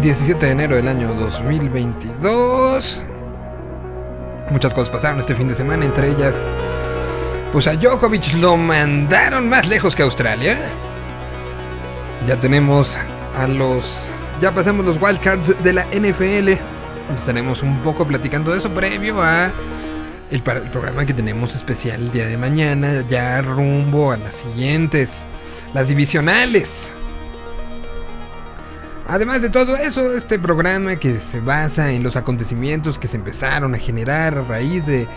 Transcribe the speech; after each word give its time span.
17 0.00 0.46
de 0.46 0.52
enero 0.52 0.76
del 0.76 0.88
año 0.88 1.12
2022. 1.14 3.02
Muchas 4.50 4.72
cosas 4.72 4.88
pasaron 4.88 5.20
este 5.20 5.34
fin 5.34 5.46
de 5.48 5.54
semana, 5.54 5.84
entre 5.84 6.08
ellas, 6.08 6.42
pues 7.52 7.66
a 7.66 7.74
Djokovic 7.74 8.32
lo 8.34 8.56
mandaron 8.56 9.48
más 9.48 9.68
lejos 9.68 9.94
que 9.94 10.02
Australia. 10.02 10.58
Ya 12.26 12.36
tenemos 12.36 12.96
a 13.36 13.46
los, 13.46 14.08
ya 14.40 14.52
pasamos 14.52 14.86
los 14.86 15.00
wildcards 15.00 15.62
de 15.62 15.72
la 15.74 15.84
NFL. 15.84 16.52
Estaremos 17.14 17.62
un 17.62 17.78
poco 17.80 18.06
platicando 18.06 18.52
de 18.52 18.58
eso 18.58 18.70
previo 18.70 19.22
a 19.22 19.50
el, 20.30 20.42
el 20.46 20.70
programa 20.70 21.04
que 21.04 21.12
tenemos 21.12 21.54
especial 21.54 22.00
el 22.00 22.10
día 22.10 22.26
de 22.26 22.38
mañana, 22.38 23.04
ya 23.10 23.42
rumbo 23.42 24.12
a 24.12 24.16
las 24.16 24.32
siguientes, 24.32 25.10
las 25.74 25.88
divisionales. 25.88 26.90
Además 29.10 29.42
de 29.42 29.50
todo 29.50 29.76
eso, 29.76 30.14
este 30.14 30.38
programa 30.38 30.94
que 30.94 31.18
se 31.18 31.40
basa 31.40 31.90
en 31.90 32.04
los 32.04 32.14
acontecimientos 32.14 32.96
que 32.96 33.08
se 33.08 33.16
empezaron 33.16 33.74
a 33.74 33.78
generar 33.78 34.38
a 34.38 34.42
raíz 34.42 34.86
de 34.86 35.08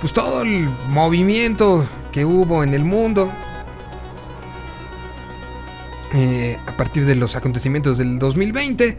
pues 0.00 0.14
todo 0.14 0.40
el 0.40 0.66
movimiento 0.88 1.86
que 2.10 2.24
hubo 2.24 2.64
en 2.64 2.72
el 2.72 2.84
mundo 2.84 3.30
eh, 6.14 6.56
a 6.66 6.72
partir 6.72 7.04
de 7.04 7.16
los 7.16 7.36
acontecimientos 7.36 7.98
del 7.98 8.18
2020. 8.18 8.96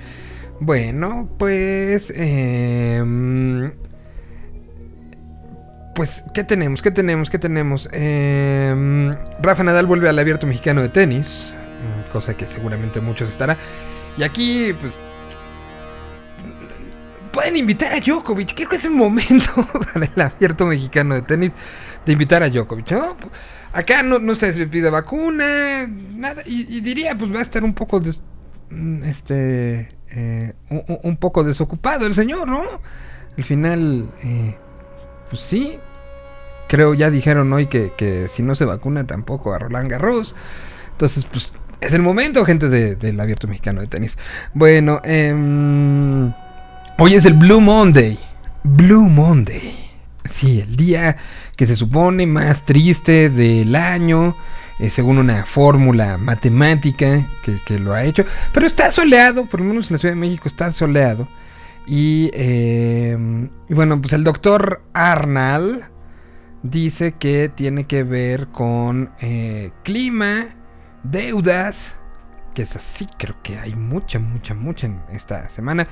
Bueno, 0.60 1.28
pues 1.40 2.14
eh, 2.16 3.04
pues, 5.96 6.24
¿qué 6.36 6.44
tenemos? 6.44 6.84
¿Qué 6.84 6.92
tenemos? 6.92 7.32
¿Qué 7.32 7.40
tenemos? 7.40 7.90
Eh, 7.92 9.16
Rafa 9.42 9.64
Nadal 9.64 9.88
vuelve 9.88 10.08
al 10.08 10.20
abierto 10.20 10.46
mexicano 10.46 10.84
de 10.84 10.90
tenis, 10.90 11.56
cosa 12.12 12.38
que 12.38 12.46
seguramente 12.46 13.02
muchos 13.02 13.30
estará. 13.30 13.58
Y 14.18 14.24
aquí, 14.24 14.74
pues. 14.80 14.94
Pueden 17.32 17.58
invitar 17.58 17.92
a 17.92 18.00
Djokovic. 18.00 18.56
Creo 18.56 18.70
que 18.70 18.78
es 18.78 18.86
el 18.86 18.92
momento 18.92 19.52
para 19.94 20.06
el 20.06 20.22
abierto 20.22 20.66
mexicano 20.66 21.16
de 21.16 21.22
tenis 21.22 21.52
de 22.06 22.14
invitar 22.14 22.44
a 22.44 22.50
Djokovic. 22.50 22.94
Acá 23.74 24.04
no, 24.04 24.20
no 24.20 24.36
se 24.36 24.68
pide 24.68 24.90
vacuna, 24.90 25.86
nada. 25.88 26.44
Y, 26.46 26.80
diría, 26.80 27.18
pues 27.18 27.34
va 27.34 27.40
a 27.40 27.42
estar 27.42 27.64
un 27.64 27.74
poco. 27.74 28.02
Mm, 28.70 29.04
este. 29.04 29.90
Eh, 30.12 30.54
un, 30.70 31.18
poco 31.18 31.44
desocupado 31.44 32.06
el 32.06 32.16
señor, 32.16 32.48
¿no? 32.48 32.64
Al 33.38 33.44
final. 33.44 34.10
Eh, 34.24 34.56
pues 35.30 35.42
sí. 35.42 35.78
Creo 36.68 36.94
ya 36.96 37.12
dijeron 37.12 37.52
hoy 37.54 37.68
que, 37.68 37.92
que 37.96 38.28
si 38.28 38.42
no 38.42 38.56
se 38.56 38.66
vacuna 38.66 39.06
tampoco 39.06 39.54
a 39.54 39.60
Roland 39.60 39.92
Garros. 39.92 40.36
Entonces, 40.94 41.26
pues 41.26 41.52
es 41.82 41.94
el 41.94 42.02
momento, 42.02 42.46
gente 42.46 42.70
del 42.70 43.20
abierto 43.20 43.48
mexicano 43.48 43.82
de 43.82 43.88
tenis. 43.88 44.18
Bueno, 44.54 45.02
em, 45.04 46.32
hoy 46.98 47.16
es 47.16 47.26
el 47.26 47.34
Blue 47.34 47.62
Monday. 47.62 48.20
Blue 48.64 49.10
Monday. 49.10 49.92
Sí, 50.30 50.62
el 50.62 50.76
día 50.76 51.18
que 51.56 51.68
se 51.68 51.76
supone 51.76 52.26
más 52.26 52.64
triste 52.64 53.30
del 53.30 53.76
año, 53.76 54.36
eh, 54.80 54.90
según 54.90 55.18
una 55.18 55.46
fórmula 55.46 56.18
matemática 56.18 57.26
que, 57.66 57.80
lo 57.80 57.94
ha 57.94 58.04
hecho. 58.04 58.26
Pero 58.54 58.66
está 58.66 58.92
soleado, 58.92 59.46
por 59.46 59.60
lo 59.60 59.68
menos 59.68 59.88
en 59.88 59.94
la 59.94 60.00
Ciudad 60.00 60.16
de 60.16 60.20
México 60.20 60.48
está 60.48 60.72
soleado. 60.74 61.28
Y, 61.88 62.32
em, 62.34 63.50
bueno, 63.70 64.02
pues 64.02 64.14
el 64.14 64.24
doctor 64.24 64.82
Arnal 64.94 65.90
dice 66.64 67.14
que 67.14 67.50
tiene 67.54 67.86
que 67.86 68.04
ver 68.04 68.48
con 68.48 69.12
eh, 69.22 69.72
clima 69.84 70.56
deudas, 71.12 71.96
que 72.54 72.64
es 72.64 72.76
así, 72.76 73.08
creo 73.18 73.36
que 73.44 73.58
hay 73.58 73.76
mucha, 73.76 74.20
mucha, 74.20 74.54
mucha 74.54 74.88
en 74.88 75.02
esta 75.12 75.50
semana. 75.50 75.88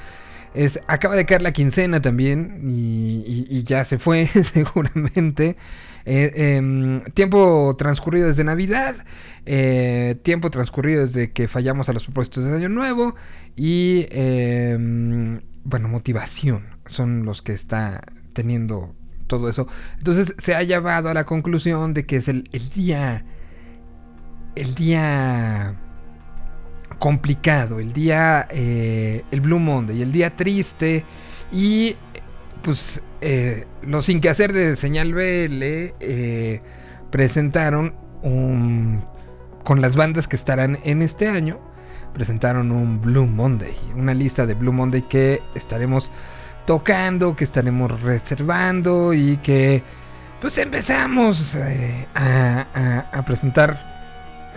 Es, 0.54 0.80
acaba 0.88 1.16
de 1.16 1.26
caer 1.26 1.42
la 1.42 1.52
quincena 1.52 2.02
también 2.02 2.62
y, 2.66 3.64
ya 3.64 3.86
se 3.86 4.00
fue 4.00 4.28
seguramente. 4.54 5.58
Eh, 6.06 6.58
em, 6.58 7.02
tiempo 7.14 7.76
transcurrido 7.78 8.28
desde 8.28 8.44
Navidad, 8.44 8.96
eh, 9.46 10.16
tiempo 10.22 10.50
transcurrido 10.50 11.06
desde 11.06 11.32
que 11.32 11.48
fallamos 11.48 11.88
a 11.88 11.94
los 11.94 12.04
propósitos 12.04 12.44
de 12.44 12.56
Año 12.56 12.70
Nuevo 12.70 13.16
y, 13.56 14.08
em, 14.10 15.40
bueno, 15.64 15.88
motivación 15.88 16.64
son 16.90 17.26
los 17.26 17.42
que 17.42 17.54
está 17.54 18.02
teniendo 18.34 18.94
todo 19.28 19.50
eso. 19.50 19.68
Entonces 19.98 20.36
se 20.38 20.56
ha 20.56 20.64
llevado 20.64 21.10
a 21.10 21.14
la 21.14 21.26
conclusión 21.26 21.94
de 21.94 22.06
que 22.06 22.18
es 22.18 22.28
el, 22.28 22.50
el 22.52 22.70
día 22.70 23.26
el 24.56 24.76
día 24.76 25.76
complicado, 27.00 27.80
el 27.80 27.94
día, 27.94 28.48
eh, 28.50 29.24
el 29.32 29.42
Blue 29.42 29.60
Monday, 29.60 30.02
el 30.02 30.12
día 30.12 30.36
triste 30.36 31.04
y 31.52 31.96
pues 32.62 33.02
eh, 33.20 33.66
los 33.82 34.06
sin 34.06 34.22
que 34.22 34.30
hacer 34.30 34.54
de 34.54 34.76
señal 34.76 35.14
BL 35.14 35.62
eh, 36.00 36.62
presentaron 37.12 37.94
un, 38.22 39.04
con 39.64 39.82
las 39.82 39.96
bandas 39.96 40.28
que 40.28 40.36
estarán 40.36 40.80
en 40.84 41.02
este 41.02 41.28
año, 41.28 41.60
presentaron 42.14 42.72
un 42.72 43.02
Blue 43.02 43.28
Monday, 43.28 43.76
una 43.96 44.14
lista 44.14 44.46
de 44.46 44.54
Blue 44.54 44.72
Monday 44.72 45.02
que 45.02 45.42
estaremos 45.56 46.10
tocando, 46.66 47.36
que 47.36 47.44
estaremos 47.44 48.02
reservando 48.02 49.14
y 49.14 49.38
que 49.38 49.84
pues 50.40 50.58
empezamos 50.58 51.56
a, 52.16 53.08
a 53.12 53.26
presentar 53.26 53.93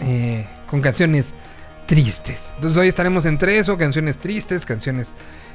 eh, 0.01 0.47
con 0.71 0.81
canciones 0.81 1.35
tristes. 1.87 2.51
Entonces 2.57 2.79
hoy 2.79 2.89
estaremos 2.89 3.27
entre 3.27 3.59
eso, 3.59 3.79
canciones 3.79 4.19
tristes, 4.19 4.67
canciones 4.67 5.13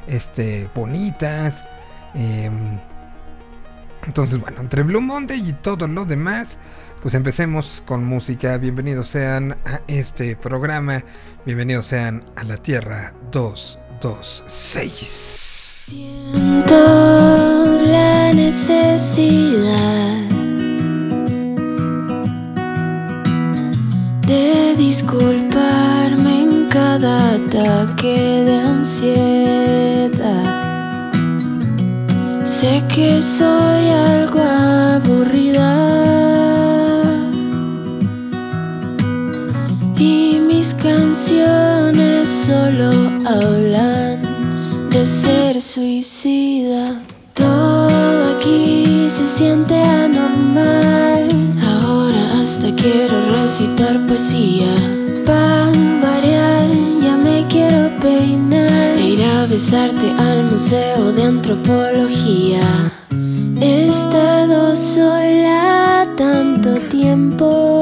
este, 0.07 0.69
bonitas. 0.73 1.63
Em, 2.13 2.79
entonces, 4.05 4.39
bueno, 4.39 4.61
entre 4.61 4.83
Blue 4.83 5.01
Monday 5.01 5.49
y 5.49 5.53
todo 5.53 5.87
lo 5.87 6.05
demás, 6.05 6.57
pues 7.01 7.13
empecemos 7.13 7.83
con 7.85 8.03
música. 8.03 8.57
Bienvenidos 8.57 9.07
sean 9.09 9.57
a 9.65 9.81
este 9.87 10.35
programa. 10.35 11.03
Bienvenidos 11.45 11.85
sean 11.87 12.23
a 12.35 12.43
la 12.43 12.57
Tierra 12.57 13.13
226. 13.31 15.51
Siento 15.91 16.75
la 17.85 18.33
necesidad 18.33 20.30
de 24.31 24.75
disculparme 24.75 26.33
en 26.45 26.51
cada 26.69 27.33
ataque 27.35 28.17
de 28.47 28.55
ansiedad. 28.73 30.11
Sé 32.45 32.73
que 32.93 33.21
soy 33.21 33.83
algo 34.13 34.39
aburrida 34.97 35.73
y 39.97 40.39
mis 40.49 40.73
canciones 40.75 42.29
solo 42.47 42.89
hablan 43.33 44.17
de 44.91 45.05
ser 45.05 45.61
suicida. 45.61 46.85
Todo 47.33 48.35
aquí 48.35 49.07
se 49.09 49.25
siente 49.25 49.75
anormal 49.75 50.90
quiero 52.75 53.31
recitar 53.31 54.05
poesía. 54.07 54.73
Para 55.25 55.71
variar, 56.01 56.69
ya 57.01 57.17
me 57.17 57.45
quiero 57.47 57.89
peinar. 58.01 58.97
E 58.97 59.09
ir 59.13 59.23
a 59.23 59.45
besarte 59.45 60.11
al 60.17 60.43
museo 60.51 61.11
de 61.11 61.23
antropología. 61.23 62.91
He 63.59 63.87
estado 63.87 64.75
sola 64.75 66.07
tanto 66.15 66.69
tiempo. 66.89 67.80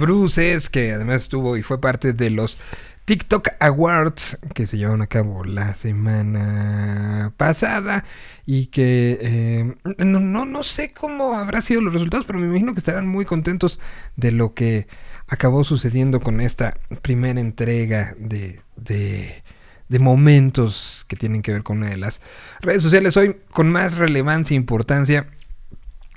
Bruces, 0.00 0.68
que 0.68 0.92
además 0.92 1.22
estuvo 1.22 1.56
y 1.56 1.62
fue 1.62 1.80
parte 1.80 2.12
de 2.12 2.30
los 2.30 2.58
TikTok 3.04 3.48
Awards 3.58 4.38
que 4.54 4.66
se 4.66 4.78
llevaron 4.78 5.02
a 5.02 5.06
cabo 5.08 5.42
la 5.44 5.74
semana 5.74 7.32
pasada 7.36 8.04
y 8.46 8.66
que 8.66 9.18
eh, 9.20 9.74
no, 10.04 10.20
no, 10.20 10.44
no 10.44 10.62
sé 10.62 10.92
cómo 10.92 11.34
habrá 11.34 11.60
sido 11.60 11.80
los 11.80 11.92
resultados, 11.92 12.24
pero 12.24 12.38
me 12.38 12.46
imagino 12.46 12.72
que 12.72 12.80
estarán 12.80 13.08
muy 13.08 13.24
contentos 13.24 13.80
de 14.16 14.32
lo 14.32 14.54
que 14.54 14.86
acabó 15.26 15.64
sucediendo 15.64 16.20
con 16.20 16.40
esta 16.40 16.78
primera 17.02 17.40
entrega 17.40 18.14
de, 18.16 18.60
de, 18.76 19.42
de 19.88 19.98
momentos 19.98 21.04
que 21.08 21.16
tienen 21.16 21.42
que 21.42 21.52
ver 21.52 21.62
con 21.62 21.78
una 21.78 21.90
de 21.90 21.96
las 21.96 22.20
redes 22.60 22.82
sociales. 22.82 23.16
Hoy 23.16 23.36
con 23.50 23.70
más 23.70 23.96
relevancia 23.96 24.54
e 24.54 24.56
importancia 24.56 25.26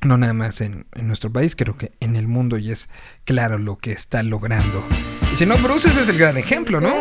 no 0.05 0.17
nada 0.17 0.33
más 0.33 0.61
en, 0.61 0.85
nuestro 1.01 1.31
país, 1.31 1.55
creo 1.55 1.77
que 1.77 1.91
en 1.99 2.15
el 2.15 2.27
mundo 2.27 2.57
y 2.57 2.71
es 2.71 2.89
claro 3.25 3.57
lo 3.57 3.77
que 3.77 3.91
está 3.91 4.23
logrando. 4.23 4.83
Y 5.33 5.37
si 5.37 5.45
no, 5.45 5.57
Bruces 5.57 5.95
es 5.97 6.09
el 6.09 6.17
gran 6.17 6.37
ejemplo, 6.37 6.79
¿no? 6.79 6.93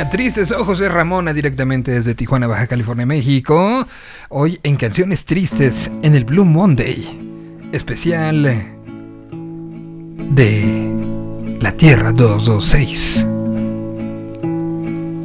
Llama 0.00 0.10
Tristes 0.10 0.50
Ojos 0.50 0.80
es 0.80 0.90
Ramona 0.90 1.32
directamente 1.34 1.92
desde 1.92 2.14
Tijuana, 2.14 2.46
Baja 2.46 2.66
California, 2.66 3.04
México. 3.04 3.86
Hoy 4.30 4.58
en 4.62 4.76
Canciones 4.76 5.24
Tristes 5.24 5.90
en 6.02 6.14
el 6.14 6.24
Blue 6.24 6.44
Monday. 6.44 7.06
Especial 7.72 8.42
de 10.34 11.58
la 11.60 11.72
Tierra 11.72 12.12
226. 12.12 13.26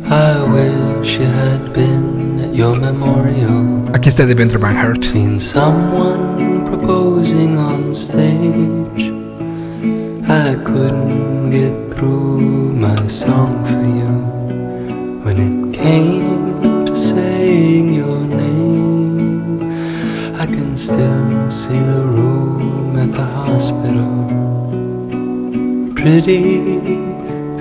I 0.08 0.42
wish 0.52 1.18
you 1.18 1.26
had 1.26 1.74
been 1.74 2.40
at 2.44 2.54
your 2.54 2.78
memorial. 2.80 3.90
Aquí 3.94 4.10
está 4.10 4.26
Devendra 4.26 4.60
Banhart. 4.60 5.04
Seen 5.04 5.40
someone 5.40 6.66
proposing 6.66 7.58
on 7.58 7.96
stage. 7.96 9.14
I 10.28 10.56
couldn't 10.64 11.52
get 11.52 11.96
through 11.96 12.74
my 12.74 13.08
song 13.08 13.64
for 13.66 13.82
you 13.82 14.15
to 15.86 16.96
saying 16.96 17.94
your 17.94 18.20
name. 18.20 19.62
I 20.36 20.46
can 20.48 20.76
still 20.78 21.52
see 21.52 21.78
the 21.78 22.02
room 22.02 22.98
at 22.98 23.12
the 23.12 23.24
hospital. 23.24 24.16
Pretty 25.94 26.82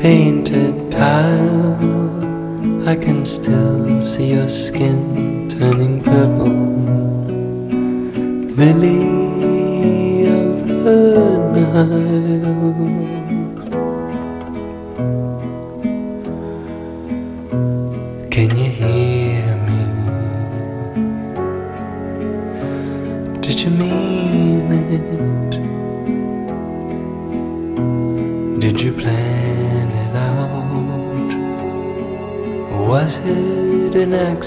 painted 0.00 0.90
tile. 0.90 2.88
I 2.88 2.96
can 2.96 3.24
still 3.26 4.00
see 4.00 4.32
your 4.32 4.48
skin 4.48 5.48
turning 5.48 6.02
purple. 6.02 6.72
Lily 8.56 9.00
of 10.28 10.66
the 10.66 11.38
Nile. 11.54 12.63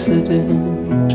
Accident? 0.07 1.11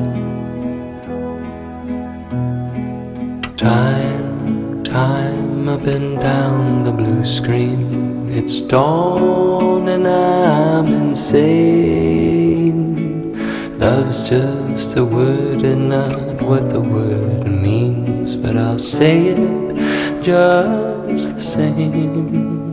Time, 3.56 4.84
time 4.84 5.68
up 5.68 5.82
and 5.84 6.18
down 6.18 6.82
the 6.82 6.92
blue 6.92 7.24
screen. 7.24 8.28
It's 8.30 8.60
dawn 8.60 9.88
and 9.88 10.06
I'm 10.06 10.86
insane. 10.92 11.72
Love's 13.78 14.28
just 14.28 14.96
a 14.96 15.04
word 15.04 15.62
and 15.64 15.88
not 15.88 16.42
what 16.42 16.68
the 16.68 16.80
word 16.80 17.46
means, 17.46 18.36
but 18.36 18.56
I'll 18.56 18.78
say 18.78 19.28
it 19.28 20.22
just 20.22 21.34
the 21.34 21.40
same. 21.40 22.71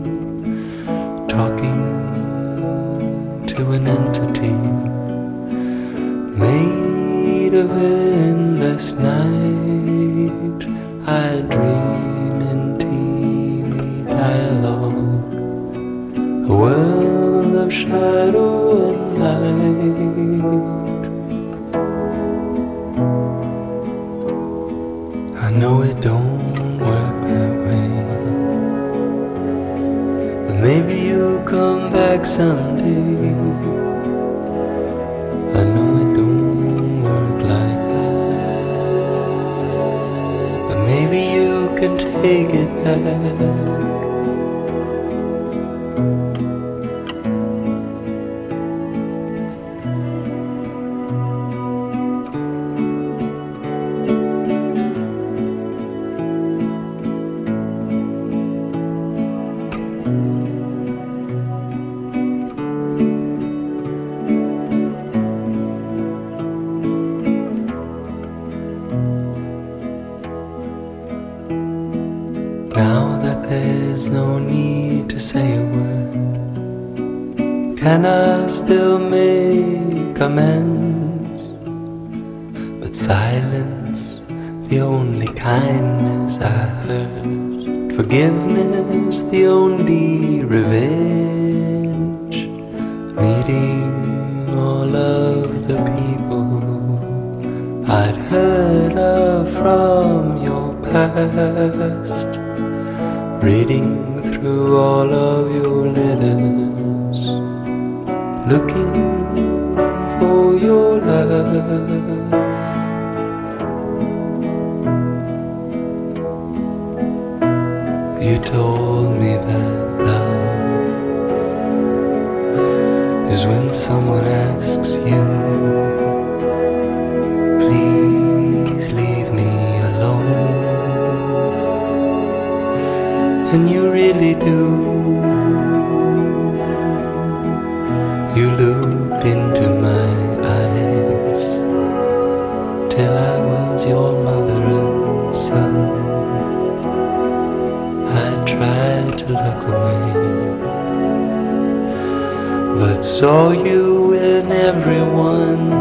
But 153.00 153.06
saw 153.06 153.52
you 153.52 154.14
in 154.14 154.52
everyone. 154.52 155.72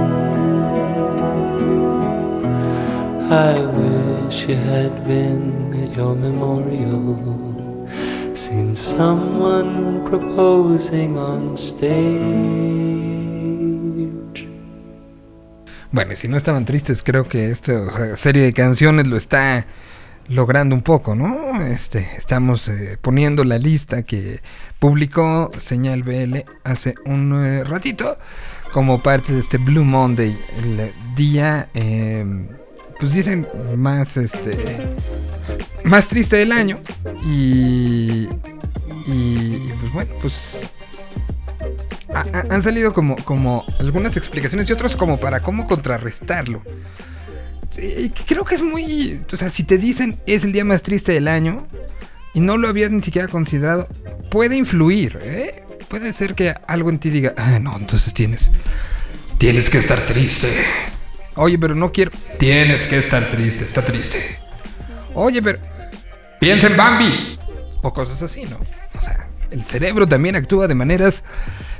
I 3.28 3.58
wish 3.78 4.46
you 4.46 4.54
had 4.54 5.04
been 5.04 5.74
at 5.82 5.96
your 5.96 6.14
memorial, 6.14 7.88
seen 8.34 8.72
someone 8.76 10.06
proposing 10.08 11.18
on 11.18 11.56
stage. 11.56 11.88
Bueno, 15.90 16.14
si 16.14 16.28
no 16.28 16.36
estaban 16.36 16.64
tristes, 16.66 17.02
creo 17.02 17.28
que 17.28 17.50
esta 17.50 18.14
serie 18.16 18.42
de 18.42 18.52
canciones 18.52 19.08
lo 19.08 19.16
está 19.16 19.66
logrando 20.28 20.74
un 20.74 20.82
poco, 20.82 21.14
¿no? 21.14 21.60
Este, 21.62 22.06
estamos 22.16 22.68
eh, 22.68 22.98
poniendo 23.00 23.44
la 23.44 23.58
lista 23.58 24.02
que 24.02 24.40
publicó 24.78 25.50
Señal 25.60 26.02
BL 26.02 26.38
hace 26.64 26.94
un 27.06 27.44
eh, 27.44 27.64
ratito 27.64 28.18
como 28.72 29.02
parte 29.02 29.32
de 29.32 29.40
este 29.40 29.56
Blue 29.56 29.84
Monday, 29.84 30.38
el 30.58 30.92
día, 31.16 31.68
eh, 31.72 32.24
pues 33.00 33.14
dicen 33.14 33.48
más, 33.76 34.16
este, 34.18 34.86
más 35.84 36.08
triste 36.08 36.36
del 36.36 36.52
año 36.52 36.78
y, 37.24 38.28
y 39.06 39.72
pues 39.80 39.92
bueno, 39.94 40.10
pues 40.20 40.34
ha- 42.14 42.26
ha- 42.38 42.54
han 42.54 42.62
salido 42.62 42.92
como, 42.92 43.16
como 43.24 43.64
algunas 43.80 44.16
explicaciones 44.18 44.68
y 44.68 44.72
otras 44.74 44.94
como 44.96 45.18
para 45.18 45.40
cómo 45.40 45.66
contrarrestarlo. 45.66 46.62
Creo 48.26 48.44
que 48.44 48.56
es 48.56 48.62
muy... 48.62 49.20
O 49.32 49.36
sea, 49.36 49.50
si 49.50 49.62
te 49.62 49.78
dicen 49.78 50.18
es 50.26 50.44
el 50.44 50.52
día 50.52 50.64
más 50.64 50.82
triste 50.82 51.12
del 51.12 51.28
año 51.28 51.66
y 52.34 52.40
no 52.40 52.56
lo 52.56 52.68
habías 52.68 52.90
ni 52.90 53.02
siquiera 53.02 53.28
considerado, 53.28 53.88
puede 54.30 54.56
influir, 54.56 55.18
¿eh? 55.22 55.64
Puede 55.88 56.12
ser 56.12 56.34
que 56.34 56.54
algo 56.66 56.90
en 56.90 56.98
ti 56.98 57.10
diga, 57.10 57.34
ah, 57.36 57.58
no, 57.58 57.76
entonces 57.76 58.12
tienes... 58.12 58.50
Tienes 59.38 59.70
que 59.70 59.78
estar 59.78 60.00
triste. 60.00 60.48
Oye, 61.36 61.58
pero 61.58 61.74
no 61.74 61.92
quiero... 61.92 62.10
Tienes 62.38 62.86
que 62.88 62.98
estar 62.98 63.30
triste, 63.30 63.64
está 63.64 63.82
triste. 63.82 64.38
Oye, 65.14 65.40
pero... 65.40 65.58
Piensa 66.40 66.66
en 66.66 66.76
Bambi. 66.76 67.38
O 67.82 67.92
cosas 67.92 68.22
así, 68.22 68.42
¿no? 68.44 68.58
O 68.98 69.02
sea, 69.02 69.28
el 69.50 69.62
cerebro 69.64 70.06
también 70.06 70.34
actúa 70.36 70.66
de 70.66 70.74
maneras 70.74 71.22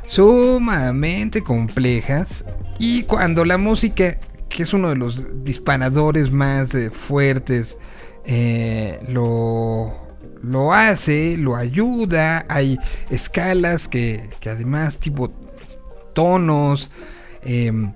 sumamente 0.06 1.42
complejas. 1.42 2.44
Y 2.78 3.02
cuando 3.02 3.44
la 3.44 3.58
música, 3.58 4.18
que 4.48 4.62
es 4.62 4.72
uno 4.72 4.88
de 4.88 4.96
los 4.96 5.44
disparadores 5.44 6.30
más 6.30 6.74
eh, 6.74 6.90
fuertes, 6.90 7.76
eh, 8.24 9.00
lo, 9.08 9.94
lo 10.42 10.72
hace, 10.72 11.36
lo 11.36 11.56
ayuda. 11.56 12.46
Hay 12.48 12.78
escalas 13.10 13.88
que, 13.88 14.30
que 14.40 14.50
además, 14.50 14.98
tipo 14.98 15.30
tonos, 16.14 16.90
em, 17.42 17.92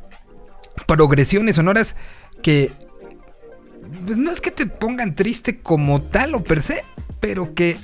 progresiones 0.86 1.56
sonoras 1.56 1.96
que 2.42 2.70
pues 4.06 4.16
no 4.16 4.30
es 4.30 4.40
que 4.40 4.50
te 4.50 4.66
pongan 4.66 5.14
triste 5.14 5.60
como 5.60 6.02
tal 6.02 6.34
o 6.34 6.42
per 6.42 6.62
se, 6.62 6.82
pero 7.20 7.54
que 7.54 7.76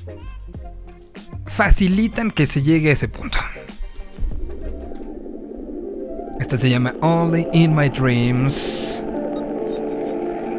facilitan 1.46 2.30
que 2.30 2.46
se 2.46 2.62
llegue 2.62 2.90
a 2.90 2.92
ese 2.92 3.08
punto. 3.08 3.38
Esta 6.40 6.57
se 6.57 6.71
llama 6.71 6.95
Only 7.00 7.49
in 7.52 7.75
My 7.75 7.88
Dreams. 7.88 9.02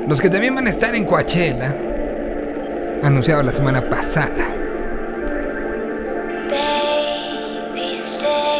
Los 0.07 0.19
que 0.19 0.29
también 0.29 0.55
van 0.55 0.67
a 0.67 0.69
estar 0.69 0.93
en 0.93 1.05
Coachella, 1.05 1.75
anunciado 3.03 3.43
la 3.43 3.51
semana 3.51 3.89
pasada. 3.89 4.55
Baby, 6.49 7.95
stay 7.95 8.59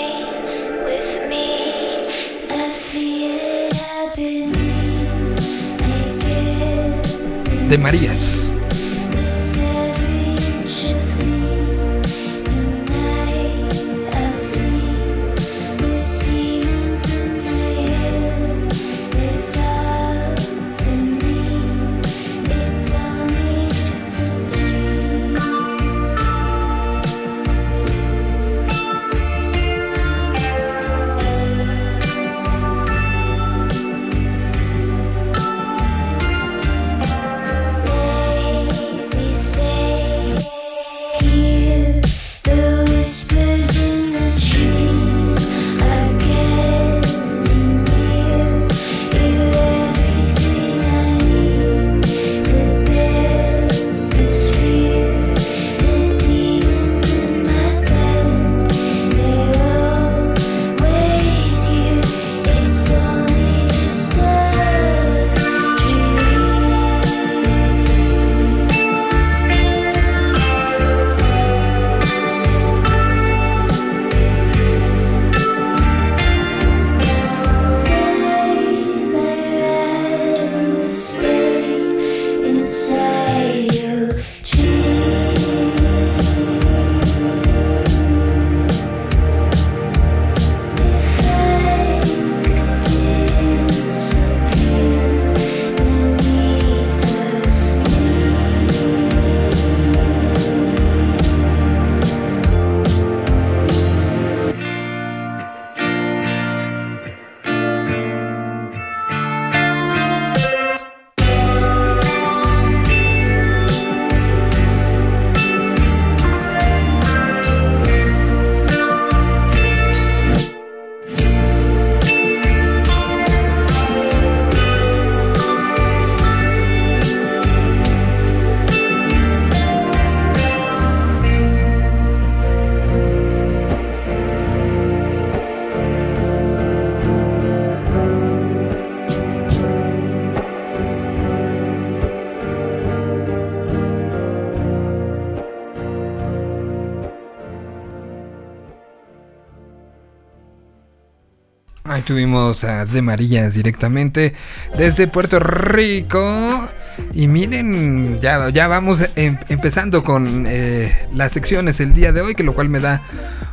tuvimos 152.09 152.63
a 152.63 152.85
De 152.85 153.03
Marías 153.03 153.53
directamente 153.53 154.33
desde 154.75 155.07
Puerto 155.07 155.39
Rico. 155.39 156.67
Y 157.13 157.27
miren, 157.27 158.19
ya, 158.19 158.49
ya 158.49 158.67
vamos 158.67 159.07
em- 159.15 159.37
empezando 159.47 160.03
con 160.03 160.45
eh, 160.47 160.91
las 161.13 161.33
secciones 161.33 161.79
el 161.79 161.93
día 161.93 162.11
de 162.11 162.21
hoy, 162.21 162.33
que 162.33 162.41
lo 162.41 162.55
cual 162.55 162.67
me 162.67 162.79
da 162.79 162.99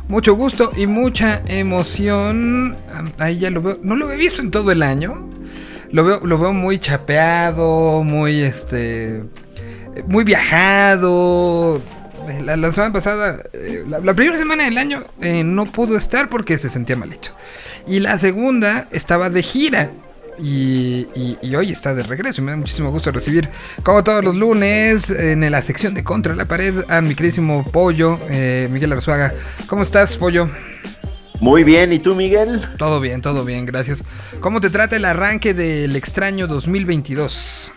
mucho 0.07 0.33
gusto 0.33 0.71
y 0.75 0.87
mucha 0.87 1.43
emoción. 1.45 2.75
Ahí 3.19 3.37
ya 3.37 3.51
lo 3.51 3.61
veo, 3.61 3.79
no 3.83 3.95
lo 3.95 4.11
he 4.11 4.17
visto 4.17 4.41
en 4.41 4.49
todo 4.49 4.71
el 4.71 4.81
año. 4.81 5.29
Lo 5.91 6.03
veo, 6.03 6.19
lo 6.25 6.39
veo 6.39 6.51
muy 6.51 6.79
chapeado, 6.79 8.03
muy 8.03 8.41
este. 8.41 9.21
Muy 10.07 10.23
viajado. 10.23 11.79
Eh, 12.27 12.41
La, 12.43 12.71
semana 12.71 12.91
pasada, 12.91 13.37
eh, 13.53 13.85
la, 13.87 14.15
primera 14.15 14.35
semana 14.35 14.63
del 14.63 14.79
año, 14.79 15.03
no 15.45 15.65
pudo 15.67 15.95
estar 15.95 16.27
porque 16.27 16.57
se 16.57 16.71
sentía 16.71 16.95
malito. 16.95 17.29
Y 17.87 17.99
la 17.99 18.19
segunda 18.19 18.87
estaba 18.91 19.29
de 19.29 19.43
gira. 19.43 19.91
Y, 20.39 21.07
y- 21.15 21.37
y 21.41 21.55
hoy 21.55 21.71
está 21.71 21.95
de 21.95 22.03
regreso. 22.03 22.41
Me 22.43 22.51
da 22.51 22.57
muchísimo 22.57 22.91
gusto 22.91 23.11
recibir, 23.11 23.49
como 23.81 24.03
todos 24.03 24.23
los 24.23 24.35
lunes, 24.35 25.09
en 25.09 25.49
la 25.49 25.61
sección 25.63 25.95
de 25.95 26.03
Contra 26.03 26.35
la 26.35 26.45
Pared, 26.45 26.83
a 26.89 27.01
mi 27.01 27.15
queridísimo 27.15 27.65
Pollo, 27.71 28.19
eh, 28.29 28.67
Miguel 28.71 28.93
Arzuaga. 28.93 29.33
¿Cómo 29.65 29.81
estás, 29.81 30.15
Pollo? 30.15 30.47
Muy 31.39 31.63
bien, 31.63 31.91
¿y 31.93 31.99
tú, 31.99 32.13
Miguel? 32.15 32.61
Todo 32.77 32.99
bien, 32.99 33.21
todo 33.21 33.45
bien, 33.45 33.65
gracias. 33.65 34.03
¿Cómo 34.39 34.61
te 34.61 34.69
trata 34.69 34.95
el 34.95 35.05
arranque 35.05 35.53
del 35.55 35.95
extraño 35.95 36.45
2022? 36.47 37.71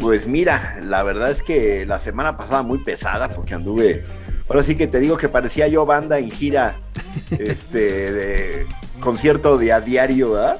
Pues 0.00 0.26
mira, 0.26 0.78
la 0.82 1.02
verdad 1.04 1.30
es 1.30 1.42
que 1.42 1.86
la 1.86 2.00
semana 2.00 2.36
pasada 2.36 2.62
muy 2.62 2.78
pesada 2.78 3.28
porque 3.28 3.54
anduve. 3.54 4.04
Ahora 4.48 4.62
sí 4.62 4.76
que 4.76 4.86
te 4.86 5.00
digo 5.00 5.16
que 5.16 5.28
parecía 5.28 5.68
yo 5.68 5.86
banda 5.86 6.18
en 6.18 6.30
gira, 6.30 6.74
este, 7.30 8.12
de 8.12 8.66
concierto 9.00 9.56
de 9.56 9.72
a 9.72 9.80
diario, 9.80 10.32
¿verdad? 10.32 10.58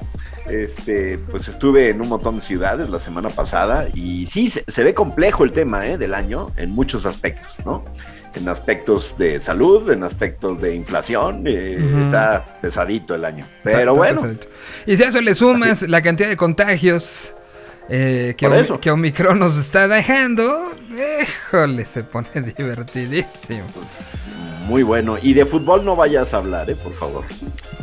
Este, 0.49 1.17
pues 1.17 1.47
estuve 1.47 1.89
en 1.89 2.01
un 2.01 2.09
montón 2.09 2.35
de 2.35 2.41
ciudades 2.41 2.89
la 2.89 2.99
semana 2.99 3.29
pasada 3.29 3.87
y 3.93 4.27
sí, 4.27 4.49
se, 4.49 4.63
se 4.67 4.83
ve 4.83 4.93
complejo 4.93 5.43
el 5.43 5.51
tema 5.51 5.87
¿eh? 5.87 5.97
del 5.97 6.13
año 6.13 6.51
en 6.55 6.69
muchos 6.69 7.05
aspectos, 7.05 7.53
¿no? 7.65 7.83
En 8.35 8.47
aspectos 8.49 9.17
de 9.17 9.39
salud, 9.39 9.89
en 9.91 10.03
aspectos 10.03 10.61
de 10.61 10.75
inflación, 10.75 11.45
eh, 11.47 11.79
está 12.03 12.43
pesadito 12.61 13.15
el 13.15 13.23
año. 13.23 13.45
Pero 13.63 13.79
está 13.79 13.91
bueno, 13.91 14.21
pesadito. 14.21 14.47
Y 14.85 14.97
si 14.97 15.03
a 15.03 15.07
eso 15.07 15.21
le 15.21 15.35
sumas 15.35 15.83
la 15.83 16.01
cantidad 16.01 16.27
de 16.27 16.37
contagios 16.37 17.34
eh, 17.89 18.33
que, 18.37 18.45
eso. 18.59 18.79
que 18.79 18.91
Omicron 18.91 19.39
nos 19.39 19.57
está 19.57 19.87
dejando, 19.87 20.71
híjole, 21.21 21.85
se 21.85 22.03
pone 22.03 22.27
divertidísimo. 22.57 23.63
muy 24.67 24.83
bueno. 24.83 25.17
Y 25.21 25.33
de 25.33 25.45
fútbol 25.45 25.85
no 25.85 25.95
vayas 25.95 26.33
a 26.33 26.37
hablar, 26.37 26.69
¿eh? 26.69 26.75
Por 26.75 26.95
favor. 26.95 27.25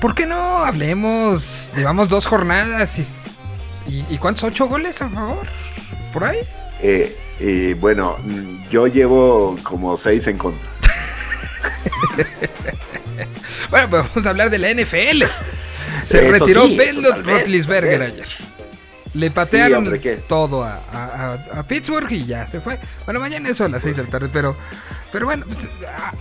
¿Por 0.01 0.15
qué 0.15 0.27
no 0.27 0.59
hablemos? 0.65 1.71
Llevamos 1.77 2.09
dos 2.09 2.27
jornadas 2.27 2.99
y, 2.99 3.07
y, 3.91 4.05
¿y 4.11 4.19
cuántos? 4.19 4.45
¿Ocho 4.45 4.67
goles 4.69 5.01
a 5.03 5.09
favor? 5.09 5.47
¿Por 6.13 6.25
ahí? 6.25 6.39
Eh, 6.83 7.17
eh, 7.41 7.77
bueno, 7.79 8.17
yo 8.71 8.87
llevo 8.89 9.57
como 9.63 9.97
seis 9.97 10.27
en 10.27 10.39
contra. 10.39 10.69
Bueno, 13.71 13.89
pues 13.89 14.03
vamos 14.09 14.27
a 14.27 14.31
hablar 14.31 14.51
de 14.51 14.59
la 14.59 14.69
NFL. 14.75 15.23
Se 16.05 16.19
Eso 16.29 16.31
retiró 16.31 16.67
sí, 16.67 16.77
Ben 16.77 17.03
tal 17.03 17.23
vez. 17.23 17.69
ayer. 17.69 18.27
Le 19.15 19.31
patearon 19.31 19.93
todo 20.27 20.63
a, 20.65 20.81
a- 20.91 21.35
a- 21.35 21.59
a 21.61 21.63
Pittsburgh 21.65 22.11
y 22.11 22.25
ya 22.25 22.47
se 22.49 22.61
fue. 22.63 22.79
Bueno, 23.05 23.21
mañana 23.21 23.51
eso 23.51 23.65
a 23.65 23.69
las 23.69 23.83
6 23.83 23.97
de 23.99 24.05
la 24.05 24.09
tarde, 24.09 24.31
pero, 24.33 24.57
pero 25.13 25.27
bueno, 25.27 25.45
pues, 25.47 25.69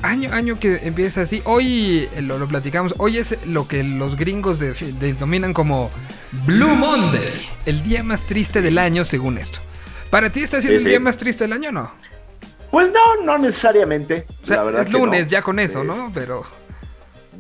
año, 0.02 0.30
año 0.34 0.60
que 0.60 0.82
empieza 0.84 1.22
así. 1.22 1.42
Hoy 1.46 2.10
eh, 2.14 2.22
lo, 2.22 2.38
lo 2.38 2.48
platicamos. 2.50 2.94
Hoy 2.98 3.18
es 3.18 3.38
lo 3.46 3.66
que 3.68 3.84
los 3.84 4.18
gringos 4.18 4.60
de- 4.60 4.74
denominan 5.00 5.54
como 5.54 5.90
Blue 6.46 6.76
Monday, 6.76 7.48
el 7.66 7.82
día 7.84 8.04
más 8.04 8.24
triste 8.26 8.62
del 8.62 8.78
año, 8.78 9.06
según 9.06 9.38
esto. 9.38 9.60
¿Para 10.10 10.30
ti 10.30 10.44
está 10.44 10.60
siendo 10.60 10.80
Sí, 10.80 10.86
el 10.86 10.90
día 10.92 11.00
más 11.00 11.16
triste 11.16 11.46
del 11.46 11.54
año 11.54 11.70
o 11.70 11.72
no? 11.72 11.92
Pues 12.72 12.92
no, 12.92 13.24
no 13.24 13.38
necesariamente. 13.38 14.26
O 14.44 14.48
sea, 14.48 14.58
la 14.58 14.64
verdad 14.64 14.82
es 14.86 14.92
no. 14.92 15.00
lunes 15.00 15.30
ya 15.30 15.42
con 15.42 15.60
eso, 15.60 15.80
Es- 15.82 15.88
¿no? 15.88 16.12
Pero 16.14 16.44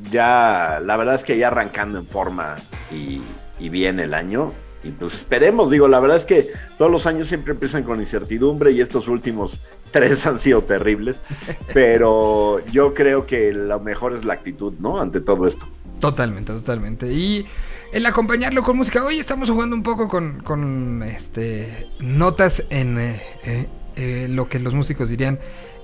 ya, 0.10 0.80
la 0.84 0.98
verdad 0.98 1.16
es 1.16 1.24
que 1.24 1.38
ya 1.38 1.48
arrancando 1.48 2.00
en 2.00 2.08
forma 2.08 2.56
y, 2.92 3.22
y 3.60 3.70
bien 3.70 4.00
el 4.00 4.14
año. 4.14 4.54
Y 4.84 4.91
pues 4.91 5.13
esperemos, 5.13 5.70
digo, 5.70 5.88
la 5.88 6.00
verdad 6.00 6.17
es 6.17 6.26
que 6.26 6.50
todos 6.78 6.91
los 6.91 7.06
años 7.06 7.28
siempre 7.28 7.54
empiezan 7.54 7.84
con 7.84 8.00
incertidumbre 8.00 8.72
y 8.72 8.82
estos 8.82 9.08
últimos 9.08 9.62
tres 9.91 10.26
han 10.26 10.39
sido 10.39 10.63
terribles. 10.63 11.22
Pero 11.74 12.63
yo 12.72 12.94
creo 12.94 13.26
que 13.26 13.52
lo 13.52 13.80
mejor 13.80 14.15
es 14.15 14.26
la 14.26 14.34
actitud, 14.34 14.74
¿no? 14.80 15.00
Ante 15.00 15.22
todo 15.22 15.48
esto. 15.48 15.65
Totalmente, 16.00 16.52
totalmente. 16.52 17.13
Y 17.13 17.46
el 17.91 18.06
acompañarlo 18.06 18.63
con 18.63 18.78
música. 18.78 19.04
Hoy 19.04 19.20
estamos 19.20 19.50
jugando 19.50 19.76
un 19.76 19.84
poco 19.84 20.08
con, 20.08 20.41
con 20.41 21.04
este 21.04 21.88
notas 22.00 22.63
en 22.70 22.98
eh, 22.98 23.22
eh, 23.44 23.67
eh, 23.98 24.28
lo 24.30 24.48
que 24.50 24.60
los 24.60 24.74
músicos 24.74 25.10
dirían 25.10 25.39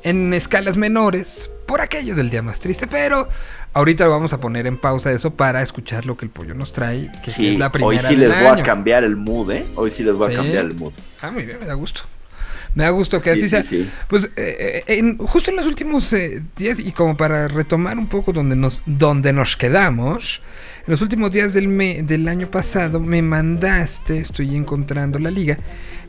en 0.10 0.34
escalas 0.34 0.78
menores. 0.78 1.50
Por 1.68 1.82
aquello 1.82 2.16
del 2.16 2.30
día 2.30 2.42
más 2.42 2.60
triste. 2.62 2.88
Pero 2.88 3.28
ahorita 3.74 4.06
lo 4.06 4.12
vamos 4.12 4.32
a 4.34 4.40
poner 4.40 4.68
en 4.68 4.78
pausa 4.78 5.12
eso 5.12 5.32
para 5.36 5.62
escuchar 5.62 6.06
lo 6.06 6.16
que 6.16 6.26
el 6.26 6.32
pollo 6.32 6.54
nos 6.54 6.72
trae. 6.72 7.12
Que 7.24 7.32
Sí, 7.32 7.54
es 7.54 7.60
la 7.60 7.72
primera 7.72 7.90
hoy 7.90 8.00
sí 8.00 8.16
del 8.16 8.30
les 8.30 8.38
voy 8.40 8.48
año. 8.48 8.62
a 8.62 8.66
cambiar 8.66 9.04
el 9.04 9.18
mood, 9.18 9.52
¿eh? 9.52 9.66
Hoy 9.76 9.92
sí 9.92 10.04
les 10.04 10.14
voy 10.16 10.30
Sí. 10.30 10.36
a 10.36 10.38
cambiar 10.38 10.66
el 10.66 10.76
mood. 10.76 10.94
Ah, 11.22 11.30
muy 11.32 11.44
bien, 11.44 11.60
me 11.60 11.66
da 11.66 11.74
gusto. 11.74 12.02
Me 12.74 12.84
da 12.84 12.90
gusto 12.92 13.22
que 13.22 13.34
Sí, 13.36 13.46
así 13.56 13.68
sí, 13.68 13.84
sea. 13.84 14.06
Pues 14.08 14.26
eh, 14.36 14.84
eh, 14.88 14.98
en- 14.98 15.18
justo 15.18 15.50
en 15.50 15.58
los 15.58 15.66
últimos 15.66 16.14
eh, 16.14 16.42
días, 16.56 16.80
y 16.80 16.92
como 16.92 17.18
para 17.18 17.48
retomar 17.48 17.98
un 17.98 18.08
poco 18.08 18.32
donde 18.34 18.56
nos, 18.56 18.84
donde 18.86 19.34
nos 19.34 19.58
quedamos, 19.58 20.42
en 20.86 20.92
los 20.92 21.02
últimos 21.02 21.32
días 21.32 21.54
del, 21.54 21.68
me- 21.68 22.04
del 22.04 22.28
año 22.28 22.48
pasado 22.52 23.00
me 23.00 23.22
mandaste, 23.22 24.20
estoy 24.20 24.56
encontrando 24.56 25.18
la 25.18 25.32
liga, 25.32 25.58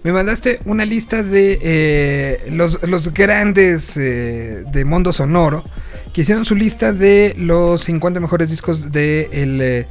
me 0.03 0.13
mandaste 0.13 0.61
una 0.65 0.85
lista 0.85 1.23
de 1.23 1.59
eh, 1.61 2.51
los, 2.51 2.83
los 2.89 3.13
grandes 3.13 3.97
eh, 3.97 4.65
de 4.71 4.85
Mundo 4.85 5.13
Sonoro, 5.13 5.65
que 6.13 6.23
hicieron 6.23 6.45
su 6.45 6.55
lista 6.55 6.93
de 6.93 7.35
los 7.37 7.85
50 7.85 8.21
mejores 8.21 8.51
discos 8.51 8.93
de 8.93 9.29
el, 9.33 9.61
eh, 9.61 9.87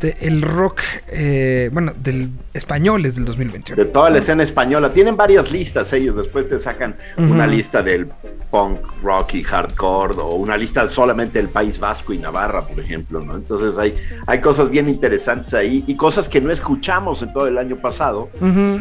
de 0.00 0.16
el 0.20 0.42
rock, 0.42 0.80
eh, 1.08 1.70
bueno, 1.72 1.92
del 2.02 2.30
españoles 2.58 3.14
del 3.14 3.24
2021. 3.24 3.82
De 3.82 3.88
toda 3.90 4.10
la 4.10 4.18
escena 4.18 4.42
española. 4.42 4.92
Tienen 4.92 5.16
varias 5.16 5.50
listas 5.50 5.92
ellos. 5.92 6.16
Después 6.16 6.48
te 6.48 6.58
sacan 6.58 6.96
una 7.16 7.46
lista 7.46 7.82
del 7.82 8.08
punk, 8.50 8.80
rock 9.02 9.34
y 9.34 9.42
hardcore. 9.44 10.14
O 10.18 10.34
una 10.34 10.56
lista 10.56 10.86
solamente 10.88 11.38
del 11.38 11.48
País 11.48 11.78
Vasco 11.80 12.12
y 12.12 12.18
Navarra, 12.18 12.62
por 12.62 12.78
ejemplo. 12.80 13.20
¿no? 13.20 13.36
Entonces 13.36 13.78
hay, 13.78 13.94
hay 14.26 14.40
cosas 14.40 14.70
bien 14.70 14.88
interesantes 14.88 15.54
ahí. 15.54 15.84
Y 15.86 15.96
cosas 15.96 16.28
que 16.28 16.40
no 16.40 16.50
escuchamos 16.50 17.22
en 17.22 17.32
todo 17.32 17.46
el 17.46 17.56
año 17.58 17.76
pasado. 17.76 18.28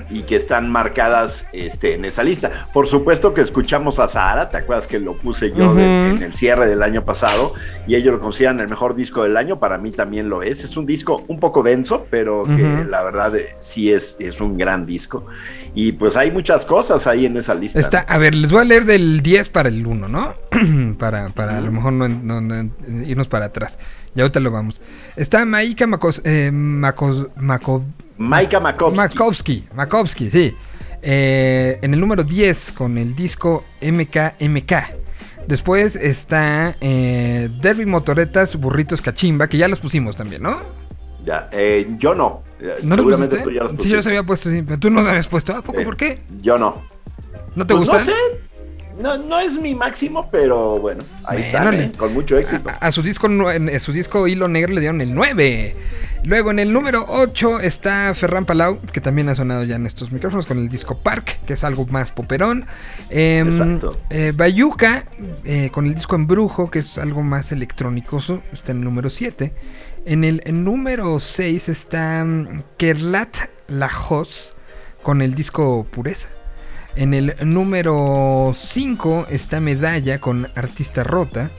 Y 0.10 0.22
que 0.24 0.36
están 0.36 0.70
marcadas 0.72 1.46
este, 1.54 1.94
en 1.96 2.06
esa 2.06 2.24
lista. 2.24 2.68
Por 2.74 2.88
supuesto 2.88 3.34
que 3.34 3.42
escuchamos 3.42 4.00
a 4.00 4.08
Sahara. 4.08 4.50
¿Te 4.50 4.58
acuerdas 4.58 4.88
que 4.88 5.00
lo 5.00 5.14
puse 5.14 5.52
yo 5.52 5.74
de- 5.74 6.10
en 6.12 6.22
el 6.24 6.34
cierre 6.34 6.68
del 6.68 6.84
año 6.84 7.06
pasado? 7.06 7.54
Y 7.88 7.96
ellos 7.96 8.14
lo 8.16 8.20
consideran 8.20 8.60
el 8.60 8.68
mejor 8.68 8.96
disco 8.96 9.24
del 9.24 9.38
año. 9.38 9.60
Para 9.60 9.78
mí 9.78 9.92
también 9.92 10.30
lo 10.30 10.42
es. 10.42 10.64
Es 10.64 10.76
un 10.78 10.86
disco 10.86 11.24
un 11.28 11.40
poco 11.40 11.62
denso, 11.64 12.06
pero 12.10 12.44
que 12.46 12.86
la 12.90 13.04
verdad 13.04 13.36
eh, 13.36 13.56
sí 13.68 13.92
es, 13.92 14.16
es 14.20 14.40
un 14.42 14.58
gran 14.58 14.86
disco. 14.86 15.26
Y 15.76 15.92
pues 15.92 16.16
hay 16.18 16.32
muchas 16.32 16.66
cosas 16.66 17.06
ahí 17.08 17.26
en 17.26 17.38
esa 17.38 17.54
lista. 17.54 17.80
Está, 17.80 18.00
a 18.00 18.18
ver, 18.18 18.34
les 18.34 18.50
voy 18.52 18.62
a 18.62 18.66
leer 18.66 18.86
del 18.86 19.22
10 19.22 19.50
para 19.50 19.70
el 19.70 19.86
1, 19.86 20.08
¿no? 20.08 20.34
para 20.98 21.30
para 21.30 21.58
a 21.58 21.62
lo 21.62 21.72
mejor 21.72 21.94
no, 21.94 22.08
no- 22.08 22.42
no 22.42 22.70
irnos 23.06 23.28
para 23.28 23.46
atrás. 23.48 23.78
Y 24.16 24.22
ahorita 24.22 24.40
lo 24.40 24.50
vamos. 24.52 24.82
Está 25.16 25.46
Maika 25.46 25.86
Makos, 25.86 26.22
eh, 26.24 26.50
Makos- 26.52 27.30
Mako- 27.36 27.84
Maika 28.18 28.60
Makovsky. 28.60 28.98
Makovsky, 28.98 29.68
Makovsky, 29.76 30.30
sí. 30.32 30.54
Eh, 31.04 31.78
en 31.84 31.94
el 31.94 32.00
número 32.00 32.24
10 32.24 32.72
con 32.72 32.98
el 32.98 33.16
disco 33.16 33.64
MKMK. 33.82 34.74
Después 35.48 35.96
está 35.96 36.76
eh, 36.82 37.50
Derby 37.62 37.86
Motoretas, 37.86 38.56
Burritos 38.56 39.02
Cachimba, 39.02 39.48
que 39.48 39.58
ya 39.58 39.68
los 39.68 39.80
pusimos 39.80 40.16
también, 40.16 40.42
¿no? 40.42 40.60
Ya, 41.28 41.50
eh, 41.52 41.86
yo 42.00 42.16
no. 42.16 42.42
Eh, 42.62 42.76
¿No 42.84 42.96
Seguramente 42.96 43.38
tú 43.40 43.52
ya 43.52 43.64
los 43.64 43.72
Sí, 43.72 43.76
pusiste. 43.76 43.90
yo 43.90 43.96
los 43.98 44.08
había 44.08 44.24
puesto, 44.24 44.50
sí, 44.50 44.62
pero 44.66 44.80
tú 44.80 44.90
no 44.90 45.02
los 45.02 45.10
habías 45.10 45.28
puesto. 45.28 45.54
¿A 45.54 45.62
poco? 45.62 45.82
Eh, 45.82 45.84
¿Por 45.84 45.98
qué? 45.98 46.22
Yo 46.42 46.58
no. 46.58 46.82
¿No 47.54 47.68
te 47.68 47.76
Pues 47.76 47.90
gustan? 47.90 48.00
No 48.00 48.14
sé. 48.14 48.14
No, 49.02 49.18
no 49.18 49.40
es 49.40 49.60
mi 49.60 49.76
máximo, 49.76 50.28
pero 50.32 50.80
bueno, 50.80 51.04
ahí 51.26 51.40
Bueno, 51.44 51.46
está, 51.46 51.72
le- 51.72 51.84
¿eh? 51.84 51.92
con 51.98 52.14
mucho 52.14 52.38
éxito. 52.38 52.70
A, 52.70 52.88
a 52.88 52.92
su 52.94 53.04
disco 53.04 53.28
en- 53.52 53.78
su 53.82 53.92
disco 53.92 54.26
Hilo 54.28 54.48
Negro 54.48 54.74
le 54.74 54.80
dieron 54.80 55.02
el 55.02 55.14
9. 55.14 55.76
Luego 56.24 56.50
en 56.50 56.58
el 56.60 56.74
número 56.74 57.06
8 57.08 57.60
está 57.60 58.16
Ferran 58.16 58.46
Palau, 58.46 58.80
que 58.92 59.02
también 59.02 59.30
ha 59.30 59.36
sonado 59.36 59.64
ya 59.66 59.76
en 59.76 59.86
estos 59.86 60.12
micrófonos 60.12 60.46
con 60.48 60.58
el 60.58 60.68
disco 60.70 60.98
Park, 60.98 61.40
que 61.46 61.54
es 61.54 61.64
algo 61.64 61.86
más 61.88 62.10
poperón. 62.12 62.66
Em, 63.12 63.50
Exacto. 63.50 63.98
eh, 64.10 64.32
Bayuca, 64.36 65.04
eh, 65.44 65.70
con 65.72 65.86
el 65.86 65.94
disco 65.94 66.16
Embrujo, 66.16 66.72
que 66.72 66.80
es 66.80 66.98
algo 66.98 67.22
más 67.22 67.52
electrónicoso, 67.52 68.42
está 68.52 68.72
en 68.72 68.80
el 68.80 68.84
número 68.86 69.10
7. 69.12 69.54
En 70.10 70.24
el, 70.24 70.42
número 70.64 71.20
6 71.20 71.68
está 71.68 72.24
mm, 72.24 72.64
Kerlat 72.78 73.50
Lajos, 73.68 74.56
con 75.04 75.22
el 75.22 75.36
disco 75.36 75.86
Pureza. 75.92 76.30
En 76.96 77.14
el 77.14 77.36
número 77.44 78.54
5 78.56 79.28
está 79.30 79.60
Medalla 79.60 80.22
con 80.22 80.48
Artista 80.56 81.04
Rota. 81.04 81.52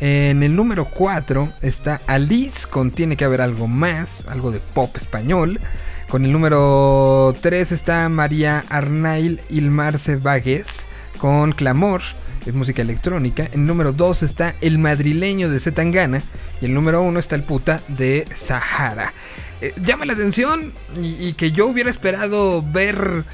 En 0.00 0.42
el 0.42 0.56
número 0.56 0.86
4 0.86 1.52
está 1.60 2.00
Alice 2.06 2.66
con 2.66 2.92
Tiene 2.92 3.18
que 3.18 3.26
haber 3.26 3.42
algo 3.42 3.68
más, 3.68 4.24
algo 4.26 4.52
de 4.52 4.60
pop 4.60 4.96
español. 4.96 5.60
Con 6.08 6.24
el 6.24 6.32
número 6.32 7.34
3 7.42 7.72
está 7.72 8.08
María 8.08 8.64
Arnail 8.70 9.42
Ilmarce 9.50 10.16
Vagues 10.16 10.86
con 11.18 11.52
Clamor, 11.52 12.00
es 12.46 12.54
música 12.54 12.82
electrónica. 12.82 13.44
En 13.52 13.60
el 13.60 13.66
número 13.66 13.92
2 13.92 14.22
está 14.22 14.54
El 14.60 14.78
Madrileño 14.78 15.48
de 15.48 15.60
Zetangana. 15.60 16.22
Y 16.60 16.66
el 16.66 16.74
número 16.74 17.02
1 17.02 17.18
está 17.20 17.36
El 17.36 17.42
Puta 17.44 17.80
de 17.88 18.24
Sahara. 18.36 19.12
Eh, 19.60 19.72
llama 19.84 20.04
la 20.06 20.12
atención 20.14 20.72
y, 21.00 21.32
que 21.34 21.52
yo 21.52 21.66
hubiera 21.68 21.90
esperado 21.90 22.62
ver 22.62 23.24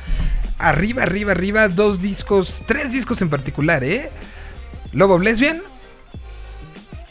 arriba, 0.59 1.03
arriba, 1.05 1.33
arriba 1.33 1.69
dos 1.69 2.03
discos, 2.03 2.63
tres 2.67 2.93
discos 2.93 3.23
en 3.23 3.31
particular, 3.31 3.83
¿eh? 3.85 4.11
Lobo 4.93 5.19
Lesbian, 5.19 5.63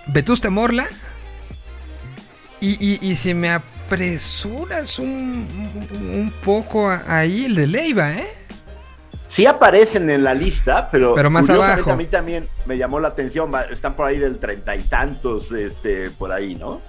Vetusta 0.08 0.50
Morla 0.50 0.88
y, 2.60 2.72
y, 2.80 3.00
y 3.02 3.16
si 3.16 3.34
me 3.34 3.50
apresuras 3.52 5.00
un, 5.00 5.48
un- 5.92 6.34
poco 6.44 6.90
ahí 7.08 7.46
el 7.46 7.56
de 7.56 7.68
Leiva, 7.68 8.14
¿eh? 8.14 8.28
Sí 9.28 9.46
aparecen 9.46 10.10
en 10.10 10.24
la 10.24 10.34
lista, 10.34 10.88
pero, 10.92 11.14
Pero 11.14 11.30
más 11.30 11.42
curiosamente 11.44 11.82
abajo. 11.82 11.92
a 11.92 11.98
mí 11.98 12.06
también 12.06 12.48
me 12.66 12.78
llamó 12.78 13.00
la 13.00 13.10
atención. 13.10 13.52
Están 13.72 13.94
por 13.96 14.08
ahí 14.08 14.18
del 14.18 14.40
treinta 14.40 14.76
y 14.76 14.82
tantos, 14.84 15.52
este, 15.52 16.10
por 16.12 16.32
ahí, 16.32 16.56
¿no? 16.56 16.82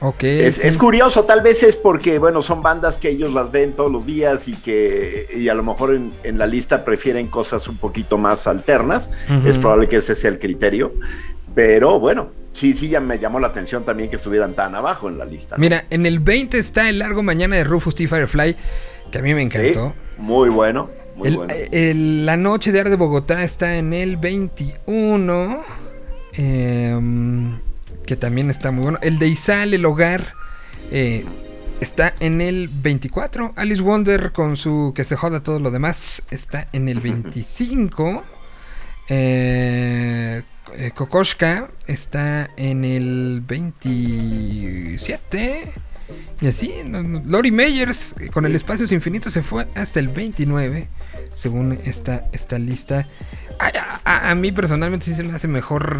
Ok. 0.00 0.22
Es, 0.24 0.56
sí. 0.56 0.66
es 0.66 0.78
curioso, 0.78 1.24
tal 1.24 1.42
vez 1.42 1.62
es 1.62 1.76
porque, 1.76 2.18
bueno, 2.18 2.42
son 2.42 2.60
bandas 2.62 2.96
que 2.98 3.08
ellos 3.08 3.32
las 3.32 3.52
ven 3.52 3.72
todos 3.74 3.90
los 3.92 4.04
días 4.06 4.48
y 4.48 4.54
que 4.54 5.28
y 5.36 5.48
a 5.48 5.54
lo 5.54 5.62
mejor 5.62 5.94
en, 5.94 6.12
en 6.24 6.38
la 6.38 6.46
lista 6.46 6.84
prefieren 6.84 7.28
cosas 7.28 7.68
un 7.68 7.76
poquito 7.76 8.18
más 8.18 8.46
alternas. 8.46 9.10
Ujú. 9.28 9.48
Es 9.48 9.58
probable 9.58 9.88
que 9.88 9.96
ese 9.96 10.14
sea 10.16 10.30
el 10.30 10.38
criterio. 10.40 10.92
Pero 11.54 12.00
bueno, 12.00 12.30
sí, 12.50 12.74
sí, 12.74 12.88
ya 12.88 12.98
me 13.00 13.18
llamó 13.18 13.38
la 13.38 13.48
atención 13.48 13.84
también 13.84 14.10
que 14.10 14.16
estuvieran 14.16 14.54
tan 14.54 14.74
abajo 14.74 15.08
en 15.08 15.18
la 15.18 15.24
lista. 15.24 15.56
¿no? 15.56 15.60
Mira, 15.60 15.84
en 15.90 16.06
el 16.06 16.18
20 16.18 16.58
está 16.58 16.88
El 16.88 16.98
Largo 16.98 17.22
Mañana 17.22 17.56
de 17.56 17.64
Rufus 17.64 17.94
T. 17.94 18.08
Firefly, 18.08 18.56
que 19.10 19.18
a 19.18 19.22
mí 19.22 19.34
me 19.34 19.48
Sí, 19.50 19.56
encantó. 19.58 19.92
muy 20.18 20.48
bueno, 20.48 20.88
muy 21.16 21.28
El- 21.28 21.36
bueno. 21.36 21.54
el- 21.72 22.26
la 22.26 22.36
Noche 22.36 22.72
de 22.72 22.80
Ar 22.80 22.90
de 22.90 22.96
Bogotá 22.96 23.42
está 23.44 23.76
en 23.76 23.92
el 23.92 24.16
21. 24.16 25.62
em, 26.34 27.58
que 28.06 28.16
también 28.16 28.48
está 28.50 28.70
muy 28.70 28.82
bueno. 28.84 28.98
El 29.02 29.18
de 29.18 29.28
Izal, 29.28 29.74
El 29.74 29.84
Hogar, 29.84 30.32
eh, 30.90 31.24
está 31.80 32.14
en 32.20 32.40
el 32.40 32.68
24. 32.68 33.52
Alice 33.56 33.82
Wonder 33.82 34.32
con 34.32 34.56
su 34.56 34.92
Que 34.94 35.04
se 35.04 35.16
joda 35.16 35.42
todo 35.42 35.60
lo 35.60 35.70
demás 35.70 36.22
está 36.30 36.68
en 36.72 36.88
el 36.88 37.00
25. 37.00 38.22
Eh, 39.08 40.42
eh, 40.74 40.90
Kokoschka 40.94 41.68
está 41.86 42.48
en 42.56 42.84
el 42.86 43.42
27. 43.46 45.72
Y 46.42 46.48
así, 46.48 46.74
no, 46.84 47.02
no, 47.04 47.22
Lori 47.24 47.50
Meyers 47.52 48.14
eh, 48.18 48.28
con 48.28 48.44
el 48.44 48.54
Espacios 48.56 48.90
Infinitos 48.92 49.32
se 49.32 49.42
fue 49.44 49.66
hasta 49.76 50.00
el 50.00 50.08
29, 50.08 50.88
según 51.36 51.78
esta, 51.84 52.26
esta 52.32 52.58
lista. 52.58 53.06
A, 53.60 53.70
a- 54.04 54.30
a 54.30 54.34
mí 54.34 54.50
personalmente 54.52 55.06
sí 55.06 55.14
se 55.14 55.22
me 55.22 55.32
hace 55.34 55.46
mejor. 55.48 55.96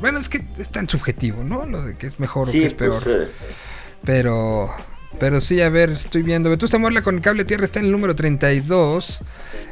Bueno, 0.00 0.18
es 0.20 0.28
que 0.28 0.44
es 0.58 0.70
tan 0.70 0.88
subjetivo, 0.88 1.42
¿no? 1.42 1.66
Lo 1.66 1.82
de 1.84 1.96
que 1.96 2.06
es 2.06 2.20
mejor 2.20 2.48
o 2.48 2.52
que 2.52 2.64
es 2.66 2.74
peor. 2.74 3.02
pues, 3.02 3.06
eh, 3.16 3.28
Pero, 4.04 4.70
pero 5.18 5.40
sí, 5.40 5.60
a 5.60 5.68
ver, 5.68 5.90
estoy 5.90 6.22
viendo. 6.22 6.48
Vetusta 6.48 6.78
Morla 6.78 7.02
con 7.02 7.20
cable 7.20 7.44
tierra 7.44 7.64
está 7.64 7.80
en 7.80 7.86
el 7.86 7.92
número 7.92 8.14
32. 8.14 9.18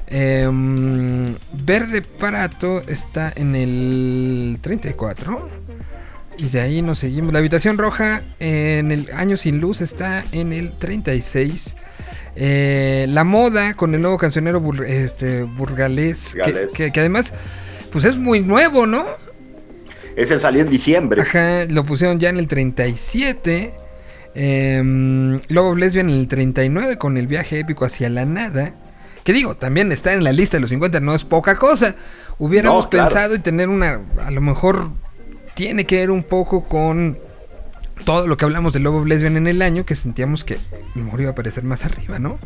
Em, 0.09 1.35
Verde 1.53 2.03
Parato 2.03 2.83
está 2.89 3.33
en 3.37 3.55
el 3.55 4.59
34. 4.61 5.49
Y 6.39 6.49
de 6.49 6.61
ahí 6.61 6.83
nos 6.83 6.99
seguimos. 6.99 7.33
La 7.33 7.39
habitación 7.39 7.79
roja 7.79 8.23
en 8.41 8.91
el 8.93 9.11
año 9.15 9.37
sin 9.37 9.61
luz 9.61 9.81
está 9.81 10.25
en 10.33 10.53
el 10.53 10.73
36. 10.73 11.77
Eh, 12.37 13.07
la 13.09 13.23
moda 13.25 13.75
con 13.75 13.95
el 13.95 14.01
nuevo 14.01 14.19
cancionero 14.19 14.61
bur- 14.61 14.85
este, 14.85 15.43
burgalés. 15.45 16.35
Que, 16.45 16.69
que- 16.75 16.91
que 16.93 17.01
además, 17.01 17.33
pues 17.93 18.05
es 18.05 18.17
muy 18.17 18.41
nuevo, 18.41 18.87
¿no? 18.87 19.05
ese 20.17 20.39
salió 20.39 20.63
en 20.63 20.71
diciembre. 20.71 21.23
Ajá, 21.23 21.65
lo 21.69 21.85
pusieron 21.85 22.21
ya 22.21 22.29
en 22.29 22.37
el 22.37 22.47
37. 22.47 23.75
Eh, 24.37 25.41
Lobo 25.49 25.75
Lesbian 25.75 26.09
en 26.09 26.19
el 26.21 26.29
39 26.29 26.99
con 26.99 27.17
el 27.17 27.27
viaje 27.27 27.59
épico 27.61 27.85
hacia 27.85 28.09
la 28.11 28.25
nada. 28.25 28.75
Que 29.25 29.33
digo, 29.33 29.57
también 29.57 29.91
está 29.91 30.13
en 30.13 30.23
la 30.23 30.33
lista 30.33 30.57
de 30.57 30.61
los 30.61 30.71
50, 30.71 31.01
no 31.01 31.15
es 31.15 31.25
poca 31.25 31.57
cosa. 31.57 31.97
Hubiéramos 32.39 32.85
No, 32.85 32.91
claro. 32.91 33.09
pensado 33.09 33.35
y 33.35 33.39
tener 33.41 33.69
una, 33.69 34.01
a 34.25 34.31
lo 34.31 34.41
mejor 34.41 34.91
tiene 35.55 35.87
que 35.87 35.97
ver 35.97 36.11
un 36.11 36.23
poco 36.23 36.65
con 36.65 37.19
todo 38.05 38.27
lo 38.27 38.37
que 38.37 38.45
hablamos 38.45 38.73
de 38.73 38.81
Lobo 38.81 39.05
Lesbian 39.05 39.37
en 39.37 39.47
el 39.47 39.63
año, 39.63 39.87
que 39.87 39.95
sentíamos 39.95 40.45
que 40.45 40.59
mejor 40.95 41.21
iba 41.21 41.31
a 41.31 41.33
aparecer 41.33 41.65
más 41.65 41.85
arriba, 41.85 42.19
¿no? 42.19 42.39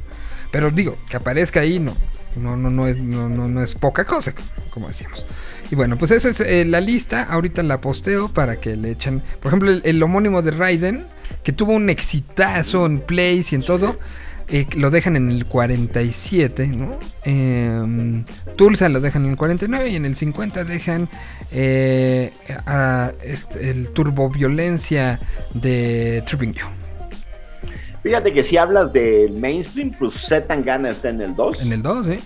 Pero 0.51 0.71
digo, 0.71 0.97
que 1.09 1.17
aparezca 1.17 1.61
ahí 1.61 1.79
no, 1.79 1.95
no, 2.37 2.57
no, 2.57 2.71
no, 2.71 2.87
es, 2.87 2.99
no, 2.99 3.29
no, 3.29 3.49
no 3.49 3.63
es 3.63 3.75
poca 3.75 4.05
cosa, 4.05 4.35
como 4.71 4.89
decíamos. 4.89 5.27
Y 5.71 5.75
bueno, 5.75 5.97
pues 5.97 6.11
esa 6.11 6.31
es 6.31 6.41
eh, 6.41 6.65
la 6.65 6.81
lista. 6.81 7.25
Ahorita 7.25 7.63
la 7.63 7.81
posteo 7.81 8.29
para 8.29 8.57
que 8.57 8.77
le 8.77 8.91
echen. 8.91 9.23
Por 9.41 9.49
ejemplo, 9.49 9.71
el, 9.71 9.83
el 9.85 10.03
homónimo 10.03 10.41
de 10.41 10.53
Raiden, 10.53 11.07
que 11.43 11.53
tuvo 11.53 11.73
un 11.73 11.91
exitazo 11.91 12.87
en 12.87 13.01
plays 13.01 13.53
y 13.53 13.57
en 13.57 13.63
todo. 13.63 13.99
Eh, 14.51 14.67
lo 14.77 14.91
dejan 14.91 15.17
en 15.17 15.31
el 15.31 15.47
47, 15.47 16.67
¿no? 16.69 16.99
Em, 17.25 18.25
Tulsa 18.57 18.89
lo 18.89 19.01
dejan 19.01 19.25
en 19.25 19.33
el 19.33 19.37
49 19.37 19.89
y 19.91 19.97
en 19.97 20.05
el 20.07 20.17
50 20.17 20.65
dejan 20.65 21.09
eh, 21.53 22.33
a- 22.67 23.13
este, 23.23 23.71
el 23.71 23.91
turboviolencia 23.91 25.21
de 25.55 26.23
Tripping 26.27 26.55
You. 26.55 26.67
Fíjate 28.03 28.33
que 28.33 28.43
si 28.43 28.57
hablas 28.57 28.93
del 28.93 29.33
mainstream, 29.33 29.93
pues 29.99 30.15
Z 30.15 30.47
Tangana 30.47 30.91
está 30.91 31.09
en 31.11 31.21
el 31.21 31.35
2. 31.35 31.63
En 31.63 31.73
el 31.73 31.83
2, 31.83 32.07
¿eh? 32.09 32.21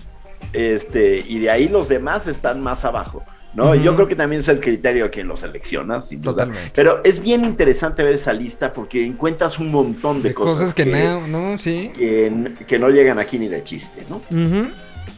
este, 0.53 1.23
y 1.27 1.39
de 1.39 1.49
ahí 1.49 1.67
los 1.67 1.89
demás 1.89 2.27
están 2.27 2.61
más 2.61 2.85
abajo. 2.85 3.23
¿No? 3.53 3.75
Yo 3.75 3.95
creo 3.95 4.07
que 4.07 4.15
también 4.15 4.39
es 4.39 4.47
el 4.47 4.59
criterio 4.59 5.05
de 5.05 5.09
quien 5.09 5.27
lo 5.27 5.37
selecciona, 5.37 6.01
sin 6.01 6.21
duda. 6.21 6.45
Totalmente. 6.45 6.71
Pero 6.73 7.01
es 7.03 7.21
bien 7.21 7.43
interesante 7.45 8.03
ver 8.03 8.15
esa 8.15 8.33
lista 8.33 8.73
porque 8.73 9.05
encuentras 9.05 9.59
un 9.59 9.71
montón 9.71 10.21
de, 10.21 10.29
De 10.29 10.35
cosas, 10.35 10.73
que, 10.73 10.85
que, 10.85 10.91
no, 10.91 11.27
no, 11.27 11.57
sí. 11.57 11.91
que, 11.95 12.53
que 12.65 12.79
no 12.79 12.89
llegan 12.89 13.19
aquí 13.19 13.37
ni 13.39 13.47
de 13.47 13.63
chiste, 13.63 14.03
¿no? 14.09 14.21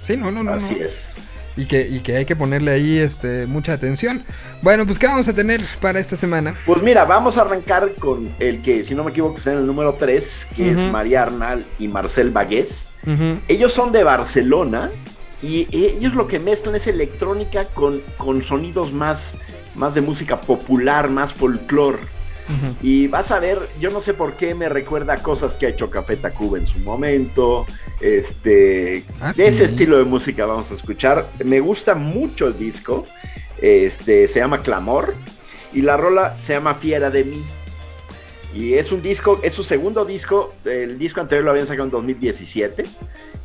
Sí, 0.03 0.17
no, 0.17 0.31
no, 0.31 0.43
no. 0.43 0.51
Así 0.51 0.75
no. 0.75 0.85
es. 0.85 1.13
Y 1.57 1.67
que, 1.67 1.87
y 1.87 2.01
que 2.01 2.17
hay 2.17 2.25
que 2.25 2.35
ponerle 2.35 2.71
ahí 2.71 2.97
este, 2.97 3.45
mucha 3.47 3.71
atención. 3.73 4.25
Bueno, 4.61 4.85
pues 4.85 4.99
¿qué 4.99 5.07
vamos 5.07 5.27
a 5.29 5.33
tener 5.33 5.61
para 5.79 5.99
esta 5.99 6.17
semana? 6.17 6.53
Pues 6.65 6.81
mira, 6.81 7.05
vamos 7.05 7.37
a 7.37 7.41
arrancar 7.41 7.93
con 7.95 8.35
el 8.39 8.61
que, 8.61 8.83
si 8.83 8.93
no 8.93 9.05
me 9.05 9.11
equivoco, 9.11 9.37
está 9.37 9.53
en 9.53 9.59
el 9.59 9.65
número 9.65 9.93
3, 9.93 10.47
que 10.55 10.71
es. 10.71 10.79
María 10.91 11.23
Arnal 11.23 11.65
y 11.79 11.87
Marcel 11.87 12.31
Bagués. 12.31 12.89
Ellos 13.47 13.71
son 13.71 13.91
de 13.91 14.03
Barcelona 14.03 14.91
y 15.45 15.67
ellos 15.71 16.13
lo 16.15 16.27
que 16.27 16.39
mezclan 16.39 16.75
es 16.75 16.87
electrónica 16.87 17.65
con, 17.65 18.01
con 18.17 18.41
sonidos 18.41 18.91
más, 18.91 19.35
más 19.75 19.93
de 19.93 20.01
música 20.01 20.41
popular, 20.41 21.09
más 21.09 21.33
folclore. 21.33 21.99
Y 22.81 23.07
vas 23.07 23.31
a 23.31 23.39
ver, 23.39 23.57
yo 23.79 23.89
no 23.89 24.01
sé 24.01 24.13
por 24.13 24.33
qué 24.35 24.53
me 24.53 24.69
recuerda 24.69 25.13
a 25.13 25.17
cosas 25.17 25.57
que 25.57 25.65
ha 25.65 25.69
hecho 25.69 25.89
Café 25.89 26.15
Tacuba 26.15 26.59
en 26.59 26.67
su 26.67 26.77
momento. 26.79 27.65
Este, 27.99 29.03
Ah, 29.19 29.33
de 29.33 29.47
ese 29.47 29.65
estilo 29.65 29.97
de 29.97 30.03
música 30.03 30.45
vamos 30.45 30.71
a 30.71 30.75
escuchar. 30.75 31.27
Me 31.43 31.59
gusta 31.59 31.95
mucho 31.95 32.47
el 32.47 32.57
disco. 32.57 33.05
Este, 33.59 34.27
se 34.27 34.39
llama 34.39 34.61
Clamor. 34.61 35.15
Y 35.73 35.81
la 35.81 35.97
rola 35.97 36.39
se 36.39 36.53
llama 36.53 36.75
Fiera 36.75 37.09
de 37.09 37.23
mí. 37.23 37.43
Y 38.53 38.75
es 38.75 38.91
un 38.91 39.01
disco, 39.01 39.39
es 39.41 39.53
su 39.53 39.63
segundo 39.63 40.05
disco. 40.05 40.53
El 40.65 40.99
disco 40.99 41.21
anterior 41.21 41.45
lo 41.45 41.51
habían 41.51 41.65
sacado 41.65 41.85
en 41.85 41.91
2017. 41.91 42.83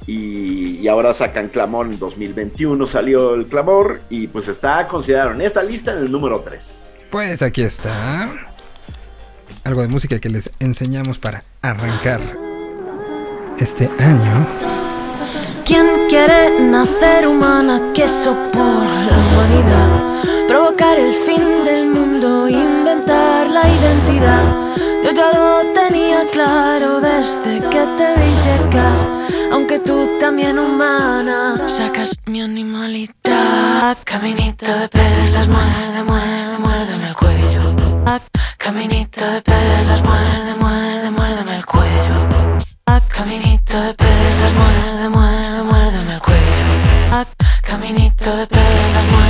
Y, 0.06 0.78
y 0.78 0.88
ahora 0.88 1.14
sacan 1.14 1.48
Clamor 1.48 1.86
en 1.86 1.98
2021. 1.98 2.86
Salió 2.86 3.34
el 3.34 3.46
Clamor. 3.46 4.00
Y 4.10 4.28
pues 4.28 4.48
está 4.48 4.86
considerado 4.88 5.32
en 5.32 5.40
esta 5.40 5.62
lista 5.62 5.92
en 5.92 5.98
el 5.98 6.12
número 6.12 6.40
3. 6.40 6.96
Pues 7.10 7.42
aquí 7.42 7.62
está. 7.62 8.28
Algo 9.64 9.82
de 9.82 9.88
música 9.88 10.18
que 10.18 10.30
les 10.30 10.50
enseñamos 10.58 11.18
para 11.18 11.44
arrancar 11.60 12.20
este 13.58 13.90
año. 13.98 14.46
¿Quién 15.66 15.86
quiere 16.08 16.60
nacer 16.60 17.28
humana? 17.28 17.92
Queso 17.94 18.34
por 18.52 18.62
la 18.62 19.18
humanidad. 19.18 20.48
Provocar 20.48 20.98
el 20.98 21.14
fin 21.14 21.64
del 21.64 21.90
mundo, 21.90 22.48
inventar 22.48 23.48
la 23.48 23.68
identidad. 23.68 24.44
Yo 25.04 25.12
ya 25.12 25.30
lo 25.32 25.72
tenía 25.72 26.24
claro 26.32 27.00
desde 27.00 27.60
que 27.68 27.86
te 27.96 28.14
vi 28.18 28.32
llegar. 28.44 29.19
Aunque 29.52 29.78
tú 29.78 30.18
también 30.18 30.58
humana, 30.58 31.68
sacas 31.68 32.16
mi 32.26 32.40
animalidad. 32.40 33.96
Caminito 34.04 34.66
de 34.66 34.88
perlas, 34.88 35.48
muerde, 35.48 36.02
muerde, 36.04 36.58
muérdeme 36.58 37.08
el 37.08 37.14
cuello. 37.14 37.62
Caminito 38.58 39.24
de 39.24 39.42
perlas, 39.42 40.02
muerde, 40.02 40.54
muerde, 40.58 41.10
muérdeme 41.10 41.56
el 41.56 41.66
cuello. 41.66 42.14
Caminito 43.08 43.80
de 43.80 43.94
perlas, 43.94 44.52
muerde, 44.54 45.08
muerde, 45.08 45.62
muérdeme 45.62 46.14
el 46.14 46.20
cuello. 46.20 47.26
Caminito 47.62 48.36
de 48.36 48.46
perlas, 48.46 49.04
muerde, 49.12 49.29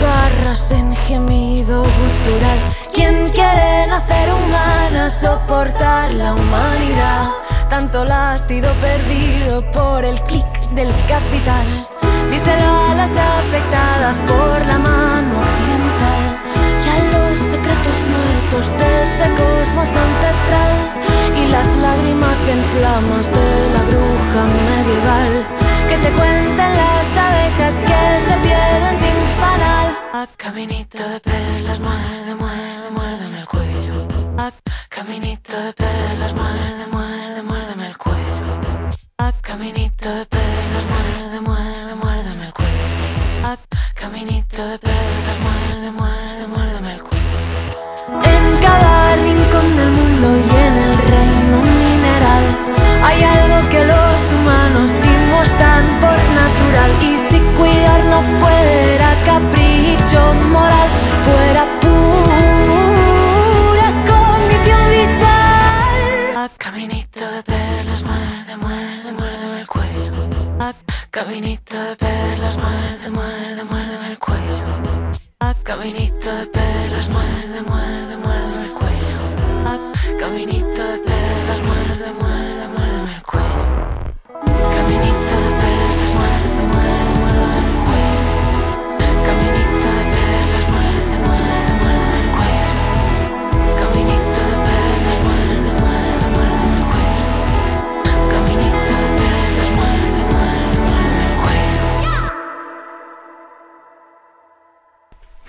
garras 0.00 0.70
en 0.70 0.94
gemido 0.94 1.82
gutural. 1.82 2.58
¿Quién 2.92 3.30
quiere 3.30 3.86
nacer 3.86 4.28
humana, 4.32 5.10
soportar 5.10 6.12
la 6.12 6.34
humanidad? 6.34 7.30
Tanto 7.68 8.04
latido 8.04 8.70
perdido 8.80 9.70
por 9.70 10.04
el 10.04 10.20
clic 10.22 10.52
del 10.74 10.90
capital. 11.06 11.66
Díselo 12.30 12.70
a 12.90 12.94
las 12.94 13.10
afectadas 13.10 14.16
por 14.28 14.66
la 14.66 14.78
mano 14.78 15.34
occidental 15.46 16.22
y 16.84 16.88
a 16.94 16.98
los 17.12 17.40
secretos 17.52 17.98
muertos 18.14 18.78
de 18.78 19.02
ese 19.02 19.26
cosmos 19.40 19.88
ancestral 19.88 20.74
y 21.40 21.48
las 21.50 21.68
lágrimas 21.76 22.38
en 22.48 22.60
flamas 22.74 23.26
de 23.30 23.70
la 23.74 23.82
bruja 23.90 24.42
medieval 24.68 25.57
que 25.88 25.96
te 25.96 26.10
cuentan 26.10 26.76
las 26.76 27.16
abejas 27.16 27.76
que 27.76 28.00
se 28.26 28.34
pierden 28.44 28.98
sin 28.98 29.16
panal. 29.40 29.96
A 30.12 30.26
caminito 30.36 30.98
de 31.08 31.20
perlas, 31.20 31.80
muerde, 31.80 32.34
muerde, 32.34 32.90
muérdeme 32.90 33.40
el 33.40 33.46
cuello. 33.46 33.94
Caminito 34.90 35.56
de 35.58 35.72
perlas, 35.72 36.34
muerde, 36.34 36.84
muerde, 36.92 37.42
muérdeme 37.42 37.86
el 37.86 37.96
cuello. 37.96 38.44
Caminito 39.40 40.08
de 40.14 40.26
perlas, 40.26 40.84
muerde, 40.92 41.40
muerde, 41.40 41.94
muérdeme 41.94 42.46
el 42.46 42.52
cuello. 42.52 43.56
Caminito 43.94 44.62
de 44.68 44.78
perlas, 44.78 45.38
muerde, 45.46 45.90
muerde, 46.00 46.46
muérdeme 46.54 46.92
el 46.96 47.02
cuello. 47.02 47.24
En 48.34 48.44
cada 48.60 49.16
rincón 49.16 49.76
del 49.78 49.90
mundo 49.98 50.26
y 50.36 50.50
en 50.66 50.74
el 50.86 50.98
reino 51.12 51.56
mineral 51.82 52.44
hay 53.04 53.22
algo 53.22 53.68
que 53.70 53.84
lo 53.84 54.07
y 57.00 57.16
si 57.16 57.38
cuidar 57.56 58.04
no 58.04 58.20
fuera 58.40 59.14
capricho 59.24 60.34
moral, 60.52 60.88
fuera 61.24 61.64
pura 61.80 62.38
condición 64.10 64.82
vital. 64.90 66.50
Caminito 66.58 67.24
de 67.30 67.42
perlas, 67.42 68.02
muerde, 68.02 68.56
muerde, 68.56 69.12
muérdeme 69.12 69.60
el 69.60 69.66
cuello. 69.66 70.12
Caminito 71.10 71.82
de 71.82 71.96
perlas, 71.96 72.56
muerde, 72.56 73.10
muerde, 73.10 73.64
muérdeme 73.64 74.10
el 74.10 74.18
cuello. 74.18 74.64
Caminito 75.62 76.34
de 76.34 76.46
perlas, 76.46 76.57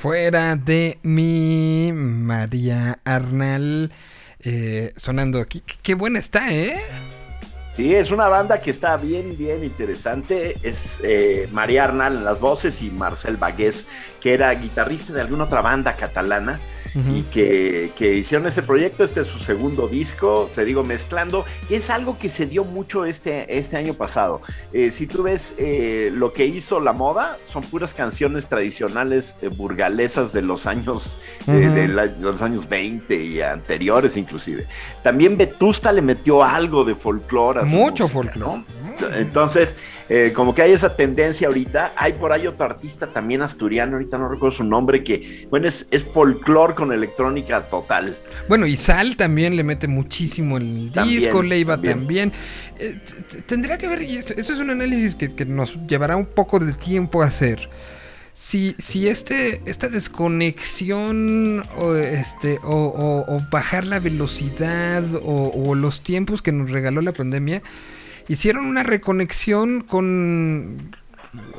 Fuera 0.09 0.55
de 0.55 0.97
mi 1.03 1.91
María 1.93 2.97
Arnal 3.05 3.91
eh, 4.39 4.91
sonando 4.95 5.39
aquí. 5.39 5.61
Qué, 5.83 5.93
buena 5.93 6.17
está, 6.17 6.51
¿eh? 6.51 6.81
Sí, 7.77 7.93
es 7.93 8.09
una 8.09 8.27
banda 8.27 8.59
que 8.59 8.71
está 8.71 8.97
bien, 8.97 9.37
bien 9.37 9.63
interesante. 9.63 10.55
Es 10.63 10.99
eh, 11.03 11.47
María 11.51 11.83
Arnal 11.83 12.15
en 12.15 12.25
las 12.25 12.39
voces 12.39 12.81
y 12.81 12.89
Marcel 12.89 13.37
Bagués, 13.37 13.85
que 14.19 14.33
era 14.33 14.51
guitarrista 14.55 15.13
de 15.13 15.21
alguna 15.21 15.43
otra 15.43 15.61
banda 15.61 15.95
catalana 15.95 16.59
y 16.95 17.21
que, 17.23 17.91
que 17.95 18.15
hicieron 18.15 18.47
ese 18.47 18.61
proyecto. 18.61 19.03
Este 19.03 19.21
es 19.21 19.27
su 19.27 19.39
segundo 19.39 19.87
disco, 19.87 20.49
te 20.55 20.65
digo, 20.65 20.83
mezclando. 20.83 21.45
Y 21.69 21.75
es 21.75 21.89
algo 21.89 22.17
que 22.17 22.29
se 22.29 22.45
dio 22.45 22.63
mucho 22.65 23.05
este, 23.05 23.57
este 23.57 23.77
año 23.77 23.93
pasado. 23.93 24.41
Eh, 24.73 24.91
si 24.91 25.07
tú 25.07 25.23
ves 25.23 25.53
eh, 25.57 26.11
lo 26.13 26.33
que 26.33 26.45
hizo 26.45 26.79
la 26.79 26.93
moda, 26.93 27.37
son 27.45 27.63
puras 27.63 27.93
canciones 27.93 28.47
tradicionales 28.47 29.35
eh, 29.41 29.47
burgalesas 29.49 30.33
de 30.33 30.41
los 30.41 30.67
años 30.67 31.17
de, 31.45 31.87
la- 31.87 32.07
de 32.07 32.21
los 32.31 32.41
años 32.41 32.67
20 32.69 33.15
y 33.23 33.41
anteriores 33.41 34.17
inclusive. 34.17 34.67
También 35.03 35.37
Vetusta 35.37 35.91
le 35.91 36.01
metió 36.01 36.43
algo 36.43 36.83
de 36.83 36.95
folclore. 36.95 37.63
Mucho 37.65 38.07
folclore. 38.07 38.63
¿no? 38.99 39.15
Entonces, 39.15 39.75
eh, 40.09 40.31
como 40.33 40.55
que 40.55 40.61
hay 40.63 40.71
esa 40.71 40.95
tendencia 40.95 41.47
ahorita. 41.47 41.93
Hay 41.95 42.13
por 42.13 42.31
ahí 42.31 42.47
otro 42.47 42.65
artista 42.65 43.07
también 43.07 43.41
asturiano, 43.41 43.93
ahorita 43.93 44.17
no 44.17 44.27
recuerdo 44.27 44.57
su 44.57 44.63
nombre, 44.63 45.03
que, 45.03 45.47
bueno, 45.49 45.67
es, 45.67 45.85
es 45.91 46.03
folclore 46.03 46.73
con 46.75 46.91
electrónica 46.91 47.61
total. 47.69 48.17
Bueno, 48.47 48.65
y 48.65 48.75
Sal 48.75 49.15
también 49.15 49.55
le 49.55 49.63
mete 49.63 49.87
muchísimo 49.87 50.57
el 50.57 50.91
También, 50.93 51.19
disco, 51.19 51.43
Leiva 51.43 51.75
también. 51.75 52.31
también. 52.31 52.33
Eh, 52.79 52.97
tendría 53.45 53.77
que 53.77 53.87
ver, 53.87 54.01
y 54.01 54.17
esto, 54.17 54.33
esto 54.35 54.53
es 54.53 54.59
un 54.59 54.69
análisis 54.69 55.13
que, 55.15 55.33
que 55.35 55.45
nos 55.45 55.75
llevará 55.87 56.15
un 56.17 56.25
poco 56.25 56.59
de 56.59 56.73
tiempo 56.73 57.21
a 57.21 57.25
hacer. 57.27 57.69
Si, 58.33 58.73
si 58.79 59.09
este, 59.09 59.61
esta 59.65 59.89
desconexión 59.89 61.63
o, 61.77 61.95
este, 61.95 62.57
o, 62.63 62.73
o- 62.73 63.35
o 63.35 63.41
bajar 63.51 63.85
la 63.85 63.99
velocidad 63.99 65.03
o 65.23 65.75
los 65.75 66.01
tiempos 66.01 66.41
que 66.41 66.51
nos 66.53 66.71
regaló 66.71 67.01
la 67.01 67.11
pandemia 67.11 67.61
hicieron 68.29 68.65
una 68.65 68.83
reconexión 68.83 69.81
con 69.81 70.77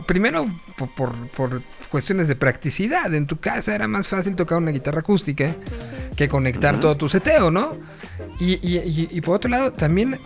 primero 0.07 0.47
por, 0.79 0.89
por- 0.95 1.29
por 1.37 1.63
cuestiones 1.91 2.27
de 2.29 2.37
practicidad. 2.37 3.13
En 3.15 3.27
tu 3.27 3.39
casa 3.39 3.75
era 3.75 3.87
más 3.89 4.09
fácil 4.09 4.35
tocar 4.37 4.59
una 4.59 4.71
guitarra 4.71 5.01
acústica 5.01 5.55
que 6.17 6.29
conectar 6.29 6.81
todo 6.81 6.97
tu 6.97 7.09
seteo, 7.09 7.51
¿no? 7.51 7.77
Y, 8.41 8.55
y- 8.67 8.79
y- 8.79 9.09
y 9.11 9.21
por 9.21 9.37
otro 9.37 9.51
lado, 9.51 9.73
también 9.73 10.19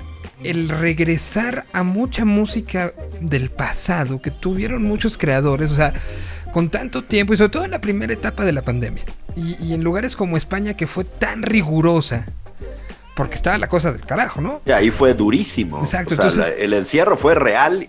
el 0.43 0.69
regresar 0.69 1.65
a 1.73 1.83
mucha 1.83 2.25
música 2.25 2.93
del 3.21 3.51
pasado 3.51 4.21
que 4.21 4.31
tuvieron 4.31 4.83
muchos 4.83 5.17
creadores, 5.19 5.71
o 5.71 5.77
sea, 5.77 5.93
con 6.53 6.71
tanto 6.71 7.05
tiempo 7.05 7.35
y 7.35 7.37
sobre 7.37 7.51
todo 7.51 7.65
en 7.65 7.71
la 7.73 7.81
primera 7.81 8.13
etapa 8.13 8.45
de 8.45 8.53
la 8.53 8.63
pandemia. 8.63 9.05
Y, 9.37 9.57
y 9.65 9.75
en 9.75 9.83
lugares 9.83 10.15
como 10.17 10.37
España 10.37 10.75
que 10.75 10.87
fue 10.87 11.05
tan 11.05 11.43
rigurosa, 11.43 12.27
porque 13.17 13.37
estaba 13.37 13.57
la 13.59 13.69
cosa 13.69 13.93
del 13.93 14.01
carajo, 14.03 14.41
¿no? 14.41 14.61
Y 14.67 14.73
ahí 14.73 14.91
fue 14.91 15.15
durísimo. 15.15 15.83
Exacto, 15.85 16.15
O 16.15 16.17
sea, 16.17 16.25
entonces- 16.27 16.55
el 16.59 16.73
encierro 16.73 17.17
fue 17.17 17.35
real 17.37 17.89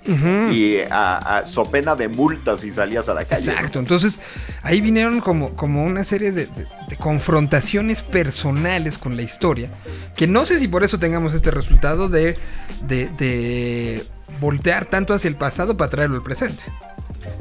y 0.51 0.77
a, 0.89 1.37
a- 1.37 1.47
so 1.47 1.63
pena 1.65 1.95
de 1.95 2.07
multas 2.07 2.61
si 2.61 2.71
salías 2.71 3.09
a 3.09 3.13
la 3.15 3.25
calle. 3.25 3.47
¿no? 3.47 3.51
Exacto, 3.53 3.79
entonces 3.79 4.19
ahí 4.61 4.81
vinieron 4.81 5.21
como, 5.21 5.55
como 5.55 5.83
una 5.83 6.03
serie 6.03 6.31
de, 6.31 6.45
de- 6.45 6.65
de 6.89 6.97
confrontaciones 6.97 8.01
personales 8.03 8.97
con 8.97 9.15
la 9.15 9.23
historia, 9.23 9.69
que 10.15 10.27
no 10.27 10.45
sé 10.45 10.59
si 10.59 10.67
por 10.67 10.83
eso 10.83 10.99
tengamos 10.99 11.33
este 11.33 11.49
resultado 11.51 12.07
de, 12.07 12.37
de, 12.87 13.09
de 13.17 14.03
voltear 14.39 14.85
tanto 14.85 15.13
hacia 15.13 15.27
el 15.27 15.35
pasado 15.35 15.75
para 15.75 15.89
traerlo 15.89 16.17
al 16.17 16.23
presente. 16.23 16.63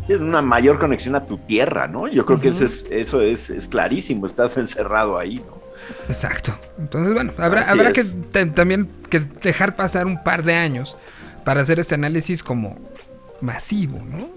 Es 0.08 0.20
una 0.20 0.40
mayor 0.42 0.78
conexión 0.78 1.14
a 1.16 1.24
tu 1.26 1.38
tierra, 1.38 1.86
¿no? 1.88 2.08
Yo 2.08 2.24
creo 2.26 2.40
que 2.40 2.48
eso, 2.48 2.64
es, 2.64 2.84
eso 2.90 3.20
es, 3.20 3.50
es 3.50 3.68
clarísimo, 3.68 4.26
estás 4.26 4.56
encerrado 4.56 5.18
ahí, 5.18 5.36
¿no? 5.46 5.63
Exacto. 6.08 6.58
Entonces, 6.78 7.12
bueno, 7.14 7.32
habrá, 7.38 7.62
Así 7.62 7.70
habrá 7.70 7.88
es. 7.90 7.94
que 7.94 8.04
te- 8.04 8.46
también 8.46 8.88
que 9.10 9.20
dejar 9.20 9.76
pasar 9.76 10.06
un 10.06 10.22
par 10.22 10.42
de 10.42 10.54
años 10.54 10.96
para 11.44 11.60
hacer 11.62 11.78
este 11.78 11.94
análisis 11.94 12.42
como 12.42 12.78
masivo, 13.40 13.98
¿no? 14.04 14.28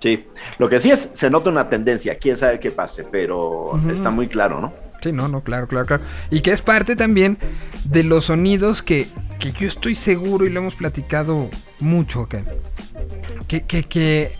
Sí, 0.00 0.26
lo 0.58 0.68
que 0.68 0.80
sí 0.80 0.90
es, 0.90 1.10
se 1.12 1.28
nota 1.28 1.50
una 1.50 1.68
tendencia, 1.68 2.16
quién 2.16 2.36
sabe 2.36 2.58
qué 2.58 2.70
pase, 2.70 3.04
pero 3.04 3.78
está 3.92 4.08
muy 4.10 4.28
claro, 4.28 4.60
¿no? 4.60 4.72
Sí, 5.02 5.12
no, 5.12 5.28
no, 5.28 5.42
claro, 5.42 5.66
claro, 5.68 5.86
claro. 5.86 6.02
Y 6.30 6.40
que 6.40 6.52
es 6.52 6.62
parte 6.62 6.96
también 6.96 7.38
de 7.84 8.02
los 8.04 8.26
sonidos 8.26 8.82
que, 8.82 9.08
que 9.38 9.52
yo 9.52 9.68
estoy 9.68 9.94
seguro 9.94 10.46
y 10.46 10.50
lo 10.50 10.60
hemos 10.60 10.74
platicado 10.74 11.48
mucho 11.80 12.22
acá. 12.22 12.42
Que, 13.46 13.62
que, 13.62 13.82
que 13.84 14.32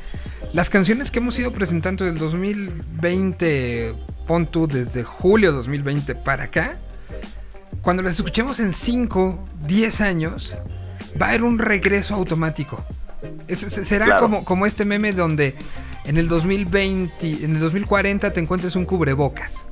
las 0.53 0.71
canciones 0.71 1.11
que 1.11 1.19
hemos 1.19 1.39
ido 1.39 1.53
presentando 1.53 2.05
del 2.05 2.19
2020, 2.19 3.95
pon 4.31 4.47
tú 4.47 4.69
desde 4.69 5.03
julio 5.03 5.51
2020 5.51 6.15
para 6.15 6.45
acá, 6.45 6.77
cuando 7.83 8.01
las 8.01 8.13
escuchemos 8.13 8.61
en 8.61 8.73
5, 8.73 9.45
10 9.67 10.01
años, 10.03 10.57
va 11.21 11.27
a 11.27 11.29
haber 11.31 11.43
un 11.43 11.59
regreso 11.59 12.15
automático. 12.15 12.81
Es- 13.49 13.59
será 13.59 14.05
Claro. 14.07 14.21
como, 14.21 14.45
como 14.45 14.67
este 14.67 14.85
meme 14.85 15.13
donde 15.13 15.57
en 16.05 16.17
el 16.17 16.29
2020, 16.29 17.45
en 17.45 17.57
el 17.57 17.61
2040 17.61 18.33
te 18.33 18.39
encuentres 18.39 18.77
un 18.77 18.85
cubrebocas. 18.85 19.65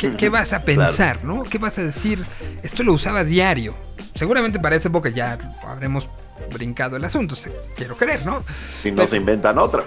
¿Qué, 0.00 0.16
qué 0.16 0.28
vas 0.36 0.52
a 0.52 0.62
pensar, 0.64 1.22
no? 1.24 1.44
¿Qué 1.44 1.58
vas 1.58 1.78
a 1.78 1.84
decir? 1.84 2.26
Esto 2.64 2.82
lo 2.82 2.92
usaba 2.92 3.22
diario. 3.22 3.72
Seguramente 4.16 4.58
para 4.58 4.74
esa 4.74 4.88
época 4.88 5.10
ya 5.10 5.38
habremos 5.64 6.08
brincado 6.52 6.96
el 6.96 7.04
asunto, 7.04 7.36
se- 7.36 7.52
quiero 7.76 7.96
creer, 7.96 8.24
¿no? 8.26 8.42
Si 8.82 8.90
no 8.90 8.96
Pero- 8.98 9.08
se 9.08 9.16
inventan 9.16 9.58
otra, 9.58 9.84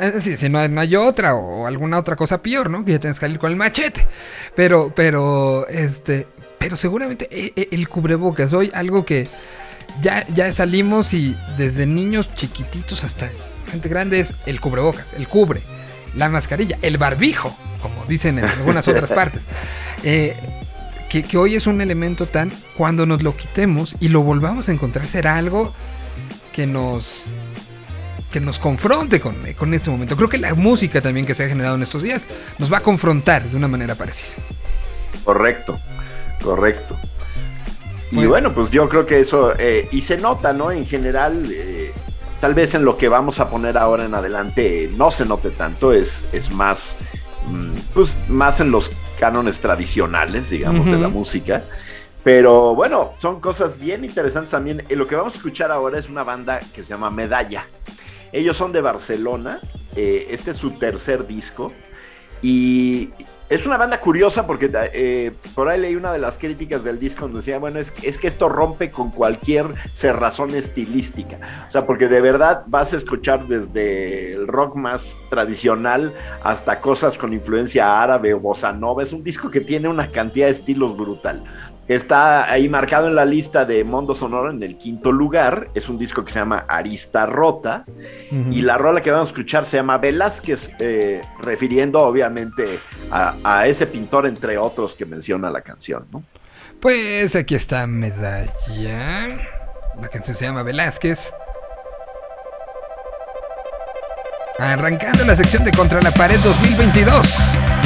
Es 0.00 0.14
decir, 0.14 0.36
si 0.38 0.48
no, 0.48 0.58
hay- 0.58 0.68
no 0.68 0.80
hay 0.80 0.96
otra 0.96 1.34
o 1.34 1.66
alguna 1.66 1.98
otra 1.98 2.16
cosa 2.16 2.42
peor, 2.42 2.70
¿no? 2.70 2.84
Que 2.84 2.92
ya 2.92 2.98
tienes 2.98 3.18
que 3.18 3.26
salir 3.26 3.38
con 3.38 3.50
el 3.50 3.56
machete. 3.56 4.06
Pero, 4.54 4.92
pero, 4.94 5.66
este, 5.68 6.26
pero 6.58 6.76
seguramente 6.76 7.28
e- 7.30 7.52
e- 7.56 7.68
el 7.72 7.88
cubrebocas 7.88 8.52
hoy 8.52 8.70
algo 8.74 9.04
que 9.04 9.28
ya, 10.02 10.26
ya 10.34 10.52
salimos 10.52 11.12
y 11.14 11.36
desde 11.56 11.86
niños 11.86 12.28
chiquititos 12.34 13.04
hasta 13.04 13.30
gente 13.70 13.88
grande 13.88 14.20
es 14.20 14.34
el 14.46 14.60
cubrebocas, 14.60 15.12
el 15.14 15.26
cubre, 15.28 15.62
la 16.14 16.28
mascarilla, 16.28 16.78
el 16.82 16.98
barbijo, 16.98 17.56
como 17.82 18.04
dicen 18.06 18.38
en 18.38 18.44
algunas 18.44 18.86
otras 18.88 19.10
partes. 19.10 19.44
Eh, 20.04 20.36
que, 21.08 21.22
que 21.22 21.38
hoy 21.38 21.54
es 21.56 21.66
un 21.66 21.80
elemento 21.80 22.26
tan, 22.26 22.50
cuando 22.76 23.06
nos 23.06 23.22
lo 23.22 23.36
quitemos 23.36 23.96
y 24.00 24.08
lo 24.08 24.22
volvamos 24.22 24.68
a 24.68 24.72
encontrar, 24.72 25.06
será 25.08 25.36
algo 25.36 25.72
que 26.52 26.66
nos 26.66 27.24
que 28.32 28.40
nos 28.40 28.58
confronte 28.58 29.20
con, 29.20 29.36
con 29.56 29.72
este 29.72 29.88
momento. 29.88 30.16
Creo 30.16 30.28
que 30.28 30.36
la 30.38 30.54
música 30.54 31.00
también 31.00 31.24
que 31.24 31.34
se 31.34 31.44
ha 31.44 31.48
generado 31.48 31.76
en 31.76 31.82
estos 31.82 32.02
días 32.02 32.26
nos 32.58 32.70
va 32.72 32.78
a 32.78 32.80
confrontar 32.80 33.44
de 33.44 33.56
una 33.56 33.68
manera 33.68 33.94
parecida. 33.94 34.34
correcto, 35.24 35.78
correcto. 36.42 36.98
Y 38.10 38.16
Bueno. 38.16 38.30
bueno, 38.30 38.54
pues 38.54 38.70
yo 38.70 38.88
creo 38.88 39.06
que 39.06 39.20
eso, 39.20 39.54
eh, 39.58 39.88
y 39.90 40.02
se 40.02 40.16
nota, 40.16 40.52
¿no? 40.52 40.70
En 40.70 40.86
general, 40.86 41.46
eh, 41.50 41.92
tal 42.40 42.54
vez 42.54 42.74
en 42.74 42.84
lo 42.84 42.96
que 42.98 43.08
vamos 43.08 43.40
a 43.40 43.48
poner 43.50 43.76
ahora 43.78 44.04
en 44.04 44.14
adelante 44.14 44.84
eh, 44.84 44.90
no 44.94 45.10
se 45.10 45.24
note 45.24 45.50
tanto, 45.50 45.92
es, 45.92 46.24
es 46.32 46.52
más, 46.52 46.96
mm, 47.48 47.72
pues 47.94 48.16
más 48.28 48.60
en 48.60 48.70
los 48.70 48.90
cánones 49.18 49.60
tradicionales, 49.60 50.50
digamos, 50.50 50.86
de 50.86 50.98
la 50.98 51.08
música. 51.08 51.64
Pero 52.22 52.74
bueno, 52.74 53.10
son 53.20 53.40
cosas 53.40 53.78
bien 53.78 54.04
interesantes 54.04 54.50
también. 54.50 54.84
Eh, 54.88 54.96
Lo 54.96 55.06
que 55.06 55.14
vamos 55.14 55.34
a 55.34 55.36
escuchar 55.36 55.70
ahora 55.70 55.98
es 55.98 56.08
una 56.08 56.24
banda 56.24 56.60
que 56.74 56.82
se 56.82 56.90
llama 56.90 57.10
Medalla. 57.10 57.66
Ellos 58.32 58.56
son 58.56 58.72
de 58.72 58.80
Barcelona. 58.80 59.60
eh, 59.94 60.26
este 60.30 60.50
es 60.50 60.56
su 60.56 60.72
tercer 60.72 61.26
disco. 61.26 61.72
Y 62.42 63.10
es 63.48 63.64
una 63.64 63.76
banda 63.76 64.00
curiosa 64.00 64.46
porque 64.46 64.70
eh, 64.92 65.32
por 65.54 65.68
ahí 65.68 65.80
leí 65.80 65.94
una 65.94 66.12
de 66.12 66.18
las 66.18 66.36
críticas 66.36 66.82
del 66.82 66.98
disco 66.98 67.22
donde 67.22 67.38
decía, 67.38 67.58
bueno, 67.58 67.78
es, 67.78 67.92
es 68.02 68.18
que 68.18 68.26
esto 68.26 68.48
rompe 68.48 68.90
con 68.90 69.10
cualquier 69.10 69.66
cerrazón 69.92 70.54
estilística. 70.54 71.38
O 71.68 71.70
sea, 71.70 71.86
porque 71.86 72.08
de 72.08 72.20
verdad 72.20 72.64
vas 72.66 72.92
a 72.92 72.96
escuchar 72.96 73.44
desde 73.46 74.32
el 74.32 74.48
rock 74.48 74.74
más 74.74 75.16
tradicional 75.30 76.12
hasta 76.42 76.80
cosas 76.80 77.16
con 77.16 77.32
influencia 77.32 78.02
árabe 78.02 78.34
o 78.34 78.40
bossa 78.40 78.72
nova. 78.72 79.02
Es 79.02 79.12
un 79.12 79.22
disco 79.22 79.48
que 79.48 79.60
tiene 79.60 79.88
una 79.88 80.10
cantidad 80.10 80.46
de 80.46 80.52
estilos 80.52 80.96
brutal. 80.96 81.44
Está 81.88 82.50
ahí 82.50 82.68
marcado 82.68 83.06
en 83.06 83.14
la 83.14 83.24
lista 83.24 83.64
de 83.64 83.84
Mondo 83.84 84.14
Sonoro 84.14 84.50
en 84.50 84.62
el 84.62 84.76
quinto 84.76 85.12
lugar. 85.12 85.70
Es 85.74 85.88
un 85.88 85.98
disco 85.98 86.24
que 86.24 86.32
se 86.32 86.40
llama 86.40 86.64
Arista 86.68 87.26
Rota. 87.26 87.84
Y 88.50 88.62
la 88.62 88.76
rola 88.76 89.00
que 89.00 89.10
vamos 89.10 89.28
a 89.28 89.30
escuchar 89.30 89.66
se 89.66 89.76
llama 89.76 89.98
Velázquez, 89.98 90.72
eh, 90.80 91.22
refiriendo 91.42 92.00
obviamente 92.00 92.80
a, 93.10 93.34
a 93.44 93.66
ese 93.68 93.86
pintor, 93.86 94.26
entre 94.26 94.58
otros, 94.58 94.94
que 94.94 95.06
menciona 95.06 95.48
la 95.50 95.60
canción, 95.60 96.06
¿no? 96.10 96.24
Pues 96.80 97.36
aquí 97.36 97.54
está 97.54 97.86
Medalla. 97.86 99.28
La 100.00 100.08
canción 100.08 100.36
se 100.36 100.44
llama 100.44 100.62
Velázquez. 100.62 101.32
Arrancando 104.58 105.24
la 105.24 105.36
sección 105.36 105.64
de 105.64 105.70
Contra 105.70 106.00
la 106.00 106.10
Pared 106.10 106.40
2022. 106.40 107.85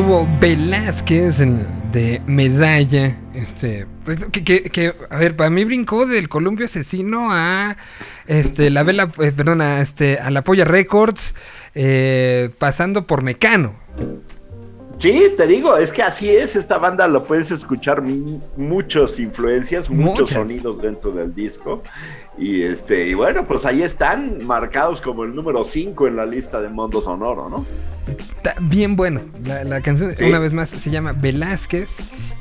Estuvo 0.00 0.26
Velázquez 0.40 1.40
en- 1.40 1.66
de 1.92 2.22
medalla. 2.24 3.18
Este, 3.34 3.86
que, 4.32 4.42
que- 4.44 4.62
que, 4.62 4.94
a 5.10 5.18
ver, 5.18 5.36
para 5.36 5.50
mí 5.50 5.64
brincó 5.64 6.06
del 6.06 6.28
Columpio 6.30 6.64
Asesino 6.66 7.28
a 7.30 7.76
este, 8.26 8.70
la 8.70 8.82
vela, 8.82 9.12
eh, 9.20 9.30
perdón, 9.36 9.60
a, 9.60 9.80
este, 9.82 10.18
a 10.18 10.30
la 10.30 10.42
Polla 10.42 10.64
Records, 10.64 11.34
eh, 11.74 12.48
pasando 12.58 13.06
por 13.06 13.22
Mecano. 13.22 13.74
Sí, 14.98 15.32
te 15.36 15.46
digo, 15.46 15.76
es 15.76 15.92
que 15.92 16.02
así 16.02 16.30
es, 16.30 16.56
esta 16.56 16.78
banda 16.78 17.06
lo 17.06 17.24
puedes 17.24 17.50
escuchar 17.50 18.00
mu- 18.02 18.40
muchas 18.56 19.18
influencias, 19.18 19.90
muchos 19.90 20.20
Muchas. 20.20 20.36
sonidos 20.38 20.80
dentro 20.82 21.10
del 21.10 21.34
disco. 21.34 21.82
Y 22.40 22.62
este, 22.62 23.06
y 23.06 23.14
bueno, 23.14 23.44
pues 23.46 23.66
ahí 23.66 23.82
están 23.82 24.44
marcados 24.46 25.00
como 25.02 25.24
el 25.24 25.34
número 25.34 25.62
5 25.62 26.08
en 26.08 26.16
la 26.16 26.24
lista 26.24 26.60
de 26.60 26.68
Mundo 26.70 27.02
Sonoro, 27.02 27.50
¿no? 27.50 27.66
Está 28.08 28.54
bien 28.62 28.96
bueno. 28.96 29.20
La, 29.44 29.62
la 29.62 29.82
canción, 29.82 30.14
Sí. 30.16 30.24
una 30.24 30.38
vez 30.38 30.52
más, 30.52 30.70
se 30.70 30.90
llama 30.90 31.12
Velázquez. 31.12 31.90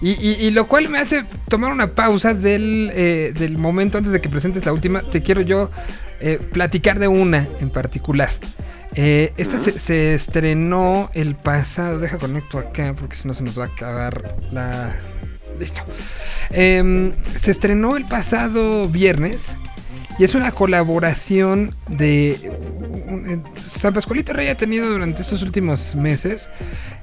Y, 0.02 0.12
y- 0.12 0.38
y 0.48 0.52
lo 0.52 0.68
cual 0.68 0.88
me 0.88 1.00
hace 1.00 1.26
tomar 1.50 1.74
una 1.74 1.94
pausa 1.96 2.34
del, 2.34 2.90
eh, 2.94 3.34
del 3.38 3.58
momento 3.58 3.98
antes 3.98 4.14
de 4.14 4.22
que 4.22 4.30
presentes 4.30 4.66
la 4.66 4.72
última. 4.72 5.02
Te 5.02 5.22
quiero 5.22 5.42
yo 5.42 5.70
eh, 6.22 6.40
platicar 6.54 6.98
de 6.98 7.10
una 7.10 7.46
en 7.60 7.70
particular. 7.70 8.30
Eh, 8.96 9.34
esta 9.38 9.60
se, 9.60 9.78
se 9.78 10.14
estrenó 10.16 11.12
el 11.14 11.36
pasado. 11.36 12.00
Deja 12.00 12.18
conecto 12.18 12.58
acá 12.58 12.96
porque 12.98 13.18
si 13.18 13.28
no 13.28 13.34
se 13.34 13.44
nos 13.44 13.60
va 13.60 13.66
a 13.66 13.68
acabar 13.68 14.36
la. 14.52 14.96
Listo. 15.60 15.82
Em, 16.52 17.12
se 17.36 17.52
estrenó 17.52 17.98
el 17.98 18.06
pasado 18.06 18.88
viernes. 18.88 19.54
Y 20.20 20.26
es 20.26 20.36
una 20.36 20.52
colaboración 20.52 21.74
de... 21.88 22.52
un- 23.08 23.44
San 23.70 23.94
Pascualito 23.94 24.34
Rey 24.34 24.50
ha 24.50 24.56
tenido 24.56 24.90
durante 24.90 25.22
estos 25.22 25.42
últimos 25.42 25.96
meses... 25.96 26.50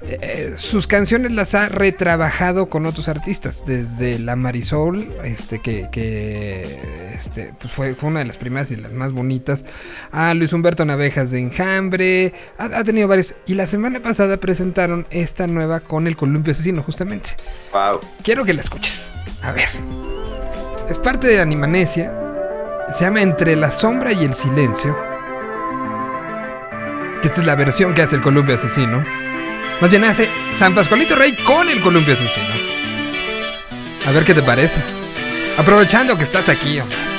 eh, 0.03 0.19
eh, 0.21 0.55
sus 0.59 0.87
canciones 0.87 1.33
las 1.33 1.55
ha 1.55 1.71
retrabajado 1.71 2.67
con 2.67 2.85
otros 2.85 3.09
artistas. 3.09 3.65
Desde 3.67 4.19
La 4.19 4.37
Marisol, 4.37 5.15
este, 5.25 5.61
que, 5.61 5.89
que 5.91 6.79
este, 7.15 7.55
pues 7.59 7.73
fue, 7.73 7.95
fue 7.95 8.11
una 8.11 8.19
de 8.21 8.27
las 8.27 8.37
primeras 8.37 8.71
y 8.71 8.77
las 8.77 8.93
más 8.93 9.13
bonitas. 9.13 9.65
A 10.13 10.35
Luis 10.35 10.53
Humberto 10.53 10.85
Navejas 10.85 11.31
de 11.31 11.41
Enjambre. 11.41 12.35
Ha, 12.59 12.65
ha 12.67 12.85
tenido 12.85 13.09
varios. 13.09 13.35
Y 13.47 13.55
la 13.55 13.67
semana 13.67 14.01
pasada 14.03 14.37
presentaron 14.37 15.07
esta 15.11 15.47
nueva 15.47 15.81
con 15.81 16.07
el 16.07 16.17
Columpio 16.17 16.53
Asesino, 16.53 16.83
justamente. 16.83 17.31
Wow. 17.73 18.01
Quiero 18.23 18.45
que 18.45 18.53
la 18.53 18.61
escuches. 18.61 19.09
A 19.41 19.53
ver. 19.53 19.69
Es 20.91 20.99
parte 20.99 21.29
de 21.29 21.41
Animanesia. 21.41 22.13
Se 22.95 23.05
llama 23.05 23.21
Entre 23.21 23.57
la 23.57 23.73
sombra 23.73 24.13
y 24.13 24.25
el 24.25 24.35
silencio. 24.35 24.97
Que 27.21 27.29
esta 27.29 27.41
es 27.41 27.47
la 27.47 27.55
versión 27.55 27.95
que 27.95 28.03
hace 28.03 28.17
el 28.17 28.23
Columpio 28.23 28.55
Asesino. 28.55 29.05
Más 29.81 29.91
bien 29.91 30.05
hace 30.05 30.31
San 30.55 30.75
Pascualito 30.75 31.17
Rey 31.17 31.37
con 31.45 31.69
el 31.69 31.81
Columpio 31.81 32.15
Asesino. 32.15 32.55
A 34.07 34.13
ver 34.13 34.25
qué 34.25 34.35
te 34.35 34.43
parece. 34.43 34.81
Aprovechando 35.59 36.17
que 36.17 36.25
estás 36.25 36.49
aquí, 36.49 36.81
hombre. 36.81 37.16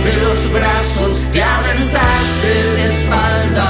Arrancaste 0.00 0.16
los 0.22 0.52
brazos, 0.52 1.26
te 1.32 1.42
aventaste 1.42 2.48
de 2.74 2.86
espalda 2.86 3.69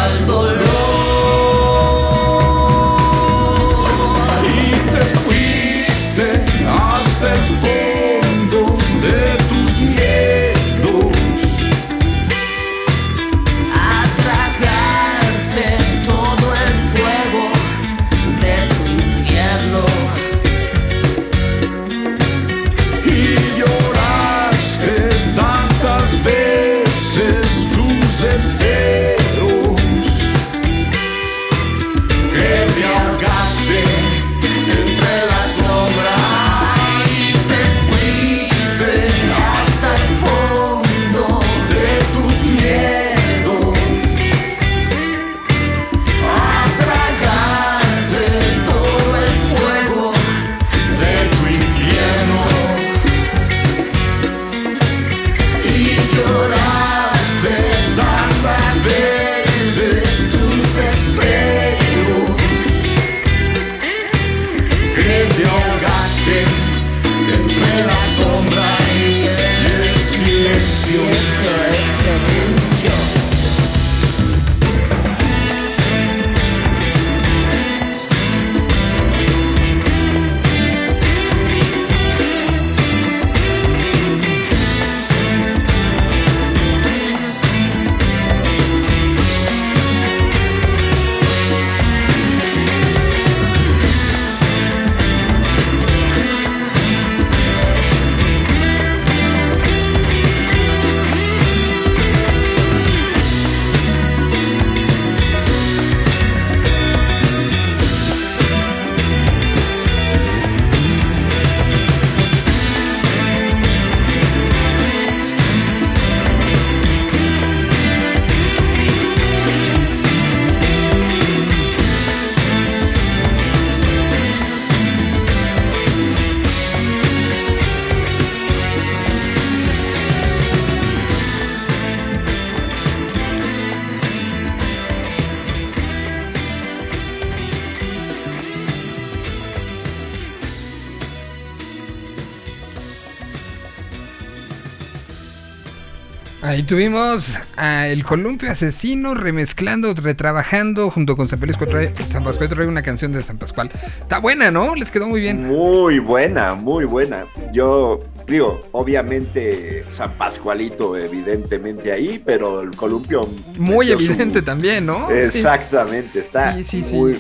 tuvimos 146.71 147.37
a 147.57 147.89
El 147.89 148.05
Columpio 148.05 148.49
Asesino 148.49 149.15
remezclando, 149.15 149.93
retrabajando 149.93 150.89
junto 150.89 151.17
con 151.17 151.29
San 151.29 151.41
Pascual, 151.41 151.69
trae, 151.69 151.93
San 152.09 152.23
Pascual 152.23 152.49
trae 152.49 152.69
una 152.69 152.83
canción 152.83 153.13
de 153.13 153.25
San 153.25 153.39
Pascual. 153.39 153.73
Está 154.01 154.19
buena, 154.19 154.53
¿no? 154.53 154.77
Les 154.77 154.89
quedó 154.93 155.09
muy 155.09 155.21
bien. 155.21 155.49
Muy 155.49 155.99
buena, 155.99 156.55
muy 156.55 156.85
buena. 156.85 157.25
Yo 157.53 157.99
digo, 158.29 158.63
obviamente 158.71 159.83
San 159.93 160.13
Pascualito 160.13 160.97
evidentemente 160.97 161.91
ahí, 161.91 162.23
pero 162.25 162.61
el 162.61 162.71
columpio... 162.77 163.23
Muy 163.59 163.89
su- 163.89 163.95
evidente 163.95 164.41
también, 164.41 164.87
¿no? 164.87 165.09
Sí. 165.09 165.15
Exactamente, 165.39 166.21
está 166.21 166.55
Sí, 166.55 166.63
sí, 166.63 166.85
sí. 166.89 166.95
Muy, 166.95 167.19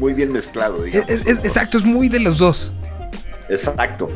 muy 0.00 0.14
bien 0.14 0.32
mezclado. 0.32 0.82
Digamos, 0.82 1.08
es- 1.08 1.26
es- 1.28 1.38
exacto, 1.44 1.78
es 1.78 1.84
muy 1.84 2.08
de 2.08 2.18
los 2.18 2.38
dos. 2.38 2.72
Exacto. 3.48 4.10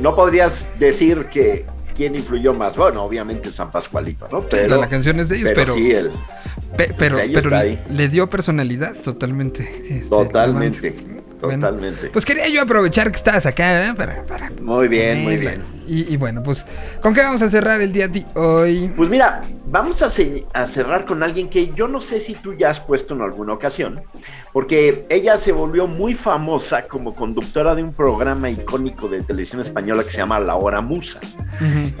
No 0.00 0.16
podrías 0.16 0.66
decir 0.78 1.26
que 1.26 1.66
quién 1.96 2.14
influyó 2.14 2.52
más. 2.54 2.76
Bueno, 2.76 3.02
obviamente 3.02 3.50
San 3.50 3.70
Pascualito, 3.70 4.28
¿no? 4.30 4.42
Pero, 4.42 4.68
la, 4.68 4.76
la 4.82 4.88
canción 4.88 5.18
es 5.20 5.28
de 5.28 5.36
ellos, 5.36 5.50
pero, 5.54 5.74
pero 5.74 5.74
sí, 5.74 5.90
el, 5.92 6.10
pe- 6.76 6.94
pero, 6.96 7.18
pero 7.32 7.50
le, 7.90 8.08
dio 8.08 8.28
personalidad 8.28 8.94
totalmente. 8.96 9.62
este, 9.88 10.08
totalmente. 10.08 10.94
Bueno, 11.40 11.66
totalmente. 11.66 12.08
Pues 12.08 12.24
quería 12.24 12.48
yo 12.48 12.62
aprovechar 12.62 13.10
que 13.10 13.16
estabas 13.18 13.46
acá, 13.46 13.88
¿eh? 13.88 13.94
Para, 13.94 14.24
para 14.24 14.50
muy 14.60 14.88
bien, 14.88 15.22
muy 15.22 15.36
bien. 15.36 15.75
Y, 15.86 16.12
y 16.12 16.16
bueno, 16.16 16.42
pues, 16.42 16.64
¿con 17.00 17.14
qué 17.14 17.22
vamos 17.22 17.42
a 17.42 17.48
cerrar 17.50 17.80
el 17.80 17.92
día 17.92 18.08
de 18.08 18.24
hoy? 18.34 18.90
Pues 18.96 19.08
mira, 19.08 19.42
vamos 19.66 20.02
a, 20.02 20.10
ce- 20.10 20.44
a 20.52 20.66
cerrar 20.66 21.04
con 21.04 21.22
alguien 21.22 21.48
que 21.48 21.72
yo 21.74 21.86
no 21.88 22.00
sé 22.00 22.20
si 22.20 22.34
tú 22.34 22.54
ya 22.54 22.70
has 22.70 22.80
puesto 22.80 23.14
en 23.14 23.22
alguna 23.22 23.52
ocasión, 23.52 24.00
porque 24.52 25.06
ella 25.08 25.38
se 25.38 25.52
volvió 25.52 25.86
muy 25.86 26.14
famosa 26.14 26.82
como 26.88 27.14
conductora 27.14 27.74
de 27.74 27.82
un 27.82 27.92
programa 27.92 28.50
icónico 28.50 29.08
de 29.08 29.22
televisión 29.22 29.60
española 29.60 30.02
que 30.02 30.10
se 30.10 30.18
llama 30.18 30.40
La 30.40 30.56
Hora 30.56 30.80
Musa, 30.80 31.20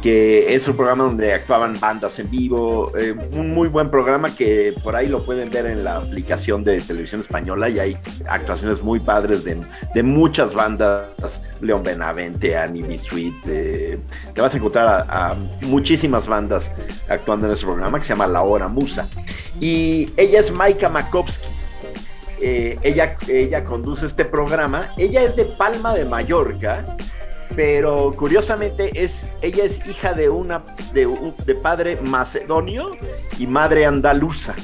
que 0.02 0.54
es 0.54 0.66
un 0.68 0.76
programa 0.76 1.04
donde 1.04 1.32
actuaban 1.32 1.78
bandas 1.78 2.18
en 2.18 2.30
vivo, 2.30 2.90
eh, 2.98 3.14
un 3.32 3.54
muy 3.54 3.68
buen 3.68 3.90
programa 3.90 4.34
que 4.34 4.74
por 4.82 4.96
ahí 4.96 5.08
lo 5.08 5.24
pueden 5.24 5.50
ver 5.50 5.66
en 5.66 5.84
la 5.84 5.96
aplicación 5.98 6.64
de 6.64 6.80
televisión 6.80 7.20
española 7.20 7.68
y 7.68 7.78
hay 7.78 7.96
actuaciones 8.28 8.82
muy 8.82 9.00
padres 9.00 9.44
de, 9.44 9.60
de 9.94 10.02
muchas 10.02 10.54
bandas, 10.54 11.40
León 11.60 11.82
Benavente, 11.82 12.56
Annie 12.56 12.82
B. 12.82 12.96
Eh, 13.76 13.98
te 14.34 14.40
vas 14.40 14.54
a 14.54 14.56
encontrar 14.56 15.04
a, 15.06 15.34
muchísimas 15.62 16.26
bandas 16.26 16.70
actuando 17.10 17.46
en 17.46 17.52
ese 17.52 17.66
programa 17.66 17.98
que 17.98 18.04
se 18.04 18.10
llama 18.14 18.26
La 18.26 18.42
Hora 18.42 18.68
Musa. 18.68 19.06
Y 19.60 20.10
ella 20.16 20.40
es 20.40 20.50
Maika 20.50 20.88
Makovsky. 20.88 21.46
Eh, 22.40 22.78
ella, 22.82 23.16
ella 23.28 23.64
conduce 23.64 24.06
este 24.06 24.24
programa. 24.24 24.88
Ella 24.96 25.22
es 25.22 25.36
de 25.36 25.44
Palma 25.44 25.94
de 25.94 26.04
Mallorca, 26.06 26.84
pero 27.54 28.14
curiosamente 28.16 28.90
es, 29.02 29.26
ella 29.42 29.64
es 29.64 29.86
hija 29.86 30.14
de, 30.14 30.28
una, 30.30 30.64
de, 30.94 31.06
un- 31.06 31.34
de 31.44 31.54
padre 31.54 31.96
macedonio 32.00 32.92
y 33.38 33.46
madre 33.46 33.84
andaluza. 33.84 34.54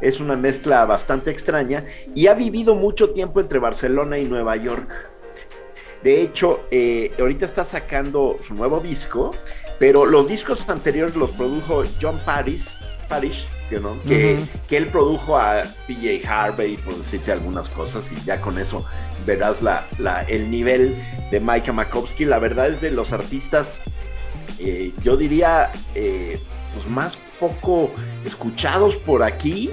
Es 0.00 0.18
una 0.18 0.34
mezcla 0.34 0.86
bastante 0.86 1.30
extraña 1.30 1.84
y 2.14 2.26
ha 2.26 2.32
vivido 2.34 2.74
mucho 2.74 3.10
tiempo 3.10 3.38
entre 3.40 3.58
Barcelona 3.58 4.16
y 4.18 4.24
Nueva 4.24 4.56
York. 4.56 5.09
De 6.02 6.22
hecho, 6.22 6.60
eh, 6.70 7.12
ahorita 7.18 7.44
está 7.44 7.64
sacando 7.64 8.38
su 8.46 8.54
nuevo 8.54 8.80
disco, 8.80 9.32
pero 9.78 10.06
los 10.06 10.28
discos 10.28 10.68
anteriores 10.68 11.14
los 11.16 11.30
produjo 11.30 11.82
John 12.00 12.18
Paris, 12.24 12.78
Parish, 13.08 13.46
que, 13.68 13.80
¿no? 13.80 14.00
que, 14.04 14.38
que 14.68 14.76
él 14.76 14.86
produjo 14.86 15.36
a 15.36 15.62
PJ 15.86 16.26
Harvey, 16.26 16.76
por 16.78 16.94
decirte 16.96 17.32
algunas 17.32 17.68
cosas, 17.68 18.10
y 18.12 18.16
ya 18.24 18.40
con 18.40 18.58
eso 18.58 18.84
verás 19.26 19.62
la, 19.62 19.86
la- 19.98 20.22
el 20.22 20.50
nivel 20.50 20.94
de 21.30 21.40
Micah 21.40 21.72
Makovsky. 21.72 22.24
La 22.24 22.38
verdad 22.38 22.68
es 22.68 22.80
de 22.80 22.90
los 22.90 23.12
artistas, 23.12 23.80
eh, 24.58 24.92
yo 25.02 25.16
diría, 25.16 25.70
eh, 25.94 26.38
pues 26.74 26.86
más 26.88 27.18
poco 27.38 27.90
escuchados 28.24 28.96
por 28.96 29.22
aquí, 29.22 29.70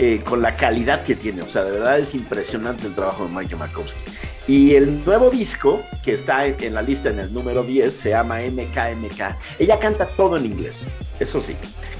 eh, 0.00 0.20
con 0.24 0.42
la 0.42 0.54
calidad 0.54 1.02
que 1.04 1.16
tiene. 1.16 1.42
O 1.42 1.48
sea, 1.48 1.64
de 1.64 1.72
verdad 1.72 1.98
es 1.98 2.14
impresionante 2.14 2.86
el 2.86 2.94
trabajo 2.94 3.24
de 3.24 3.34
Mike 3.34 3.56
Makovsky. 3.56 4.00
Y 4.46 4.76
el 4.76 5.04
nuevo 5.04 5.28
disco, 5.28 5.82
que 6.04 6.12
está 6.12 6.46
en, 6.46 6.72
la 6.72 6.82
lista 6.82 7.08
en 7.10 7.18
el 7.18 7.32
número 7.32 7.64
10, 7.64 7.92
se 7.92 8.10
llama 8.10 8.38
MKMK. 8.40 9.36
Ella 9.58 9.78
canta 9.78 10.06
todo 10.06 10.36
en 10.36 10.46
inglés, 10.46 10.86
eso 11.18 11.40
sí, 11.40 11.56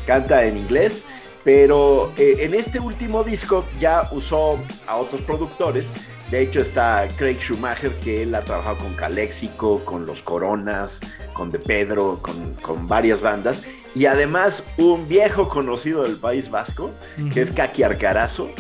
canta 0.07 0.45
en 0.45 0.57
inglés, 0.57 1.05
pero 1.45 2.13
eh, 2.17 2.37
en 2.39 2.55
este 2.55 2.79
último 2.79 3.25
disco 3.25 3.67
ya 3.81 4.09
usó 4.13 4.61
a 4.87 4.97
otros 4.97 5.21
productores. 5.23 5.93
De 6.31 6.41
hecho 6.41 6.61
está 6.61 7.09
Craig 7.17 7.39
Schumacher, 7.41 7.93
que 7.99 8.23
él 8.23 8.35
ha 8.35 8.43
trabajado 8.43 8.79
con 8.79 8.95
Calexico, 8.95 9.85
con 9.85 10.07
Los 10.07 10.23
Coronas, 10.23 11.01
con 11.33 11.51
De 11.51 11.59
Pedro, 11.59 12.21
con 12.63 12.87
varias 12.87 13.21
bandas. 13.21 13.65
Y 13.95 14.07
además 14.07 14.63
un 14.77 15.09
viejo 15.09 15.49
conocido 15.49 16.03
del 16.03 16.17
País 16.17 16.51
Vasco, 16.51 16.91
que 17.33 17.43
es 17.43 17.51
Kaki 17.51 17.83
Arcarazo, 17.83 18.51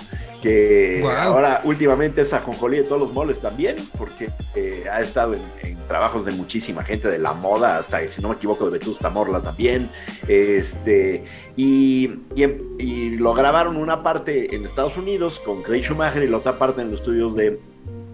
que 0.42 1.00
ahora 1.18 1.60
últimamente 1.64 2.20
es 2.22 2.32
ajonjolí 2.32 2.78
de 2.78 2.84
todos 2.84 3.00
los 3.00 3.12
moles 3.12 3.40
también, 3.40 3.76
porque 3.96 4.30
eh, 4.54 4.84
ha 4.90 5.00
estado 5.00 5.34
en, 5.34 5.42
en 5.62 5.78
trabajos 5.88 6.24
de 6.24 6.32
muchísima 6.32 6.82
gente, 6.84 7.08
de 7.08 7.18
la 7.18 7.32
moda 7.34 7.78
hasta, 7.78 8.06
si 8.08 8.22
no 8.22 8.28
me 8.28 8.34
equivoco, 8.36 8.64
de 8.64 8.78
Vetusta 8.78 9.10
Morla 9.10 9.42
también. 9.42 9.90
Este, 10.28 11.24
y, 11.56 12.10
y, 12.36 12.42
em- 12.42 12.62
y 12.78 13.10
lo 13.16 13.34
grabaron 13.34 13.76
una 13.76 14.02
parte 14.02 14.54
en 14.54 14.64
Estados 14.64 14.96
Unidos 14.96 15.40
con 15.44 15.62
Craig 15.62 15.82
Schumacher 15.82 16.22
y 16.22 16.28
la 16.28 16.36
otra 16.38 16.58
parte 16.58 16.82
en 16.82 16.90
los 16.90 17.00
estudios 17.00 17.34
de, 17.34 17.60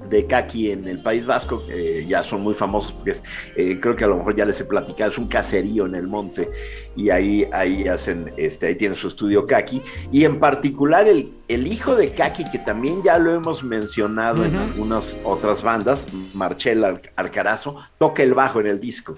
de 0.09 0.27
Kaki 0.27 0.71
en 0.71 0.87
el 0.87 1.03
País 1.03 1.27
Vasco, 1.27 1.65
que 1.67 2.05
ya 2.07 2.23
son 2.23 2.43
muy 2.43 2.55
famosos 2.55 2.93
porque 2.93 3.13
es, 3.13 3.23
eh, 3.57 3.79
creo 3.81 3.97
que 3.97 4.05
a 4.05 4.07
lo 4.07 4.17
mejor 4.17 4.37
ya 4.37 4.45
les 4.45 4.61
he 4.61 4.65
platicado, 4.65 5.11
es 5.11 5.19
un 5.19 5.29
caserío 5.29 5.87
en 5.87 5.95
el 5.95 6.07
monte 6.07 6.51
y 6.97 7.11
ahí, 7.11 7.47
ahí 7.53 7.89
hacen, 7.89 8.33
este, 8.37 8.67
ahí 8.69 8.75
tiene 8.75 8.95
su 8.95 9.09
estudio 9.09 9.47
Kaki 9.47 9.81
y 10.13 10.25
en 10.25 10.39
particular 10.39 11.07
el, 11.09 11.33
el 11.49 11.67
hijo 11.67 11.97
de 11.97 12.11
Kaki, 12.13 12.45
que 12.51 12.59
también 12.59 13.03
ya 13.03 13.19
lo 13.19 13.35
hemos 13.35 13.65
mencionado 13.65 14.45
en 14.45 14.55
algunas 14.57 15.17
otras 15.25 15.63
bandas, 15.63 16.07
Marcel 16.35 16.85
Al- 16.85 17.03
Alcarazo, 17.17 17.77
toca 17.99 18.23
el 18.23 18.35
bajo 18.35 18.61
en 18.61 18.67
el 18.67 18.81
disco 18.81 19.17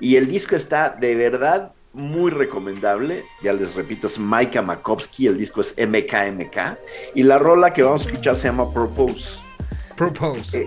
y 0.00 0.16
el 0.16 0.28
disco 0.28 0.56
está 0.56 0.90
de 0.90 1.14
verdad 1.14 1.72
muy 1.92 2.30
recomendable, 2.30 3.24
ya 3.42 3.54
les 3.54 3.74
repito, 3.74 4.06
es 4.06 4.18
Maika 4.18 4.60
Makovsky, 4.60 5.28
el 5.28 5.38
disco 5.38 5.62
es 5.62 5.74
MKMK 5.78 6.76
y 7.14 7.22
la 7.22 7.38
rola 7.38 7.70
que 7.70 7.82
vamos 7.82 8.04
a 8.04 8.10
escuchar 8.10 8.36
se 8.36 8.48
llama 8.48 8.70
Propose. 8.70 9.45
Propose. 9.96 10.62
Eh, 10.62 10.66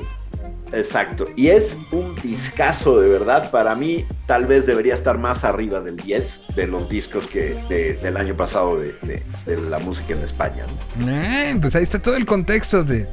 Exacto. 0.72 1.26
Y 1.36 1.48
es 1.48 1.76
un 1.92 2.16
discazo 2.22 3.00
de 3.00 3.10
verdad. 3.10 3.50
Para 3.50 3.74
mí, 3.74 4.06
tal 4.28 4.46
vez 4.46 4.68
debería 4.68 4.94
estar 4.94 5.18
más 5.18 5.44
arriba 5.44 5.82
del 5.82 5.98
10 5.98 6.44
de 6.56 6.68
los 6.68 6.88
discos 6.88 7.26
que 7.26 7.56
de- 7.68 7.96
del 7.96 8.16
año 8.18 8.36
pasado 8.36 8.80
de, 8.80 8.94
de- 9.02 9.24
de 9.48 9.58
la 9.68 9.80
música 9.80 10.14
en 10.14 10.22
España. 10.22 10.66
¿no? 11.00 11.10
Eh, 11.12 11.58
pues 11.60 11.76
ahí 11.76 11.82
está 11.84 11.98
todo 12.00 12.16
el 12.16 12.26
contexto 12.28 12.84
de, 12.84 13.08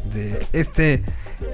este 0.53 1.03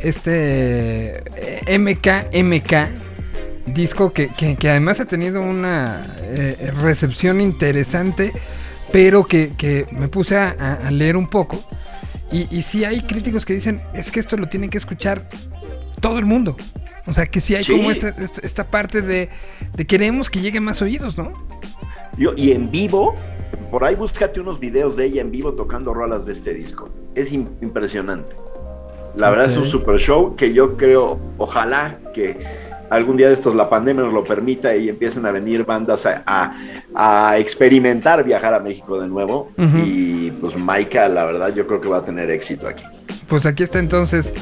este 0.00 1.18
eh, 1.36 1.78
MK 1.78 2.34
MK 2.34 3.72
disco 3.72 4.12
que, 4.12 4.26
que- 4.28 4.56
que 4.56 4.70
además 4.70 4.98
ha 4.98 5.04
tenido 5.04 5.40
una 5.40 6.04
eh, 6.22 6.72
recepción 6.80 7.40
interesante, 7.40 8.32
pero 8.92 9.24
que, 9.24 9.52
que 9.56 9.86
me 9.92 10.08
puse 10.08 10.36
a 10.36 10.90
leer 10.90 11.16
un 11.16 11.28
poco. 11.28 11.64
Y, 12.32 12.48
y 12.50 12.62
sí 12.62 12.84
hay 12.84 13.02
críticos 13.02 13.44
que 13.44 13.54
dicen, 13.54 13.82
es 13.94 14.10
que 14.10 14.20
esto 14.20 14.36
lo 14.36 14.48
tiene 14.48 14.68
que 14.68 14.78
escuchar 14.78 15.22
todo 16.00 16.18
el 16.18 16.24
mundo. 16.24 16.56
O 17.06 17.12
sea, 17.14 17.26
que 17.26 17.40
sí 17.40 17.54
hay 17.54 17.64
Sí. 17.64 17.72
como 17.76 17.90
esta, 17.90 18.08
esta- 18.10 18.40
esta 18.42 18.64
parte 18.70 19.02
de, 19.02 19.28
de 19.74 19.84
queremos 19.86 20.30
que 20.30 20.40
llegue 20.40 20.60
más 20.60 20.80
oídos, 20.82 21.16
¿no? 21.18 21.32
Yo- 22.16 22.32
y 22.36 22.52
en 22.52 22.70
vivo, 22.70 23.14
por 23.70 23.84
ahí 23.84 23.94
búscate 23.94 24.40
unos 24.40 24.58
videos 24.60 24.96
de 24.96 25.06
ella 25.06 25.20
en 25.20 25.30
vivo 25.30 25.52
tocando 25.54 25.92
rolas 25.94 26.24
de 26.26 26.32
este 26.32 26.54
disco. 26.54 26.88
Es 27.14 27.32
im- 27.32 27.48
impresionante. 27.60 28.34
La 29.16 29.28
verdad 29.28 29.46
es 29.46 29.56
un 29.58 29.66
super 29.66 29.98
show 29.98 30.34
que 30.36 30.54
yo 30.54 30.76
creo, 30.78 31.18
ojalá 31.36 31.98
que 32.14 32.38
algún 32.94 33.16
día 33.16 33.28
de 33.28 33.34
estos 33.34 33.54
la 33.54 33.68
pandemia 33.68 34.04
nos 34.04 34.12
lo 34.14 34.22
permita 34.24 34.74
y 34.76 34.88
empiecen 34.88 35.24
a 35.26 35.32
venir 35.32 35.64
bandas 35.64 36.06
a, 36.06 36.22
a- 36.26 36.54
a 36.94 37.38
experimentar 37.38 38.22
viajar 38.24 38.54
a 38.54 38.60
México 38.60 39.00
de 39.00 39.08
nuevo. 39.08 39.50
Y 39.84 40.30
pues 40.32 40.56
Maika, 40.56 41.08
la 41.08 41.24
verdad, 41.24 41.54
yo 41.54 41.66
creo 41.66 41.80
que 41.80 41.88
va 41.88 41.98
a 41.98 42.04
tener 42.04 42.30
éxito 42.30 42.68
aquí. 42.68 42.84
Pues 43.28 43.46
aquí 43.46 43.62
está 43.62 43.78
entonces 43.78 44.32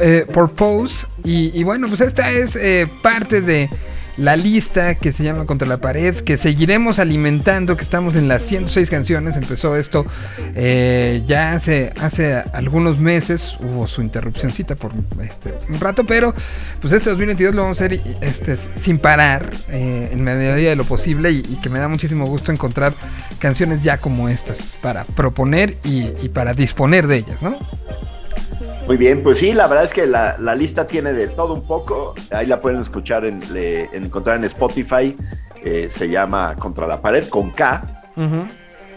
eh, 0.00 0.26
Purpose. 0.32 1.06
Y, 1.24 1.50
y 1.58 1.64
bueno, 1.64 1.88
pues 1.88 2.00
esta 2.02 2.30
es 2.30 2.56
eh, 2.56 2.86
parte 3.02 3.40
de 3.40 3.70
la 4.18 4.36
lista 4.36 4.96
que 4.96 5.12
se 5.12 5.22
llama 5.22 5.46
Contra 5.46 5.66
la 5.66 5.78
Pared, 5.78 6.16
que 6.16 6.36
seguiremos 6.36 6.98
alimentando, 6.98 7.76
que 7.76 7.84
estamos 7.84 8.16
en 8.16 8.28
las 8.28 8.42
106 8.42 8.90
canciones. 8.90 9.36
Empezó 9.36 9.76
esto 9.76 10.04
eh, 10.54 11.22
ya 11.26 11.52
hace, 11.52 11.92
hace 12.00 12.34
algunos 12.52 12.98
meses, 12.98 13.56
hubo 13.60 13.86
su 13.86 14.02
interrupcióncita 14.02 14.74
por 14.74 14.92
este, 15.22 15.54
un 15.68 15.78
rato, 15.78 16.04
pero 16.04 16.34
pues 16.80 16.92
este 16.92 17.10
2022 17.10 17.54
lo 17.54 17.62
vamos 17.62 17.80
a 17.80 17.84
hacer 17.84 18.02
este, 18.20 18.56
sin 18.56 18.98
parar, 18.98 19.50
eh, 19.70 20.10
en 20.12 20.24
medida 20.24 20.54
de 20.54 20.76
lo 20.76 20.84
posible, 20.84 21.30
y, 21.30 21.42
que 21.62 21.70
me 21.70 21.78
da 21.78 21.88
muchísimo 21.88 22.26
gusto 22.26 22.52
encontrar 22.52 22.92
canciones 23.38 23.82
ya 23.82 23.98
como 23.98 24.28
estas 24.28 24.76
para 24.80 25.04
proponer 25.04 25.76
y 25.84 26.28
para 26.28 26.54
disponer 26.54 27.06
de 27.06 27.16
ellas, 27.16 27.42
¿no? 27.42 27.58
Muy 28.88 28.96
bien, 28.96 29.22
pues 29.22 29.38
sí, 29.38 29.52
la 29.52 29.66
verdad 29.68 29.84
es 29.84 29.92
que 29.92 30.06
la, 30.06 30.36
la 30.40 30.54
lista 30.56 30.86
tiene 30.86 31.12
de 31.12 31.28
todo 31.28 31.52
un 31.54 31.64
poco. 31.66 32.14
Ahí 32.32 32.46
la 32.46 32.60
pueden 32.60 32.80
escuchar, 32.80 33.24
en, 33.26 33.40
le- 33.52 33.84
encontrar 33.96 34.38
en 34.38 34.44
Spotify. 34.44 35.14
eh, 35.62 35.88
se 35.90 36.08
llama 36.08 36.56
Contra 36.58 36.86
la 36.86 37.00
Pared 37.02 37.28
con 37.28 37.50
K, 37.50 37.82
Ujú. 38.16 38.46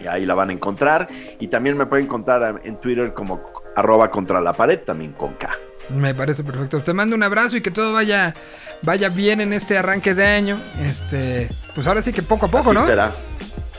y 0.04 0.08
ahí 0.08 0.26
la 0.26 0.34
van 0.34 0.50
a 0.50 0.54
encontrar. 0.54 1.10
Y 1.40 1.48
también 1.48 1.78
me 1.78 1.86
pueden 1.88 2.06
encontrar 2.06 2.62
en 2.64 2.78
Twitter 2.78 3.14
como 3.14 3.42
arroba 3.76 4.10
contra 4.12 4.40
la 4.42 4.54
pared, 4.54 4.80
también 4.80 5.12
con 5.14 5.34
K. 5.34 5.50
Me 5.90 6.14
parece 6.16 6.44
perfecto. 6.44 6.82
Te 6.82 6.94
mando 6.94 7.16
un 7.16 7.24
abrazo 7.24 7.58
y 7.58 7.62
que 7.62 7.72
todo 7.72 7.92
vaya 7.94 8.34
vaya 8.84 9.10
bien 9.10 9.42
en 9.42 9.52
este 9.54 9.78
arranque 9.78 10.14
de 10.16 10.26
año. 10.26 10.58
Este, 10.82 11.50
pues 11.76 11.86
ahora 11.88 12.02
sí 12.02 12.14
que 12.14 12.22
poco 12.22 12.46
a 12.46 12.50
poco, 12.50 12.70
Así 12.70 12.80
¿no? 12.80 12.86
será. 12.86 13.12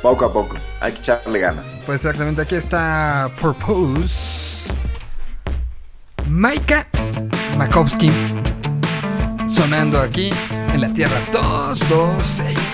Poco 0.02 0.24
a 0.26 0.32
poco. 0.32 0.56
Hay 0.80 0.92
que 0.92 0.98
echarle 0.98 1.38
ganas. 1.38 1.66
Pues 1.86 2.04
exactamente, 2.04 2.42
aquí 2.42 2.56
está 2.56 3.30
Purpose. 3.40 4.51
Maika 6.28 6.86
Makowski. 7.56 8.10
Sonando 9.54 10.00
aquí 10.00 10.30
en 10.74 10.80
la 10.80 10.92
Tierra 10.92 11.18
226. 11.32 12.71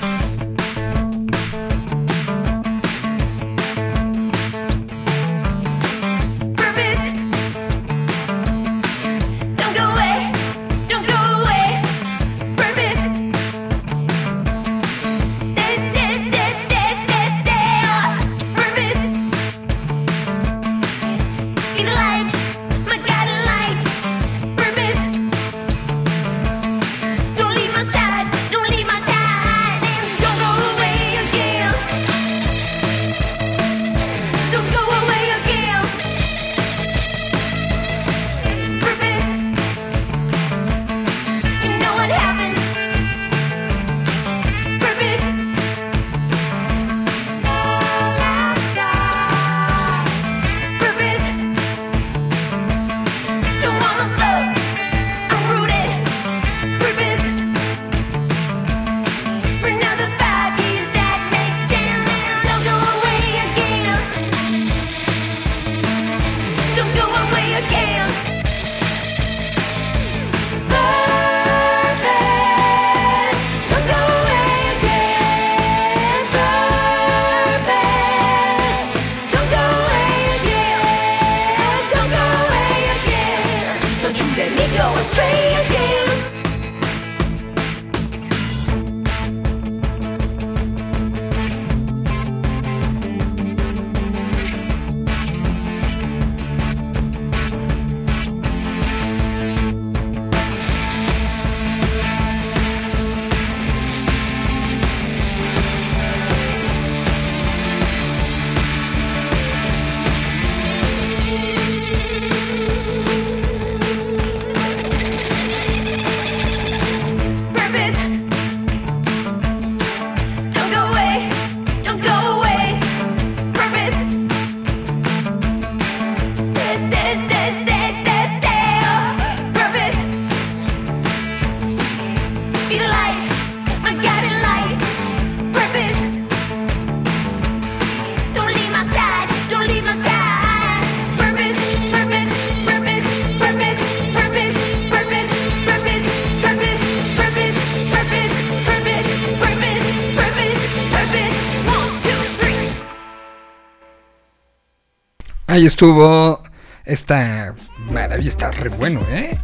Ahí 155.59 155.67
estuvo 155.67 156.41
esta 156.85 157.53
maravilla, 157.91 158.31
está 158.31 158.53
re 158.53 158.69
bueno, 158.69 159.01
¿eh? 159.11 159.37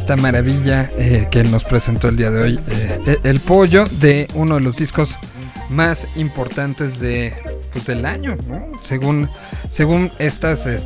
Esta 0.00 0.16
maravilla 0.16 0.90
eh, 0.96 1.28
que 1.30 1.44
nos 1.44 1.62
presentó 1.62 2.08
el 2.08 2.16
día 2.16 2.30
de 2.30 2.40
hoy, 2.40 2.60
eh, 2.70 2.98
eh, 3.06 3.16
el 3.24 3.38
pollo 3.40 3.84
de 4.00 4.28
uno 4.32 4.54
de 4.54 4.62
los 4.62 4.76
discos 4.76 5.14
más 5.68 6.06
importantes 6.16 7.00
de, 7.00 7.34
pues, 7.74 7.84
del 7.84 8.06
año, 8.06 8.38
¿no? 8.48 8.72
Según, 8.82 9.28
según 9.70 10.10
estas 10.18 10.64
es- 10.64 10.80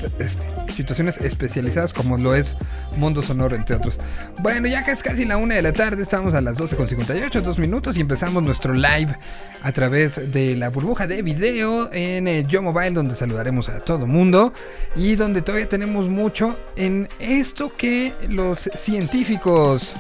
situaciones 0.74 1.18
especializadas 1.18 1.92
como 1.92 2.16
lo 2.18 2.34
es 2.34 2.56
Mundo 2.96 3.22
Sonoro, 3.22 3.54
entre 3.54 3.76
otros. 3.76 4.00
Bueno, 4.40 4.66
ya 4.66 4.84
que 4.84 4.90
es 4.90 5.02
casi 5.02 5.24
la 5.26 5.36
una 5.36 5.54
de 5.54 5.62
la 5.62 5.72
tarde, 5.74 6.02
estamos 6.02 6.34
a 6.34 6.40
las 6.40 6.56
12.58, 6.56 7.40
dos 7.42 7.58
minutos 7.60 7.96
y 7.96 8.00
empezamos 8.00 8.42
nuestro 8.42 8.72
live 8.72 9.16
a 9.62 9.72
través 9.72 10.32
de 10.32 10.56
la 10.56 10.70
burbuja 10.70 11.06
de 11.06 11.22
video 11.22 11.88
en 11.92 12.26
eh, 12.28 12.44
Yo 12.48 12.62
Mobile, 12.62 12.90
donde 12.90 13.14
saludaremos 13.16 13.68
a 13.68 13.80
todo 13.80 14.06
mundo 14.06 14.52
y 14.96 15.14
donde 15.14 15.40
todavía 15.42 15.68
tenemos 15.68 16.08
mucho 16.08 16.58
en 16.76 17.08
esto 17.20 17.72
que 17.76 18.12
los 18.28 18.68
científicos 18.76 19.94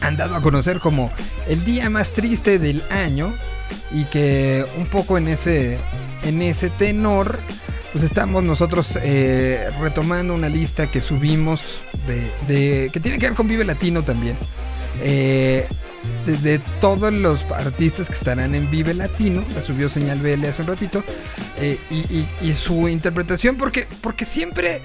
han 0.00 0.16
dado 0.16 0.34
a 0.36 0.42
conocer 0.42 0.80
como 0.80 1.10
el 1.46 1.64
día 1.64 1.88
más 1.90 2.12
triste 2.12 2.58
del 2.58 2.82
año 2.90 3.34
y 3.92 4.04
que 4.04 4.64
un 4.78 4.86
poco 4.86 5.18
en 5.18 5.28
ese 5.28 5.78
en 6.24 6.40
ese 6.42 6.70
tenor 6.70 7.38
pues 7.92 8.02
estamos 8.04 8.42
nosotros 8.42 8.88
eh, 9.02 9.68
retomando 9.80 10.34
una 10.34 10.48
lista 10.48 10.90
que 10.90 11.00
subimos 11.00 11.80
de, 12.08 12.30
de- 12.52 12.90
que 12.92 12.98
tiene 13.00 13.18
que 13.18 13.26
ver 13.28 13.36
con 13.36 13.46
Vive 13.46 13.64
Latino 13.64 14.02
también. 14.04 14.36
Eh, 15.00 15.66
de, 16.26 16.58
todos 16.80 17.12
los 17.12 17.42
artistas 17.50 18.08
que 18.08 18.14
estarán 18.14 18.54
en 18.54 18.70
Vive 18.70 18.94
Latino 18.94 19.44
la 19.54 19.62
subió 19.62 19.88
Señal 19.88 20.20
BL 20.20 20.46
hace 20.46 20.62
un 20.62 20.68
ratito 20.68 21.02
eh, 21.58 21.78
y, 21.90 22.52
su 22.52 22.88
interpretación 22.88 23.56
porque 23.56 23.86
porque 24.00 24.24
siempre 24.24 24.80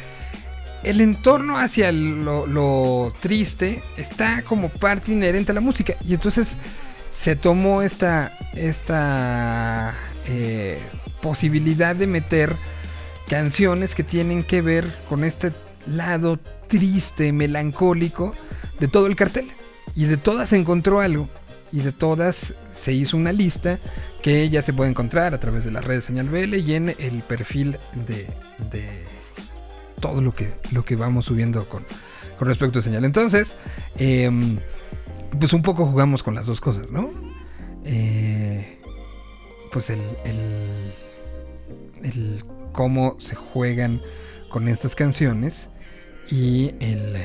el 0.84 1.02
entorno 1.02 1.58
hacia 1.58 1.92
lo, 1.92 2.48
lo 2.48 3.14
triste 3.20 3.84
está 3.98 4.42
como 4.44 4.70
parte 4.70 5.12
inherente 5.12 5.52
a 5.52 5.56
la 5.56 5.62
música. 5.62 5.96
Y 6.08 6.14
entonces 6.14 6.56
se 7.12 7.36
tomó 7.36 7.82
esta, 7.82 8.38
esta 8.54 9.94
eh, 10.28 10.80
posibilidad 11.22 11.96
de 11.96 12.08
meter 12.08 12.56
canciones 13.28 13.94
que 13.94 14.04
tienen 14.04 14.44
que 14.44 14.62
ver 14.62 14.86
con 15.10 15.24
este 15.24 15.52
lado 15.86 16.40
triste, 16.68 17.34
melancólico 17.34 18.34
de 18.80 18.88
todo 18.88 19.08
el 19.08 19.16
cartel. 19.16 19.52
Y 19.96 20.06
de 20.06 20.18
todas 20.18 20.54
encontró 20.54 21.00
algo. 21.00 21.28
Y 21.72 21.82
de 21.82 21.92
todas 21.92 22.54
se 22.74 22.94
hizo 22.94 23.16
una 23.18 23.32
lista 23.32 23.80
que 24.22 24.50
ya 24.50 24.62
se 24.62 24.74
puede 24.74 24.90
encontrar 24.90 25.34
a 25.34 25.40
través 25.40 25.66
de 25.66 25.72
las 25.72 25.84
redes 25.84 26.06
Señal 26.06 26.30
BL 26.30 26.56
y 26.56 26.74
en 26.74 26.90
el 26.98 27.22
perfil 27.28 27.78
de, 28.08 28.28
de 28.72 29.04
todo 30.00 30.22
lo 30.22 30.34
que, 30.34 30.54
lo 30.72 30.84
que 30.84 30.96
vamos 30.96 31.26
subiendo 31.26 31.68
con, 31.70 31.84
con 32.38 32.48
respecto 32.48 32.80
a 32.80 32.82
señal. 32.82 33.06
Entonces, 33.06 33.56
em, 33.98 34.58
pues 35.40 35.54
un 35.54 35.62
poco 35.62 35.86
jugamos 35.86 36.24
con 36.24 36.34
las 36.34 36.48
dos 36.48 36.60
cosas, 36.60 36.90
¿no? 36.90 37.12
Eh, 37.86 38.80
pues 39.72 39.90
el, 39.90 40.02
el 42.04 42.44
cómo 42.72 43.18
se 43.20 43.36
juegan 43.36 44.02
con 44.50 44.68
estas 44.68 44.96
canciones 44.96 45.68
y 46.32 46.74
el, 46.80 47.18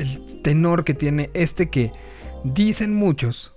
el 0.00 0.42
tenor 0.42 0.84
que 0.84 0.94
tiene 0.94 1.30
este 1.34 1.68
que 1.68 1.92
dicen 2.42 2.94
muchos 2.94 3.52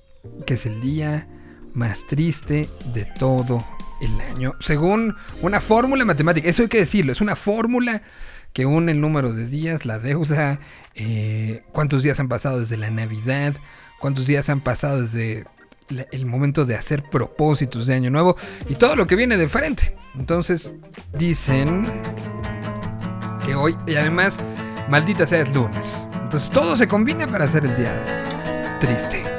que 0.46 0.56
es 0.56 0.66
el 0.66 0.80
día 0.82 1.28
más 1.74 2.06
triste 2.08 2.70
de 2.94 3.06
todo 3.06 3.66
el 4.02 4.22
año. 4.22 4.56
Según 4.60 5.16
una 5.42 5.62
fórmula 5.62 6.06
matemática, 6.06 6.50
eso 6.50 6.64
hay 6.64 6.68
que 6.68 6.80
decirlo, 6.80 7.12
es 7.12 7.22
una 7.22 7.36
fórmula 7.36 8.02
que 8.54 8.66
une 8.66 8.92
el 8.92 9.02
número 9.02 9.34
de 9.34 9.48
días, 9.48 9.86
la 9.86 10.00
deuda, 10.00 10.60
eh, 10.96 11.64
cuántos 11.72 12.04
días 12.04 12.20
han 12.20 12.28
pasado 12.28 12.60
desde 12.60 12.78
la 12.78 12.92
Navidad, 12.92 13.56
cuántos 14.00 14.28
días 14.28 14.50
han 14.50 14.62
pasado 14.62 15.02
desde 15.02 15.46
el 16.12 16.26
momento 16.26 16.66
de 16.66 16.76
hacer 16.76 17.04
propósitos 17.04 17.88
de 17.88 17.96
año 17.96 18.10
nuevo 18.10 18.38
y 18.70 18.76
todo 18.76 18.96
lo 18.96 19.08
que 19.08 19.16
viene 19.16 19.38
de 19.38 19.48
frente. 19.48 19.96
Entonces 20.18 20.72
dicen 21.18 21.86
que 23.46 23.56
hoy, 23.56 23.76
y 23.88 23.96
además, 23.96 24.38
maldita 24.90 25.26
sea 25.26 25.42
es 25.42 25.54
lunes. 25.54 26.08
Entonces 26.34 26.50
todo 26.50 26.76
se 26.76 26.88
combina 26.88 27.28
para 27.28 27.46
hacer 27.46 27.64
el 27.64 27.76
día 27.76 27.94
triste. 28.80 29.33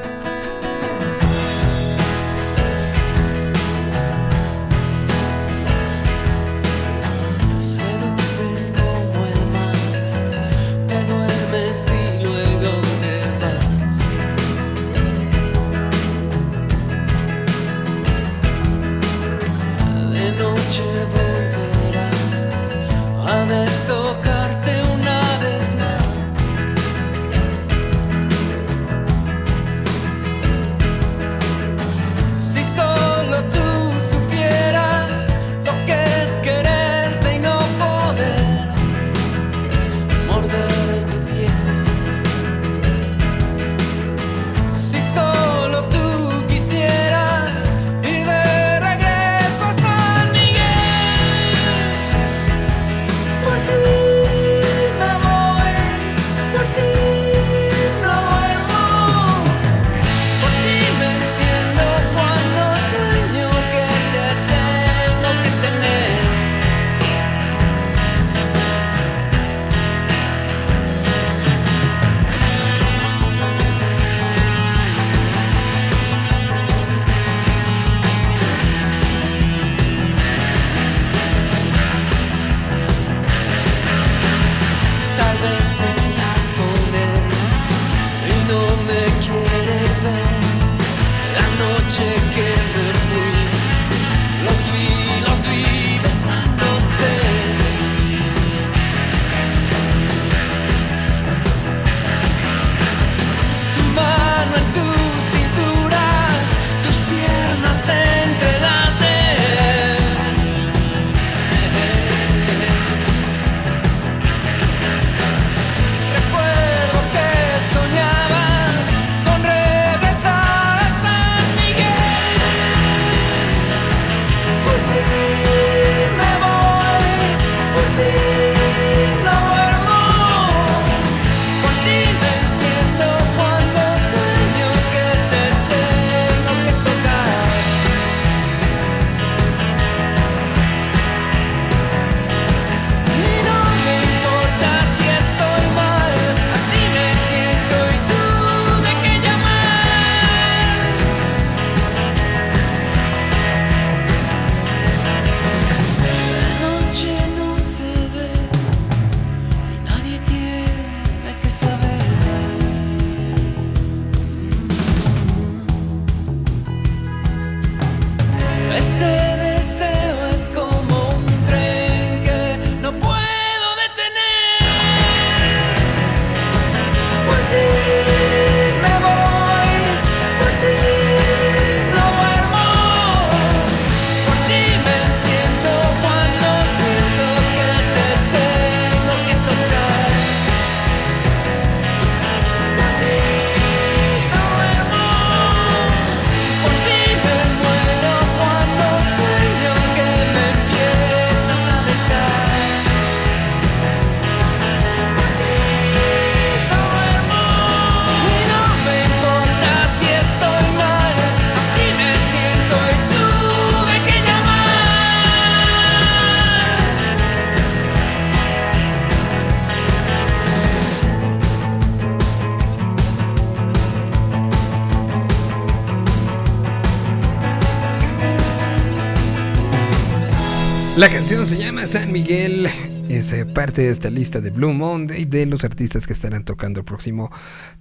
Parte 233.64 233.80
de 233.80 233.88
esta 233.92 234.10
lista 234.10 234.42
de 234.42 234.50
Blue 234.50 234.74
Monday 234.74 235.24
de 235.24 235.46
los 235.46 235.64
artistas 235.64 236.06
que 236.06 236.12
estarán 236.12 236.44
tocando 236.44 236.80
el 236.80 236.84
próximo 236.84 237.30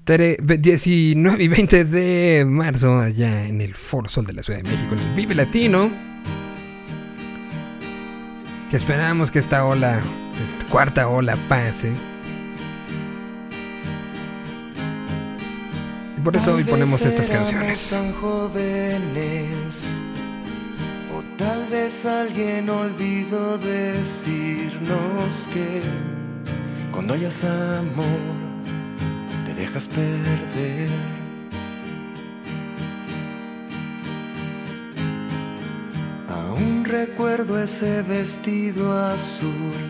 tre- 0.06 0.38
ve- 0.42 0.58
19 0.58 1.44
y 1.44 1.48
20 1.50 1.84
de 1.84 2.46
marzo 2.48 3.00
allá 3.00 3.46
en 3.48 3.60
el 3.60 3.76
Foro 3.76 4.08
Sol 4.10 4.26
de 4.26 4.32
la 4.32 4.44
Ciudad 4.44 4.62
de 4.62 4.70
México, 4.72 4.96
en 4.96 5.00
el 5.10 5.14
Vive 5.14 5.36
Latino. 5.36 5.90
Que 8.72 8.78
esperamos 8.78 9.30
que 9.30 9.40
esta 9.40 9.66
ola, 9.66 10.00
cuarta 10.72 11.10
ola, 11.10 11.36
pase. 11.50 11.92
Y 16.18 16.22
por 16.22 16.38
eso 16.38 16.54
hoy 16.56 16.64
ponemos 16.64 17.02
estas 17.02 17.30
canciones. 17.30 17.90
tan 17.90 18.14
jóvenes, 18.14 19.84
o 20.00 20.03
tal 21.44 21.66
vez 21.68 22.06
alguien 22.06 22.70
olvidó 22.70 23.58
decirnos 23.58 25.32
que 25.54 25.82
cuando 26.92 27.14
hayas 27.14 27.44
amor 27.44 28.36
te 29.46 29.54
dejas 29.62 29.88
perder. 29.88 31.14
recuerdo 37.06 37.60
ese 37.60 38.04
vestido 38.04 38.94
azul, 38.94 39.82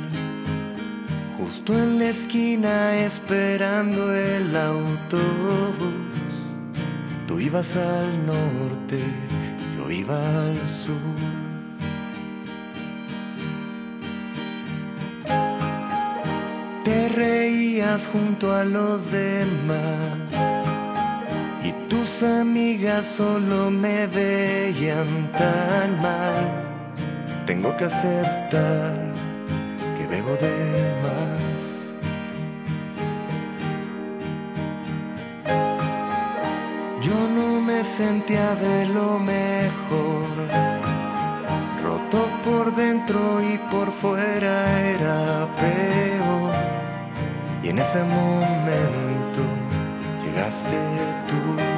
justo 1.38 1.78
en 1.78 2.00
la 2.00 2.06
esquina 2.06 2.96
esperando 2.96 4.14
el 4.14 4.56
autobús. 4.56 6.36
Tú 7.28 7.40
ibas 7.40 7.76
al 7.76 8.26
norte, 8.26 9.00
yo 9.76 9.92
iba 9.92 10.18
al 10.46 10.58
sur. 10.68 11.13
Reías 17.14 18.08
junto 18.08 18.54
a 18.54 18.66
los 18.66 19.12
demás 19.12 20.18
y 21.64 21.72
tus 21.88 22.24
amigas 22.24 23.06
solo 23.06 23.70
me 23.70 24.08
veían 24.08 25.30
tan 25.38 26.02
mal. 26.02 26.74
Tengo 27.46 27.76
que 27.78 27.86
aceptar 27.86 29.12
que 29.98 30.08
bebo 30.08 30.36
de 30.38 30.56
más. 31.04 31.94
Yo 37.02 37.18
no 37.36 37.62
me 37.62 37.84
sentía 37.84 38.56
de 38.56 38.88
lo 38.88 39.20
mejor, 39.20 40.30
roto 41.84 42.28
por 42.44 42.74
dentro 42.76 43.20
y 43.42 43.58
por 43.72 43.92
fuera 43.92 44.82
era 44.82 45.48
peor. 45.60 46.53
Ese 47.94 48.04
momento 48.06 49.44
llegaste 50.24 50.78
tú. 51.28 51.73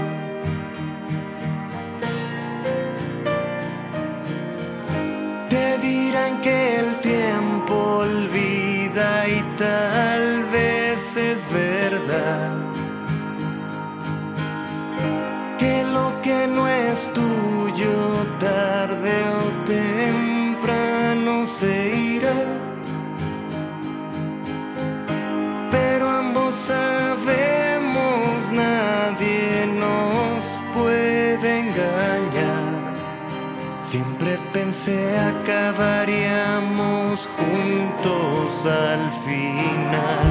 Pensé 34.86 35.17
acabaríamos 35.17 37.27
juntos 37.38 38.65
al 38.67 39.11
final. 39.25 40.27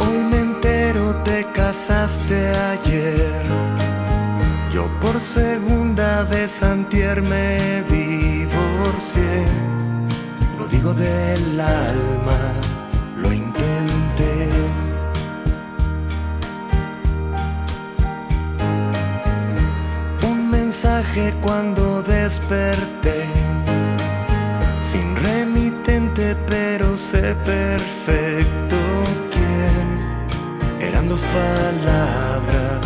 Hoy 0.00 0.18
me 0.30 0.38
entero 0.40 1.16
te 1.24 1.46
casaste 1.54 2.36
ayer. 2.74 3.42
Yo 4.70 4.86
por 5.00 5.18
segunda 5.18 6.24
vez 6.24 6.62
antier 6.62 7.22
me 7.22 7.82
divorcié. 7.88 9.46
Lo 10.58 10.68
digo 10.68 10.92
del 10.92 11.58
alma, 11.58 12.52
mensaje 21.08 21.34
cuando 21.40 22.02
desperté. 22.02 23.24
Sin 24.80 25.16
remitente, 25.16 26.36
pero 26.46 26.96
sé 26.96 27.34
perfecto 27.44 28.76
quién. 29.32 30.88
Eran 30.88 31.08
dos 31.08 31.20
palabras, 31.20 32.84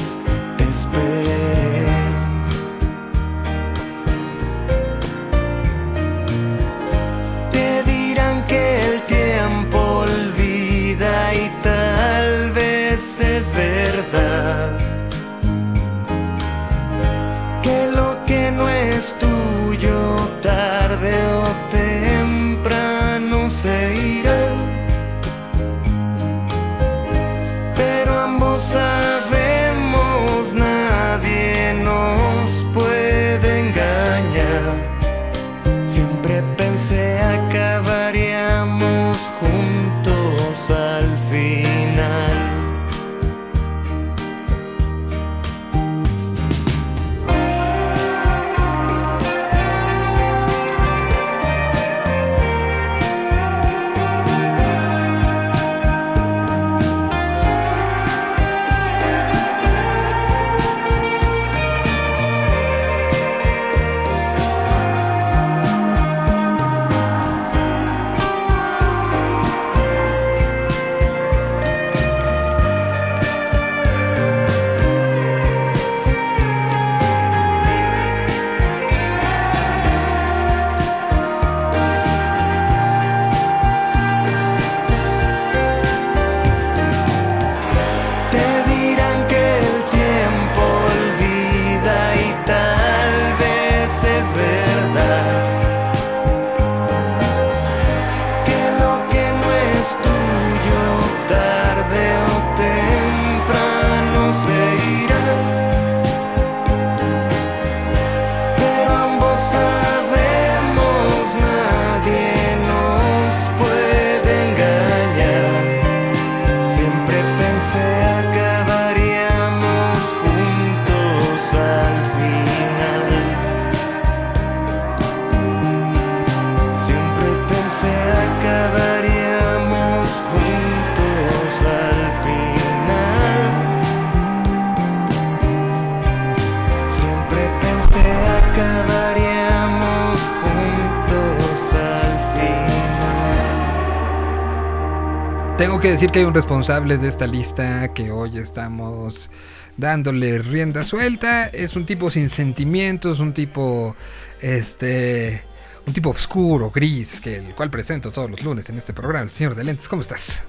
que 145.82 145.90
decir 145.90 146.10
que 146.10 146.20
hay 146.20 146.24
un 146.24 146.34
responsable 146.34 146.96
de 146.98 147.08
esta 147.08 147.26
lista 147.26 147.92
que 147.92 148.10
hoy 148.12 148.38
estamos 148.38 149.30
dándole 149.76 150.38
rienda 150.38 150.84
suelta. 150.84 151.46
Es 151.46 151.74
un 151.76 151.86
tipo 151.86 152.10
sin 152.10 152.30
sentimientos, 152.30 153.18
un 153.20 153.32
tipo 153.32 153.96
este 154.40 155.42
un 155.86 155.92
tipo 155.92 156.10
oscuro, 156.10 156.70
gris, 156.70 157.20
que 157.20 157.36
el 157.38 157.54
cual 157.56 157.68
presento 157.70 158.12
todos 158.12 158.30
los 158.30 158.42
lunes 158.44 158.68
en 158.68 158.78
este 158.78 158.92
programa, 158.92 159.24
el 159.24 159.30
señor 159.30 159.56
de 159.56 159.64
lentes. 159.64 159.88
¿Cómo 159.88 160.02
estás? 160.02 160.44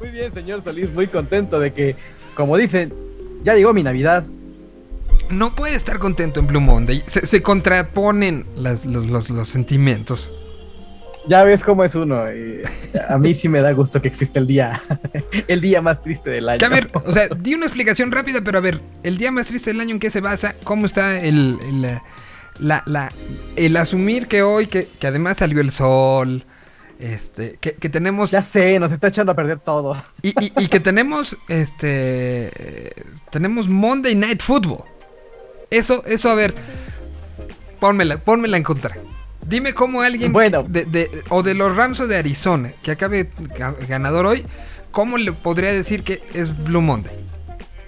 Muy 0.00 0.10
bien, 0.10 0.32
señor 0.32 0.64
Solís, 0.64 0.90
muy 0.94 1.06
contento 1.08 1.60
de 1.60 1.72
que, 1.74 1.94
como 2.34 2.56
dicen, 2.56 2.92
ya 3.44 3.54
llegó 3.54 3.74
mi 3.74 3.82
Navidad. 3.82 4.24
No 5.28 5.54
puede 5.54 5.74
estar 5.74 5.98
contento 5.98 6.40
en 6.40 6.46
Blue 6.46 6.60
Monday. 6.62 7.02
Se, 7.06 7.26
se 7.26 7.42
contraponen 7.42 8.46
las- 8.56 8.86
los, 8.86 9.06
los- 9.06 9.28
los 9.28 9.48
sentimientos. 9.50 10.30
Ya 11.28 11.44
ves 11.44 11.62
cómo 11.62 11.84
es 11.84 11.94
uno. 11.94 12.32
y 12.32 12.62
a 13.08 13.16
mí 13.18 13.32
sí 13.34 13.48
me 13.48 13.60
da 13.60 13.72
gusto 13.72 14.02
que 14.02 14.08
existe 14.08 14.38
el 14.38 14.46
día, 14.46 14.80
el 15.48 15.60
día 15.60 15.80
más 15.80 16.02
triste 16.02 16.30
del 16.30 16.48
año. 16.48 16.58
Que 16.58 16.64
a 16.64 16.68
ver, 16.68 16.90
o 16.92 17.12
sea, 17.12 17.28
di 17.28 17.54
una 17.54 17.66
explicación 17.66 18.10
rápida, 18.10 18.40
pero 18.44 18.58
a 18.58 18.60
ver, 18.60 18.80
el 19.02 19.18
día 19.18 19.30
más 19.30 19.46
triste 19.46 19.70
del 19.70 19.80
año, 19.80 19.92
¿en 19.94 20.00
qué 20.00 20.10
se 20.10 20.20
basa? 20.20 20.54
¿Cómo 20.64 20.86
está 20.86 21.20
el, 21.20 21.58
el, 21.68 21.82
la, 22.58 22.82
la- 22.86 23.12
el 23.56 23.76
asumir 23.76 24.26
que 24.26 24.42
hoy, 24.42 24.66
que, 24.66 24.88
que 24.98 25.06
además 25.06 25.36
salió 25.38 25.60
el 25.60 25.70
sol, 25.70 26.44
este, 26.98 27.56
que, 27.60 27.74
que 27.74 27.88
tenemos... 27.88 28.30
Ya 28.30 28.42
sé, 28.42 28.78
nos 28.80 28.90
está 28.92 29.08
echando 29.08 29.32
a 29.32 29.36
perder 29.36 29.58
todo. 29.60 30.02
Y, 30.22 30.30
y- 30.44 30.52
y 30.56 30.68
que 30.68 30.80
tenemos, 30.80 31.36
este, 31.48 32.48
eh, 32.48 32.90
tenemos 33.30 33.68
Monday 33.68 34.14
Night 34.14 34.42
Football. 34.42 34.84
Eso, 35.70 36.04
eso, 36.04 36.28
a 36.30 36.34
ver, 36.34 36.52
pónmela, 37.80 38.16
pónmela 38.18 38.56
en 38.56 38.62
contra. 38.62 38.96
Dime 39.52 39.74
cómo 39.74 40.00
alguien 40.00 40.32
Bueno. 40.32 40.62
de, 40.66 40.86
de- 40.86 41.10
o 41.28 41.42
de 41.42 41.52
los 41.52 41.76
Rams 41.76 42.00
o 42.00 42.06
de 42.06 42.16
Arizona 42.16 42.72
que 42.82 42.90
acabe 42.90 43.30
ga- 43.58 43.76
ganador 43.86 44.24
hoy, 44.24 44.46
¿cómo 44.90 45.18
le 45.18 45.30
podría 45.32 45.70
decir 45.72 46.02
que 46.04 46.22
es 46.32 46.56
Blue 46.64 46.80
Monday? 46.80 47.12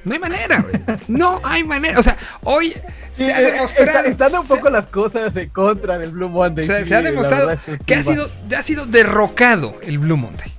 No 0.04 0.12
hay 0.12 0.18
manera, 0.20 0.60
güey. 0.60 0.98
No 1.08 1.40
hay 1.42 1.64
manera. 1.64 1.98
O 1.98 2.02
sea, 2.02 2.18
hoy 2.42 2.74
se 3.14 3.32
ha 3.32 3.36
Sí, 3.38 3.42
eh, 3.44 3.50
demostrado. 3.52 4.08
está- 4.08 4.26
están 4.26 4.40
un 4.42 4.46
se- 4.46 4.54
poco 4.56 4.68
las 4.68 4.84
cosas 4.88 5.32
de 5.32 5.48
contra 5.48 5.96
del 5.98 6.10
Blue 6.10 6.28
Monday. 6.28 6.64
o 6.64 6.66
sea, 6.66 6.80
sí, 6.80 6.84
se 6.84 6.96
ha 6.96 7.00
demostrado 7.00 7.50
es 7.52 7.58
que 7.86 7.94
ha 7.94 8.02
sido, 8.04 8.28
ha 8.54 8.62
sido 8.62 8.84
derrocado 8.84 9.78
el 9.84 9.98
Blue 9.98 10.18
Monday. 10.18 10.52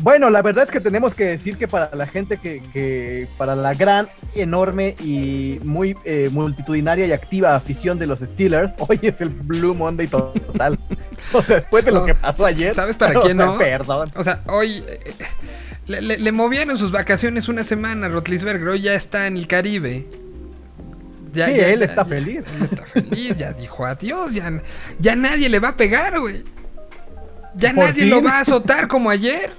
Bueno, 0.00 0.30
la 0.30 0.42
verdad 0.42 0.64
es 0.64 0.70
que 0.70 0.80
tenemos 0.80 1.14
que 1.14 1.24
decir 1.24 1.56
que 1.56 1.66
para 1.66 1.90
la 1.94 2.06
gente 2.06 2.36
que, 2.36 2.62
que 2.72 3.26
para 3.36 3.56
la 3.56 3.74
gran, 3.74 4.08
enorme 4.34 4.94
y 5.02 5.58
muy 5.64 5.96
eh, 6.04 6.28
multitudinaria 6.30 7.06
y 7.06 7.12
activa 7.12 7.56
afición 7.56 7.98
de 7.98 8.06
los 8.06 8.20
Steelers, 8.20 8.72
hoy 8.78 9.00
es 9.02 9.20
el 9.20 9.30
Blue 9.30 9.74
Monday 9.74 10.06
total. 10.06 10.78
o 11.32 11.42
sea, 11.42 11.56
después 11.56 11.84
de 11.84 11.90
lo 11.92 12.04
que 12.04 12.14
pasó 12.14 12.46
ayer. 12.46 12.74
¿Sabes 12.74 12.96
para 12.96 13.20
quién 13.20 13.36
no? 13.38 13.58
Perdón. 13.58 14.10
O 14.14 14.22
sea, 14.22 14.40
hoy 14.46 14.84
eh, 14.86 15.14
le, 15.86 16.00
le- 16.00 16.18
le 16.18 16.32
movieron 16.32 16.78
sus 16.78 16.92
vacaciones 16.92 17.48
una 17.48 17.64
semana 17.64 18.06
a 18.06 18.08
Rotlisberger. 18.10 18.68
Hoy 18.68 18.82
ya 18.82 18.94
está 18.94 19.26
en 19.26 19.36
el 19.36 19.46
Caribe. 19.48 20.06
Ya- 21.32 21.46
Sí, 21.46 21.56
ya- 21.56 21.68
él 21.68 21.80
ya- 21.80 21.86
está 21.86 22.04
feliz. 22.04 22.44
Él 22.56 22.62
está 22.62 22.86
feliz, 22.86 23.36
ya 23.36 23.52
dijo 23.52 23.84
adiós. 23.84 24.32
Ya, 24.32 24.62
ya 25.00 25.16
nadie 25.16 25.48
le 25.48 25.58
va 25.58 25.68
a 25.70 25.76
pegar, 25.76 26.18
güey. 26.20 26.44
Ya 27.56 27.72
nadie 27.72 28.02
fin. 28.02 28.10
lo 28.10 28.22
va 28.22 28.38
a 28.38 28.40
azotar 28.42 28.86
como 28.86 29.10
ayer. 29.10 29.50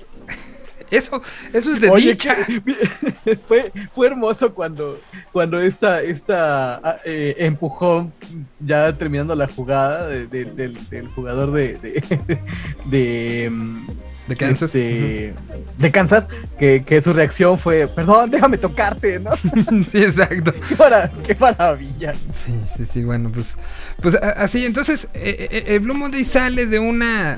Eso, 0.92 1.22
eso 1.54 1.72
es 1.74 1.82
de 1.82 1.90
Oye, 1.90 2.12
dicha. 2.12 2.36
que- 2.46 3.36
fue, 3.48 3.72
fue 3.94 4.08
hermoso 4.08 4.54
cuando, 4.54 5.00
cuando 5.32 5.62
esta, 5.62 6.02
esta 6.02 6.76
ah, 6.84 6.98
eh, 7.06 7.36
empujón, 7.40 8.12
ya 8.60 8.92
terminando 8.94 9.36
la 9.36 9.48
jugada 9.48 10.08
de- 10.08 10.28
de- 10.28 10.46
del, 10.46 10.90
del 10.90 11.08
jugador 11.08 11.52
de, 11.52 11.78
de, 11.78 12.40
de, 12.86 13.50
mm, 13.52 13.88
De 14.28 14.36
Kansas. 14.36 14.74
este, 14.76 15.34
de 15.78 15.92
Kansas, 15.92 16.26
que, 16.58 16.84
que 16.86 17.02
su 17.02 17.14
reacción 17.14 17.58
fue, 17.60 17.88
perdón, 17.88 18.30
déjame 18.30 18.58
tocarte, 18.58 19.20
¿no? 19.20 19.32
sí, 19.92 20.04
exacto. 20.04 20.54
qué, 20.68 20.76
mara- 20.76 21.12
qué 21.26 21.36
maravilla. 21.36 22.14
Sí, 22.14 22.54
sí, 22.78 22.86
sí, 22.94 23.04
bueno, 23.04 23.30
pues, 23.34 23.56
pues 24.02 24.16
así, 24.16 24.66
entonces, 24.66 25.08
eh, 25.14 25.48
eh, 25.52 25.64
el 25.68 25.80
Blue 25.82 25.94
Monday 25.96 26.26
sale 26.26 26.66
de 26.66 26.80
una, 26.80 27.38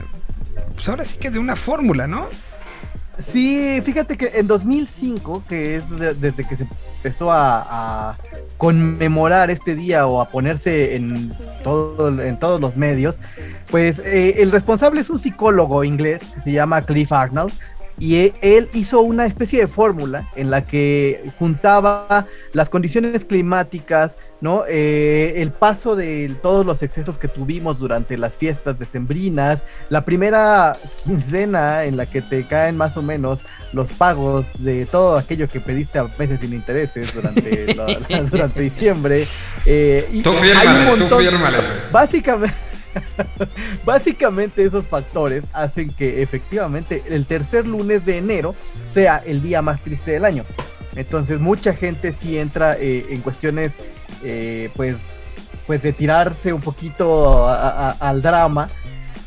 pues 0.75 0.87
ahora 0.89 1.05
sí 1.05 1.17
que 1.17 1.29
de 1.31 1.39
una 1.39 1.55
fórmula, 1.55 2.07
¿no? 2.07 2.27
Sí, 3.31 3.81
fíjate 3.83 4.17
que 4.17 4.31
en 4.35 4.47
2005, 4.47 5.43
que 5.47 5.77
es 5.77 5.89
de- 5.89 6.13
desde 6.13 6.43
que 6.47 6.55
se 6.55 6.67
empezó 6.97 7.31
a, 7.31 8.11
a 8.11 8.17
conmemorar 8.57 9.49
este 9.51 9.75
día 9.75 10.07
o 10.07 10.21
a 10.21 10.29
ponerse 10.29 10.95
en, 10.95 11.33
todo, 11.63 12.21
en 12.21 12.37
todos 12.37 12.61
los 12.61 12.75
medios, 12.75 13.15
pues 13.69 13.99
eh, 13.99 14.35
el 14.41 14.51
responsable 14.51 15.01
es 15.01 15.09
un 15.09 15.19
psicólogo 15.19 15.83
inglés 15.83 16.21
que 16.35 16.41
se 16.41 16.51
llama 16.51 16.81
Cliff 16.83 17.11
Arnold. 17.11 17.51
Y 17.99 18.15
e- 18.15 18.33
él 18.41 18.67
hizo 18.73 19.01
una 19.01 19.25
especie 19.25 19.59
de 19.61 19.67
fórmula 19.67 20.23
en 20.35 20.49
la 20.49 20.65
que 20.65 21.23
juntaba 21.37 22.25
las 22.53 22.69
condiciones 22.69 23.25
climáticas, 23.25 24.17
¿no? 24.41 24.63
Eh, 24.67 25.33
el 25.37 25.51
paso 25.51 25.95
de 25.95 26.33
todos 26.41 26.65
los 26.65 26.81
excesos 26.81 27.17
que 27.19 27.27
tuvimos 27.27 27.77
durante 27.77 28.17
las 28.17 28.33
fiestas 28.33 28.79
decembrinas, 28.79 29.59
la 29.89 30.03
primera 30.03 30.75
quincena 31.03 31.83
en 31.85 31.95
la 31.97 32.07
que 32.07 32.21
te 32.23 32.43
caen 32.45 32.75
más 32.75 32.97
o 32.97 33.03
menos 33.03 33.39
los 33.73 33.91
pagos 33.91 34.45
de 34.59 34.85
todo 34.87 35.17
aquello 35.17 35.47
que 35.47 35.59
pediste 35.61 35.99
a 35.99 36.03
veces 36.03 36.39
sin 36.41 36.53
intereses 36.53 37.13
durante, 37.13 37.73
la- 37.75 38.21
durante 38.31 38.61
diciembre. 38.61 39.27
eh, 39.65 40.09
y 40.11 40.23
Tú 40.23 40.31
hay 40.31 40.35
un 40.37 40.41
fírmale, 40.41 40.85
tú 40.85 40.89
montón- 41.03 41.19
fírmale. 41.21 41.57
Básicamente, 41.91 42.55
básicamente 43.85 44.63
esos 44.63 44.87
factores 44.87 45.43
hacen 45.53 45.89
que 45.89 46.21
efectivamente 46.21 47.03
el 47.07 47.25
tercer 47.25 47.65
lunes 47.65 48.05
de 48.05 48.17
enero 48.17 48.55
sea 48.93 49.17
el 49.25 49.41
día 49.41 49.61
más 49.61 49.81
triste 49.81 50.11
del 50.11 50.25
año. 50.25 50.43
Entonces 50.95 51.39
mucha 51.39 51.73
gente 51.73 52.13
sí 52.13 52.37
entra 52.37 52.75
eh, 52.77 53.05
en 53.09 53.21
cuestiones 53.21 53.71
eh, 54.23 54.69
pues, 54.75 54.97
pues 55.65 55.81
de 55.81 55.93
tirarse 55.93 56.53
un 56.53 56.61
poquito 56.61 57.47
al 57.47 58.21
drama. 58.21 58.69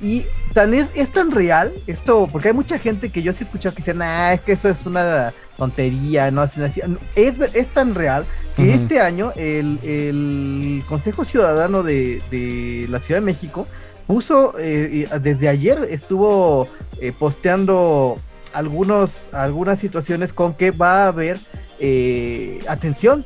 Y 0.00 0.26
tan 0.52 0.74
es, 0.74 0.88
es 0.94 1.10
tan 1.10 1.30
real 1.30 1.72
esto, 1.86 2.28
porque 2.30 2.48
hay 2.48 2.54
mucha 2.54 2.78
gente 2.78 3.08
que 3.08 3.22
yo 3.22 3.32
sí 3.32 3.38
he 3.40 3.44
escuchado 3.44 3.74
que 3.74 3.82
dicen, 3.82 4.02
ah, 4.02 4.34
es 4.34 4.40
que 4.42 4.52
eso 4.52 4.68
es 4.68 4.84
una 4.84 5.32
tontería, 5.56 6.30
no 6.30 6.42
hacen 6.42 6.64
así. 6.64 6.80
Es, 7.14 7.38
es 7.38 7.68
tan 7.68 7.94
real 7.94 8.26
que 8.56 8.74
este 8.74 9.00
año 9.00 9.32
el, 9.36 9.78
el 9.82 10.82
Consejo 10.88 11.24
Ciudadano 11.24 11.82
de, 11.82 12.22
de 12.30 12.86
la 12.88 13.00
Ciudad 13.00 13.20
de 13.20 13.26
México 13.26 13.66
puso, 14.06 14.54
eh, 14.58 15.08
desde 15.20 15.48
ayer 15.48 15.88
estuvo 15.90 16.68
eh, 17.00 17.12
posteando 17.18 18.18
algunos, 18.52 19.26
algunas 19.32 19.78
situaciones 19.78 20.32
con 20.32 20.54
que 20.54 20.70
va 20.70 21.04
a 21.04 21.08
haber 21.08 21.38
eh, 21.80 22.60
atención 22.68 23.24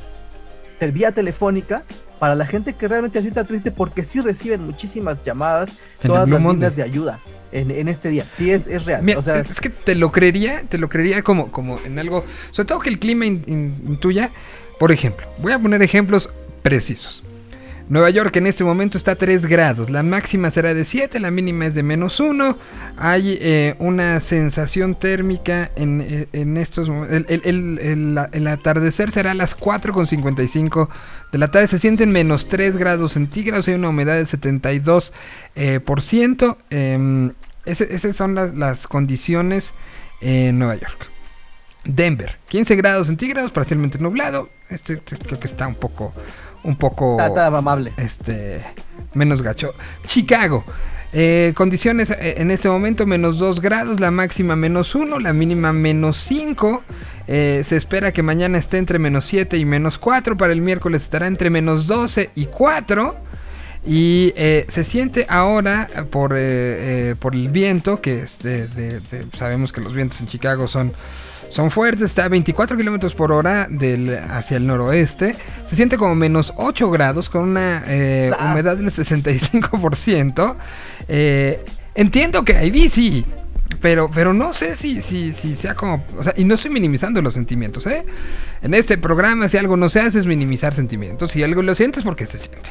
vía 0.93 1.13
telefónica 1.13 1.83
para 2.19 2.35
la 2.35 2.47
gente 2.47 2.75
que 2.75 2.89
realmente 2.89 3.19
se 3.19 3.23
sienta 3.23 3.45
triste 3.45 3.71
porque 3.71 4.05
sí 4.05 4.21
reciben 4.21 4.65
muchísimas 4.67 5.19
llamadas, 5.25 5.71
En 6.03 6.09
todas 6.09 6.29
las 6.29 6.41
líneas 6.41 6.77
de 6.77 6.83
ayuda 6.83 7.19
en, 7.53 7.71
en 7.71 7.89
este 7.89 8.09
día. 8.11 8.25
Sí, 8.37 8.51
es, 8.51 8.67
es 8.67 8.85
real. 8.85 9.03
Mira, 9.03 9.19
o 9.19 9.23
sea, 9.23 9.39
es 9.41 9.61
que 9.61 9.71
te 9.71 9.95
lo 9.95 10.13
creería, 10.13 10.63
te 10.69 10.79
lo 10.79 10.89
creería 10.89 11.23
como, 11.23 11.51
como 11.51 11.79
en 11.85 11.99
algo, 11.99 12.25
sobre 12.53 12.67
todo 12.67 12.79
que 12.81 12.91
el 12.91 12.99
clima 12.99 13.25
in- 13.27 13.45
in- 13.47 13.83
intuya. 13.87 14.31
Por 14.79 14.93
ejemplo, 14.93 15.27
voy 15.39 15.53
a 15.53 15.59
poner 15.59 15.83
ejemplos 15.83 16.29
precisos. 16.63 17.23
Nueva 17.89 18.11
York 18.11 18.37
en 18.37 18.47
este 18.47 18.65
momento 18.65 18.99
está 18.99 19.13
a 19.13 19.17
3 19.17 19.47
grados, 19.47 19.89
la 19.89 20.03
máxima 20.03 20.51
será 20.51 20.75
de 20.75 20.85
7, 20.85 21.21
la 21.21 21.31
mínima 21.31 21.65
es 21.67 21.75
de 21.75 21.83
menos 21.83 22.21
1. 22.21 22.59
Hay 22.99 23.39
eh, 23.41 23.77
una 23.79 24.21
sensación 24.21 24.95
térmica 24.95 25.71
en, 25.75 26.03
eh, 26.03 26.29
en 26.35 26.59
estos 26.59 26.91
momentos. 26.91 27.17
El, 27.31 27.41
el- 27.45 27.79
el- 27.81 28.19
el- 28.33 28.47
atardecer 28.47 29.11
será 29.11 29.31
a 29.31 29.35
las 29.35 29.55
4.55 29.57 30.89
de 31.33 31.39
la 31.39 31.51
tarde, 31.51 31.69
se 31.69 31.79
sienten 31.79 32.11
menos 32.13 32.49
3 32.49 32.77
grados 32.77 33.15
centígrados, 33.15 33.67
hay 33.69 33.75
una 33.75 33.89
humedad 33.89 34.17
del 34.17 34.27
72%. 34.27 35.13
eh, 35.55 35.81
por 35.81 36.03
ciento. 36.03 36.59
Em, 36.71 37.33
esas 37.65 38.17
son 38.17 38.35
las, 38.35 38.55
las 38.55 38.87
condiciones 38.87 39.73
en 40.21 40.59
Nueva 40.59 40.75
York. 40.77 41.07
Denver, 41.85 42.39
15 42.49 42.77
grados 42.77 43.07
centígrados, 43.07 43.51
parcialmente 43.51 43.99
nublado. 43.99 44.51
Este, 44.69 44.95
este 44.95 45.17
creo 45.17 45.41
que 45.41 45.47
está 45.47 45.67
un 45.67 45.75
poco, 45.75 46.13
un 46.69 46.77
poco, 46.77 47.13
está, 47.13 47.27
está 47.29 47.47
amable. 47.47 47.93
este, 47.97 48.63
menos 49.15 49.43
gacho. 49.43 49.75
Chicago, 50.07 50.65
eh, 51.13 51.53
condiciones 51.57 52.11
eh, 52.11 52.35
en 52.39 52.51
este 52.51 52.69
momento 52.69 53.07
menos 53.07 53.39
2 53.39 53.61
grados, 53.61 54.01
la 54.01 54.11
máxima 54.11 54.55
menos 54.57 54.95
1, 54.95 55.19
la 55.21 55.33
mínima 55.33 55.73
menos 55.73 56.19
5. 56.23 56.83
Eh, 57.31 57.63
se 57.67 57.77
espera 57.77 58.13
que 58.13 58.23
mañana 58.23 58.57
esté 58.59 58.79
entre 58.79 58.99
menos 58.99 59.27
7 59.27 59.57
y 59.57 59.65
menos 59.65 59.99
4. 59.99 60.37
Para 60.37 60.53
el 60.53 60.61
miércoles 60.63 61.03
estará 61.03 61.27
entre 61.27 61.51
menos 61.51 61.87
12 61.87 62.31
y 62.35 62.47
4. 62.47 63.17
Y 63.87 64.33
eh, 64.37 64.67
se 64.69 64.85
siente 64.85 65.25
ahora 65.31 65.89
por, 66.11 66.35
eh, 66.37 67.15
por 67.19 67.35
el 67.35 67.49
viento, 67.49 68.01
que 68.03 68.19
es 68.21 68.39
de- 68.41 68.67
de- 68.69 69.01
de- 69.01 69.25
sabemos 69.37 69.73
que 69.73 69.81
los 69.81 69.95
vientos 69.95 70.21
en 70.21 70.27
Chicago 70.27 70.69
son, 70.69 70.93
son 71.51 71.71
fuertes, 71.71 72.03
está 72.05 72.25
a 72.25 72.29
24 72.29 72.77
kilómetros 72.77 73.15
por 73.15 73.33
hora 73.33 73.67
del, 73.71 74.17
hacia 74.31 74.57
el 74.57 74.67
noroeste. 74.67 75.35
Se 75.69 75.77
siente 75.77 75.97
como 75.97 76.15
menos 76.15 76.53
8 76.57 76.91
grados 76.91 77.29
con 77.29 77.43
una 77.43 77.85
eh, 77.87 78.31
humedad 78.39 78.77
del 78.77 78.87
65%. 78.91 80.57
Eh, 81.09 81.65
entiendo 81.95 82.45
que 82.45 82.57
hay 82.57 82.71
bici. 82.71 83.25
Pero, 83.83 84.11
pero 84.13 84.33
no 84.33 84.55
sé 84.55 84.77
si, 84.77 85.03
si, 85.03 85.33
si 85.33 85.55
sea 85.55 85.75
como. 85.75 86.03
O 86.17 86.25
sea, 86.25 86.33
y 86.37 86.45
no 86.45 86.55
estoy 86.55 86.71
minimizando 86.71 87.21
los 87.21 87.35
sentimientos, 87.35 87.87
¿eh? 87.87 88.05
En 88.63 88.73
este 88.73 88.97
programa, 88.97 89.49
si 89.49 89.59
algo 89.59 89.77
no 89.77 89.91
se 89.91 90.01
hace, 90.01 90.19
es 90.19 90.27
minimizar 90.27 90.75
sentimientos. 90.75 91.33
Si 91.33 91.43
algo 91.43 91.63
lo 91.63 91.75
sientes, 91.75 92.03
porque 92.03 92.27
se 92.27 92.39
siente. 92.39 92.71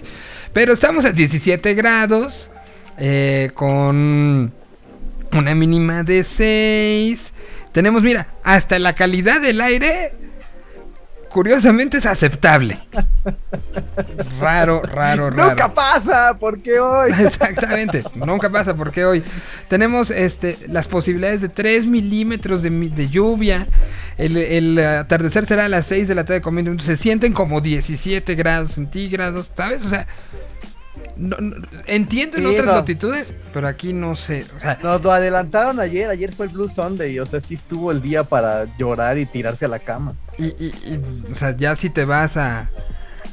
Pero 0.53 0.73
estamos 0.73 1.05
a 1.05 1.11
17 1.11 1.75
grados. 1.75 2.49
eh, 2.97 3.51
con 3.53 4.51
una 5.31 5.55
mínima 5.55 6.03
de 6.03 6.23
6. 6.23 7.31
Tenemos, 7.77 8.01
mira, 8.01 8.25
hasta 8.43 8.79
la 8.79 8.93
calidad 8.93 9.39
del 9.39 9.61
aire, 9.61 10.11
curiosamente 11.29 11.99
es 11.99 12.07
aceptable. 12.07 12.79
Raro, 14.39 14.81
raro, 14.81 15.29
raro. 15.29 15.49
Nunca 15.51 15.71
pasa, 15.71 16.35
porque 16.39 16.79
hoy. 16.79 17.11
Exactamente, 17.19 18.03
nunca 18.15 18.49
pasa 18.49 18.73
porque 18.73 19.05
hoy 19.05 19.23
tenemos 19.69 20.09
este 20.09 20.57
las 20.67 20.87
posibilidades 20.87 21.41
de 21.41 21.49
3 21.49 21.85
milímetros 21.85 22.63
de, 22.63 22.71
de 22.71 23.09
lluvia. 23.09 23.67
El, 24.17 24.37
el 24.37 24.79
atardecer 24.79 25.45
será 25.45 25.65
a 25.65 25.69
las 25.69 25.85
6 25.85 26.07
de 26.07 26.15
la 26.15 26.23
tarde 26.23 26.41
con 26.41 26.55
20 26.55 26.71
minutos. 26.71 26.87
Se 26.87 26.97
sienten 26.97 27.31
como 27.31 27.61
17 27.61 28.33
grados 28.33 28.71
centígrados, 28.71 29.51
¿sabes? 29.55 29.85
O 29.85 29.89
sea, 29.89 30.07
no- 31.17 31.37
no- 31.39 31.67
entiendo 31.85 32.37
en 32.37 32.43
Sí, 32.45 32.49
otras 32.51 32.67
no. 32.67 32.73
latitudes, 32.73 33.33
pero 33.53 33.67
aquí 33.67 33.93
no 33.93 34.15
sé. 34.15 34.45
O 34.55 34.59
sea, 34.59 34.77
Nos 34.83 35.01
lo 35.01 35.11
adelantaron 35.11 35.79
ayer, 35.79 36.09
ayer 36.09 36.33
fue 36.33 36.45
el 36.47 36.51
Blue 36.51 36.69
Sunday, 36.69 37.19
o 37.19 37.25
sea, 37.25 37.41
sí 37.41 37.55
estuvo 37.55 37.91
el 37.91 38.01
día 38.01 38.23
para 38.23 38.65
llorar 38.77 39.17
y 39.17 39.25
tirarse 39.25 39.65
a 39.65 39.67
la 39.67 39.79
cama. 39.79 40.13
y, 40.37 40.45
y- 40.63 40.73
y, 40.85 41.31
o 41.31 41.35
sea, 41.35 41.55
ya 41.57 41.75
si 41.75 41.89
te 41.89 42.05
vas 42.05 42.37
a, 42.37 42.69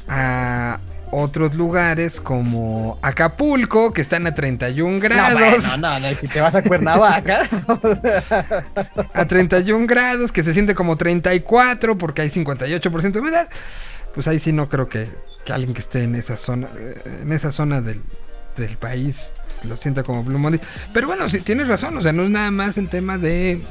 a 0.07 0.79
otros 1.11 1.53
lugares 1.55 2.19
como 2.19 2.97
Acapulco, 3.01 3.93
que 3.93 4.01
están 4.01 4.25
a 4.27 4.33
31 4.33 4.99
grados. 4.99 5.33
No, 5.33 5.39
bueno, 5.39 5.77
no, 5.77 5.99
no, 5.99 6.17
si 6.19 6.27
te 6.27 6.41
vas 6.41 6.55
a 6.55 6.61
Cuernavaca. 6.63 7.47
a 9.13 9.25
31 9.25 9.87
grados, 9.87 10.31
que 10.31 10.43
se 10.43 10.53
siente 10.53 10.75
como 10.75 10.97
34 10.97 11.97
porque 11.97 12.21
hay 12.23 12.29
58% 12.29 13.11
de 13.11 13.19
humedad, 13.19 13.47
pues 14.15 14.27
ahí 14.27 14.39
sí 14.39 14.51
no 14.51 14.67
creo 14.69 14.89
que, 14.89 15.07
que 15.45 15.53
alguien 15.53 15.73
que 15.75 15.81
esté 15.81 16.03
en 16.03 16.15
esa 16.15 16.37
zona, 16.37 16.69
eh, 16.77 17.19
en 17.21 17.31
esa 17.33 17.51
zona 17.51 17.81
del, 17.81 18.01
del 18.57 18.77
país 18.77 19.31
lo 19.67 19.77
sienta 19.77 20.01
como 20.03 20.23
Blue 20.23 20.39
Monday. 20.39 20.59
Pero 20.93 21.07
bueno, 21.07 21.29
sí, 21.29 21.39
tienes 21.41 21.67
razón, 21.67 21.97
o 21.97 22.01
sea, 22.01 22.13
no 22.13 22.23
es 22.23 22.29
nada 22.31 22.49
más 22.51 22.77
el 22.77 22.89
tema 22.89 23.17
de 23.17 23.61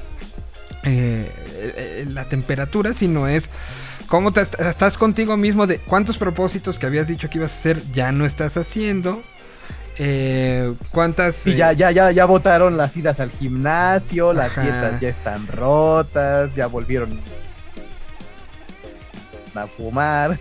eh, 0.84 1.32
eh, 1.56 2.06
la 2.10 2.28
temperatura, 2.28 2.92
sino 2.92 3.26
es 3.26 3.48
cómo 4.06 4.32
te 4.32 4.42
est- 4.42 4.60
estás 4.60 4.98
contigo 4.98 5.36
mismo 5.36 5.66
de 5.66 5.78
cuántos 5.78 6.18
propósitos 6.18 6.78
que 6.78 6.86
habías 6.86 7.08
dicho 7.08 7.30
que 7.30 7.38
ibas 7.38 7.52
a 7.52 7.54
hacer 7.54 7.82
ya 7.92 8.12
no 8.12 8.26
estás 8.26 8.56
haciendo. 8.56 9.22
eh, 9.98 10.74
cuántas 10.90 11.46
eh, 11.46 11.54
ya, 11.54 11.72
ya, 11.72 11.90
ya, 11.92 12.10
ya 12.10 12.24
votaron 12.24 12.76
las 12.76 12.96
idas 12.96 13.20
al 13.20 13.30
gimnasio, 13.30 14.32
las 14.32 14.50
Ajá. 14.50 14.62
dietas 14.62 15.00
ya 15.00 15.08
están 15.08 15.46
rotas, 15.46 16.50
ya 16.54 16.66
volvieron 16.66 17.20
a 19.56 19.66
fumar. 19.66 20.39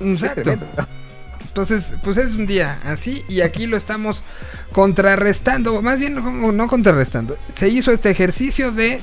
Exacto. 0.00 0.54
Entonces, 1.48 1.92
pues 2.04 2.16
es 2.16 2.34
un 2.34 2.46
día 2.46 2.80
así 2.84 3.24
y 3.28 3.40
aquí 3.40 3.66
lo 3.66 3.76
estamos 3.76 4.22
contrarrestando, 4.70 5.82
más 5.82 5.98
bien 5.98 6.14
no, 6.14 6.52
no 6.52 6.68
contrarrestando. 6.68 7.36
Se 7.56 7.68
hizo 7.68 7.90
este 7.90 8.08
ejercicio 8.10 8.70
de 8.70 9.00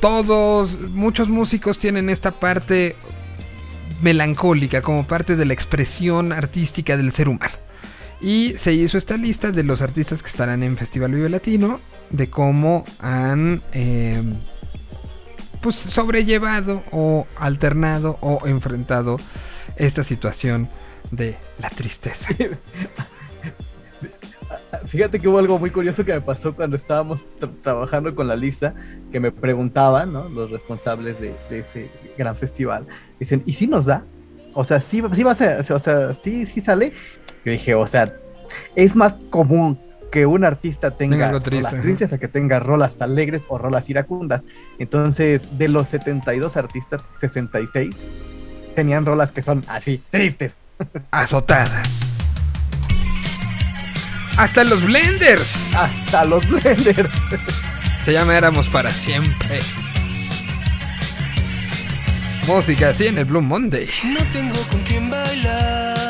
todos, 0.00 0.78
muchos 0.90 1.28
músicos 1.28 1.78
tienen 1.78 2.08
esta 2.08 2.30
parte 2.30 2.94
melancólica 4.00 4.80
como 4.80 5.06
parte 5.06 5.36
de 5.36 5.44
la 5.44 5.52
expresión 5.52 6.32
artística 6.32 6.96
del 6.96 7.12
ser 7.12 7.28
humano. 7.28 7.54
Y 8.20 8.54
se 8.58 8.72
hizo 8.72 8.98
esta 8.98 9.16
lista 9.16 9.50
de 9.50 9.64
los 9.64 9.82
artistas 9.82 10.22
que 10.22 10.28
estarán 10.28 10.62
en 10.62 10.76
Festival 10.76 11.12
Vive 11.12 11.30
Latino, 11.30 11.80
de 12.10 12.28
cómo 12.28 12.84
han 12.98 13.62
eh, 13.72 14.22
pues 15.62 15.76
sobrellevado 15.76 16.82
o 16.90 17.26
alternado 17.36 18.18
o 18.20 18.46
enfrentado 18.46 19.18
esta 19.76 20.04
situación 20.04 20.68
de 21.10 21.36
la 21.60 21.70
tristeza. 21.70 22.28
Fíjate 24.86 25.20
que 25.20 25.28
hubo 25.28 25.38
algo 25.38 25.58
muy 25.58 25.70
curioso 25.70 26.04
que 26.04 26.12
me 26.12 26.20
pasó 26.20 26.54
cuando 26.54 26.76
estábamos 26.76 27.20
tra- 27.38 27.50
trabajando 27.62 28.14
con 28.14 28.26
la 28.26 28.36
lista, 28.36 28.74
que 29.12 29.20
me 29.20 29.30
preguntaban, 29.30 30.12
¿no? 30.12 30.28
Los 30.28 30.50
responsables 30.50 31.20
de, 31.20 31.34
de 31.48 31.60
ese 31.60 31.90
gran 32.16 32.36
festival. 32.36 32.86
Dicen, 33.18 33.42
¿y 33.46 33.52
si 33.54 33.66
nos 33.66 33.86
da? 33.86 34.04
O 34.54 34.64
sea, 34.64 34.80
sí, 34.80 35.02
sí 35.14 35.22
va 35.22 35.32
a 35.32 35.36
ser, 35.36 35.72
o 35.72 35.78
sea, 35.78 36.14
sí, 36.14 36.46
sí 36.46 36.60
sale. 36.60 36.92
Yo 37.44 37.52
dije, 37.52 37.74
o 37.74 37.86
sea, 37.86 38.14
es 38.74 38.96
más 38.96 39.14
común 39.30 39.78
que 40.10 40.26
un 40.26 40.44
artista 40.44 40.90
tenga 40.90 41.30
triste, 41.40 41.70
rolas 41.70 41.82
tristes 41.82 42.12
a 42.12 42.18
que 42.18 42.28
tenga 42.28 42.58
rolas 42.58 43.00
alegres 43.00 43.42
o 43.48 43.58
rolas 43.58 43.88
iracundas. 43.88 44.42
Entonces, 44.78 45.40
de 45.56 45.68
los 45.68 45.88
72 45.88 46.56
artistas, 46.56 47.02
66 47.20 47.94
tenían 48.74 49.06
rolas 49.06 49.30
que 49.30 49.42
son 49.42 49.64
así, 49.68 50.02
tristes. 50.10 50.54
Azotadas. 51.10 52.00
Hasta 54.36 54.64
los 54.64 54.84
blenders. 54.84 55.74
Hasta 55.74 56.24
los 56.24 56.48
blenders. 56.48 57.10
Se 58.04 58.12
llama 58.12 58.36
Éramos 58.36 58.68
para 58.68 58.90
siempre. 58.90 59.60
Música 62.46 62.88
así 62.88 63.06
en 63.06 63.18
el 63.18 63.26
Blue 63.26 63.42
Monday. 63.42 63.88
No 64.04 64.20
tengo 64.32 64.56
con 64.70 64.80
quién 64.82 65.10
bailar 65.10 66.09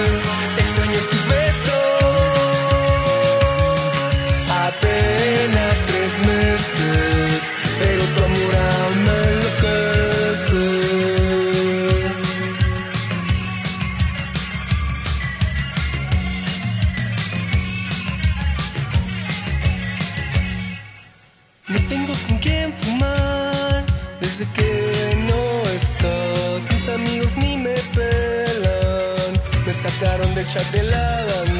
de 30.41 30.81
la 30.89 31.50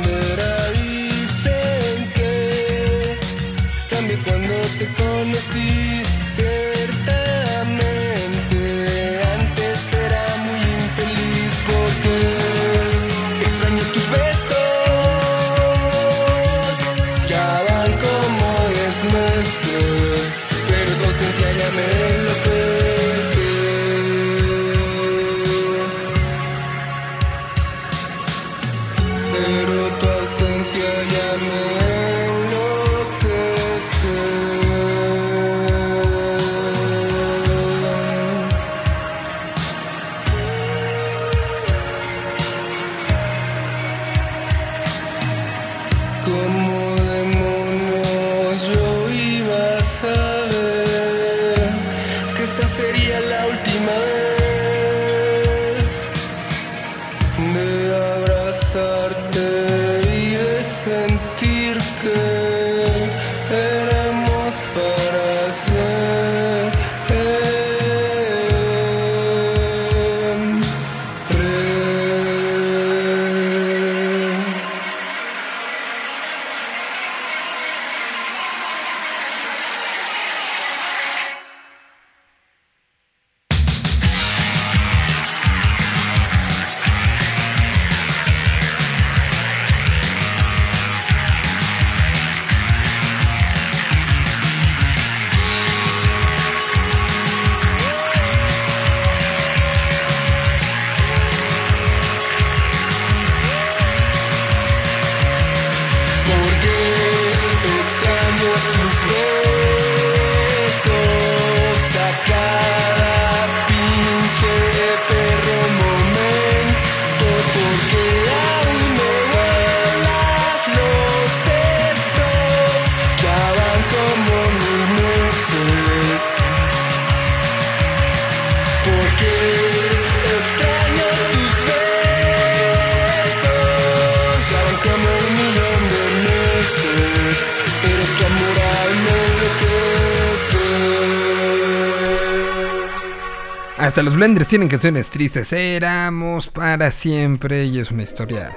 hasta 143.91 144.03
los 144.03 144.15
blenders 144.15 144.47
tienen 144.47 144.69
canciones 144.69 145.09
tristes. 145.09 145.51
Éramos 145.51 146.47
para 146.47 146.93
siempre 146.93 147.65
y 147.65 147.77
es 147.80 147.91
una 147.91 148.03
historia 148.03 148.55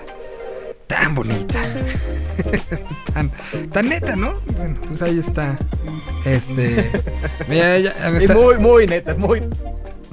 tan 0.86 1.12
bonita. 1.16 1.60
tan, 3.12 3.32
tan 3.70 3.88
neta, 3.88 4.14
¿no? 4.14 4.32
Bueno, 4.56 4.78
pues 4.86 5.02
ahí 5.02 5.18
está. 5.18 5.58
Este. 6.24 6.88
Mira, 7.48 7.80
ya- 7.80 7.98
ya 7.98 8.10
me 8.12 8.18
Es 8.18 8.22
está- 8.22 8.34
muy, 8.36 8.58
muy 8.58 8.86
neta, 8.86 9.16
muy. 9.16 9.42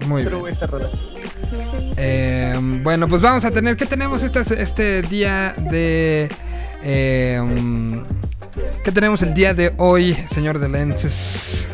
muy 0.08 0.24
Pero 0.24 0.42
bien. 0.42 0.54
esta 0.54 0.66
rola. 0.66 0.90
Eh, 1.98 2.56
bueno, 2.82 3.08
pues 3.08 3.22
vamos 3.22 3.46
a 3.46 3.52
tener. 3.52 3.78
¿Qué 3.78 3.86
tenemos 3.86 4.24
este, 4.24 4.40
este 4.60 5.04
día 5.04 5.54
de. 5.70 6.30
eh, 6.84 8.02
¿Qué 8.84 8.92
tenemos 8.92 9.22
el 9.22 9.36
día 9.36 9.54
de 9.54 9.72
hoy, 9.78 10.16
señor 10.32 10.58
de 10.58 10.68
Lenses? 10.68 11.68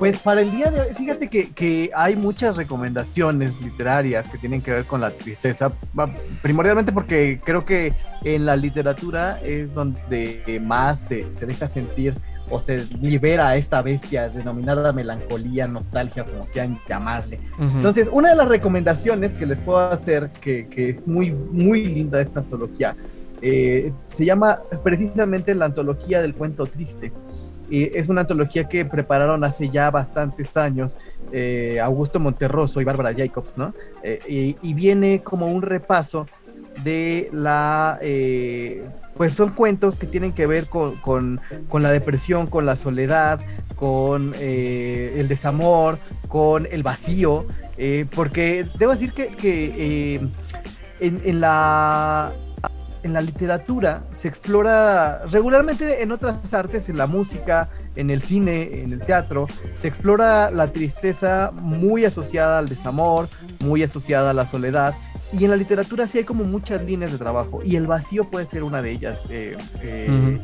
Pues 0.00 0.18
para 0.20 0.40
el 0.40 0.50
día 0.50 0.70
de 0.70 0.80
hoy, 0.80 0.94
fíjate 0.96 1.28
que, 1.28 1.50
que 1.50 1.90
hay 1.94 2.16
muchas 2.16 2.56
recomendaciones 2.56 3.52
literarias 3.60 4.26
que 4.30 4.38
tienen 4.38 4.62
que 4.62 4.70
ver 4.70 4.86
con 4.86 5.02
la 5.02 5.10
tristeza, 5.10 5.70
primordialmente 6.40 6.90
porque 6.90 7.38
creo 7.44 7.66
que 7.66 7.92
en 8.24 8.46
la 8.46 8.56
literatura 8.56 9.38
es 9.44 9.74
donde 9.74 10.58
más 10.64 11.00
se, 11.00 11.26
se 11.38 11.44
deja 11.44 11.68
sentir 11.68 12.14
o 12.48 12.62
se 12.62 12.82
libera 12.96 13.48
a 13.48 13.56
esta 13.56 13.82
bestia 13.82 14.30
denominada 14.30 14.90
melancolía, 14.94 15.68
nostalgia, 15.68 16.24
como 16.24 16.46
quieran 16.46 16.78
llamarle. 16.88 17.36
Ujú. 17.58 17.76
Entonces, 17.76 18.08
una 18.10 18.30
de 18.30 18.36
las 18.36 18.48
recomendaciones 18.48 19.34
que 19.34 19.44
les 19.44 19.58
puedo 19.58 19.80
hacer, 19.80 20.30
que, 20.40 20.66
que 20.68 20.88
es 20.88 21.06
muy, 21.06 21.30
muy 21.30 21.84
linda 21.84 22.22
esta 22.22 22.40
antología, 22.40 22.96
eh, 23.42 23.92
se 24.16 24.24
llama 24.24 24.60
precisamente 24.82 25.54
la 25.54 25.66
antología 25.66 26.22
del 26.22 26.34
cuento 26.34 26.64
triste. 26.64 27.12
Es 27.70 28.08
una 28.08 28.22
antología 28.22 28.68
que 28.68 28.84
prepararon 28.84 29.44
hace 29.44 29.70
ya 29.70 29.90
bastantes 29.90 30.56
años 30.56 30.96
eh, 31.32 31.78
Augusto 31.80 32.18
Monterroso 32.18 32.80
y 32.80 32.84
Bárbara 32.84 33.14
Jacobs, 33.16 33.56
¿no? 33.56 33.72
Eh, 34.02 34.56
y, 34.62 34.74
viene 34.74 35.20
como 35.22 35.46
un 35.46 35.62
repaso 35.62 36.26
de 36.82 37.28
la... 37.32 37.98
eh, 38.02 38.84
pues 39.16 39.34
son 39.34 39.50
cuentos 39.50 39.96
que 39.96 40.06
tienen 40.06 40.32
que 40.32 40.46
ver 40.46 40.66
con, 40.66 40.96
con- 40.96 41.40
con 41.68 41.82
la 41.82 41.92
depresión, 41.92 42.46
con 42.46 42.64
la 42.66 42.76
soledad, 42.76 43.38
con 43.76 44.32
el 44.40 45.28
desamor, 45.28 45.98
con 46.28 46.66
el 46.70 46.82
vacío, 46.82 47.44
porque 48.14 48.66
debo 48.78 48.92
decir 48.92 49.12
que, 49.12 50.20
en 51.00 51.40
la 51.40 52.32
en 53.02 53.12
la 53.12 53.20
literatura 53.20 54.02
se 54.20 54.28
explora 54.28 55.26
regularmente 55.26 56.02
en 56.02 56.12
otras 56.12 56.36
artes, 56.52 56.88
en 56.88 56.98
la 56.98 57.06
música, 57.06 57.68
en 57.96 58.10
el 58.10 58.22
cine, 58.22 58.82
en 58.82 58.92
el 58.92 59.00
teatro, 59.00 59.46
se 59.80 59.88
explora 59.88 60.50
la 60.50 60.72
tristeza 60.72 61.50
muy 61.52 62.04
asociada 62.04 62.58
al 62.58 62.68
desamor, 62.68 63.28
muy 63.60 63.82
asociada 63.82 64.30
a 64.30 64.34
la 64.34 64.46
soledad. 64.46 64.94
Y 65.32 65.44
en 65.44 65.50
la 65.50 65.56
literatura 65.56 66.08
sí 66.08 66.18
hay 66.18 66.24
como 66.24 66.44
muchas 66.44 66.82
líneas 66.82 67.12
de 67.12 67.18
trabajo. 67.18 67.62
Y 67.64 67.76
el 67.76 67.86
vacío 67.86 68.24
puede 68.24 68.46
ser 68.46 68.62
una 68.62 68.82
de 68.82 68.90
ellas. 68.90 69.20
eh, 69.30 69.56
eh, 69.82 70.40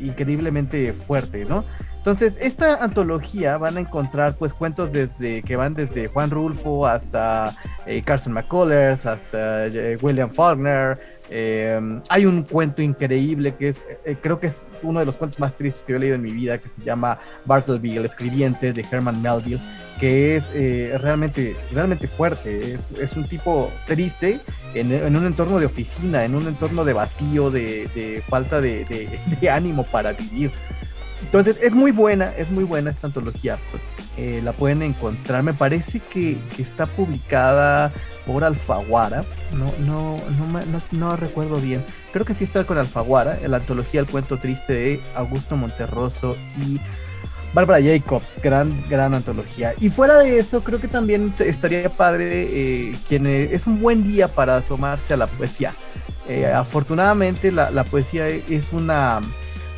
increíblemente 0.00 0.92
fuerte, 0.92 1.44
¿no? 1.44 1.64
Entonces, 1.98 2.34
esta 2.40 2.82
antología 2.82 3.58
van 3.58 3.76
a 3.76 3.80
encontrar 3.80 4.34
pues 4.34 4.52
cuentos 4.52 4.92
desde 4.92 5.42
que 5.42 5.54
van 5.54 5.74
desde 5.74 6.08
Juan 6.08 6.30
Rulfo 6.30 6.84
hasta 6.84 7.54
eh, 7.86 8.02
Carson 8.02 8.32
McCullers, 8.32 9.06
hasta 9.06 9.66
eh, 9.66 9.96
William 10.02 10.30
Faulkner. 10.32 10.98
Eh, 11.34 12.00
hay 12.08 12.26
un 12.26 12.42
cuento 12.42 12.82
increíble 12.82 13.54
que 13.58 13.70
es, 13.70 13.76
eh, 14.04 14.16
creo 14.20 14.38
que 14.38 14.48
es 14.48 14.54
uno 14.82 15.00
de 15.00 15.06
los 15.06 15.16
cuentos 15.16 15.38
más 15.40 15.56
tristes 15.56 15.82
que 15.86 15.92
yo 15.92 15.96
he 15.96 16.00
leído 16.00 16.16
en 16.16 16.22
mi 16.22 16.32
vida, 16.32 16.58
que 16.58 16.68
se 16.68 16.84
llama 16.84 17.18
Bartleby, 17.44 17.96
el 17.96 18.04
escribiente 18.04 18.72
de 18.72 18.84
Herman 18.90 19.22
Melville, 19.22 19.60
que 20.00 20.36
es 20.36 20.44
eh, 20.54 20.98
realmente, 21.00 21.54
realmente 21.72 22.08
fuerte. 22.08 22.74
Es, 22.74 22.88
es 22.98 23.12
un 23.12 23.24
tipo 23.24 23.70
triste 23.86 24.40
en, 24.74 24.92
en 24.92 25.16
un 25.16 25.24
entorno 25.26 25.58
de 25.60 25.66
oficina, 25.66 26.24
en 26.24 26.34
un 26.34 26.48
entorno 26.48 26.84
de 26.84 26.92
vacío, 26.92 27.50
de, 27.50 27.88
de 27.94 28.22
falta 28.28 28.60
de, 28.60 28.84
de- 28.86 29.08
de 29.40 29.50
ánimo 29.50 29.84
para 29.84 30.12
vivir. 30.12 30.50
Entonces 31.22 31.58
es 31.62 31.72
muy 31.72 31.90
buena, 31.90 32.32
es 32.36 32.50
muy 32.50 32.64
buena 32.64 32.90
esta 32.90 33.06
antología. 33.06 33.58
pues, 33.70 33.82
eh, 34.18 34.40
la 34.42 34.52
pueden 34.52 34.82
encontrar, 34.82 35.42
me 35.42 35.54
parece 35.54 36.00
que, 36.00 36.36
que 36.54 36.62
está 36.62 36.84
publicada 36.84 37.90
por 38.26 38.44
Alfaguara, 38.44 39.24
no, 39.52 39.72
no, 39.86 40.16
no, 40.38 40.60
no, 40.66 40.82
no 40.90 41.16
recuerdo 41.16 41.56
bien. 41.56 41.82
Creo 42.12 42.26
que 42.26 42.34
sí 42.34 42.44
está 42.44 42.64
con 42.64 42.76
Alfaguara, 42.76 43.38
la 43.46 43.56
antología 43.56 44.00
El 44.00 44.06
cuento 44.06 44.36
triste 44.36 44.72
de 44.72 45.00
Augusto 45.14 45.56
Monterroso 45.56 46.36
y 46.58 46.78
Bárbara 47.54 47.82
Jacobs, 47.82 48.26
gran, 48.42 48.82
gran 48.88 49.14
antología. 49.14 49.74
Y 49.80 49.90
fuera 49.90 50.18
de 50.18 50.38
eso, 50.38 50.62
creo 50.62 50.80
que 50.80 50.88
también 50.88 51.34
estaría 51.38 51.90
padre, 51.90 52.48
eh, 52.50 52.92
quien 53.08 53.26
eh, 53.26 53.50
es 53.52 53.66
un 53.66 53.80
buen 53.80 54.06
día 54.06 54.28
para 54.28 54.56
asomarse 54.56 55.14
a 55.14 55.16
la 55.18 55.26
poesía. 55.26 55.74
Eh, 56.28 56.46
afortunadamente 56.46 57.50
la, 57.50 57.70
la 57.70 57.84
poesía 57.84 58.28
es 58.28 58.72
una 58.72 59.20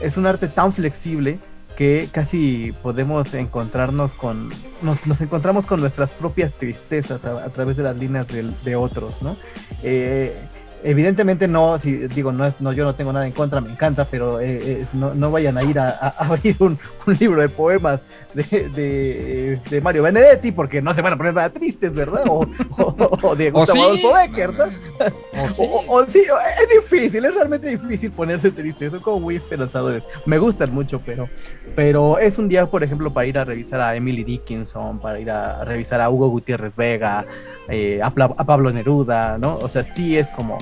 es 0.01 0.17
un 0.17 0.27
arte 0.27 0.49
tan 0.49 0.73
flexible 0.73 1.39
que 1.77 2.09
casi 2.13 2.73
podemos 2.83 3.35
encontrarnos 3.35 4.15
con 4.15 4.51
nos, 4.81 5.07
nos 5.07 5.21
encontramos 5.21 5.67
con 5.67 5.81
nuestras 5.81 6.11
propias 6.13 6.53
tristezas 6.53 7.25
a, 7.25 7.49
través 7.51 7.77
de 7.77 7.83
las 7.83 7.97
líneas 7.97 8.29
del- 8.29 8.55
de, 8.63 8.77
otros, 8.77 9.21
¿no? 9.23 9.37
Eh, 9.83 10.37
evidentemente 10.85 11.49
no, 11.49 11.79
si 11.79 11.93
digo, 12.09 12.31
no, 12.33 12.53
no, 12.61 12.73
yo 12.73 12.85
no 12.85 12.95
tengo 12.95 13.13
nada 13.13 13.27
en 13.27 13.33
contra, 13.33 13.61
me 13.61 13.71
encanta, 13.71 14.05
pero 14.05 14.39
eh, 14.41 14.61
eh, 14.63 14.87
no, 14.93 15.15
no 15.15 15.31
vayan 15.31 15.57
a 15.59 15.63
ir 15.65 15.79
a, 15.79 15.89
abrir 16.19 16.57
un, 16.61 16.79
un 17.07 17.17
libro 17.19 17.41
de 17.41 17.49
poemas 17.49 18.01
de, 18.35 18.69
de, 18.71 19.61
de 19.71 19.81
Mario 19.81 20.03
Benedetti 20.03 20.53
porque 20.53 20.83
no 20.83 20.93
se 20.95 21.01
van 21.03 21.15
a 21.15 21.17
poner 21.17 21.35
nada 21.35 21.51
tristes, 21.51 21.93
¿verdad? 21.95 22.25
O, 22.29 22.45
o- 22.79 23.19
o 23.23 23.37
de 23.37 23.51
Gustavo 23.53 23.73
sí. 23.79 23.83
Adolfo 24.07 24.15
Becker, 24.15 24.53
¿no? 24.55 24.65
O 24.65 25.49
sí. 25.55 25.63
O, 25.89 26.07
sí, 26.07 26.23
es 26.63 26.69
difícil, 26.91 27.25
es 27.25 27.35
realmente 27.35 27.69
difícil 27.69 28.11
ponerse 28.11 28.51
triste, 28.51 28.91
son 28.91 29.01
como 29.01 29.21
muy 29.21 29.37
esperanzadores. 29.37 30.03
Me 30.27 30.39
gustan 30.39 30.73
mucho, 30.73 31.01
pero, 31.05 31.29
pero 31.75 32.19
es 32.19 32.39
un 32.39 32.49
día, 32.49 32.67
por 32.67 32.83
ejemplo, 32.85 33.13
para 33.13 33.27
ir 33.27 33.39
a 33.39 33.45
revisar 33.45 33.81
a 33.81 33.95
Emily 33.97 34.25
Dickinson, 34.25 34.99
para 35.01 35.19
ir 35.21 35.31
a 35.31 35.65
revisar 35.65 36.01
a 36.01 36.11
Hugo 36.11 36.29
Gutiérrez 36.29 36.77
Vega, 36.77 37.25
eh, 37.69 38.01
a, 38.03 38.07
a 38.09 38.45
Pablo 38.45 38.71
Neruda, 38.73 39.39
¿no? 39.39 39.57
O 39.59 39.69
sea, 39.69 39.85
sí 39.85 40.19
es 40.19 40.29
como, 40.29 40.59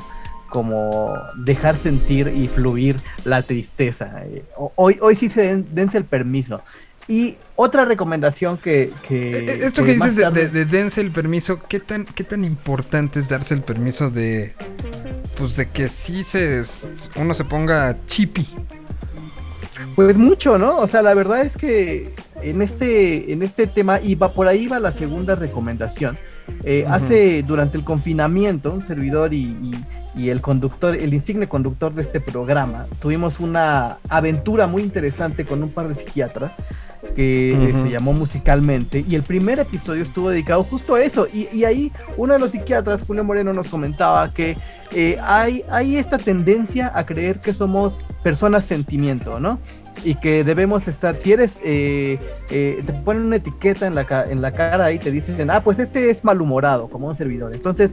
como 0.53 1.15
dejar 1.35 1.77
sentir 1.79 2.29
y 2.29 2.47
fluir 2.47 2.97
la 3.25 3.41
tristeza. 3.43 4.23
Eh, 4.27 4.45
ho- 4.57 4.73
hoy, 4.77 4.99
hoy 5.01 5.17
sí 5.17 5.31
se 5.31 5.41
den, 5.41 5.67
dense 5.73 5.97
el 5.97 6.05
permiso. 6.05 6.61
Y 7.09 7.37
otra 7.57 7.85
recomendación 7.87 8.59
que... 8.59 8.93
que 9.09 9.39
Eh, 9.39 9.59
Esto 9.63 9.83
que 9.83 9.95
dices 9.95 10.15
de, 10.15 10.23
tarde- 10.25 10.49
de- 10.49 10.65
de 10.65 10.65
dense 10.67 11.01
el 11.01 11.11
permiso, 11.11 11.59
¿qué 11.69 11.81
tan, 11.81 12.05
¿qué 12.05 12.23
tan 12.23 12.45
importante 12.45 13.19
es 13.19 13.29
darse 13.29 13.55
el 13.55 13.63
permiso 13.63 14.11
de. 14.11 14.53
Pues 15.39 15.57
de 15.57 15.69
que 15.71 15.89
sí 15.89 16.23
se, 16.23 16.63
uno 17.17 17.33
se 17.35 17.45
ponga 17.45 17.97
chippy? 18.07 18.47
Pues 19.97 20.17
mucho, 20.17 20.59
¿no? 20.59 20.77
O 20.79 20.87
sea, 20.87 21.03
la 21.03 21.15
verdad 21.15 21.45
es 21.45 21.57
que 21.57 22.13
en 22.43 22.63
este, 22.63 23.33
en 23.33 23.43
este 23.43 23.67
tema, 23.67 24.01
y 24.01 24.15
va 24.15 24.33
por 24.33 24.47
ahí 24.47 24.67
va 24.67 24.79
la 24.79 24.93
segunda 24.93 25.35
recomendación. 25.35 26.17
Eh. 26.65 26.85
Hace, 26.89 27.43
durante 27.43 27.79
el 27.79 27.85
confinamiento, 27.85 28.73
un 28.73 28.87
servidor 28.87 29.33
y, 29.35 29.57
y- 29.63 29.85
y 30.15 30.29
el 30.29 30.41
conductor, 30.41 30.95
el 30.97 31.15
insigne 31.15 31.49
conductor 31.49 31.95
de 31.95 32.03
este 32.03 32.21
programa, 32.21 32.87
tuvimos 33.01 33.41
una 33.41 33.99
aventura 34.09 34.67
muy 34.67 34.83
interesante 34.83 35.45
con 35.45 35.63
un 35.63 35.71
par 35.71 35.89
de 35.89 35.95
psiquiatras 35.95 36.53
que 37.17 37.53
eh, 37.53 37.75
se 37.83 37.91
llamó 37.91 38.13
musicalmente 38.13 39.05
y 39.07 39.15
el 39.17 39.23
primer 39.23 39.59
episodio 39.59 40.03
estuvo 40.03 40.31
dedicado 40.31 40.63
justo 40.65 40.95
a 40.95 41.03
eso 41.03 41.27
y, 41.33 41.49
y 41.53 41.65
ahí 41.65 41.93
uno 42.17 42.33
de 42.35 42.39
los 42.39 42.51
psiquiatras, 42.51 43.03
Julio 43.07 43.25
Moreno, 43.25 43.53
nos 43.53 43.69
comentaba 43.69 44.31
que 44.31 44.57
eh, 44.95 45.19
hay, 45.23 45.65
hay 45.71 45.97
esta 45.97 46.19
tendencia 46.19 46.93
a 46.95 47.07
creer 47.07 47.41
que 47.41 47.53
somos 47.53 47.99
personas 48.23 48.65
sentimiento, 48.65 49.41
¿no? 49.41 49.59
Y 50.05 50.17
que 50.17 50.45
debemos 50.45 50.87
estar, 50.87 51.17
si 51.17 51.33
eres, 51.33 51.53
eh, 51.65 52.19
eh, 52.51 52.83
te 52.85 52.93
ponen 52.93 53.25
una 53.25 53.37
etiqueta 53.37 53.87
en 53.87 53.95
la, 53.95 54.05
en 54.29 54.43
la 54.43 54.53
cara 54.53 54.93
y 54.93 54.99
te 54.99 55.11
dicen, 55.11 55.51
ah, 55.51 55.61
pues 55.63 55.79
este 55.79 56.11
es 56.11 56.25
malhumorado, 56.25 56.89
como 56.89 57.09
un 57.09 57.17
servidor. 57.17 57.55
Entonces, 57.55 57.93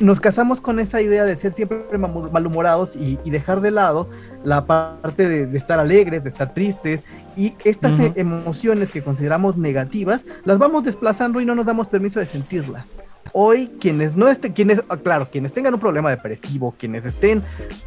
nos 0.00 0.20
casamos 0.20 0.60
con 0.60 0.80
esa 0.80 1.00
idea 1.00 1.24
de 1.24 1.36
ser 1.36 1.54
siempre 1.54 1.98
malhumorados 1.98 2.96
y, 2.96 3.18
y 3.24 3.30
dejar 3.30 3.60
de 3.60 3.70
lado 3.70 4.08
la 4.42 4.66
parte 4.66 5.28
de, 5.28 5.46
de 5.46 5.58
estar 5.58 5.78
alegres, 5.78 6.24
de 6.24 6.30
estar 6.30 6.52
tristes 6.52 7.04
y 7.36 7.54
estas 7.64 7.92
emociones 8.16 8.90
que 8.90 9.02
consideramos 9.02 9.56
negativas 9.56 10.22
las 10.44 10.58
vamos 10.58 10.84
desplazando 10.84 11.40
y 11.40 11.44
no 11.44 11.54
nos 11.54 11.66
damos 11.66 11.88
permiso 11.88 12.20
de 12.20 12.26
sentirlas. 12.26 12.86
Hoy 13.36 13.68
quienes 13.80 14.14
no 14.14 14.28
estén, 14.28 14.52
quienes, 14.52 14.80
ah, 14.88 14.96
claro, 14.96 15.28
quienes 15.28 15.52
tengan 15.52 15.74
un 15.74 15.80
problema 15.80 16.08
depresivo, 16.08 16.72
quienes 16.78 17.04
estén 17.04 17.42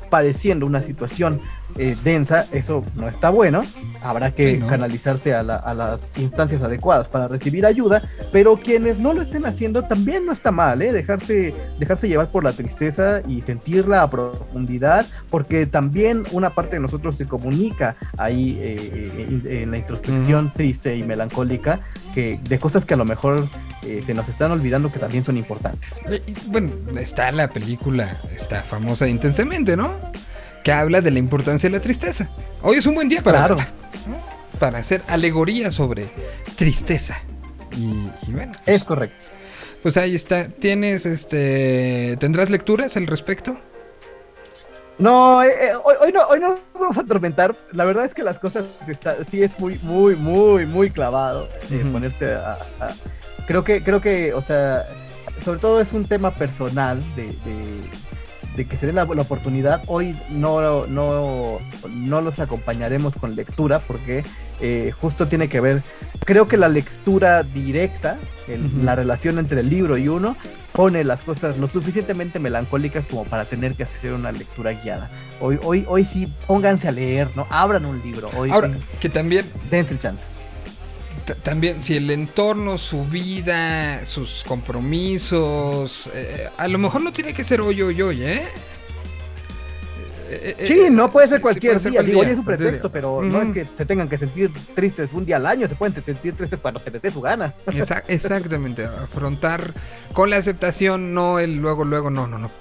padeciendo 0.10 0.66
una 0.66 0.82
situación 0.82 1.40
eh, 1.78 1.96
densa, 2.04 2.46
eso 2.52 2.84
no 2.96 3.08
está 3.08 3.30
bueno. 3.30 3.62
Habrá 4.04 4.32
que 4.32 4.56
Sí, 4.56 4.58
¿no? 4.58 4.68
canalizarse 4.68 5.34
a, 5.34 5.44
la- 5.44 5.56
a 5.56 5.74
las 5.74 6.02
instancias 6.18 6.62
adecuadas 6.62 7.08
para 7.08 7.30
recibir 7.30 7.66
ayuda, 7.66 8.02
pero 8.34 8.58
quienes 8.58 9.00
no 9.00 9.14
lo 9.14 9.22
estén 9.22 9.46
haciendo 9.46 9.84
también 9.84 10.26
no 10.26 10.34
está 10.34 10.52
mal, 10.52 10.82
¿eh? 10.82 10.92
dejarse, 10.92 11.54
dejarse 11.80 12.10
llevar 12.10 12.30
por 12.30 12.44
la 12.44 12.52
tristeza 12.52 13.22
y 13.26 13.42
sentirla 13.42 14.02
a 14.02 14.10
profundidad, 14.12 15.06
porque 15.30 15.66
también 15.66 16.24
una 16.34 16.50
parte 16.50 16.76
de 16.76 16.82
nosotros 16.82 17.16
se 17.18 17.26
comunica 17.26 17.96
ahí 18.18 18.58
eh, 18.62 18.76
eh, 18.94 19.42
en, 19.46 19.58
en 19.64 19.72
la 19.72 19.78
introspección 19.78 20.52
triste 20.54 20.96
y 20.98 21.04
melancólica 21.04 21.80
que, 22.18 22.40
de 22.50 22.58
cosas 22.58 22.84
que 22.84 22.96
a 22.96 22.98
lo 22.98 23.06
mejor 23.06 23.48
eh, 23.84 24.02
se 24.04 24.16
nos 24.16 24.28
están 24.28 24.50
olvidando 24.52 24.92
que 24.92 24.98
también 24.98 25.24
son 25.24 25.38
importantes. 25.38 25.88
Eh, 26.10 26.20
y, 26.26 26.34
Bueno, 26.50 26.72
está 27.00 27.32
la 27.32 27.48
película, 27.50 28.18
está 28.36 28.64
famosa 28.64 29.08
intensamente, 29.08 29.78
¿no? 29.78 29.94
Que 30.64 30.72
habla 30.72 31.02
de 31.02 31.12
la 31.12 31.20
importancia 31.20 31.70
de 31.70 31.78
la 31.78 31.82
tristeza. 31.82 32.28
Hoy 32.64 32.78
es 32.78 32.88
un 32.88 32.96
buen 32.96 33.08
día 33.08 33.22
para 33.22 33.38
Claro. 33.38 33.56
verla, 33.58 33.72
¿no? 34.08 34.18
para 34.60 34.80
hacer 34.80 35.04
alegoría 35.08 35.72
sobre 35.72 36.08
tristeza. 36.56 37.20
Y, 37.76 38.10
y 38.28 38.32
bueno, 38.34 38.54
Es 38.66 38.84
correcto. 38.84 39.26
pues 39.84 39.96
ahí 39.98 40.16
está. 40.16 40.48
¿Tienes, 40.48 41.06
este, 41.06 42.18
tendrás 42.20 42.50
lecturas 42.50 42.98
al 42.98 43.06
respecto? 43.06 43.60
No, 45.00 45.44
eh, 45.44 45.50
eh, 45.50 45.72
hoy, 45.84 45.96
hoy 46.02 46.12
no, 46.12 46.24
hoy 46.28 46.40
no 46.40 46.50
nos 46.50 46.60
vamos 46.74 46.98
a 46.98 47.02
atormentar. 47.02 47.56
La 47.72 47.86
verdad 47.86 48.06
es 48.06 48.14
que 48.14 48.24
las 48.24 48.40
cosas 48.40 48.66
está, 48.88 49.16
sí 49.26 49.44
es 49.44 49.58
muy, 49.60 49.78
muy, 49.84 50.16
muy, 50.16 50.66
muy 50.66 50.90
clavado 50.90 51.48
eh, 51.72 51.86
ponerse 51.92 52.34
a, 52.34 52.54
a- 52.80 52.94
Creo 53.46 53.64
que, 53.64 53.82
creo 53.84 54.02
que, 54.02 54.34
o 54.34 54.42
sea, 54.42 54.86
sobre 55.46 55.60
todo 55.60 55.80
es 55.80 55.94
un 55.94 56.04
tema 56.06 56.32
personal 56.32 57.02
de, 57.16 57.28
de, 57.28 57.82
de 58.58 58.66
que 58.66 58.76
se 58.76 58.88
dé 58.88 58.92
la, 58.92 59.06
la 59.06 59.22
oportunidad. 59.22 59.84
Hoy 59.88 60.16
no, 60.30 60.88
no, 60.88 61.60
no 61.90 62.22
los 62.22 62.40
acompañaremos 62.40 63.16
con 63.16 63.36
lectura 63.36 63.80
porque 63.80 64.24
eh, 64.60 64.92
justo 65.00 65.28
tiene 65.28 65.48
que 65.48 65.62
ver, 65.62 65.84
creo 66.26 66.48
que 66.48 66.58
la 66.58 66.68
lectura 66.68 67.44
directa, 67.44 68.18
el- 68.48 68.66
Ujú. 68.66 68.84
la 68.84 68.96
relación 68.96 69.38
entre 69.38 69.62
el 69.62 69.70
libro 69.70 69.98
y 69.98 70.08
uno, 70.08 70.36
pone 70.74 71.04
las 71.04 71.22
cosas 71.22 71.58
lo 71.58 71.68
suficientemente 71.68 72.40
melancólicas 72.40 73.06
como 73.06 73.24
para 73.26 73.46
tener 73.46 73.76
que 73.76 73.84
hacer 73.84 74.12
una 74.14 74.32
lectura 74.32 74.72
guiada. 74.74 75.10
Hoy, 75.40 75.60
hoy, 75.64 75.86
hoy 75.88 76.04
sí, 76.06 76.28
pónganse 76.48 76.88
a 76.88 76.92
leer, 76.92 77.30
¿no? 77.36 77.46
Abran 77.52 77.86
un 77.86 78.02
libro. 78.02 78.30
Hoy 78.36 78.50
Ahora, 78.50 78.70
sí, 78.74 78.80
que 79.00 79.10
también 79.10 79.46
dense 79.70 79.94
el 79.94 80.00
chance. 80.00 80.22
También, 81.44 81.82
si 81.84 81.96
el 81.98 82.10
entorno, 82.12 82.78
su 82.78 83.04
vida, 83.06 84.06
sus 84.06 84.44
compromisos, 84.48 86.10
eh, 86.14 86.50
a 86.58 86.68
lo 86.68 86.78
mejor 86.78 87.02
no 87.02 87.12
tiene 87.12 87.34
que 87.34 87.44
ser 87.44 87.62
hoy, 87.62 87.82
hoy, 87.82 88.02
hoy, 88.02 88.24
¿eh? 88.24 88.44
Eh, 90.30 90.56
eh, 90.60 90.68
Sí, 90.68 90.88
no 90.92 91.10
puede 91.12 91.28
sí, 91.28 91.32
ser 91.32 91.40
sí 91.40 91.42
cualquier 91.42 91.74
puede 91.74 91.84
ser 91.84 91.92
día. 91.94 92.02
Digo, 92.04 92.20
hoy 92.20 92.26
cualquier 92.26 92.34
es 92.34 92.40
un 92.40 92.46
pretexto, 92.46 92.88
día. 92.90 92.94
pero 92.94 93.22
no 93.22 93.42
es 93.42 93.54
que 93.54 93.68
se 93.78 93.86
tengan 93.86 94.10
que 94.10 94.18
sentir 94.18 94.52
tristes 94.76 95.10
un 95.14 95.26
día 95.26 95.38
al 95.38 95.46
año, 95.46 95.68
se 95.70 95.76
pueden 95.76 95.94
sentir 96.04 96.34
tristes 96.36 96.60
cuando 96.60 96.80
se 96.82 96.92
les 96.92 97.02
dé 97.02 97.12
su 97.12 97.22
gana. 97.22 97.54
Exa- 97.68 98.04
exactamente, 98.08 98.84
afrontar 98.86 99.74
con 100.14 100.30
la 100.30 100.38
aceptación, 100.38 101.14
no 101.14 101.40
el 101.40 101.56
luego, 101.56 101.86
luego, 101.86 102.10
no, 102.10 102.28
no, 102.28 102.38
no. 102.38 102.52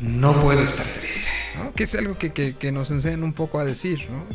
No 0.00 0.32
puedo 0.42 0.60
estar 0.62 0.84
triste, 0.86 1.30
¿no? 1.56 1.72
Que 1.72 1.84
es 1.84 1.94
algo 1.94 2.18
que, 2.18 2.32
que- 2.34 2.54
que 2.56 2.72
nos 2.72 2.90
enseñan 2.90 3.22
un 3.22 3.32
poco 3.32 3.58
a 3.58 3.64
decir, 3.64 4.06
¿no? 4.10 4.26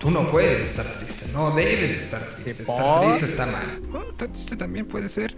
Tú 0.00 0.10
no 0.10 0.30
puedes 0.30 0.60
estar 0.60 0.84
triste, 0.86 1.26
no 1.32 1.52
debes 1.54 1.90
estar 2.02 2.20
triste, 2.20 2.62
estar 2.62 2.66
por? 2.66 3.06
triste 3.06 3.26
está 3.26 3.46
mal. 3.46 3.80
¿no? 3.90 4.02
Estar 4.02 4.28
triste 4.28 4.56
también 4.56 4.86
puede 4.86 5.08
ser. 5.08 5.36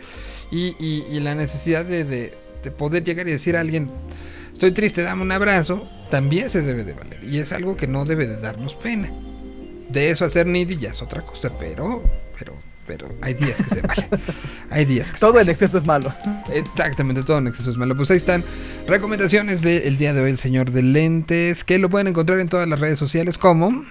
Y, 0.50 0.74
y- 0.80 1.04
y 1.10 1.20
la 1.20 1.34
necesidad 1.34 1.84
de, 1.84 2.04
de- 2.04 2.34
de 2.64 2.70
poder 2.72 3.04
llegar 3.04 3.28
y 3.28 3.30
decir 3.32 3.56
a 3.56 3.60
alguien, 3.60 3.88
estoy 4.52 4.72
triste, 4.72 5.02
dame 5.02 5.22
un 5.22 5.30
abrazo, 5.32 5.88
también 6.10 6.50
se 6.50 6.62
debe 6.62 6.82
de 6.84 6.92
valer. 6.94 7.22
Y 7.22 7.38
es 7.38 7.52
algo 7.52 7.76
que 7.76 7.86
no 7.86 8.04
debe 8.04 8.26
de 8.26 8.36
darnos 8.36 8.74
pena. 8.74 9.10
De 9.90 10.10
eso 10.10 10.24
hacer 10.24 10.46
needy 10.46 10.76
ya 10.76 10.90
es 10.90 11.00
otra 11.00 11.22
cosa, 11.22 11.50
pero, 11.58 12.02
pero, 12.38 12.54
pero 12.86 13.08
hay 13.22 13.34
días 13.34 13.62
que 13.62 13.74
se 13.76 13.80
vale. 13.80 14.08
Hay 14.70 14.84
días 14.84 15.10
que 15.10 15.16
se 15.18 15.20
Todo 15.20 15.38
en 15.40 15.48
exceso 15.48 15.78
es 15.78 15.86
malo. 15.86 16.12
Exactamente, 16.52 17.22
todo 17.22 17.38
en 17.38 17.46
exceso 17.46 17.70
es 17.70 17.76
malo. 17.78 17.96
Pues 17.96 18.10
ahí 18.10 18.16
están 18.18 18.42
recomendaciones 18.88 19.62
del 19.62 19.96
día 19.98 20.12
de 20.12 20.20
hoy, 20.20 20.30
el 20.30 20.38
señor 20.38 20.72
de 20.72 20.82
lentes, 20.82 21.62
que 21.64 21.78
lo 21.78 21.88
pueden 21.88 22.08
encontrar 22.08 22.40
en 22.40 22.48
todas 22.48 22.68
las 22.68 22.80
redes 22.80 22.98
sociales 22.98 23.38
como... 23.38 23.84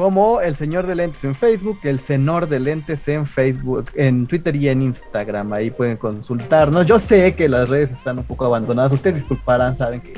Como 0.00 0.40
el 0.40 0.56
señor 0.56 0.86
de 0.86 0.94
lentes 0.94 1.22
en 1.24 1.34
Facebook, 1.34 1.80
el 1.82 2.00
senor 2.00 2.48
de 2.48 2.58
lentes 2.58 3.06
en 3.06 3.26
Facebook, 3.26 3.84
en 3.94 4.26
Twitter 4.26 4.56
y 4.56 4.70
en 4.70 4.80
Instagram. 4.80 5.52
Ahí 5.52 5.70
pueden 5.70 5.98
consultarnos. 5.98 6.86
Yo 6.86 6.98
sé 6.98 7.34
que 7.34 7.50
las 7.50 7.68
redes 7.68 7.90
están 7.90 8.16
un 8.16 8.24
poco 8.24 8.46
abandonadas. 8.46 8.94
Ustedes 8.94 9.16
disculparán, 9.16 9.76
saben 9.76 10.00
que 10.00 10.14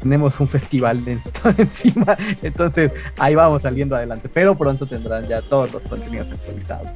tenemos 0.00 0.40
un 0.40 0.48
festival 0.48 1.04
de 1.04 1.18
encima. 1.58 2.16
Entonces 2.40 2.92
ahí 3.18 3.34
vamos 3.34 3.60
saliendo 3.60 3.94
adelante. 3.94 4.30
Pero 4.32 4.56
pronto 4.56 4.86
tendrán 4.86 5.28
ya 5.28 5.42
todos 5.42 5.70
los 5.70 5.82
contenidos 5.82 6.28
actualizados. 6.32 6.88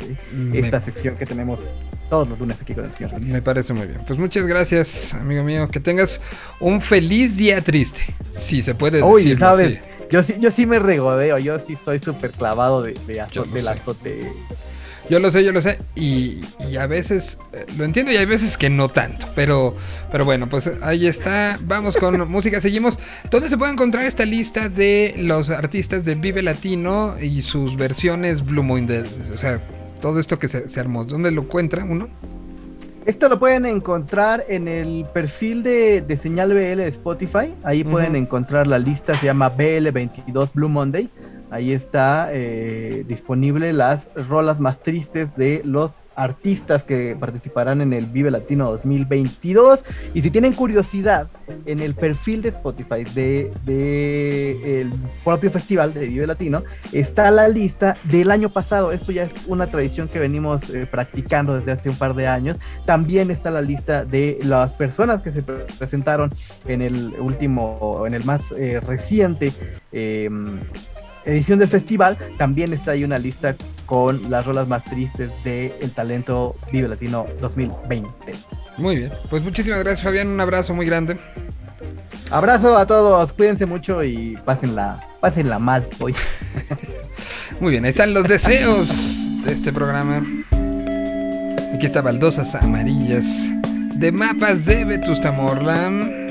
Esta 0.55 0.81
sección 0.81 1.17
que 1.17 1.27
tenemos 1.27 1.61
todos 2.09 2.27
los 2.27 2.39
lunes 2.39 2.57
aquí 2.59 2.73
con 2.73 2.87
el 2.87 2.93
señor. 2.93 3.21
me 3.21 3.43
parece 3.43 3.75
muy 3.75 3.87
bien. 3.87 4.01
Pues 4.07 4.19
muchas 4.19 4.47
gracias, 4.47 5.13
amigo 5.13 5.43
mío. 5.43 5.69
Que 5.69 5.79
tengas 5.79 6.23
un 6.59 6.81
feliz 6.81 7.37
día 7.37 7.61
triste. 7.61 8.03
Si 8.33 8.63
se 8.63 8.75
puede 8.75 9.03
Uy, 9.03 9.25
decirlo 9.25 9.47
sabes, 9.47 9.79
así. 9.79 9.94
Yo 10.11 10.23
sí, 10.23 10.35
yo 10.39 10.51
sí 10.51 10.67
me 10.67 10.79
regodeo, 10.79 11.39
yo 11.39 11.59
sí 11.67 11.77
soy 11.85 11.99
súper 11.99 12.31
clavado 12.33 12.83
de, 12.83 12.95
de 13.07 13.21
azo- 13.23 13.33
Yo 13.33 13.45
lo 13.45 13.51
del 13.53 13.65
sé. 13.65 13.71
azote. 13.71 14.33
Yo 15.11 15.19
lo 15.19 15.31
sé, 15.31 15.45
yo 15.45 15.53
lo 15.53 15.61
sé. 15.61 15.79
Y, 15.95 16.41
y 16.71 16.77
a 16.79 16.87
veces 16.87 17.37
eh, 17.53 17.67
lo 17.77 17.85
entiendo 17.85 18.11
y 18.11 18.17
hay 18.17 18.25
veces 18.25 18.57
que 18.57 18.71
no 18.71 18.89
tanto. 18.89 19.27
Pero, 19.35 19.77
pero 20.11 20.25
bueno, 20.25 20.49
pues 20.49 20.71
ahí 20.81 21.07
está. 21.07 21.59
Vamos 21.63 21.95
con 21.97 22.27
música. 22.31 22.59
Seguimos. 22.61 22.99
¿Dónde 23.31 23.51
se 23.51 23.59
puede 23.59 23.73
encontrar 23.73 24.07
esta 24.07 24.25
lista 24.25 24.71
de 24.71 25.15
los 25.19 25.51
artistas 25.51 26.07
de 26.07 26.15
Vive 26.15 26.43
Latino 26.43 27.17
y 27.21 27.43
sus 27.43 27.77
versiones 27.77 28.43
Blue 28.47 28.63
Moon? 28.63 28.87
de- 28.87 29.05
o 29.35 29.39
sea, 29.39 29.61
todo 30.01 30.21
esto 30.21 30.39
que 30.39 30.49
se, 30.49 30.71
se 30.71 30.81
armó. 30.81 31.05
¿Dónde 31.05 31.31
lo 31.33 31.43
encuentra 31.43 31.85
uno? 31.85 32.09
Esto 33.07 33.29
lo 33.29 33.39
pueden 33.39 33.67
encontrar 33.67 34.47
en 34.49 34.67
el 34.67 35.05
perfil 35.13 35.63
de, 35.63 36.01
de 36.01 36.17
Señal 36.17 36.55
BL 36.55 36.79
de 36.79 36.89
Spotify. 36.89 37.55
Ahí 37.63 37.85
pueden 37.85 38.17
encontrar 38.17 38.67
la 38.67 38.79
lista, 38.79 39.15
se 39.15 39.27
llama 39.27 39.55
BL22 39.55 40.53
Blue 40.55 40.71
Monday. 40.71 41.11
Ahí 41.51 41.73
está 41.73 42.31
eh, 42.33 43.05
disponible 43.07 43.75
las 43.75 44.09
rolas 44.29 44.59
más 44.59 44.81
tristes 44.81 45.29
de 45.37 45.61
los 45.65 45.93
artistas 46.17 46.83
que 46.85 47.17
participarán 47.19 47.81
en 47.81 47.93
el 47.93 48.07
Vive 48.07 48.31
Latino 48.31 48.71
2022. 48.71 49.81
Y 50.15 50.23
si 50.23 50.31
tienen 50.31 50.53
curiosidad, 50.53 51.29
en 51.67 51.81
el 51.81 51.95
perfil 51.95 52.43
de 52.43 52.51
Spotify 52.51 53.05
de, 53.15 54.81
el 54.81 54.93
propio 55.25 55.51
festival 55.51 55.93
de 55.95 56.07
Vive 56.07 56.27
Latino 56.27 56.63
está 56.93 57.31
la 57.31 57.49
lista 57.49 57.97
del 58.05 58.31
año 58.31 58.49
pasado. 58.49 58.93
Esto 58.93 59.13
ya 59.13 59.25
es 59.25 59.33
una 59.47 59.67
tradición 59.67 60.09
que 60.09 60.19
venimos 60.19 60.69
eh, 60.71 60.87
practicando 60.91 61.57
desde 61.57 61.73
hace 61.73 61.89
un 61.91 61.97
par 61.97 62.15
de 62.15 62.27
años. 62.27 62.57
También 62.87 63.31
está 63.31 63.51
la 63.51 63.63
lista 63.63 64.05
de 64.05 64.39
las 64.45 64.73
personas 64.73 65.23
que 65.23 65.33
se 65.33 65.43
pre- 65.43 65.67
presentaron 65.79 66.31
en 66.67 66.83
el 66.83 67.13
último, 67.21 68.05
en 68.07 68.15
el 68.15 68.25
más 68.25 68.53
eh, 68.53 68.81
reciente 68.81 69.53
eh, 69.93 70.31
edición 71.25 71.59
del 71.59 71.69
festival. 71.69 72.19
También 72.39 72.73
está 72.73 72.93
ahí 72.93 73.05
una 73.05 73.19
lista 73.19 73.55
con 73.87 74.31
las 74.31 74.45
rolas 74.45 74.69
más 74.69 74.85
tristes 74.85 75.31
del 75.45 75.73
el 75.81 75.93
talento 75.93 76.57
Vive 76.73 76.89
Latino 76.89 77.27
2020. 77.41 78.11
Muy 78.79 78.97
bien. 78.97 79.13
Pues 79.31 79.43
muchísimas 79.43 79.81
gracias, 79.81 80.03
Fabián. 80.03 80.29
Un 80.29 80.41
abrazo 80.41 80.75
muy 80.75 80.87
grande. 80.87 81.17
Abrazo 82.31 82.77
a 82.77 82.87
todos, 82.87 83.33
cuídense 83.33 83.67
mucho 83.67 84.03
y 84.03 84.37
pásenla, 84.45 85.07
pásenla 85.21 85.59
mal 85.59 85.87
hoy. 86.01 86.15
Muy 87.61 87.73
bien, 87.73 87.85
ahí 87.85 87.91
están 87.91 88.15
los 88.15 88.25
deseos 88.25 89.45
de 89.45 89.53
este 89.53 89.73
programa. 89.73 90.23
Aquí 91.75 91.87
está 91.87 92.03
Baldosas 92.03 92.55
Amarillas 92.55 93.51
de 93.95 94.11
Mapas 94.11 94.65
de 94.65 94.85
Vetusta 94.85 95.31
Morla. 95.31 96.24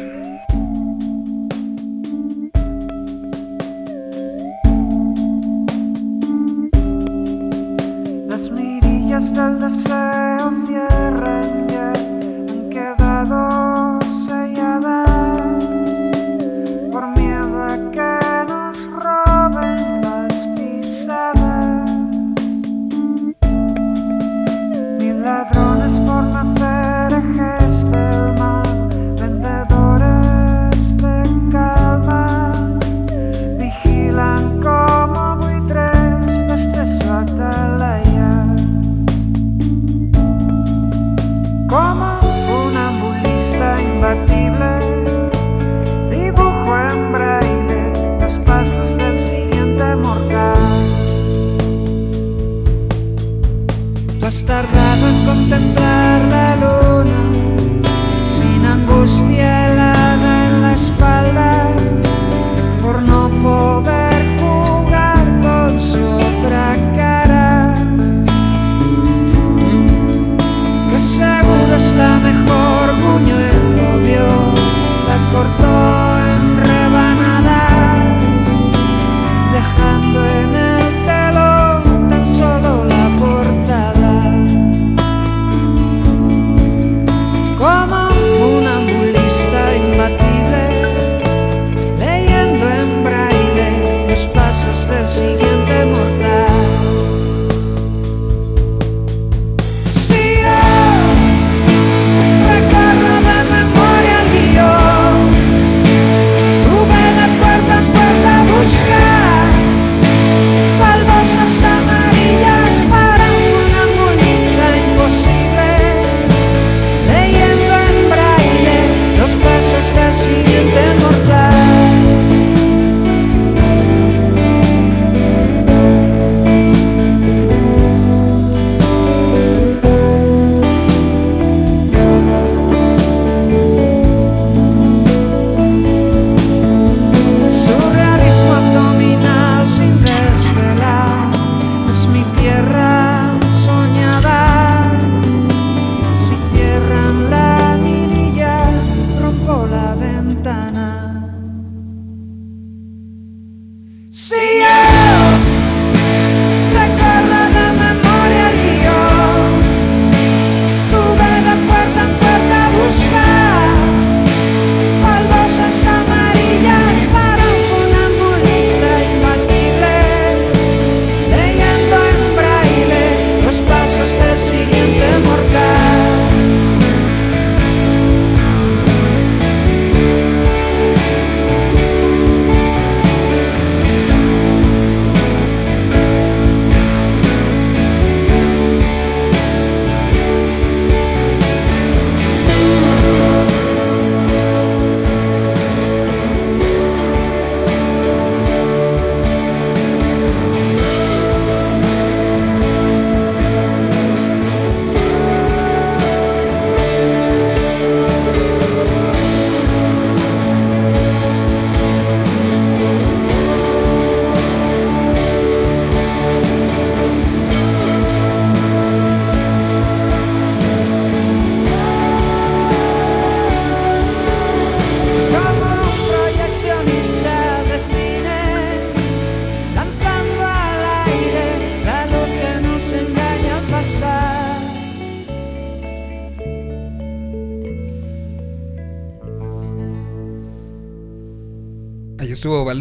hasta 9.23 9.47
el 9.47 9.59
deseo 9.59 10.49
en 10.49 11.02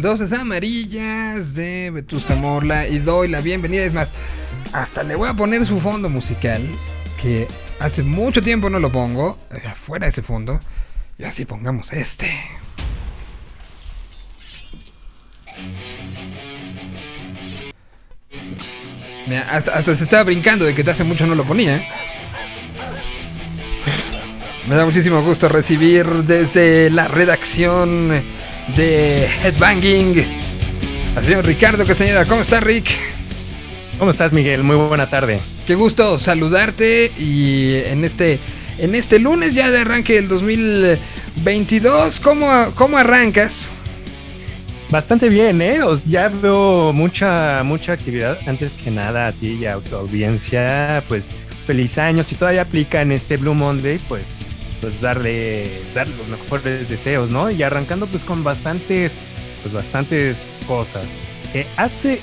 Baldosas 0.03 0.37
Amarillas 0.37 1.53
de 1.53 1.89
Vetusta 1.89 2.35
Morla 2.35 2.89
y 2.89 2.99
doy 2.99 3.29
la 3.29 3.39
bienvenida. 3.39 3.85
Es 3.85 3.93
más, 3.93 4.11
hasta 4.73 5.01
le 5.01 5.15
voy 5.15 5.29
a 5.29 5.33
poner 5.33 5.65
su 5.65 5.79
fondo 5.79 6.09
musical, 6.09 6.61
que 7.21 7.47
hace 7.79 8.03
mucho 8.03 8.41
tiempo 8.41 8.69
no 8.69 8.79
lo 8.79 8.91
pongo, 8.91 9.39
eh, 9.49 9.61
fuera 9.81 10.05
ese 10.05 10.21
fondo. 10.21 10.59
Y 11.17 11.23
así 11.23 11.45
pongamos 11.45 11.93
este. 11.93 12.29
Hasta, 19.49 19.71
hasta 19.71 19.95
se 19.95 20.03
estaba 20.03 20.23
brincando 20.23 20.65
de 20.65 20.75
que 20.75 20.81
hace 20.81 21.05
mucho 21.05 21.25
no 21.25 21.33
lo 21.33 21.45
ponía. 21.45 21.77
¿eh? 21.77 21.87
Me 24.67 24.75
da 24.75 24.83
muchísimo 24.83 25.21
gusto 25.21 25.47
recibir 25.47 26.05
desde 26.25 26.89
la 26.89 27.07
redacción 27.07 28.32
de 28.75 29.27
Headbanging 29.43 30.25
al 31.15 31.23
señor 31.23 31.45
Ricardo 31.45 31.85
Castañeda. 31.85 32.25
¿Cómo 32.25 32.41
está, 32.41 32.59
Rick? 32.59 32.87
¿Cómo 33.99 34.11
estás, 34.11 34.33
Miguel? 34.33 34.63
Muy 34.63 34.75
buena 34.75 35.09
tarde. 35.09 35.39
Qué 35.67 35.75
gusto 35.75 36.19
saludarte 36.19 37.11
y 37.19 37.75
en 37.85 38.03
este 38.03 38.39
en 38.79 38.95
este 38.95 39.19
lunes 39.19 39.53
ya 39.53 39.69
de 39.69 39.79
arranque 39.79 40.13
del 40.13 40.27
2022, 40.27 42.19
¿cómo, 42.19 42.71
cómo 42.75 42.97
arrancas? 42.97 43.67
Bastante 44.89 45.29
bien, 45.29 45.61
¿eh? 45.61 45.79
Ya 46.05 46.29
veo 46.29 46.91
mucha, 46.93 47.63
mucha 47.63 47.93
actividad. 47.93 48.37
Antes 48.47 48.73
que 48.73 48.91
nada, 48.91 49.27
a 49.27 49.31
ti 49.31 49.57
y 49.61 49.65
a 49.65 49.77
tu 49.77 49.95
audiencia, 49.95 51.03
pues 51.07 51.25
feliz 51.65 51.97
año. 51.97 52.23
Si 52.23 52.35
todavía 52.35 52.61
aplica 52.63 53.01
en 53.01 53.11
este 53.11 53.37
Blue 53.37 53.53
Monday, 53.55 53.99
pues, 54.07 54.23
pues 54.83 54.99
darle, 54.99 55.63
darle 55.95 56.13
los 56.17 56.27
mejores 56.27 56.89
deseos, 56.89 57.29
¿no? 57.31 57.49
Y 57.49 57.63
arrancando 57.63 58.05
pues 58.05 58.21
con 58.25 58.43
bastantes, 58.43 59.13
pues 59.61 59.73
bastantes 59.73 60.35
cosas. 60.67 61.05
Eh, 61.53 61.65
hace, 61.77 62.19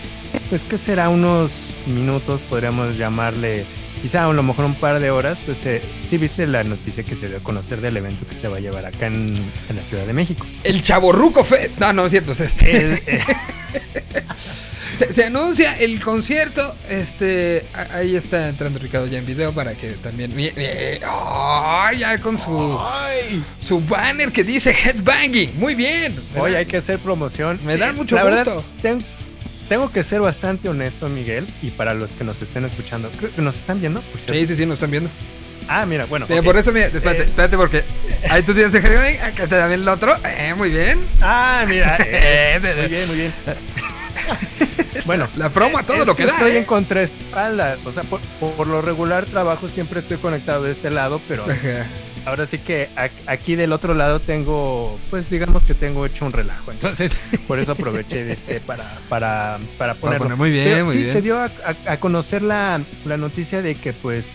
pues, 0.51 0.61
¿qué 0.69 0.77
será? 0.77 1.09
Unos 1.09 1.51
minutos, 1.87 2.39
podríamos 2.51 2.99
llamarle, 2.99 3.65
quizá 4.03 4.27
a 4.29 4.33
lo 4.35 4.43
mejor 4.43 4.67
un 4.67 4.75
par 4.75 5.01
de 5.01 5.11
horas, 5.11 5.39
pues 5.47 5.65
eh, 5.65 5.81
sí 6.11 6.19
viste 6.19 6.47
la 6.47 6.63
noticia 6.65 7.03
que 7.03 7.15
se 7.17 7.29
dio 7.29 7.39
a 7.39 7.41
conocer 7.41 7.81
del 7.81 7.97
evento 7.97 8.27
que 8.29 8.37
se 8.37 8.49
va 8.49 8.59
a 8.59 8.61
llevar 8.61 8.85
acá 8.85 9.07
en, 9.07 9.15
en 9.37 9.77
la 9.77 9.83
Ciudad 9.89 10.05
de 10.07 10.13
México. 10.13 10.45
El 10.65 10.83
Chaborruco 10.83 11.45
Fest. 11.45 11.79
No, 11.81 11.93
no 11.95 12.05
es 12.05 12.11
cierto. 12.11 12.33
es 12.33 12.41
Este. 12.41 12.77
El- 12.77 12.93
eh, 13.07 13.25
se, 14.99 15.13
se 15.15 15.25
anuncia 15.25 15.73
el 15.75 16.01
concierto. 16.03 16.75
Este. 16.89 17.65
Ahí 17.95 18.17
está 18.17 18.49
entrando 18.49 18.80
Ricardo 18.91 19.07
ya 19.07 19.19
en 19.21 19.27
video 19.27 19.53
para 19.53 19.73
que 19.75 19.93
también. 19.93 20.33
¡Ay! 21.07 21.99
ya 21.99 22.19
con 22.19 22.37
su. 22.37 22.77
Su 23.65 23.81
banner 23.83 24.33
que 24.33 24.43
dice 24.43 24.73
Headbanging. 24.73 25.57
Muy 25.61 25.77
bien. 25.77 26.13
Hoy 26.37 26.57
hay 26.57 26.67
que 26.67 26.79
hacer 26.79 26.99
promoción. 26.99 27.61
Me 27.65 27.77
da 27.77 27.91
Eh, 27.91 27.93
mucho 27.93 28.17
la 28.17 28.23
gusto. 28.25 28.37
verdad, 28.37 28.63
ten- 28.83 28.99
tengo 29.69 29.93
que 29.93 30.03
ser 30.03 30.21
bastante 30.21 30.69
honesto, 30.69 31.09
Miguel, 31.09 31.47
y 31.63 31.71
para 31.71 31.95
los 31.95 32.11
que 32.11 32.25
nos 32.25 32.43
estén 32.43 32.65
escuchando, 32.65 33.09
creo 33.17 33.33
que 33.33 33.41
nos 33.43 33.55
están 33.57 33.81
viendo. 33.81 34.01
por. 34.03 34.35
Sí, 34.35 34.45
sí, 34.49 34.57
sí, 34.57 34.67
nos 34.67 34.75
están 34.75 34.91
viendo. 34.91 35.09
Ah, 35.69 35.87
mira, 35.87 36.07
bueno. 36.07 36.27
Mira, 36.29 36.41
ok. 36.41 36.45
Por 36.47 36.57
eso, 36.57 36.73
mira, 36.73 36.87
espérate, 36.87 37.21
Eh, 37.23 37.25
espérate, 37.27 37.57
porque 37.57 37.85
ahí 38.29 38.43
tú 38.43 38.55
tienes 38.55 38.75
el 38.75 38.85
Headbanging, 38.85 39.21
acá 39.21 39.45
está 39.45 39.59
también 39.61 39.83
el 39.83 39.89
otro. 39.89 40.17
Eh, 40.25 40.53
muy 40.59 40.71
bien. 40.71 40.99
Ah, 41.21 41.65
mira. 41.69 41.97
eh, 42.05 42.59
muy 42.81 42.89
bien, 42.89 43.07
muy 43.07 43.17
bien. 43.19 43.33
bueno, 45.07 45.29
La 45.37 45.49
promo 45.51 45.79
a 45.79 45.83
todo 45.83 45.99
es 45.99 46.07
lo 46.07 46.17
que 46.17 46.27
da. 46.27 46.33
Estoy 46.33 46.53
¿eh? 46.53 46.59
en 46.59 46.65
contraespaldas. 46.65 47.79
O 47.87 47.93
sea, 47.93 48.03
por, 48.05 48.21
por 48.57 48.67
lo 48.67 48.83
regular 48.83 49.25
trabajo 49.27 49.69
siempre 49.69 50.01
estoy 50.01 50.19
conectado 50.19 50.63
de 50.65 50.73
este 50.73 50.91
lado, 50.91 51.21
pero 51.29 51.45
Ajá. 51.45 51.87
ahora 52.27 52.47
sí 52.47 52.59
que 52.59 52.89
aquí 53.27 53.55
del 53.57 53.73
otro 53.73 53.95
lado 53.95 54.21
tengo, 54.21 54.99
pues 55.11 55.31
digamos 55.31 55.63
que 55.65 55.75
tengo 55.75 56.05
hecho 56.07 56.25
un 56.27 56.33
relajo. 56.33 56.71
Entonces, 56.73 57.13
por 57.49 57.59
eso 57.59 57.73
aproveché 57.73 58.33
este 58.33 58.61
para, 58.61 58.99
para, 59.09 59.59
para 59.79 59.95
ponerlo. 59.95 60.27
poner- 60.27 60.37
muy 60.39 60.51
bien, 60.51 60.65
Pero 60.65 60.85
muy 60.87 60.97
sí, 60.97 61.03
bien. 61.03 61.13
se 61.15 61.23
dio 61.23 61.39
a, 61.39 61.45
a- 61.47 61.93
a 61.93 61.97
conocer 61.99 62.43
la, 62.43 62.81
la 63.05 63.17
noticia 63.17 63.63
de 63.63 63.75
que 63.75 63.93
pues, 63.93 64.27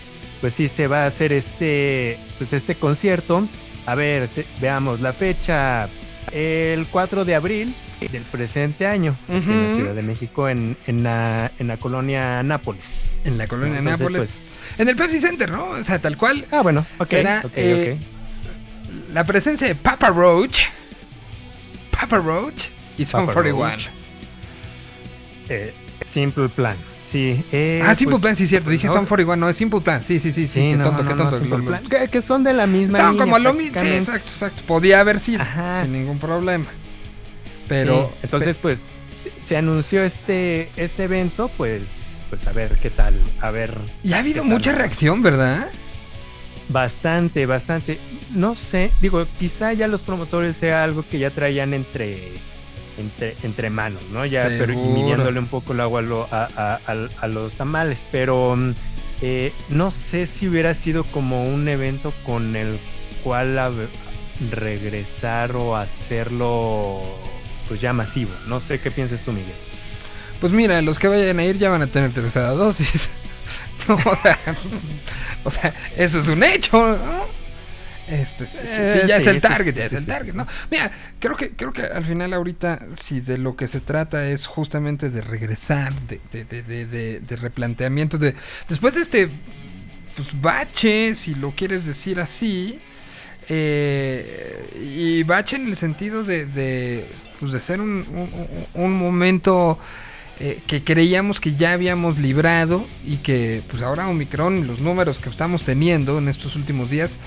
pues 0.42 0.54
sí 0.54 0.70
se 0.70 0.88
va 0.88 1.04
a 1.04 1.08
hacer 1.08 1.32
este, 1.34 2.18
pues 2.38 2.54
este 2.54 2.76
concierto. 2.76 3.48
A 3.88 3.94
ver, 3.94 4.30
veamos 4.60 5.00
la 5.00 5.14
fecha. 5.14 5.88
El 6.32 6.88
4 6.88 7.24
de 7.26 7.36
abril 7.36 7.74
del 8.00 8.24
presente 8.24 8.88
año 8.88 9.16
en 9.30 9.70
la. 9.70 9.76
Ciudad 9.76 9.94
de 9.96 10.02
México 10.02 10.50
en, 10.50 10.76
en, 10.88 11.04
la, 11.04 11.52
en 11.60 11.68
la 11.68 11.78
colonia 11.78 12.44
Nápoles. 12.44 12.84
En 13.24 13.38
la 13.38 13.48
colonia 13.48 13.80
Entonces, 13.80 14.00
Nápoles. 14.00 14.22
pues- 14.34 14.80
En 14.80 14.90
el 14.90 14.96
Pepsi 14.96 15.20
Center, 15.22 15.50
¿no? 15.50 15.70
O 15.70 15.84
sea, 15.84 16.00
tal 16.00 16.18
cual. 16.18 16.46
Ah, 16.52 16.62
bueno, 16.62 16.86
ok. 17.00 17.08
será 17.08 17.42
ok, 17.46 17.52
eh, 17.56 17.98
la 19.14 19.24
presencia 19.24 19.68
de 19.68 19.76
Papa 19.76 20.10
Roach. 20.10 20.60
Papa 21.92 22.18
Roach 22.18 22.66
y 22.98 23.06
Son 23.06 23.22
Papa 23.22 23.34
41. 23.34 23.70
Roach. 23.70 23.86
Eh, 25.50 25.74
Simple 26.14 26.50
Plan. 26.50 26.76
Sí. 27.16 27.46
eh, 27.54 27.82
ah, 27.82 27.96
Simple 27.96 28.16
pues, 28.16 28.22
Plan, 28.24 28.36
sí, 28.36 28.46
cierto. 28.46 28.70
Dije 28.70 28.88
no, 28.88 28.94
Son 28.94 29.06
41, 29.06 29.40
no, 29.40 29.50
es 29.50 29.56
Simple 29.56 29.80
Plan. 29.80 30.04
Sí, 30.04 30.20
sí, 30.20 30.34
sí, 30.34 30.44
sí. 30.44 30.48
Sí, 30.50 30.60
qué 30.60 30.76
no, 30.76 30.84
tonto, 30.84 31.04
no, 31.04 31.10
qué 31.10 31.16
no, 31.16 31.30
tonto. 31.30 31.58
Lo- 31.58 31.64
Plan. 31.64 31.84
Que, 31.88 32.10
que 32.10 32.22
son 32.22 32.44
de 32.44 32.54
la 32.54 32.68
misma 32.68 32.98
Estaban 32.98 33.18
como 33.18 33.40
lo 33.40 33.54
mismo. 33.54 33.80
Sí, 33.80 33.88
exacto, 33.88 34.30
exacto. 34.30 34.62
Podía 34.68 35.00
haber 35.00 35.22
sido. 35.22 35.42
Ajá. 35.42 35.84
Sin 35.84 35.94
ningún 35.94 36.20
problema. 36.20 36.66
Pero. 37.70 38.10
Sí, 38.12 38.20
entonces, 38.24 38.58
pues, 38.62 38.80
se, 39.48 39.56
anunció 39.56 40.04
este, 40.04 40.70
este 40.76 41.06
evento, 41.06 41.50
pues, 41.56 41.84
pues 42.30 42.46
a 42.48 42.52
ver 42.52 42.78
qué 42.82 42.90
tal, 42.90 43.18
a 43.40 43.50
ver. 43.50 43.78
Y 44.04 44.12
ha 44.12 44.20
habido 44.20 44.42
tal. 44.42 44.52
mucha 44.52 44.74
reacción, 44.74 45.24
¿verdad? 45.24 45.70
Bastante, 46.68 47.46
bastante. 47.46 47.98
No 48.34 48.56
sé, 48.56 48.92
digo, 49.00 49.26
quizá 49.40 49.72
ya 49.72 49.88
los 49.88 50.02
promotores 50.02 50.58
sea 50.58 50.84
algo 50.84 51.06
que 51.10 51.18
ya 51.18 51.30
traían 51.30 51.74
entre 51.74 52.34
entre, 52.98 53.36
entre 53.44 53.70
manos, 53.70 54.04
¿no? 54.12 54.26
Ya, 54.26 54.44
pero 54.44 54.74
y 54.74 54.76
Seguro. 54.76 54.90
midiéndole 54.92 55.40
un 55.40 55.48
poco 55.48 55.74
el 55.74 55.82
agua 55.82 56.00
a, 56.00 56.04
lo- 56.04 56.28
a, 56.32 56.48
a- 56.56 56.80
a- 56.88 57.08
a 57.22 57.28
los 57.28 57.54
tamales, 57.54 57.98
pero 58.12 58.56
mm, 58.56 58.72
eh, 59.22 59.54
no 59.70 59.92
sé 60.12 60.28
si 60.28 60.48
hubiera 60.48 60.74
sido 60.74 61.04
como 61.06 61.44
un 61.46 61.68
evento 61.68 62.14
con 62.26 62.56
el 62.56 62.78
cual 63.24 63.58
a- 63.60 63.72
regresar 64.52 65.56
o 65.56 65.76
hacerlo 65.76 67.02
pues 67.68 67.82
ya 67.82 67.94
masivo. 67.94 68.32
No 68.48 68.60
sé 68.60 68.80
qué 68.80 68.92
piensas 68.92 69.22
tú, 69.22 69.32
Miguel. 69.32 69.54
Pues 70.42 70.52
mira, 70.54 70.82
los 70.82 71.00
que 71.00 71.08
vayan 71.08 71.40
a 71.40 71.46
ir 71.46 71.58
ya 71.58 71.70
van 71.70 71.82
a 71.82 71.88
tener 71.88 72.12
tercera 72.12 72.50
dosis. 72.52 73.10
No, 73.88 73.94
o, 73.98 74.16
sea, 74.24 74.40
o 75.44 75.52
sea, 75.52 75.74
eso 75.96 76.18
es 76.20 76.28
un 76.28 76.44
hecho, 76.44 76.76
¿no? 76.98 77.26
Este, 78.08 78.46
sí, 78.46 78.58
sí, 78.62 78.66
sí, 78.68 78.68
Eh, 78.72 79.04
ya 79.08 79.18
es 79.18 79.28
el 79.28 79.42
target, 79.42 79.74
ya 79.76 79.86
es 79.86 79.94
el 79.94 80.06
target. 80.06 80.34
¿no? 80.36 80.46
Mira, 80.70 80.92
creo 81.20 81.36
que, 81.36 81.56
creo 81.56 81.74
que 81.74 81.82
al 81.84 82.06
final 82.06 82.34
ahorita, 82.34 82.80
si 83.02 83.20
de 83.20 83.38
lo 83.40 83.56
que 83.56 83.68
se 83.68 83.80
trata 83.80 84.28
es 84.30 84.46
justamente 84.46 85.10
de 85.10 85.22
regresar, 85.22 85.94
de, 86.02 86.20
de, 86.32 86.46
de, 86.46 86.64
de, 86.64 86.86
de- 86.86 87.20
de 87.20 87.36
replanteamiento, 87.36 88.18
de 88.18 88.36
después 88.70 88.94
de 88.96 89.02
este 89.02 89.30
pues, 90.16 90.40
bache, 90.40 91.16
si 91.16 91.34
lo 91.36 91.52
quieres 91.52 91.86
decir 91.86 92.20
así, 92.20 92.80
eh, 93.50 94.70
y 94.82 95.24
bache 95.24 95.56
en 95.56 95.68
el 95.68 95.76
sentido 95.76 96.24
de, 96.24 96.46
de, 96.46 97.06
pues, 97.40 97.52
de 97.52 97.60
ser 97.60 97.80
un, 97.82 98.04
un- 98.74 98.94
momento 98.94 99.80
eh, 100.40 100.62
que 100.68 100.84
creíamos 100.84 101.40
que 101.40 101.56
ya 101.56 101.72
habíamos 101.74 102.20
librado 102.20 102.86
y 103.06 103.18
que 103.18 103.62
pues 103.70 103.82
ahora 103.84 104.08
Omicron 104.10 104.58
y 104.58 104.62
los 104.64 104.82
números 104.82 105.20
que 105.20 105.30
estamos 105.30 105.64
teniendo 105.64 106.18
en 106.18 106.28
estos 106.28 106.56
últimos 106.56 106.90
días 106.90 107.18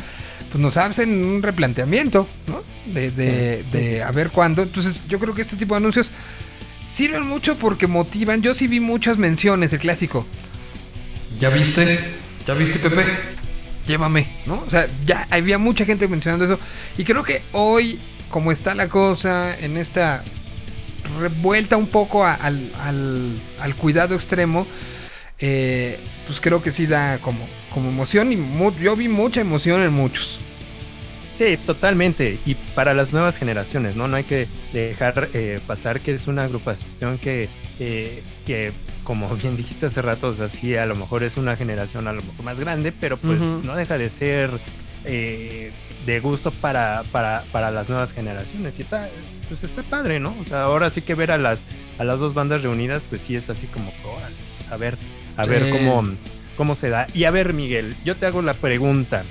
pues 0.50 0.62
nos 0.62 0.76
hacen 0.76 1.24
un 1.24 1.42
replanteamiento, 1.42 2.26
¿no? 2.48 2.62
De, 2.92 3.10
de, 3.10 3.64
de 3.70 4.02
a 4.02 4.10
ver 4.12 4.30
cuándo. 4.30 4.62
Entonces 4.62 5.02
yo 5.08 5.18
creo 5.18 5.34
que 5.34 5.42
este 5.42 5.56
tipo 5.56 5.74
de 5.74 5.78
anuncios 5.78 6.10
sirven 6.88 7.26
mucho 7.26 7.54
porque 7.56 7.86
motivan. 7.86 8.40
Yo 8.42 8.54
sí 8.54 8.66
vi 8.66 8.80
muchas 8.80 9.18
menciones, 9.18 9.72
el 9.72 9.78
clásico. 9.78 10.26
¿Ya 11.40 11.50
viste? 11.50 11.98
¿Ya 12.46 12.54
viste, 12.54 12.78
Pepe? 12.78 13.04
Llévame, 13.86 14.26
¿no? 14.46 14.62
O 14.66 14.70
sea, 14.70 14.86
ya 15.06 15.26
había 15.30 15.58
mucha 15.58 15.84
gente 15.84 16.08
mencionando 16.08 16.44
eso. 16.44 16.58
Y 16.96 17.04
creo 17.04 17.22
que 17.24 17.42
hoy, 17.52 17.98
como 18.30 18.52
está 18.52 18.74
la 18.74 18.88
cosa, 18.88 19.56
en 19.58 19.76
esta 19.76 20.24
revuelta 21.20 21.76
un 21.76 21.86
poco 21.86 22.24
a- 22.26 22.34
al, 22.34 22.70
al- 22.82 23.40
al 23.60 23.74
cuidado 23.76 24.14
extremo, 24.14 24.66
eh, 25.38 25.98
pues 26.26 26.40
creo 26.40 26.62
que 26.62 26.72
sí 26.72 26.86
da 26.86 27.18
como, 27.18 27.46
como 27.78 27.90
emoción. 27.90 28.32
Y 28.32 28.36
mu- 28.36 28.72
yo 28.78 28.96
vi 28.96 29.08
mucha 29.08 29.40
emoción 29.40 29.82
en 29.82 29.92
muchos. 29.92 30.38
Sí, 31.38 31.56
totalmente. 31.64 32.36
Y 32.46 32.54
para 32.74 32.94
las 32.94 33.12
nuevas 33.12 33.36
generaciones, 33.36 33.94
¿no? 33.94 34.08
No 34.08 34.16
hay 34.16 34.24
que 34.24 34.48
dejar 34.72 35.28
eh, 35.34 35.58
pasar 35.66 36.00
que 36.00 36.12
es 36.14 36.26
una 36.26 36.42
agrupación 36.42 37.18
que, 37.18 37.48
eh, 37.78 38.22
que, 38.44 38.72
como 39.04 39.28
bien 39.36 39.56
dijiste 39.56 39.86
hace 39.86 40.02
rato, 40.02 40.28
o 40.28 40.34
sea, 40.34 40.48
sí, 40.48 40.74
a 40.74 40.84
lo 40.86 40.96
mejor 40.96 41.22
es 41.22 41.36
una 41.36 41.54
generación 41.56 42.08
a 42.08 42.12
lo 42.12 42.20
mejor 42.22 42.44
más 42.44 42.58
grande, 42.58 42.90
pero 42.92 43.16
pues 43.16 43.38
no 43.40 43.76
deja 43.76 43.96
de 43.98 44.10
ser 44.10 44.50
eh, 45.04 45.70
de 46.06 46.20
gusto 46.20 46.50
para, 46.50 47.04
para, 47.12 47.44
para 47.52 47.70
las 47.70 47.88
nuevas 47.88 48.12
generaciones. 48.12 48.74
Y 48.78 48.82
está, 48.82 49.08
pues 49.48 49.62
está 49.62 49.82
padre, 49.84 50.18
¿no? 50.18 50.34
O 50.40 50.44
sea, 50.44 50.64
ahora 50.64 50.90
sí 50.90 51.02
que 51.02 51.14
ver 51.14 51.30
a 51.30 51.38
las, 51.38 51.60
a 52.00 52.04
las 52.04 52.18
dos 52.18 52.34
bandas 52.34 52.62
reunidas, 52.62 53.00
pues 53.08 53.22
sí 53.24 53.36
es 53.36 53.48
así 53.48 53.66
como, 53.68 53.92
órale, 54.04 54.34
a 54.72 54.76
ver, 54.76 54.96
a 55.36 55.46
ver 55.46 55.66
Sí. 55.66 55.70
cómo, 55.70 56.02
cómo 56.58 56.74
se 56.74 56.90
da. 56.90 57.06
Y 57.14 57.24
a 57.24 57.30
ver, 57.30 57.54
Miguel, 57.54 57.94
yo 58.04 58.16
te 58.16 58.26
hago 58.26 58.42
la 58.42 58.52
pregunta. 58.52 59.22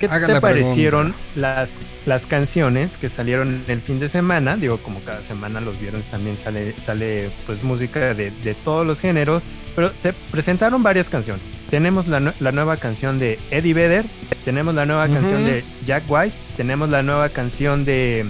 ¿Qué 0.00 0.06
Haga 0.06 0.26
te 0.26 0.32
la 0.34 0.40
parecieron 0.40 1.14
las, 1.36 1.70
las 2.04 2.26
canciones 2.26 2.96
que 2.98 3.08
salieron 3.08 3.62
el 3.68 3.80
fin 3.80 4.00
de 4.00 4.08
semana? 4.08 4.56
Digo, 4.56 4.78
como 4.78 5.00
cada 5.00 5.22
semana 5.22 5.60
los 5.60 5.80
viernes 5.80 6.04
también 6.10 6.36
sale, 6.36 6.74
sale 6.84 7.30
pues 7.46 7.62
música 7.62 8.12
de, 8.12 8.32
de 8.32 8.54
todos 8.54 8.84
los 8.84 8.98
géneros, 8.98 9.44
pero 9.76 9.92
se 10.02 10.12
presentaron 10.32 10.82
varias 10.82 11.08
canciones. 11.08 11.42
Tenemos 11.70 12.08
la, 12.08 12.34
la 12.40 12.52
nueva 12.52 12.76
canción 12.76 13.18
de 13.18 13.38
Eddie 13.52 13.72
Vedder, 13.72 14.04
tenemos 14.44 14.74
la 14.74 14.84
nueva 14.84 15.06
canción 15.06 15.44
de 15.44 15.64
Jack 15.86 16.02
White, 16.08 16.34
tenemos 16.56 16.90
la 16.90 17.04
nueva 17.04 17.28
canción 17.28 17.84
de, 17.84 18.26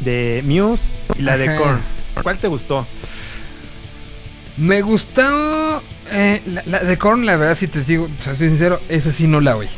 de 0.00 0.42
Muse 0.44 0.82
y 1.18 1.22
la 1.22 1.38
de. 1.38 1.56
Korn. 1.56 1.80
¿Cuál 2.22 2.36
te 2.36 2.48
gustó? 2.48 2.86
Me 4.58 4.82
gustó 4.82 5.82
eh, 6.12 6.42
la, 6.46 6.62
la 6.66 6.78
de 6.80 6.96
Korn, 6.96 7.26
la 7.26 7.36
verdad, 7.36 7.56
si 7.56 7.68
te 7.68 7.82
digo, 7.82 8.04
o 8.04 8.22
sea, 8.22 8.36
soy 8.36 8.48
sincero, 8.48 8.80
esa 8.88 9.12
sí 9.12 9.26
no 9.26 9.40
la 9.40 9.56
oí. 9.56 9.68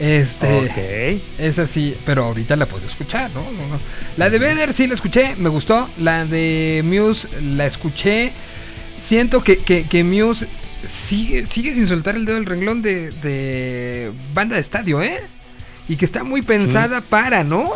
Este, 0.00 1.20
esa 1.38 1.66
sí, 1.66 1.94
pero 2.06 2.24
ahorita 2.24 2.56
la 2.56 2.64
puedo 2.64 2.86
escuchar, 2.88 3.30
¿no? 3.34 3.42
No, 3.42 3.68
no. 3.68 3.78
La 4.16 4.30
de 4.30 4.38
Vedder 4.38 4.72
sí 4.72 4.86
la 4.86 4.94
escuché, 4.94 5.36
me 5.36 5.50
gustó. 5.50 5.90
La 5.98 6.24
de 6.24 6.80
Muse 6.82 7.28
la 7.42 7.66
escuché. 7.66 8.32
Siento 9.06 9.42
que, 9.42 9.58
que, 9.58 9.86
que 9.86 10.02
Muse 10.02 10.48
sigue, 10.88 11.44
sigue 11.44 11.74
sin 11.74 11.86
soltar 11.86 12.16
el 12.16 12.24
dedo 12.24 12.36
del 12.36 12.46
renglón 12.46 12.80
de, 12.80 13.10
de 13.10 14.10
banda 14.32 14.54
de 14.54 14.62
estadio, 14.62 15.02
¿eh? 15.02 15.20
Y 15.86 15.96
que 15.96 16.06
está 16.06 16.24
muy 16.24 16.40
pensada 16.40 17.02
para, 17.02 17.44
¿no? 17.44 17.70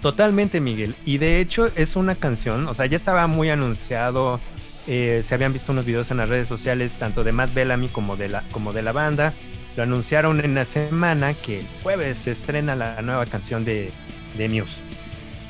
Totalmente, 0.00 0.60
Miguel. 0.60 0.96
Y 1.04 1.18
de 1.18 1.40
hecho 1.40 1.70
es 1.76 1.94
una 1.94 2.14
canción, 2.14 2.66
o 2.68 2.74
sea, 2.74 2.86
ya 2.86 2.96
estaba 2.96 3.26
muy 3.26 3.50
anunciado. 3.50 4.40
Eh, 4.86 5.22
se 5.26 5.34
habían 5.34 5.52
visto 5.52 5.72
unos 5.72 5.84
videos 5.86 6.10
en 6.10 6.16
las 6.18 6.28
redes 6.28 6.48
sociales, 6.48 6.92
tanto 6.98 7.24
de 7.24 7.32
Matt 7.32 7.52
Bellamy 7.54 7.88
como 7.88 8.16
de 8.16 8.28
la, 8.28 8.42
como 8.52 8.72
de 8.72 8.82
la 8.82 8.92
banda. 8.92 9.32
Lo 9.76 9.82
anunciaron 9.84 10.44
en 10.44 10.54
la 10.54 10.64
semana 10.64 11.34
que 11.34 11.60
el 11.60 11.66
jueves 11.82 12.18
se 12.18 12.32
estrena 12.32 12.76
la 12.76 13.00
nueva 13.02 13.24
canción 13.26 13.64
de, 13.64 13.90
de 14.36 14.48
Muse. 14.48 14.80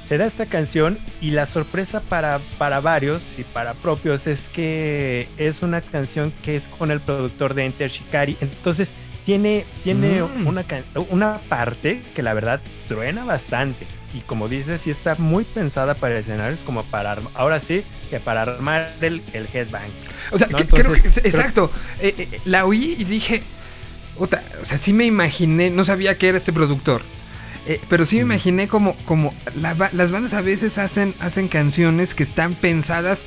Se 0.09 0.19
da 0.19 0.27
esta 0.27 0.47
canción 0.47 0.99
y 1.21 1.31
la 1.31 1.47
sorpresa 1.47 2.01
para, 2.01 2.39
para 2.59 2.81
varios 2.81 3.23
y 3.39 3.45
para 3.45 3.73
propios 3.75 4.27
es 4.27 4.43
que 4.53 5.27
es 5.39 5.63
una 5.63 5.81
canción 5.81 6.33
que 6.45 6.57
es 6.57 6.65
con 6.79 6.91
el 6.91 7.01
productor 7.01 7.55
de 7.55 7.65
Enter 7.65 7.91
Shikari. 7.91 8.37
Entonces 8.41 8.91
tiene, 9.25 9.65
tiene 9.85 10.21
Mm. 10.23 10.47
una, 10.47 10.65
una 11.11 11.39
parte 11.49 12.03
que 12.15 12.23
la 12.23 12.35
verdad 12.35 12.61
truena 12.89 13.25
bastante. 13.25 13.87
Y 14.13 14.21
como 14.21 14.49
dices, 14.49 14.83
sí 14.83 14.91
está 14.91 15.15
muy 15.15 15.45
pensada 15.45 15.95
para 15.95 16.19
escenarios 16.19 16.61
como 16.61 16.83
para, 16.83 17.17
ahora 17.35 17.61
sí, 17.61 17.83
que 18.13 18.21
para 18.21 18.43
armar 18.43 18.93
el, 19.01 19.23
el 19.33 19.49
headbang. 19.53 19.89
O 20.33 20.39
sea, 20.39 20.47
¿no? 20.49 20.59
que- 20.59 20.67
creo 20.67 20.93
que, 20.93 21.01
creo- 21.01 21.13
exacto. 21.25 21.71
Eh, 22.01 22.15
eh, 22.19 22.41
la 22.45 22.67
oí 22.67 22.95
y 22.99 23.05
dije, 23.05 23.43
"Ota", 24.19 24.43
o 24.61 24.67
sea, 24.67 24.77
sí 24.77 24.93
me 24.93 25.07
imaginé, 25.07 25.71
no 25.71 25.85
sabía 25.87 26.19
que 26.19 26.29
era 26.29 26.37
este 26.39 26.53
productor. 26.53 27.01
eh, 27.67 27.81
pero 27.89 28.05
sí 28.07 28.17
me 28.17 28.23
imaginé 28.23 28.67
como, 28.69 28.95
como 29.05 29.33
la 29.55 29.75
las 29.93 30.11
bandas 30.11 30.35
a 30.35 30.41
veces 30.43 30.79
hacen, 30.79 31.15
hacen 31.21 31.47
canciones 31.49 32.13
que 32.13 32.25
están 32.25 32.55
pensadas 32.55 33.21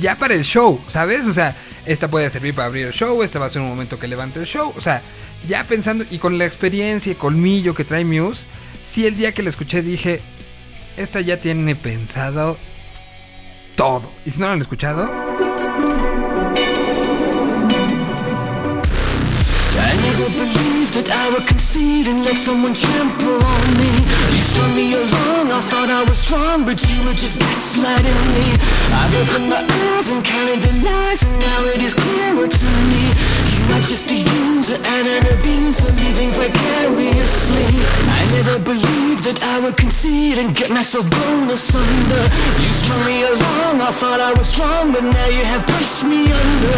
ya 0.00 0.16
para 0.16 0.32
el 0.34 0.44
show, 0.44 0.80
¿sabes? 0.90 1.26
O 1.26 1.34
sea, 1.34 1.54
esta 1.86 2.08
puede 2.08 2.30
servir 2.30 2.54
para 2.54 2.66
abrir 2.68 2.86
el 2.86 2.92
show, 2.94 3.22
esta 3.22 3.38
va 3.38 3.46
a 3.46 3.50
ser 3.50 3.60
un 3.62 3.68
momento 3.68 3.98
que 3.98 4.08
levante 4.08 4.40
el 4.40 4.46
show. 4.46 4.72
O 4.76 4.80
sea, 4.80 5.02
ya 5.46 5.62
pensando 5.64 6.04
y 6.10 6.16
con 6.18 6.38
la 6.38 6.46
experiencia 6.46 7.12
y 7.12 7.14
colmillo 7.16 7.74
que 7.74 7.84
trae 7.84 8.04
Muse, 8.04 8.40
sí 8.88 9.06
el 9.06 9.14
día 9.14 9.32
que 9.32 9.42
la 9.42 9.50
escuché 9.50 9.82
dije, 9.82 10.20
esta 10.96 11.20
ya 11.20 11.36
tiene 11.40 11.76
pensado 11.76 12.56
todo. 13.76 14.10
Y 14.24 14.30
si 14.30 14.40
no 14.40 14.46
lo 14.46 14.52
han 14.52 14.60
escuchado, 14.60 15.04
I 19.74 19.96
never 19.96 20.28
believed 20.30 20.94
that 20.94 21.08
I 21.10 21.30
would 21.30 21.46
concede 21.46 22.06
and 22.08 22.24
let 22.24 22.36
someone 22.36 22.74
trample 22.74 23.44
on 23.44 23.76
me. 23.76 24.21
You 24.32 24.42
strung 24.42 24.74
me 24.74 24.94
along, 24.94 25.52
I 25.52 25.60
thought 25.60 25.90
I 25.92 26.02
was 26.08 26.18
strong, 26.18 26.64
but 26.64 26.80
you 26.88 27.04
were 27.04 27.14
just 27.14 27.36
gaslighting 27.36 28.22
me. 28.32 28.48
I've 28.90 29.14
opened 29.20 29.48
my 29.48 29.60
eyes 29.60 30.08
and 30.08 30.24
counted 30.24 30.60
the 30.64 30.72
lies, 30.80 31.22
and 31.22 31.36
now 31.38 31.60
it 31.68 31.80
is 31.82 31.94
clearer 31.94 32.48
to 32.48 32.68
me. 32.90 33.04
You 33.52 33.62
are 33.76 33.84
just 33.84 34.10
a 34.10 34.18
user 34.18 34.80
and 34.96 35.06
an 35.06 35.24
abuser, 35.36 35.92
living 36.00 36.32
vicariously. 36.32 37.68
I 38.08 38.20
never 38.32 38.58
believed 38.58 39.24
that 39.28 39.38
I 39.42 39.60
would 39.60 39.76
concede 39.76 40.38
and 40.38 40.56
get 40.56 40.70
myself 40.70 41.08
blown 41.10 41.50
asunder. 41.50 42.24
You 42.56 42.70
strung 42.72 43.04
me 43.04 43.22
along, 43.22 43.80
I 43.80 43.92
thought 43.92 44.20
I 44.20 44.32
was 44.32 44.48
strong, 44.48 44.92
but 44.92 45.04
now 45.04 45.28
you 45.28 45.44
have 45.44 45.66
pushed 45.66 46.04
me 46.04 46.24
under. 46.24 46.76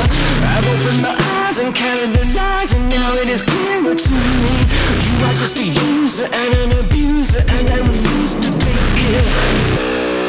I've 0.52 0.66
opened 0.74 1.02
my 1.02 1.14
eyes 1.14 1.33
and 1.58 1.74
counted 1.74 2.12
the 2.14 2.24
lies, 2.34 2.72
and 2.72 2.88
now 2.90 3.14
it 3.14 3.28
is 3.28 3.42
clearer 3.42 3.94
to 3.94 4.12
me. 4.12 4.54
You 5.04 5.26
are 5.26 5.34
just 5.34 5.58
a 5.58 5.64
user 5.64 6.26
and 6.32 6.54
an 6.54 6.84
abuser, 6.84 7.44
and 7.46 7.70
I 7.70 7.78
refuse 7.78 8.34
to 8.34 8.50
take 8.58 8.98
it. 9.14 10.23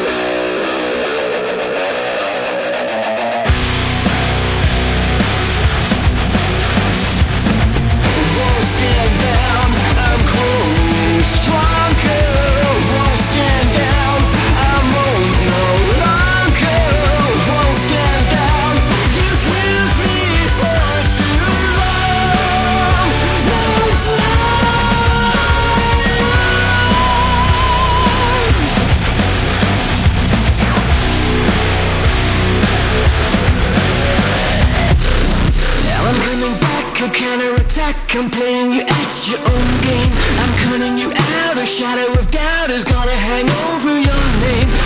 I'm 38.16 38.30
playing 38.30 38.72
you 38.72 38.80
at 38.80 39.28
your 39.28 39.40
own 39.40 39.80
game. 39.82 40.12
I'm 40.40 40.52
cutting 40.64 40.96
you 40.96 41.12
out, 41.12 41.58
a 41.58 41.66
shadow 41.66 42.18
of 42.18 42.30
doubt 42.30 42.70
is 42.70 42.82
gonna 42.82 43.10
hang 43.12 43.44
over 43.50 43.92
name. 43.92 44.05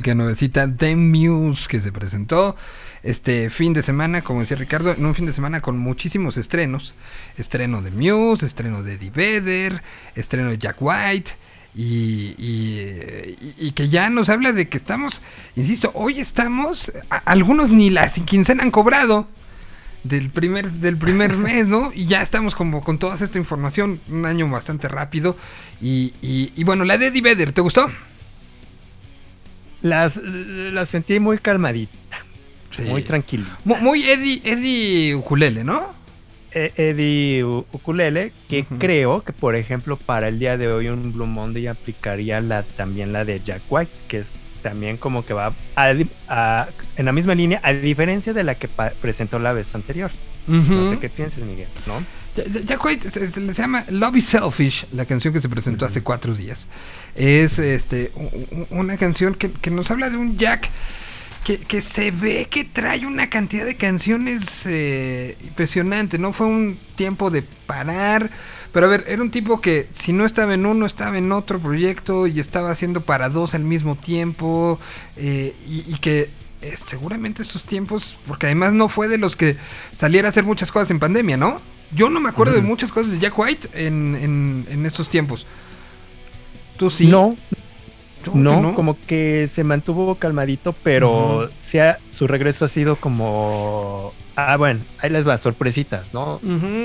Música 0.00 0.14
nuevecita 0.14 0.66
de 0.66 0.96
Muse 0.96 1.68
que 1.68 1.78
se 1.78 1.92
presentó 1.92 2.56
este 3.02 3.50
fin 3.50 3.74
de 3.74 3.82
semana, 3.82 4.22
como 4.22 4.40
decía 4.40 4.56
Ricardo, 4.56 4.92
en 4.94 5.04
un 5.04 5.14
fin 5.14 5.26
de 5.26 5.34
semana 5.34 5.60
con 5.60 5.76
muchísimos 5.78 6.38
estrenos. 6.38 6.94
Estreno 7.36 7.82
de 7.82 7.90
Muse, 7.90 8.46
estreno 8.46 8.82
de 8.82 8.94
Eddie 8.94 9.10
Vedder, 9.10 9.82
estreno 10.14 10.48
de 10.48 10.56
Jack 10.56 10.76
White. 10.80 11.32
Y, 11.74 12.34
y- 12.38 13.72
que 13.72 13.90
ya 13.90 14.08
nos 14.08 14.30
habla 14.30 14.52
de 14.54 14.68
que 14.70 14.78
estamos, 14.78 15.20
insisto, 15.54 15.90
hoy 15.94 16.18
estamos, 16.18 16.90
a- 17.10 17.16
algunos 17.18 17.68
ni 17.68 17.90
la 17.90 18.08
quincena 18.10 18.62
han 18.62 18.70
cobrado 18.70 19.28
del 20.02 20.30
primer, 20.30 20.70
del 20.72 20.96
primer 20.96 21.36
mes, 21.36 21.68
¿no? 21.68 21.92
Y 21.94 22.06
ya 22.06 22.22
estamos 22.22 22.54
como 22.54 22.80
con 22.80 22.98
toda 22.98 23.16
esta 23.22 23.36
información, 23.38 24.00
un 24.08 24.24
año 24.24 24.48
bastante 24.48 24.88
rápido. 24.88 25.36
Y, 25.82 26.14
y- 26.22 26.52
y 26.56 26.64
bueno, 26.64 26.84
la 26.86 26.96
de 26.96 27.08
Eddie 27.08 27.20
Vedder, 27.20 27.52
¿te 27.52 27.60
gustó? 27.60 27.86
Las, 29.82 30.16
las 30.16 30.88
sentí 30.88 31.18
muy 31.20 31.38
calmaditas, 31.38 31.98
Sí. 32.70 32.82
muy 32.82 33.02
tranquilitas. 33.02 33.54
Mu- 33.64 33.76
Muy 33.76 34.08
Eddie, 34.08 34.40
Eddie 34.44 35.14
Ukulele, 35.14 35.64
¿no? 35.64 35.98
Eh, 36.52 36.72
Eddie 36.76 37.44
Ukulele, 37.44 38.32
que 38.48 38.64
creo 38.78 39.22
que 39.22 39.32
por 39.32 39.54
ejemplo 39.54 39.96
para 39.96 40.28
el 40.28 40.38
día 40.40 40.56
de 40.56 40.66
hoy 40.68 40.88
un 40.88 41.12
Blue 41.12 41.26
Monday 41.26 41.68
aplicaría 41.68 42.40
la, 42.40 42.62
también 42.64 43.12
la 43.12 43.24
de 43.24 43.40
Jack 43.44 43.62
White, 43.70 43.90
que 44.08 44.18
es 44.18 44.28
también 44.62 44.96
como 44.96 45.24
que 45.24 45.34
va 45.34 45.52
a- 45.76 45.92
a- 46.28 46.68
en 46.96 47.04
la 47.04 47.12
misma 47.12 47.34
línea, 47.34 47.60
a 47.62 47.72
diferencia 47.72 48.32
de 48.32 48.44
la 48.44 48.54
que 48.54 48.68
presentó 49.00 49.38
la 49.38 49.52
vez 49.52 49.74
anterior. 49.74 50.10
No 50.46 50.58
Ujú. 50.58 50.94
sé 50.94 51.00
qué 51.00 51.08
piensas, 51.08 51.40
Miguel, 51.40 51.68
¿no? 51.86 52.02
Jack 52.64 52.84
White 52.84 53.10
se, 53.10 53.52
llama 53.54 53.84
Love 53.90 54.16
is 54.16 54.26
Selfish, 54.26 54.86
la 54.92 55.04
canción 55.04 55.34
que 55.34 55.40
se 55.40 55.48
presentó 55.48 55.84
hace 55.84 56.02
cuatro 56.02 56.34
días. 56.34 56.68
Es 57.14 57.58
este 57.58 58.10
una 58.70 58.96
canción 58.96 59.34
que, 59.34 59.50
que 59.50 59.70
nos 59.70 59.90
habla 59.90 60.08
de 60.10 60.16
un 60.16 60.38
Jack 60.38 60.68
que, 61.44 61.58
que 61.58 61.80
se 61.82 62.10
ve 62.10 62.46
que 62.50 62.64
trae 62.64 63.04
una 63.06 63.28
cantidad 63.30 63.64
de 63.64 63.76
canciones 63.76 64.64
eh, 64.66 65.36
impresionante, 65.42 66.18
¿no? 66.18 66.32
Fue 66.32 66.46
un 66.46 66.78
tiempo 66.96 67.30
de 67.30 67.42
parar. 67.42 68.30
Pero 68.72 68.86
a 68.86 68.88
ver, 68.88 69.04
era 69.08 69.20
un 69.22 69.30
tipo 69.30 69.60
que 69.60 69.88
si 69.90 70.12
no 70.12 70.24
estaba 70.24 70.54
en 70.54 70.64
uno, 70.66 70.86
estaba 70.86 71.18
en 71.18 71.32
otro 71.32 71.58
proyecto 71.58 72.26
y 72.26 72.38
estaba 72.38 72.70
haciendo 72.70 73.00
para 73.00 73.28
dos 73.28 73.54
al 73.54 73.64
mismo 73.64 73.96
tiempo. 73.96 74.78
eh, 75.16 75.54
y, 75.66 75.84
y 75.92 75.98
que 75.98 76.30
eh, 76.62 76.74
seguramente 76.86 77.42
estos 77.42 77.62
tiempos, 77.64 78.16
porque 78.26 78.46
además 78.46 78.72
no 78.74 78.88
fue 78.88 79.08
de 79.08 79.18
los 79.18 79.34
que 79.34 79.56
saliera 79.92 80.28
a 80.28 80.30
hacer 80.30 80.44
muchas 80.44 80.70
cosas 80.70 80.90
en 80.90 80.98
pandemia, 81.00 81.36
¿no? 81.36 81.56
Yo 81.92 82.10
no 82.10 82.20
me 82.20 82.28
acuerdo 82.28 82.54
de 82.54 82.60
muchas 82.62 82.92
cosas 82.92 83.10
de 83.12 83.18
Jack 83.18 83.36
White 83.36 83.68
en, 83.74 84.14
en, 84.14 84.66
en 84.70 84.86
estos 84.86 85.08
tiempos. 85.08 85.46
¿Tú 86.76 86.90
sí? 86.90 87.06
No, 87.08 87.34
¿Tú- 88.24 88.32
tú 88.32 88.38
no, 88.38 88.74
como 88.74 88.96
que 89.00 89.48
se 89.52 89.64
mantuvo 89.64 90.14
calmadito, 90.16 90.74
pero 90.84 91.48
ha- 91.80 91.98
su 92.12 92.26
regreso 92.26 92.64
ha 92.64 92.68
sido 92.68 92.96
como... 92.96 94.12
Ah, 94.36 94.56
bueno, 94.56 94.80
ahí 95.00 95.10
les 95.10 95.26
va, 95.26 95.36
sorpresitas, 95.38 96.14
¿no? 96.14 96.40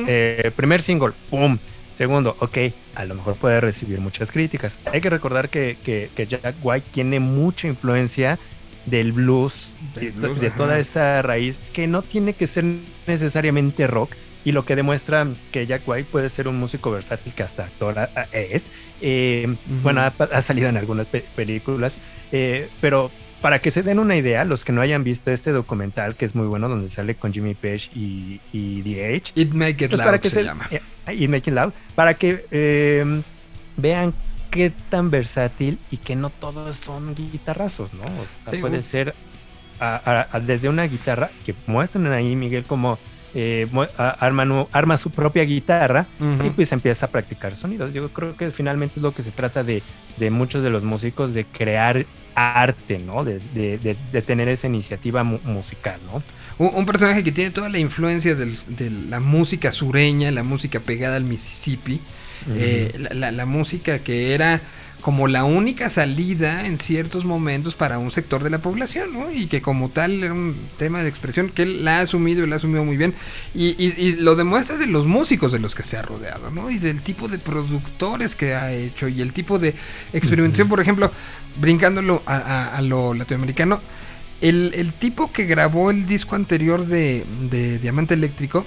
Eh, 0.07 0.51
primer 0.55 0.81
single, 0.81 1.11
¡pum! 1.29 1.57
Segundo, 1.97 2.35
ok, 2.39 2.57
a 2.95 3.05
lo 3.05 3.15
mejor 3.15 3.35
puede 3.37 3.61
recibir 3.61 3.99
muchas 4.01 4.31
críticas. 4.31 4.77
Hay 4.91 4.99
que 5.01 5.09
recordar 5.09 5.49
que, 5.49 5.77
que- 5.83 6.09
que 6.15 6.25
Jack 6.25 6.55
White 6.61 6.87
tiene 6.91 7.19
mucha 7.19 7.67
influencia 7.67 8.37
del 8.85 9.13
blues, 9.13 9.53
Del 9.95 10.05
de, 10.07 10.11
blues, 10.11 10.39
de 10.39 10.47
ajá. 10.47 10.57
toda 10.57 10.79
esa 10.79 11.21
raíz 11.21 11.57
que 11.73 11.87
no 11.87 12.01
tiene 12.01 12.33
que 12.33 12.47
ser 12.47 12.65
necesariamente 13.07 13.87
rock 13.87 14.11
y 14.43 14.51
lo 14.51 14.63
que 14.65 14.75
demuestra 14.75 15.25
que 15.51 15.65
Jack 15.65 15.81
White 15.87 16.09
puede 16.11 16.29
ser 16.29 16.47
un 16.47 16.57
músico 16.57 16.91
versátil 16.91 17.33
que 17.33 17.43
hasta 17.43 17.63
actor 17.63 17.95
es. 18.31 18.65
Eh. 19.01 19.47
Bueno, 19.81 20.01
ha, 20.01 20.13
ha 20.33 20.41
salido 20.41 20.69
en 20.69 20.77
algunas 20.77 21.07
pe- 21.07 21.25
películas, 21.35 21.93
eh, 22.31 22.69
pero 22.81 23.09
para 23.41 23.59
que 23.59 23.69
se 23.71 23.83
den 23.83 23.99
una 23.99 24.15
idea, 24.15 24.43
los 24.45 24.63
que 24.63 24.71
no 24.71 24.81
hayan 24.81 25.03
visto 25.03 25.31
este 25.31 25.51
documental, 25.51 26.15
que 26.15 26.25
es 26.25 26.33
muy 26.35 26.47
bueno, 26.47 26.67
donde 26.69 26.89
sale 26.89 27.15
con 27.15 27.31
Jimmy 27.33 27.53
Page 27.53 27.89
y, 27.95 28.39
y 28.51 28.81
The 28.81 29.05
Age, 29.15 29.23
It 29.35 29.53
Make 29.53 29.69
It 29.71 29.77
pues 29.77 29.91
Loud 29.91 30.05
para 30.05 30.19
que 30.19 30.29
se, 30.29 30.35
se, 30.37 30.43
llama. 30.43 30.67
eh, 30.71 30.81
y 31.13 31.27
Make 31.27 31.49
It 31.51 31.55
Loud, 31.55 31.71
para 31.95 32.13
que 32.15 32.45
eh, 32.51 33.21
vean 33.77 34.13
qué 34.51 34.71
tan 34.89 35.11
versátil 35.11 35.77
y 35.91 35.97
que 35.97 36.15
no 36.15 36.29
todos 36.29 36.77
son 36.77 37.13
guitarrazos, 37.13 37.93
¿no? 37.93 38.03
O 38.05 38.25
sea, 38.43 38.51
Sí, 38.51 38.57
puede 38.57 38.79
uh. 38.79 38.83
ser 38.83 39.13
a- 39.79 40.01
a- 40.05 40.27
a- 40.37 40.39
desde 40.39 40.69
una 40.69 40.83
guitarra 40.85 41.29
que 41.45 41.53
muestran 41.67 42.07
ahí, 42.13 42.35
Miguel, 42.35 42.63
como 42.63 42.97
eh, 43.35 43.67
arma 44.71 44.97
su 44.97 45.09
propia 45.11 45.43
guitarra 45.43 46.05
y 46.45 46.49
pues 46.51 46.71
empieza 46.71 47.05
a 47.05 47.09
practicar 47.09 47.55
sonidos. 47.55 47.93
Yo 47.93 48.09
creo 48.09 48.35
que 48.35 48.49
finalmente 48.51 48.95
es 48.97 49.03
lo 49.03 49.13
que 49.13 49.23
se 49.23 49.31
trata 49.31 49.63
de, 49.63 49.83
de 50.17 50.29
muchos 50.31 50.63
de 50.63 50.69
los 50.69 50.83
músicos, 50.83 51.33
de 51.33 51.45
crear 51.45 52.05
arte, 52.33 52.99
¿no? 52.99 53.23
De, 53.23 53.39
de- 53.53 53.77
de- 53.77 53.95
de 54.11 54.21
tener 54.21 54.47
esa 54.49 54.67
iniciativa 54.67 55.23
mu- 55.23 55.39
musical, 55.43 55.99
¿no? 56.11 56.21
Un, 56.57 56.71
un 56.73 56.85
personaje 56.85 57.23
que 57.23 57.31
tiene 57.31 57.51
toda 57.51 57.69
la 57.69 57.79
influencia 57.79 58.35
del- 58.35 58.57
de 58.67 58.89
la 58.89 59.19
música 59.19 59.71
sureña, 59.71 60.31
la 60.31 60.43
música 60.43 60.79
pegada 60.79 61.15
al 61.17 61.23
Mississippi, 61.23 61.99
eh, 62.55 62.91
la, 62.99 63.09
la- 63.13 63.31
la 63.31 63.45
música 63.45 63.99
que 63.99 64.33
era 64.33 64.59
como 65.01 65.27
la 65.27 65.43
única 65.43 65.89
salida 65.91 66.65
en 66.65 66.79
ciertos 66.79 67.25
momentos 67.25 67.75
para 67.75 67.99
un 67.99 68.11
sector 68.11 68.43
de 68.43 68.49
la 68.49 68.57
población, 68.59 69.11
¿no? 69.13 69.31
Y 69.31 69.45
que 69.45 69.61
como 69.61 69.89
tal 69.89 70.23
era 70.23 70.33
un 70.33 70.55
tema 70.77 71.03
de 71.03 71.09
expresión 71.09 71.49
que 71.49 71.61
él 71.61 71.85
la 71.85 71.99
ha 71.99 72.01
asumido 72.01 72.43
y 72.43 72.47
la 72.47 72.55
ha 72.55 72.57
asumido 72.57 72.83
muy 72.83 72.97
bien. 72.97 73.13
Y, 73.53 73.75
y- 73.77 73.93
y 73.97 74.13
lo 74.13 74.35
demuestras 74.35 74.79
de 74.79 74.87
los 74.87 75.05
músicos 75.05 75.51
de 75.51 75.59
los 75.59 75.75
que 75.75 75.83
se 75.83 75.95
ha 75.97 76.01
rodeado, 76.01 76.49
¿no? 76.49 76.71
Y 76.71 76.79
del 76.79 77.01
tipo 77.03 77.27
de 77.27 77.37
productores 77.37 78.35
que 78.35 78.55
ha 78.55 78.71
hecho 78.73 79.07
y 79.07 79.21
el 79.21 79.31
tipo 79.31 79.59
de 79.59 79.75
experimentación, 80.11 80.69
por 80.69 80.79
ejemplo, 80.79 81.11
brincándolo 81.59 82.23
a, 82.25 82.35
a- 82.37 82.75
a 82.77 82.81
lo 82.81 83.13
latinoamericano, 83.13 83.79
el, 84.41 84.71
el 84.75 84.91
tipo 84.91 85.31
que 85.31 85.45
grabó 85.45 85.91
el 85.91 86.07
disco 86.07 86.35
anterior 86.35 86.85
de, 86.85 87.25
de 87.49 87.77
Diamante 87.79 88.15
Eléctrico 88.15 88.65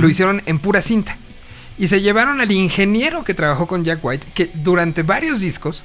lo 0.00 0.08
hicieron 0.08 0.42
en 0.46 0.58
pura 0.58 0.80
cinta. 0.82 1.18
Y 1.80 1.88
se 1.88 2.02
llevaron 2.02 2.42
al 2.42 2.52
ingeniero 2.52 3.24
que 3.24 3.32
trabajó 3.32 3.66
con 3.66 3.84
Jack 3.84 4.00
White, 4.04 4.26
que 4.34 4.50
durante 4.52 5.02
varios 5.02 5.40
discos 5.40 5.82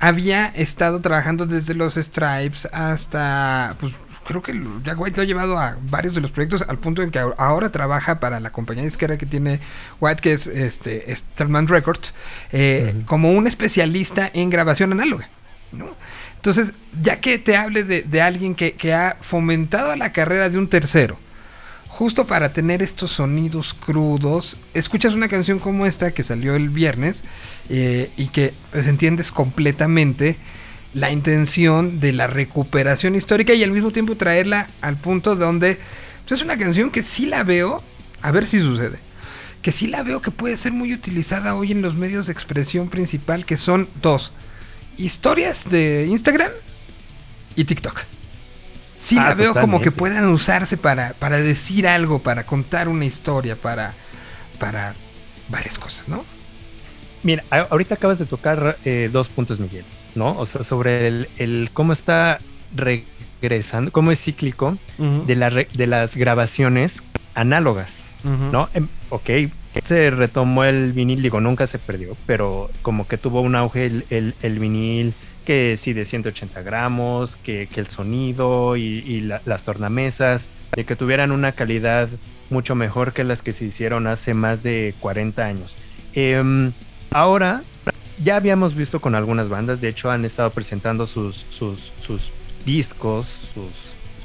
había 0.00 0.46
estado 0.48 1.00
trabajando 1.00 1.46
desde 1.46 1.74
los 1.74 1.94
Stripes 1.94 2.68
hasta, 2.72 3.76
pues 3.78 3.92
creo 4.26 4.42
que 4.42 4.60
Jack 4.82 4.98
White 5.00 5.16
lo 5.16 5.22
ha 5.22 5.26
llevado 5.26 5.56
a 5.56 5.76
varios 5.80 6.14
de 6.16 6.20
los 6.22 6.32
proyectos 6.32 6.64
al 6.66 6.78
punto 6.78 7.02
en 7.02 7.12
que 7.12 7.20
ahora- 7.20 7.70
trabaja 7.70 8.18
para 8.18 8.40
la 8.40 8.50
compañía 8.50 8.82
disquera 8.82 9.16
que 9.16 9.26
tiene 9.26 9.60
White, 10.00 10.22
que 10.22 10.32
es 10.32 10.48
este 10.48 11.14
Stallman 11.14 11.68
Records, 11.68 12.14
eh, 12.50 13.00
como 13.06 13.30
un 13.30 13.46
especialista 13.46 14.28
en 14.34 14.50
grabación 14.50 14.90
análoga. 14.90 15.28
¿no? 15.70 15.86
Entonces, 16.34 16.72
ya 17.00 17.20
que 17.20 17.38
te 17.38 17.56
hable 17.56 17.84
de, 17.84 18.02
de 18.02 18.22
alguien 18.22 18.56
que, 18.56 18.72
que 18.72 18.92
ha 18.92 19.16
fomentado 19.20 19.94
la 19.94 20.12
carrera 20.12 20.48
de 20.50 20.58
un 20.58 20.68
tercero, 20.68 21.16
justo 21.98 22.28
para 22.28 22.52
tener 22.52 22.80
estos 22.80 23.10
sonidos 23.10 23.74
crudos, 23.74 24.60
escuchas 24.72 25.14
una 25.14 25.26
canción 25.26 25.58
como 25.58 25.84
esta 25.84 26.12
que 26.12 26.22
salió 26.22 26.54
el 26.54 26.70
viernes 26.70 27.24
eh, 27.70 28.08
y 28.16 28.28
que 28.28 28.54
pues, 28.70 28.86
entiendes 28.86 29.32
completamente 29.32 30.36
la 30.94 31.10
intención 31.10 31.98
de 31.98 32.12
la 32.12 32.28
recuperación 32.28 33.16
histórica 33.16 33.52
y 33.52 33.64
al 33.64 33.72
mismo 33.72 33.90
tiempo 33.90 34.14
traerla 34.14 34.68
al 34.80 34.96
punto 34.96 35.34
donde 35.34 35.80
pues, 36.20 36.38
es 36.38 36.44
una 36.44 36.56
canción 36.56 36.92
que 36.92 37.02
sí 37.02 37.26
la 37.26 37.42
veo, 37.42 37.82
a 38.22 38.30
ver 38.30 38.46
si 38.46 38.60
sucede, 38.60 39.00
que 39.60 39.72
sí 39.72 39.88
la 39.88 40.04
veo 40.04 40.22
que 40.22 40.30
puede 40.30 40.56
ser 40.56 40.70
muy 40.70 40.94
utilizada 40.94 41.56
hoy 41.56 41.72
en 41.72 41.82
los 41.82 41.96
medios 41.96 42.26
de 42.26 42.32
expresión 42.32 42.90
principal 42.90 43.44
que 43.44 43.56
son 43.56 43.88
dos, 44.00 44.30
historias 44.96 45.68
de 45.68 46.06
Instagram 46.08 46.52
y 47.56 47.64
TikTok. 47.64 48.17
Sí 48.98 49.16
Ah, 49.18 49.28
la 49.30 49.34
veo 49.34 49.52
como 49.62 49.78
que 49.80 49.90
puedan 49.92 50.26
usarse 50.28 50.76
para, 50.76 51.12
para 51.14 51.38
decir 51.38 51.86
algo, 51.86 52.18
para 52.18 52.44
contar 52.44 52.88
una 52.88 53.04
historia, 53.04 53.54
para, 53.56 53.94
para 54.58 54.94
varias 55.48 55.78
cosas, 55.78 56.08
¿no? 56.08 56.24
Mira, 57.22 57.44
ahorita 57.50 57.94
acabas 57.96 58.18
de 58.18 58.26
tocar 58.26 58.76
eh, 58.84 59.08
dos 59.12 59.28
puntos, 59.28 59.58
Miguel, 59.60 59.84
¿no? 60.14 60.32
O 60.32 60.46
sea, 60.46 60.62
sobre 60.64 61.06
el, 61.08 61.28
el 61.38 61.70
cómo 61.72 61.92
está 61.92 62.38
regresando, 63.40 63.92
cómo 63.92 64.10
es 64.12 64.20
cíclico 64.20 64.78
de, 65.26 65.36
la 65.36 65.50
re- 65.50 65.68
de 65.74 65.86
las 65.86 66.16
grabaciones 66.16 67.02
análogas, 67.34 67.92
¿no? 68.52 68.68
Em, 68.74 68.88
ok, 69.10 69.30
se 69.86 70.10
retomó 70.10 70.64
el 70.64 70.92
vinil, 70.92 71.22
digo, 71.22 71.40
nunca 71.40 71.66
se 71.66 71.78
perdió, 71.78 72.16
pero 72.26 72.70
como 72.82 73.06
que 73.06 73.16
tuvo 73.16 73.40
un 73.40 73.54
auge 73.56 73.86
el, 73.86 74.04
el- 74.10 74.34
el 74.42 74.58
vinil, 74.58 75.14
que 75.48 75.78
sí 75.78 75.94
de 75.94 76.04
180 76.04 76.60
gramos, 76.60 77.36
que, 77.36 77.68
que 77.72 77.80
el 77.80 77.86
sonido 77.86 78.76
y, 78.76 78.82
y 79.06 79.22
la- 79.22 79.40
las 79.46 79.64
tornamesas, 79.64 80.46
de 80.76 80.84
que 80.84 80.94
tuvieran 80.94 81.32
una 81.32 81.52
calidad 81.52 82.10
mucho 82.50 82.74
mejor 82.74 83.14
que 83.14 83.24
las 83.24 83.40
que 83.40 83.52
se 83.52 83.64
hicieron 83.64 84.06
hace 84.06 84.34
más 84.34 84.62
de 84.62 84.92
40 85.00 85.46
años. 85.46 85.74
Em, 86.12 86.72
ahora, 87.10 87.62
ya 88.22 88.36
habíamos 88.36 88.74
visto 88.74 89.00
con 89.00 89.14
algunas 89.14 89.48
bandas, 89.48 89.80
de 89.80 89.88
hecho 89.88 90.10
han 90.10 90.26
estado 90.26 90.50
presentando 90.50 91.06
sus, 91.06 91.38
sus, 91.50 91.92
sus 92.06 92.30
discos, 92.66 93.26
sus, 93.54 93.70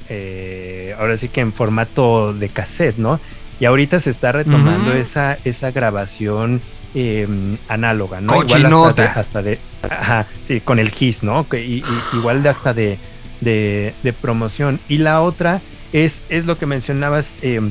eh, 0.09 0.93
ahora 0.99 1.15
sí 1.15 1.29
que 1.29 1.39
en 1.39 1.53
formato 1.53 2.33
de 2.33 2.49
cassette, 2.49 2.97
¿no? 2.97 3.21
Y 3.61 3.65
ahorita 3.65 4.01
se 4.01 4.09
está 4.09 4.33
retomando 4.33 4.91
esa, 4.93 5.37
esa 5.45 5.71
grabación 5.71 6.59
eh, 6.95 7.27
análoga, 7.67 8.21
¿no? 8.21 8.33
Cochinota. 8.33 9.03
Igual 9.03 9.17
hasta 9.17 9.41
de, 9.41 9.57
hasta 9.59 9.87
de- 9.87 9.95
ajá, 9.95 10.25
sí, 10.47 10.61
con 10.61 10.79
el 10.79 10.89
GIS, 10.91 11.23
¿no? 11.23 11.47
Que- 11.47 11.63
y, 11.65 11.77
y- 11.79 12.17
igual 12.17 12.43
de 12.43 12.49
hasta 12.49 12.73
de, 12.73 12.97
de, 13.41 13.93
de 14.03 14.13
promoción. 14.13 14.79
Y 14.87 14.97
la 14.99 15.21
otra 15.21 15.61
es, 15.91 16.21
es 16.29 16.45
lo 16.45 16.55
que 16.55 16.65
mencionabas 16.65 17.33
eh, 17.41 17.61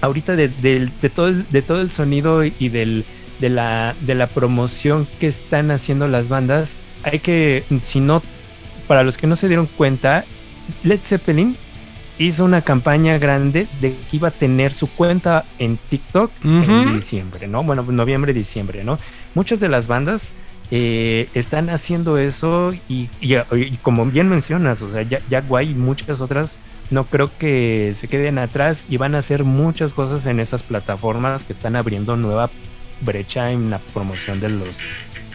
ahorita 0.00 0.36
de, 0.36 0.48
de 0.48 1.10
todo 1.10 1.28
el, 1.28 1.48
de 1.48 1.62
todo 1.62 1.80
el 1.80 1.90
sonido 1.92 2.42
y 2.44 2.68
del, 2.68 3.04
de, 3.40 3.48
la, 3.48 3.94
de 4.00 4.14
la 4.14 4.26
promoción 4.26 5.06
que 5.20 5.28
están 5.28 5.70
haciendo 5.70 6.06
las 6.08 6.28
bandas. 6.28 6.70
Hay 7.04 7.18
que, 7.20 7.64
si 7.86 8.00
no, 8.00 8.22
para 8.86 9.02
los 9.02 9.16
que 9.16 9.26
no 9.26 9.36
se 9.36 9.48
dieron 9.48 9.66
cuenta, 9.66 10.24
Led 10.84 11.00
Zeppelin 11.02 11.56
hizo 12.18 12.44
una 12.44 12.62
campaña 12.62 13.18
grande 13.18 13.66
de 13.80 13.90
que 14.10 14.16
iba 14.16 14.28
a 14.28 14.32
tener 14.32 14.72
su 14.72 14.86
cuenta 14.88 15.44
en 15.58 15.76
TikTok 15.76 16.30
en 16.44 16.96
diciembre, 16.96 17.46
¿no? 17.48 17.62
Bueno, 17.62 17.82
noviembre, 17.82 18.32
diciembre, 18.32 18.82
¿no? 18.84 18.98
Muchas 19.34 19.60
de 19.60 19.68
las 19.68 19.86
bandas 19.86 20.32
eh, 20.70 21.28
están 21.34 21.70
haciendo 21.70 22.18
eso 22.18 22.72
y, 22.88 23.08
y- 23.20 23.36
y 23.56 23.76
como 23.82 24.04
bien 24.06 24.28
mencionas, 24.28 24.82
o 24.82 24.92
sea, 24.92 25.02
Ya- 25.02 25.20
Jaguar 25.30 25.64
y 25.64 25.74
muchas 25.74 26.20
otras 26.20 26.58
no 26.90 27.04
creo 27.04 27.30
que 27.38 27.94
se 27.98 28.08
queden 28.08 28.38
atrás 28.38 28.84
y 28.90 28.96
van 28.98 29.14
a 29.14 29.18
hacer 29.18 29.44
muchas 29.44 29.92
cosas 29.92 30.26
en 30.26 30.40
esas 30.40 30.62
plataformas 30.62 31.44
que 31.44 31.52
están 31.54 31.76
abriendo 31.76 32.16
nueva 32.16 32.50
brecha 33.00 33.52
en 33.52 33.70
la 33.70 33.78
promoción 33.78 34.40
de 34.40 34.48
los 34.48 34.76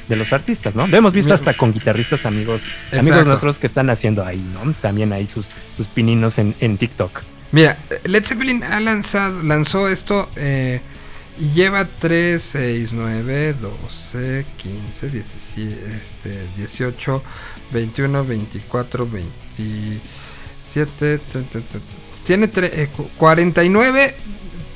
de 0.08 0.16
los 0.16 0.34
artistas, 0.34 0.76
¿no? 0.76 0.88
Lo 0.88 0.98
hemos 0.98 1.14
visto 1.14 1.34
hasta 1.34 1.56
con 1.56 1.74
guitarristas 1.74 2.26
amigos, 2.26 2.62
Exacto. 2.64 3.00
amigos 3.00 3.26
nuestros 3.28 3.58
que 3.58 3.68
están 3.68 3.90
haciendo 3.90 4.26
ahí, 4.26 4.44
¿no? 4.54 4.72
También 4.74 5.14
hay 5.14 5.28
sus, 5.28 5.48
sus 5.78 5.88
pininos 5.88 6.38
en, 6.38 6.54
en 6.60 6.78
TikTok. 6.78 7.22
Mira, 7.52 7.78
Led 8.06 8.26
Zeppelin 8.26 8.64
ha 8.64 8.80
lanzado, 8.80 9.44
lanzó 9.44 9.88
esto 9.88 10.28
eh, 10.36 10.82
y 11.40 11.52
lleva 11.54 11.86
3, 11.86 12.42
6, 12.42 12.90
9, 12.94 13.56
12, 13.62 14.46
15, 14.58 15.10
17, 15.10 15.86
este, 15.96 16.40
18, 16.58 17.24
21, 17.72 18.26
24, 18.26 19.08
27. 19.08 20.02
t- 21.00 21.18
t- 21.20 21.62
t- 21.62 21.80
Tiene 22.26 22.48
tre- 22.52 22.72
eh, 22.74 22.88
cu- 22.96 23.10
49 23.18 24.16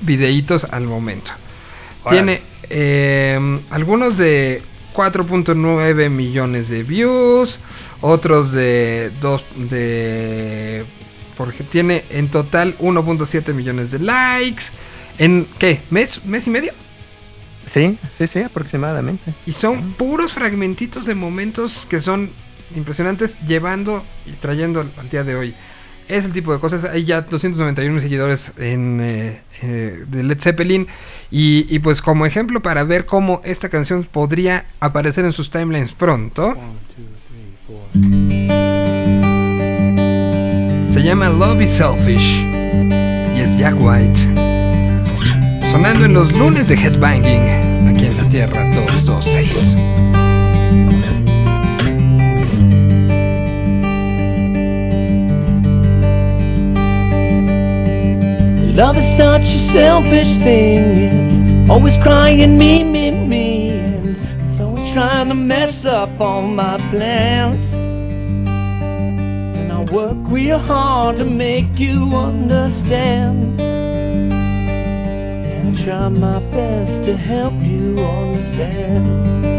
videitos 0.01 0.65
al 0.65 0.83
momento. 0.85 1.31
Tiene 2.09 2.41
eh, 2.69 3.59
algunos 3.69 4.17
de 4.17 4.61
4.9 4.97 6.09
millones 6.09 6.69
de 6.69 6.81
views, 6.81 7.59
otros 8.01 8.51
de 8.51 9.11
2 9.21 9.43
de 9.69 10.85
porque 11.37 11.63
tiene 11.63 12.03
en 12.09 12.29
total 12.29 12.75
1.7 12.79 13.53
millones 13.53 13.91
de 13.91 13.99
likes. 13.99 14.63
En 15.19 15.47
qué 15.59 15.81
mes 15.91 16.25
mes 16.25 16.47
y 16.47 16.49
medio 16.49 16.73
Sí, 17.71 17.97
sí, 18.17 18.27
sí, 18.27 18.39
aproximadamente. 18.39 19.33
y 19.45 19.51
son 19.51 19.91
puros 19.93 20.33
fragmentitos 20.33 21.05
de 21.05 21.13
momentos 21.15 21.85
que 21.85 22.01
son 22.01 22.31
impresionantes 22.75 23.37
llevando 23.47 24.03
y 24.25 24.31
trayendo 24.31 24.79
al, 24.79 25.09
día 25.09 25.23
de 25.23 25.35
hoy 25.35 25.55
es 26.07 26.25
el 26.25 26.33
tipo 26.33 26.53
de 26.53 26.59
cosas. 26.59 26.85
Hay 26.85 27.05
ya 27.05 27.21
291 27.21 28.01
seguidores 28.01 28.51
en 28.57 28.99
eh, 29.01 29.41
eh, 29.61 30.03
de 30.07 30.23
Led 30.23 30.39
Zeppelin. 30.39 30.87
Y, 31.29 31.65
y 31.69 31.79
pues 31.79 32.01
como 32.01 32.25
ejemplo 32.25 32.61
para 32.61 32.83
ver 32.83 33.05
cómo 33.05 33.41
esta 33.43 33.69
canción 33.69 34.07
podría 34.09 34.65
aparecer 34.79 35.25
en 35.25 35.33
sus 35.33 35.49
timelines 35.49 35.91
pronto 35.91 36.55
se 40.89 41.03
llama 41.03 41.29
Love 41.29 41.61
is 41.61 41.71
Selfish 41.71 42.43
y 43.35 43.39
es 43.41 43.57
Jack 43.57 43.75
White 43.77 44.19
sonando 45.71 46.05
en 46.05 46.13
los 46.13 46.31
lunes 46.31 46.69
de 46.69 46.75
Headbanging 46.75 47.87
aquí 47.87 48.05
en 48.05 48.17
la 48.17 48.29
Tierra 48.29 48.63
226 48.73 50.06
Love 58.77 58.95
is 58.95 59.17
such 59.17 59.41
a 59.41 59.57
selfish 59.57 60.35
thing. 60.35 61.25
It's 61.25 61.39
always 61.67 61.97
crying 61.97 62.59
me, 62.59 62.83
me, 62.83 63.09
me. 63.09 63.71
And 63.71 64.15
it's 64.45 64.59
always 64.59 64.93
trying 64.93 65.29
to 65.29 65.33
mess 65.33 65.83
up 65.83 66.11
all 66.21 66.43
my 66.43 66.77
plans. 66.91 67.73
And 67.73 69.71
I 69.71 69.83
work 69.85 70.17
real 70.27 70.59
hard 70.59 71.17
to 71.17 71.25
make 71.25 71.79
you 71.79 72.15
understand. 72.15 73.59
And 73.59 75.75
I 75.75 75.83
try 75.83 76.07
my 76.09 76.37
best 76.51 77.03
to 77.05 77.17
help 77.17 77.55
you 77.55 77.97
understand. 77.97 79.56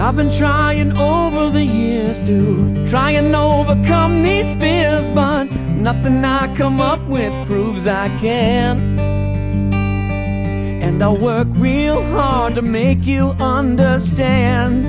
I've 0.00 0.16
been 0.16 0.32
trying 0.32 0.96
over 0.96 1.50
the 1.50 1.62
years 1.62 2.22
to 2.22 2.88
try 2.88 3.10
and 3.10 3.36
overcome 3.36 4.22
these 4.22 4.56
fears, 4.56 5.10
but 5.10 5.44
nothing 5.44 6.24
I 6.24 6.52
come 6.56 6.80
up 6.80 7.06
with 7.06 7.34
proves 7.46 7.86
I 7.86 8.08
can. 8.18 8.98
And 10.82 11.02
I 11.04 11.08
work 11.10 11.48
real 11.50 12.02
hard 12.02 12.54
to 12.54 12.62
make 12.62 13.04
you 13.04 13.32
understand. 13.38 14.84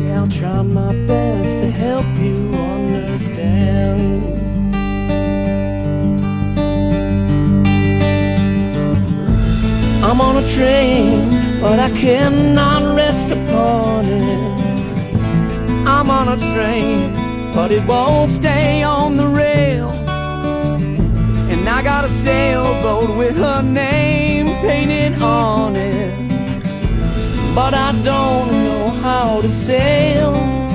Yeah, 0.00 0.22
I'll 0.22 0.28
try 0.28 0.62
my 0.62 0.92
best 1.06 1.60
to 1.60 1.70
help 1.70 2.06
you 2.16 2.52
understand. 2.52 3.60
I'm 10.04 10.20
on 10.20 10.36
a 10.42 10.52
train, 10.52 11.39
but 11.60 11.78
I 11.78 11.90
cannot 11.90 12.96
rest 12.96 13.28
upon 13.28 14.06
it. 14.06 14.40
I'm 15.86 16.10
on 16.10 16.28
a 16.28 16.36
train, 16.54 17.12
but 17.54 17.70
it 17.70 17.86
won't 17.86 18.30
stay 18.30 18.82
on 18.82 19.16
the 19.18 19.28
rails. 19.28 19.96
And 21.52 21.68
I 21.68 21.82
got 21.82 22.04
a 22.06 22.08
sailboat 22.08 23.16
with 23.16 23.36
her 23.36 23.62
name 23.62 24.46
painted 24.62 25.20
on 25.22 25.76
it. 25.76 26.10
But 27.54 27.74
I 27.74 27.92
don't 28.02 28.64
know 28.64 28.88
how 28.88 29.42
to 29.42 29.48
sail. 29.48 30.69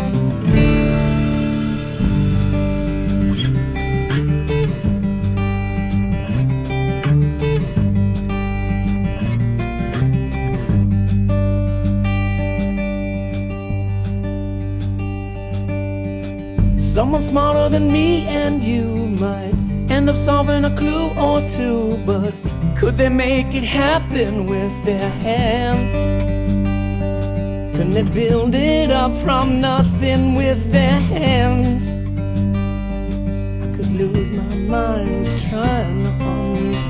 Someone 16.96 17.24
smarter 17.24 17.68
than 17.68 17.92
me 17.92 18.26
and 18.26 18.64
you 18.64 18.86
might 19.20 19.54
end 19.90 20.10
up 20.10 20.16
solving 20.16 20.64
a 20.64 20.74
clue 20.78 21.10
or 21.20 21.42
two, 21.42 21.98
but 22.06 22.34
could 22.78 22.98
they 22.98 23.10
make 23.10 23.54
it 23.54 23.66
happen 23.66 24.46
with 24.46 24.72
their 24.86 25.10
hands? 25.10 25.92
Can 27.76 27.90
they 27.92 28.04
build 28.04 28.56
it 28.56 28.92
up 28.92 29.12
from 29.26 29.60
nothing 29.60 30.36
with 30.36 30.72
their 30.72 30.98
hands? 30.98 31.92
I 33.62 33.68
could 33.76 33.92
lose 33.92 34.32
my 34.32 34.56
mind 34.56 35.26
just 35.26 35.50
trying 35.50 36.02
to 36.06 36.12
understand. 36.24 36.90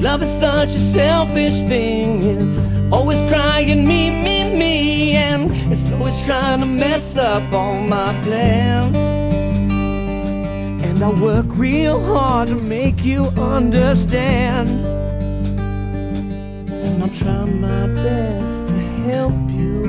Love 0.00 0.22
is 0.22 0.30
such 0.38 0.68
a 0.68 0.78
selfish 0.78 1.62
thing. 1.62 2.22
It's 2.22 2.75
always 2.92 3.22
crying 3.24 3.86
me, 3.86 4.10
me, 4.10 4.44
me, 4.56 5.16
and 5.16 5.50
it's 5.72 5.90
always 5.92 6.18
trying 6.24 6.60
to 6.60 6.66
mess 6.66 7.16
up 7.16 7.52
all 7.52 7.74
my 7.74 8.12
plans. 8.22 8.96
And 10.82 11.02
I 11.02 11.10
work 11.20 11.46
real 11.50 12.00
hard 12.02 12.48
to 12.48 12.54
make 12.54 13.04
you 13.04 13.24
understand. 13.36 14.68
And 16.70 17.02
I'll 17.02 17.08
try 17.10 17.44
my 17.44 17.86
best 17.88 18.68
to 18.68 18.78
help 19.08 19.50
you 19.50 19.84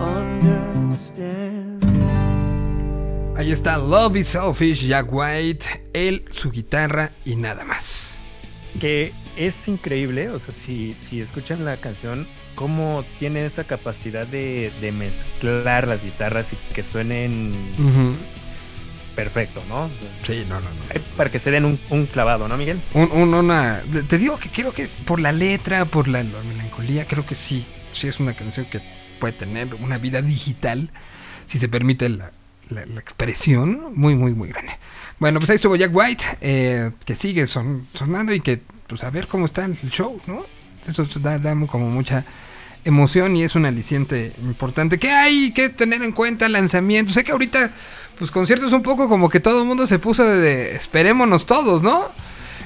understand. 0.00 1.82
Ahí 3.36 3.52
está 3.52 3.78
Love 3.78 4.16
is 4.16 4.28
Selfish, 4.28 4.86
Jack 4.86 5.10
White, 5.10 5.64
él, 5.94 6.24
su 6.30 6.50
guitarra 6.50 7.12
y 7.24 7.36
nada 7.36 7.64
más. 7.64 8.14
Que 8.78 9.12
es 9.46 9.68
increíble, 9.68 10.28
o 10.30 10.38
sea, 10.38 10.54
si, 10.54 10.94
si 11.08 11.20
escuchan 11.20 11.64
la 11.64 11.76
canción, 11.76 12.26
cómo 12.54 13.04
tiene 13.18 13.44
esa 13.46 13.64
capacidad 13.64 14.26
de, 14.26 14.70
de 14.80 14.92
mezclar 14.92 15.86
las 15.88 16.02
guitarras 16.04 16.46
y 16.52 16.74
que 16.74 16.82
suenen 16.82 17.52
perfecto, 19.16 19.62
¿no? 19.68 19.90
Sí, 20.26 20.44
no, 20.48 20.60
no, 20.60 20.68
no. 20.70 21.00
Para 21.16 21.30
que 21.30 21.38
se 21.38 21.50
den 21.50 21.64
un, 21.64 21.78
un 21.90 22.06
clavado, 22.06 22.48
¿no, 22.48 22.56
Miguel? 22.56 22.80
Un- 22.94 23.10
un- 23.12 23.34
una, 23.34 23.82
te 24.08 24.18
digo 24.18 24.38
que 24.38 24.48
creo 24.48 24.72
que 24.72 24.82
es 24.82 24.92
por 24.94 25.20
la 25.20 25.32
letra, 25.32 25.84
por 25.84 26.08
la, 26.08 26.22
la 26.22 26.42
melancolía, 26.42 27.06
creo 27.06 27.26
que 27.26 27.34
sí, 27.34 27.66
sí 27.92 28.08
es 28.08 28.20
una 28.20 28.34
canción 28.34 28.66
que 28.66 28.80
puede 29.18 29.32
tener 29.34 29.74
una 29.74 29.98
vida 29.98 30.22
digital 30.22 30.90
si 31.46 31.58
se 31.58 31.68
permite 31.68 32.08
la, 32.08 32.32
la- 32.70 32.86
la 32.86 33.00
expresión, 33.00 33.92
muy, 33.94 34.14
muy, 34.14 34.32
muy 34.32 34.48
grande. 34.48 34.72
Bueno, 35.18 35.38
pues 35.40 35.50
ahí 35.50 35.56
estuvo 35.56 35.76
Jack 35.76 35.94
White, 35.94 36.24
eh, 36.40 36.90
que 37.04 37.14
sigue 37.14 37.46
son, 37.46 37.84
sonando 37.94 38.32
y 38.32 38.40
que, 38.40 38.62
pues 38.90 39.02
a 39.04 39.08
ver 39.10 39.26
cómo 39.26 39.46
está 39.46 39.64
el 39.64 39.76
show, 39.90 40.20
¿no? 40.26 40.38
Eso 40.86 41.06
da, 41.20 41.38
da 41.38 41.54
como 41.66 41.88
mucha 41.88 42.24
emoción 42.84 43.36
y 43.36 43.44
es 43.44 43.54
un 43.54 43.64
aliciente 43.64 44.32
importante. 44.42 44.98
que 44.98 45.10
hay 45.10 45.52
que 45.52 45.68
tener 45.70 46.02
en 46.02 46.12
cuenta? 46.12 46.48
Lanzamientos. 46.48 47.14
Sé 47.14 47.24
que 47.24 47.32
ahorita, 47.32 47.70
pues 48.18 48.30
conciertos 48.30 48.72
un 48.72 48.82
poco 48.82 49.08
como 49.08 49.28
que 49.28 49.40
todo 49.40 49.60
el 49.62 49.66
mundo 49.68 49.86
se 49.86 49.98
puso 49.98 50.24
de, 50.24 50.38
de 50.38 50.74
esperémonos 50.74 51.46
todos, 51.46 51.82
¿no? 51.82 52.08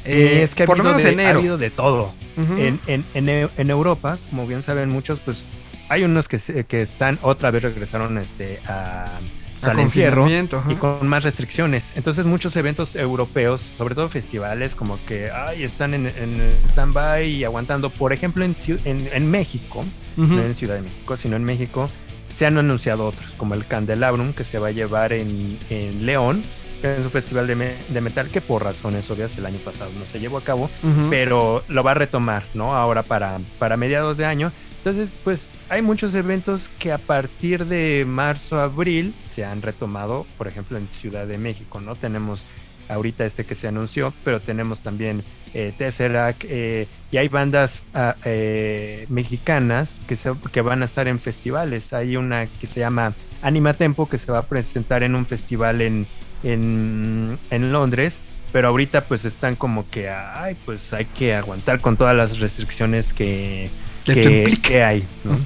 Eh, 0.04 0.42
es 0.42 0.54
que 0.54 0.64
ha 0.64 0.66
por 0.66 0.78
lo 0.78 0.84
menos 0.84 1.02
de- 1.02 1.10
enero. 1.12 1.36
ha 1.38 1.40
habido 1.40 1.58
de 1.58 1.70
todo. 1.70 2.12
En, 2.36 2.80
en, 2.86 3.04
en, 3.14 3.26
Eu- 3.26 3.50
en 3.58 3.70
Europa, 3.70 4.18
como 4.30 4.46
bien 4.46 4.62
saben 4.62 4.88
muchos, 4.88 5.20
pues 5.20 5.44
hay 5.88 6.02
unos 6.04 6.26
que, 6.28 6.64
que 6.64 6.82
están, 6.82 7.18
otra 7.22 7.50
vez 7.50 7.62
regresaron 7.62 8.18
este, 8.18 8.58
a, 8.66 9.04
A 9.04 9.20
al 9.66 9.78
encierro 9.80 10.24
ajá. 10.58 10.72
y 10.72 10.74
con 10.76 11.06
más 11.08 11.22
restricciones. 11.24 11.92
Entonces 11.96 12.26
muchos 12.26 12.54
eventos 12.56 12.96
europeos, 12.96 13.60
sobre 13.78 13.94
todo 13.94 14.08
festivales, 14.08 14.74
como 14.74 14.98
que 15.06 15.30
ay, 15.30 15.62
están 15.64 15.94
en, 15.94 16.06
en 16.06 16.50
stand-by 16.70 17.28
y 17.30 17.44
aguantando. 17.44 17.90
Por 17.90 18.12
ejemplo, 18.12 18.44
en, 18.44 18.56
en, 18.84 19.08
en 19.12 19.30
México, 19.30 19.84
no 20.16 20.42
en 20.42 20.54
Ciudad 20.54 20.76
de 20.76 20.82
México, 20.82 21.16
sino 21.16 21.36
en 21.36 21.44
México, 21.44 21.88
se 22.36 22.46
han 22.46 22.58
anunciado 22.58 23.06
otros, 23.06 23.30
como 23.36 23.54
el 23.54 23.64
Candelabrum, 23.66 24.32
que 24.32 24.44
se 24.44 24.58
va 24.58 24.68
a 24.68 24.72
llevar 24.72 25.12
en, 25.12 25.58
en 25.70 26.04
León, 26.06 26.42
que 26.82 26.92
es 26.92 26.98
un 27.04 27.10
festival 27.10 27.46
de, 27.46 27.54
me- 27.54 27.74
de 27.88 28.00
metal 28.00 28.28
que 28.28 28.40
por 28.40 28.62
razones 28.64 29.08
obvias 29.10 29.38
el 29.38 29.46
año 29.46 29.58
pasado 29.58 29.90
no 29.98 30.04
se 30.04 30.18
llevó 30.20 30.38
a 30.38 30.42
cabo, 30.42 30.68
pero 31.10 31.62
lo 31.68 31.82
va 31.82 31.92
a 31.92 31.94
retomar, 31.94 32.42
¿no? 32.54 32.74
Ahora 32.74 33.02
para, 33.02 33.38
para 33.58 33.76
mediados 33.76 34.16
de 34.16 34.26
año. 34.26 34.52
Entonces, 34.78 35.10
pues 35.24 35.48
hay 35.68 35.82
muchos 35.82 36.14
eventos 36.14 36.68
que 36.78 36.92
a 36.92 36.98
partir 36.98 37.66
de 37.66 38.04
marzo, 38.06 38.60
abril 38.60 39.14
se 39.24 39.44
han 39.44 39.62
retomado, 39.62 40.26
por 40.36 40.46
ejemplo, 40.46 40.78
en 40.78 40.88
Ciudad 40.88 41.26
de 41.26 41.38
México, 41.38 41.80
¿no? 41.80 41.96
Tenemos 41.96 42.44
ahorita 42.88 43.24
este 43.24 43.44
que 43.44 43.54
se 43.54 43.68
anunció, 43.68 44.12
pero 44.24 44.40
tenemos 44.40 44.80
también 44.80 45.22
eh, 45.54 45.72
Tesseract 45.76 46.44
eh, 46.48 46.86
y 47.10 47.16
hay 47.16 47.28
bandas 47.28 47.82
ah, 47.94 48.14
eh, 48.24 49.06
mexicanas 49.08 50.00
que, 50.06 50.16
se, 50.16 50.32
que 50.52 50.60
van 50.60 50.82
a 50.82 50.84
estar 50.84 51.08
en 51.08 51.20
festivales. 51.20 51.92
Hay 51.92 52.16
una 52.16 52.46
que 52.46 52.66
se 52.66 52.80
llama 52.80 53.14
Anima 53.42 53.72
Tempo 53.72 54.08
que 54.08 54.18
se 54.18 54.30
va 54.30 54.38
a 54.38 54.46
presentar 54.46 55.02
en 55.02 55.14
un 55.14 55.26
festival 55.26 55.80
en, 55.80 56.06
en, 56.42 57.38
en 57.50 57.72
Londres, 57.72 58.20
pero 58.52 58.68
ahorita 58.68 59.02
pues 59.02 59.24
están 59.24 59.54
como 59.54 59.88
que, 59.90 60.10
ay, 60.10 60.56
pues 60.64 60.92
hay 60.92 61.06
que 61.06 61.34
aguantar 61.34 61.80
con 61.80 61.96
todas 61.96 62.14
las 62.14 62.38
restricciones 62.38 63.12
que, 63.12 63.68
Que 64.04 64.82
hay. 64.84 65.04
¿no? 65.24 65.38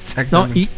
Exactamente. 0.00 0.58
y, 0.60 0.68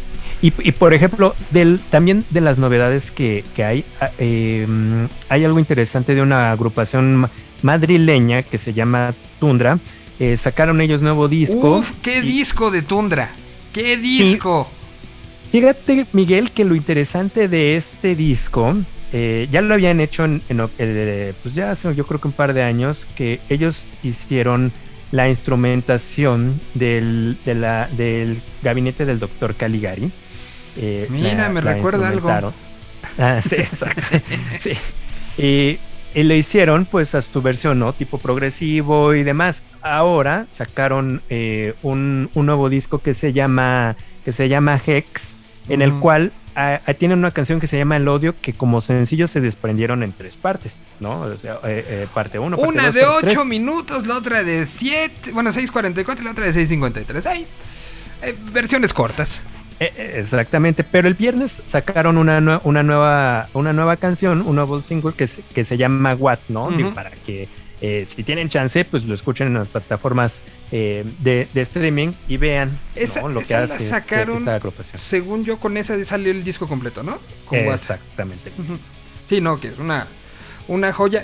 y, 0.41 0.53
y, 0.63 0.71
por 0.71 0.93
ejemplo, 0.93 1.35
del, 1.51 1.79
también 1.89 2.25
de 2.31 2.41
las 2.41 2.57
novedades 2.57 3.11
que, 3.11 3.43
que 3.55 3.63
hay, 3.63 3.85
ah, 3.99 4.09
eh, 4.17 4.65
mm, 4.67 5.05
hay 5.29 5.45
algo 5.45 5.59
interesante 5.59 6.15
de 6.15 6.21
una 6.21 6.51
agrupación 6.51 7.15
ma- 7.15 7.31
madrileña 7.61 8.41
que 8.41 8.57
se 8.57 8.73
llama 8.73 9.13
Tundra. 9.39 9.77
Eh, 10.19 10.37
sacaron 10.37 10.81
ellos 10.81 11.01
nuevo 11.01 11.27
disco. 11.27 11.77
Uf, 11.79 11.91
qué 12.01 12.21
disco 12.21 12.71
de 12.71 12.81
Tundra. 12.81 13.31
Qué 13.73 13.97
disco. 13.97 14.69
Fíjate, 15.51 16.05
Miguel, 16.13 16.51
que 16.51 16.63
lo 16.63 16.75
interesante 16.75 17.47
de 17.47 17.75
este 17.75 18.15
disco, 18.15 18.73
eh, 19.13 19.47
ya 19.51 19.61
lo 19.61 19.73
habían 19.73 19.99
hecho 19.99 20.23
en, 20.25 20.41
en 20.47 20.69
eh, 20.79 21.33
pues 21.43 21.53
ya 21.55 21.71
hace 21.71 21.93
yo 21.93 22.05
creo 22.05 22.19
que 22.21 22.27
un 22.27 22.33
par 22.33 22.53
de 22.53 22.63
años, 22.63 23.05
que 23.15 23.39
ellos 23.49 23.85
hicieron 24.03 24.71
la 25.11 25.27
instrumentación 25.29 26.59
del, 26.73 27.37
de 27.43 27.55
la- 27.55 27.87
del 27.91 28.39
gabinete 28.61 29.05
del 29.05 29.19
doctor 29.19 29.55
Caligari. 29.55 30.11
Eh, 30.77 31.07
Mira, 31.09 31.49
me 31.49 31.61
recuerda 31.61 32.07
algo. 32.09 32.53
Ah, 33.17 33.41
sí, 33.47 33.55
exacto. 33.55 34.01
sí. 34.61 34.71
Y, 35.37 35.77
y 36.13 36.23
lo 36.23 36.33
hicieron 36.33 36.85
pues 36.85 37.13
a 37.15 37.21
su 37.21 37.41
versión, 37.41 37.79
¿no? 37.79 37.93
Tipo 37.93 38.17
progresivo 38.17 39.13
y 39.13 39.23
demás. 39.23 39.63
Ahora 39.81 40.45
sacaron 40.51 41.21
eh, 41.29 41.73
un, 41.81 42.29
un 42.33 42.45
nuevo 42.45 42.69
disco 42.69 42.99
que 42.99 43.13
se 43.13 43.33
llama, 43.33 43.95
que 44.23 44.31
se 44.31 44.47
llama 44.47 44.79
Hex, 44.85 45.33
en 45.69 45.81
el 45.81 45.93
cual 45.93 46.31
ah, 46.55 46.79
tienen 46.97 47.19
una 47.19 47.31
canción 47.31 47.59
que 47.59 47.67
se 47.67 47.77
llama 47.77 47.97
El 47.97 48.07
Odio, 48.07 48.35
que 48.39 48.53
como 48.53 48.81
sencillo 48.81 49.27
se 49.27 49.41
desprendieron 49.41 50.03
en 50.03 50.11
tres 50.11 50.35
partes, 50.35 50.81
¿no? 50.99 51.21
O 51.21 51.37
sea, 51.37 51.53
eh, 51.65 51.83
eh, 51.87 52.07
parte 52.13 52.39
1, 52.39 52.57
parte 52.57 52.69
Una 52.69 52.85
dos, 52.85 52.93
de 52.93 53.01
parte 53.01 53.19
tres. 53.21 53.37
8 53.37 53.45
minutos, 53.45 54.07
la 54.07 54.15
otra 54.15 54.43
de 54.43 54.65
7, 54.65 55.31
bueno, 55.31 55.51
6.44 55.51 56.19
y 56.19 56.23
la 56.23 56.31
otra 56.31 56.45
de 56.45 56.53
6.53. 56.53 57.25
Hay 57.25 57.47
eh, 58.23 58.35
versiones 58.51 58.93
cortas. 58.93 59.43
Eh, 59.79 60.13
Exactamente, 60.17 60.83
pero 60.83 61.07
el 61.07 61.15
viernes 61.15 61.61
sacaron 61.65 62.17
una, 62.17 62.59
una, 62.63 62.83
nueva, 62.83 63.49
una 63.53 63.73
nueva 63.73 63.97
canción, 63.97 64.41
un 64.45 64.55
nuevo 64.55 64.79
single 64.79 65.13
que 65.13 65.27
se, 65.27 65.41
que 65.41 65.65
se 65.65 65.77
llama 65.77 66.13
What, 66.13 66.39
¿no? 66.49 66.69
Digo, 66.71 66.93
para 66.93 67.11
que 67.11 67.49
si 67.81 68.23
tienen 68.23 68.47
chance, 68.47 68.85
pues 68.85 69.05
lo 69.05 69.15
escuchen 69.15 69.47
en 69.47 69.55
las 69.55 69.67
plataformas 69.69 70.39
eh, 70.71 71.03
de, 71.19 71.47
de 71.53 71.61
streaming 71.61 72.11
y 72.27 72.37
vean 72.37 72.79
Esa, 72.95 73.21
¿no? 73.21 73.29
lo 73.29 73.41
que 73.41 73.53
hace 73.55 73.85
sacaron, 73.85 74.37
esta 74.39 74.55
agrupación. 74.55 74.97
según 74.97 75.43
yo, 75.43 75.57
con 75.59 75.75
esa 75.77 76.03
salió 76.05 76.31
el 76.31 76.43
disco 76.43 76.67
completo, 76.67 77.03
¿no? 77.03 77.19
Con. 77.45 77.59
Exactamente. 77.59 78.51
Sí, 79.27 79.41
no, 79.41 79.57
que 79.59 79.67
es 79.69 79.77
una, 79.79 80.07
una 80.67 80.93
joya. 80.93 81.23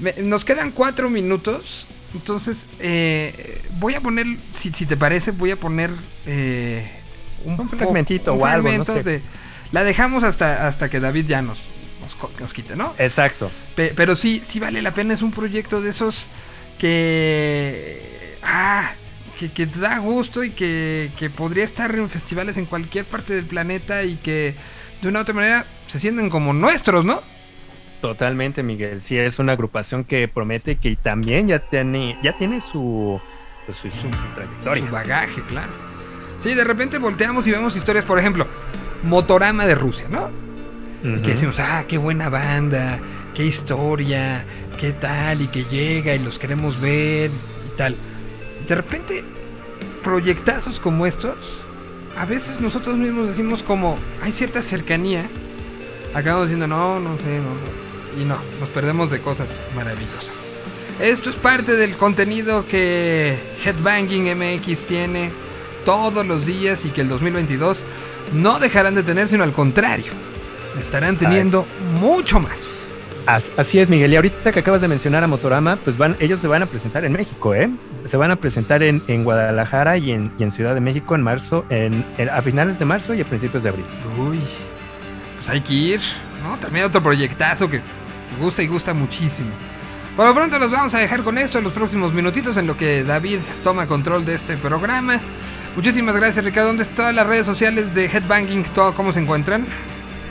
Me- 0.00 0.14
nos 0.24 0.44
quedan 0.44 0.70
cuatro 0.72 1.08
minutos. 1.08 1.86
Entonces, 2.14 2.66
eh, 2.80 3.60
voy 3.78 3.94
a 3.94 4.00
poner, 4.00 4.26
si, 4.54 4.72
si 4.72 4.84
te 4.86 4.96
parece, 4.96 5.30
voy 5.30 5.52
a 5.52 5.56
poner 5.56 5.90
eh, 6.26 6.84
un, 7.44 7.56
po- 7.56 7.68
fragmentito 7.68 8.32
un 8.34 8.42
o 8.42 8.46
algo, 8.46 8.68
no 8.72 8.84
sé. 8.84 9.02
de... 9.04 9.22
La 9.70 9.84
dejamos 9.84 10.24
hasta, 10.24 10.66
hasta 10.66 10.90
que 10.90 10.98
David 10.98 11.26
ya 11.28 11.40
nos, 11.42 11.60
nos, 12.02 12.16
nos 12.40 12.52
quite, 12.52 12.74
¿no? 12.74 12.94
Exacto. 12.98 13.48
Pe- 13.76 13.92
pero 13.94 14.16
sí, 14.16 14.42
sí 14.44 14.58
vale 14.58 14.82
la 14.82 14.92
pena. 14.92 15.14
Es 15.14 15.22
un 15.22 15.30
proyecto 15.30 15.80
de 15.80 15.90
esos 15.90 16.26
que. 16.78 18.19
Ah, 18.42 18.92
que, 19.38 19.50
que 19.50 19.66
da 19.66 19.98
gusto 19.98 20.44
y 20.44 20.50
que, 20.50 21.10
que 21.18 21.30
podría 21.30 21.64
estar 21.64 21.94
en 21.94 22.08
festivales 22.08 22.56
en 22.56 22.66
cualquier 22.66 23.04
parte 23.04 23.34
del 23.34 23.46
planeta 23.46 24.02
y 24.02 24.16
que 24.16 24.54
de 25.02 25.08
una 25.08 25.20
u 25.20 25.22
otra 25.22 25.34
manera 25.34 25.66
se 25.86 25.98
sienten 25.98 26.30
como 26.30 26.52
nuestros, 26.52 27.04
¿no? 27.04 27.22
Totalmente, 28.00 28.62
Miguel. 28.62 29.02
Sí, 29.02 29.18
es 29.18 29.38
una 29.38 29.52
agrupación 29.52 30.04
que 30.04 30.26
promete 30.28 30.76
que 30.76 30.96
también 30.96 31.48
ya 31.48 31.58
tiene, 31.58 32.18
ya 32.22 32.36
tiene 32.38 32.60
su, 32.60 33.20
pues, 33.66 33.78
su, 33.78 33.88
su 33.90 34.08
trayectoria. 34.34 34.86
Su 34.86 34.90
bagaje, 34.90 35.42
claro. 35.48 35.72
Sí, 36.42 36.54
de 36.54 36.64
repente 36.64 36.98
volteamos 36.98 37.46
y 37.46 37.50
vemos 37.50 37.76
historias, 37.76 38.04
por 38.04 38.18
ejemplo, 38.18 38.46
Motorama 39.02 39.66
de 39.66 39.74
Rusia, 39.74 40.06
¿no? 40.10 40.30
Que 41.02 41.32
decimos, 41.32 41.58
ah, 41.58 41.84
qué 41.88 41.96
buena 41.96 42.28
banda, 42.28 42.98
qué 43.34 43.46
historia, 43.46 44.44
qué 44.78 44.92
tal, 44.92 45.40
y 45.40 45.48
que 45.48 45.64
llega 45.64 46.14
y 46.14 46.18
los 46.18 46.38
queremos 46.38 46.78
ver 46.78 47.30
y 47.66 47.76
tal. 47.76 47.96
De 48.70 48.76
repente, 48.76 49.24
proyectazos 50.04 50.78
como 50.78 51.04
estos, 51.04 51.64
a 52.16 52.24
veces 52.24 52.60
nosotros 52.60 52.96
mismos 52.96 53.26
decimos 53.26 53.64
como, 53.64 53.96
hay 54.22 54.30
cierta 54.30 54.62
cercanía, 54.62 55.28
acabamos 56.14 56.46
diciendo, 56.46 56.68
no, 56.68 57.00
no 57.00 57.18
sé, 57.18 57.40
no, 57.40 57.50
no", 57.52 58.22
y 58.22 58.24
no, 58.24 58.38
nos 58.60 58.68
perdemos 58.68 59.10
de 59.10 59.20
cosas 59.20 59.60
maravillosas. 59.74 60.36
Esto 61.00 61.30
es 61.30 61.34
parte 61.34 61.74
del 61.74 61.96
contenido 61.96 62.64
que 62.64 63.36
Headbanging 63.64 64.38
MX 64.38 64.86
tiene 64.86 65.32
todos 65.84 66.24
los 66.24 66.46
días 66.46 66.84
y 66.84 66.90
que 66.90 67.00
el 67.00 67.08
2022 67.08 67.82
no 68.34 68.60
dejarán 68.60 68.94
de 68.94 69.02
tener, 69.02 69.28
sino 69.28 69.42
al 69.42 69.52
contrario, 69.52 70.12
estarán 70.78 71.18
teniendo 71.18 71.66
mucho 72.00 72.38
más. 72.38 72.89
As- 73.26 73.50
Así 73.56 73.78
es, 73.78 73.88
Miguel. 73.90 74.12
Y 74.12 74.16
ahorita 74.16 74.52
que 74.52 74.60
acabas 74.60 74.80
de 74.80 74.88
mencionar 74.88 75.22
a 75.22 75.26
Motorama, 75.26 75.76
pues 75.76 75.96
van, 75.96 76.16
ellos 76.20 76.40
se 76.40 76.46
van 76.48 76.62
a 76.62 76.66
presentar 76.66 77.04
en 77.04 77.12
México, 77.12 77.54
¿eh? 77.54 77.70
Se 78.06 78.16
van 78.16 78.30
a 78.30 78.36
presentar 78.36 78.82
en, 78.82 79.02
en 79.08 79.24
Guadalajara 79.24 79.98
y 79.98 80.12
en, 80.12 80.32
y 80.38 80.42
en 80.42 80.50
Ciudad 80.50 80.74
de 80.74 80.80
México 80.80 81.14
en 81.14 81.22
marzo, 81.22 81.64
en, 81.70 82.04
a 82.32 82.40
finales 82.42 82.78
de 82.78 82.84
marzo 82.84 83.14
y 83.14 83.20
a 83.20 83.24
principios 83.24 83.62
de 83.62 83.68
abril. 83.68 83.84
Uy, 84.18 84.40
pues 85.36 85.48
hay 85.50 85.60
que 85.60 85.72
ir, 85.74 86.00
¿no? 86.42 86.56
También 86.58 86.86
otro 86.86 87.02
proyectazo 87.02 87.68
que 87.70 87.80
gusta 88.40 88.62
y 88.62 88.66
gusta 88.66 88.94
muchísimo. 88.94 89.50
Por 90.16 90.26
lo 90.26 90.34
pronto 90.34 90.58
los 90.58 90.70
vamos 90.70 90.92
a 90.94 90.98
dejar 90.98 91.22
con 91.22 91.38
esto 91.38 91.58
en 91.58 91.64
los 91.64 91.72
próximos 91.72 92.12
minutitos 92.12 92.56
en 92.56 92.66
lo 92.66 92.76
que 92.76 93.04
David 93.04 93.38
toma 93.62 93.86
control 93.86 94.24
de 94.26 94.34
este 94.34 94.56
programa. 94.56 95.20
Muchísimas 95.76 96.16
gracias, 96.16 96.44
Ricardo. 96.44 96.68
¿Dónde 96.68 96.82
están 96.82 97.14
las 97.14 97.26
redes 97.26 97.46
sociales 97.46 97.94
de 97.94 98.06
Headbanging? 98.06 98.64
¿Cómo 98.96 99.12
se 99.12 99.20
encuentran? 99.20 99.66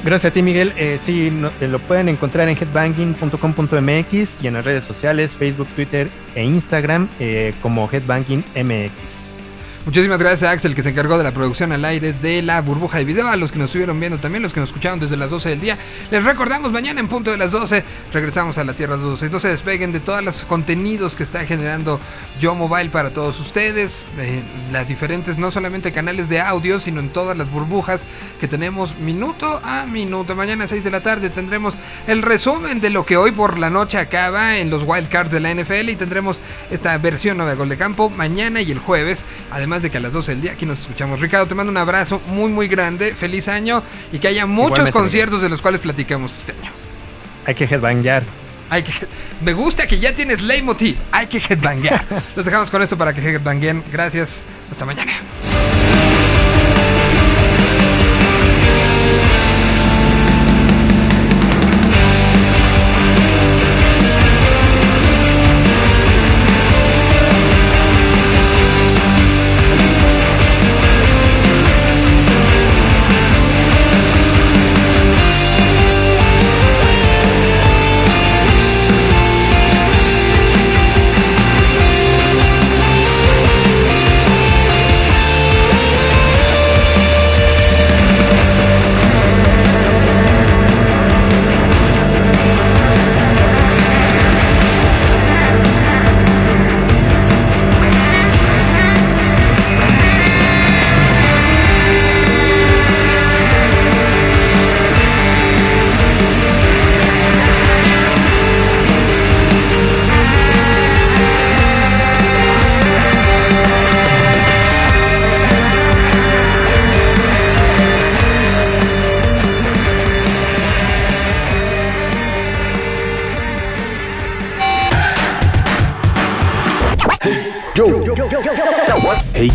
Gracias 0.03 0.31
a 0.31 0.33
ti, 0.33 0.41
Miguel. 0.41 0.71
Eh, 0.77 0.97
sí, 1.05 1.31
eh, 1.59 1.67
lo 1.67 1.79
pueden 1.79 2.07
encontrar 2.07 2.47
en 2.47 2.55
headbanging.com.mx 2.55 4.41
y 4.41 4.47
en 4.47 4.53
las 4.53 4.63
redes 4.63 4.85
sociales, 4.85 5.35
Facebook, 5.35 5.67
Twitter 5.75 6.09
e 6.35 6.43
Instagram 6.43 7.09
eh, 7.19 7.53
como 7.61 7.89
Headbanging 7.91 8.43
MX. 8.55 9.18
Muchísimas 9.85 10.19
gracias 10.19 10.43
a 10.43 10.51
Axel 10.51 10.75
que 10.75 10.83
se 10.83 10.89
encargó 10.89 11.17
de 11.17 11.23
la 11.23 11.31
producción 11.31 11.71
al 11.71 11.85
aire 11.85 12.11
de 12.11 12.41
la 12.41 12.61
burbuja 12.61 12.97
de 12.97 13.05
video, 13.05 13.27
a 13.29 13.37
los 13.37 13.51
que 13.51 13.57
nos 13.57 13.67
estuvieron 13.67 13.97
viendo 13.97 14.19
también, 14.19 14.43
los 14.43 14.51
que 14.51 14.59
nos 14.59 14.69
escucharon 14.69 14.99
desde 14.99 15.15
las 15.15 15.29
12 15.29 15.49
del 15.49 15.61
día. 15.61 15.77
Les 16.11 16.21
recordamos, 16.21 16.73
mañana 16.73 16.99
en 16.99 17.07
punto 17.07 17.31
de 17.31 17.37
las 17.37 17.51
12 17.51 17.83
regresamos 18.11 18.57
a 18.57 18.65
la 18.65 18.73
Tierra 18.73 18.97
12. 18.97 19.29
No 19.29 19.39
se 19.39 19.47
despeguen 19.47 19.93
de 19.93 20.01
todos 20.01 20.21
los 20.21 20.43
contenidos 20.43 21.15
que 21.15 21.23
está 21.23 21.45
generando 21.45 21.99
Yo 22.41 22.55
Mobile 22.55 22.89
para 22.89 23.11
todos 23.11 23.39
ustedes, 23.39 24.05
de 24.17 24.43
las 24.69 24.89
diferentes, 24.89 25.37
no 25.37 25.49
solamente 25.49 25.93
canales 25.93 26.27
de 26.27 26.41
audio, 26.41 26.81
sino 26.81 26.99
en 26.99 27.09
todas 27.09 27.37
las 27.37 27.49
burbujas 27.49 28.01
que 28.41 28.49
tenemos 28.49 28.97
minuto 28.99 29.61
a 29.63 29.85
minuto. 29.85 30.35
Mañana 30.35 30.65
a 30.65 30.67
6 30.67 30.83
de 30.83 30.91
la 30.91 31.01
tarde 31.01 31.29
tendremos 31.29 31.75
el 32.05 32.21
resumen 32.21 32.81
de 32.81 32.89
lo 32.89 33.05
que 33.05 33.15
hoy 33.15 33.31
por 33.31 33.57
la 33.57 33.69
noche 33.69 33.97
acaba 33.97 34.57
en 34.57 34.69
los 34.69 34.83
wildcards 34.85 35.31
de 35.31 35.39
la 35.39 35.53
NFL 35.53 35.89
y 35.89 35.95
tendremos 35.95 36.37
esta 36.69 36.97
versión 36.97 37.37
nueva 37.37 37.51
de 37.51 37.57
Gol 37.57 37.69
de 37.69 37.77
Campo 37.77 38.09
mañana 38.09 38.61
y 38.61 38.71
el 38.71 38.79
jueves. 38.79 39.23
Además 39.51 39.68
de 39.77 39.91
que 39.91 39.97
a 39.97 40.01
las 40.01 40.13
12 40.13 40.31
del 40.31 40.41
día 40.41 40.51
aquí 40.53 40.65
nos 40.65 40.79
escuchamos. 40.79 41.19
Ricardo, 41.19 41.47
te 41.47 41.55
mando 41.55 41.71
un 41.71 41.77
abrazo 41.77 42.21
muy, 42.27 42.51
muy 42.51 42.67
grande. 42.67 43.13
Feliz 43.13 43.47
año 43.47 43.83
y 44.11 44.19
que 44.19 44.27
haya 44.27 44.45
muchos 44.45 44.79
Igualmente, 44.79 44.91
conciertos 44.91 45.41
de 45.41 45.49
los 45.49 45.61
cuales 45.61 45.81
platicamos 45.81 46.37
este 46.39 46.53
año. 46.53 46.71
Hay 47.45 47.55
que 47.55 47.65
headbanguear. 47.65 48.23
Hay 48.71 48.83
que, 48.83 48.91
me 49.41 49.53
gusta 49.53 49.87
que 49.87 49.99
ya 49.99 50.13
tienes 50.13 50.41
leitmotiv. 50.41 50.97
Hay 51.11 51.27
que 51.27 51.37
headbanguear. 51.37 52.03
Los 52.35 52.45
dejamos 52.45 52.69
con 52.69 52.81
esto 52.81 52.97
para 52.97 53.13
que 53.13 53.21
headbangueen. 53.21 53.83
Gracias. 53.91 54.41
Hasta 54.71 54.85
mañana. 54.85 55.13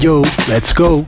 yo, 0.01 0.23
let's 0.49 0.73
go. 0.73 1.07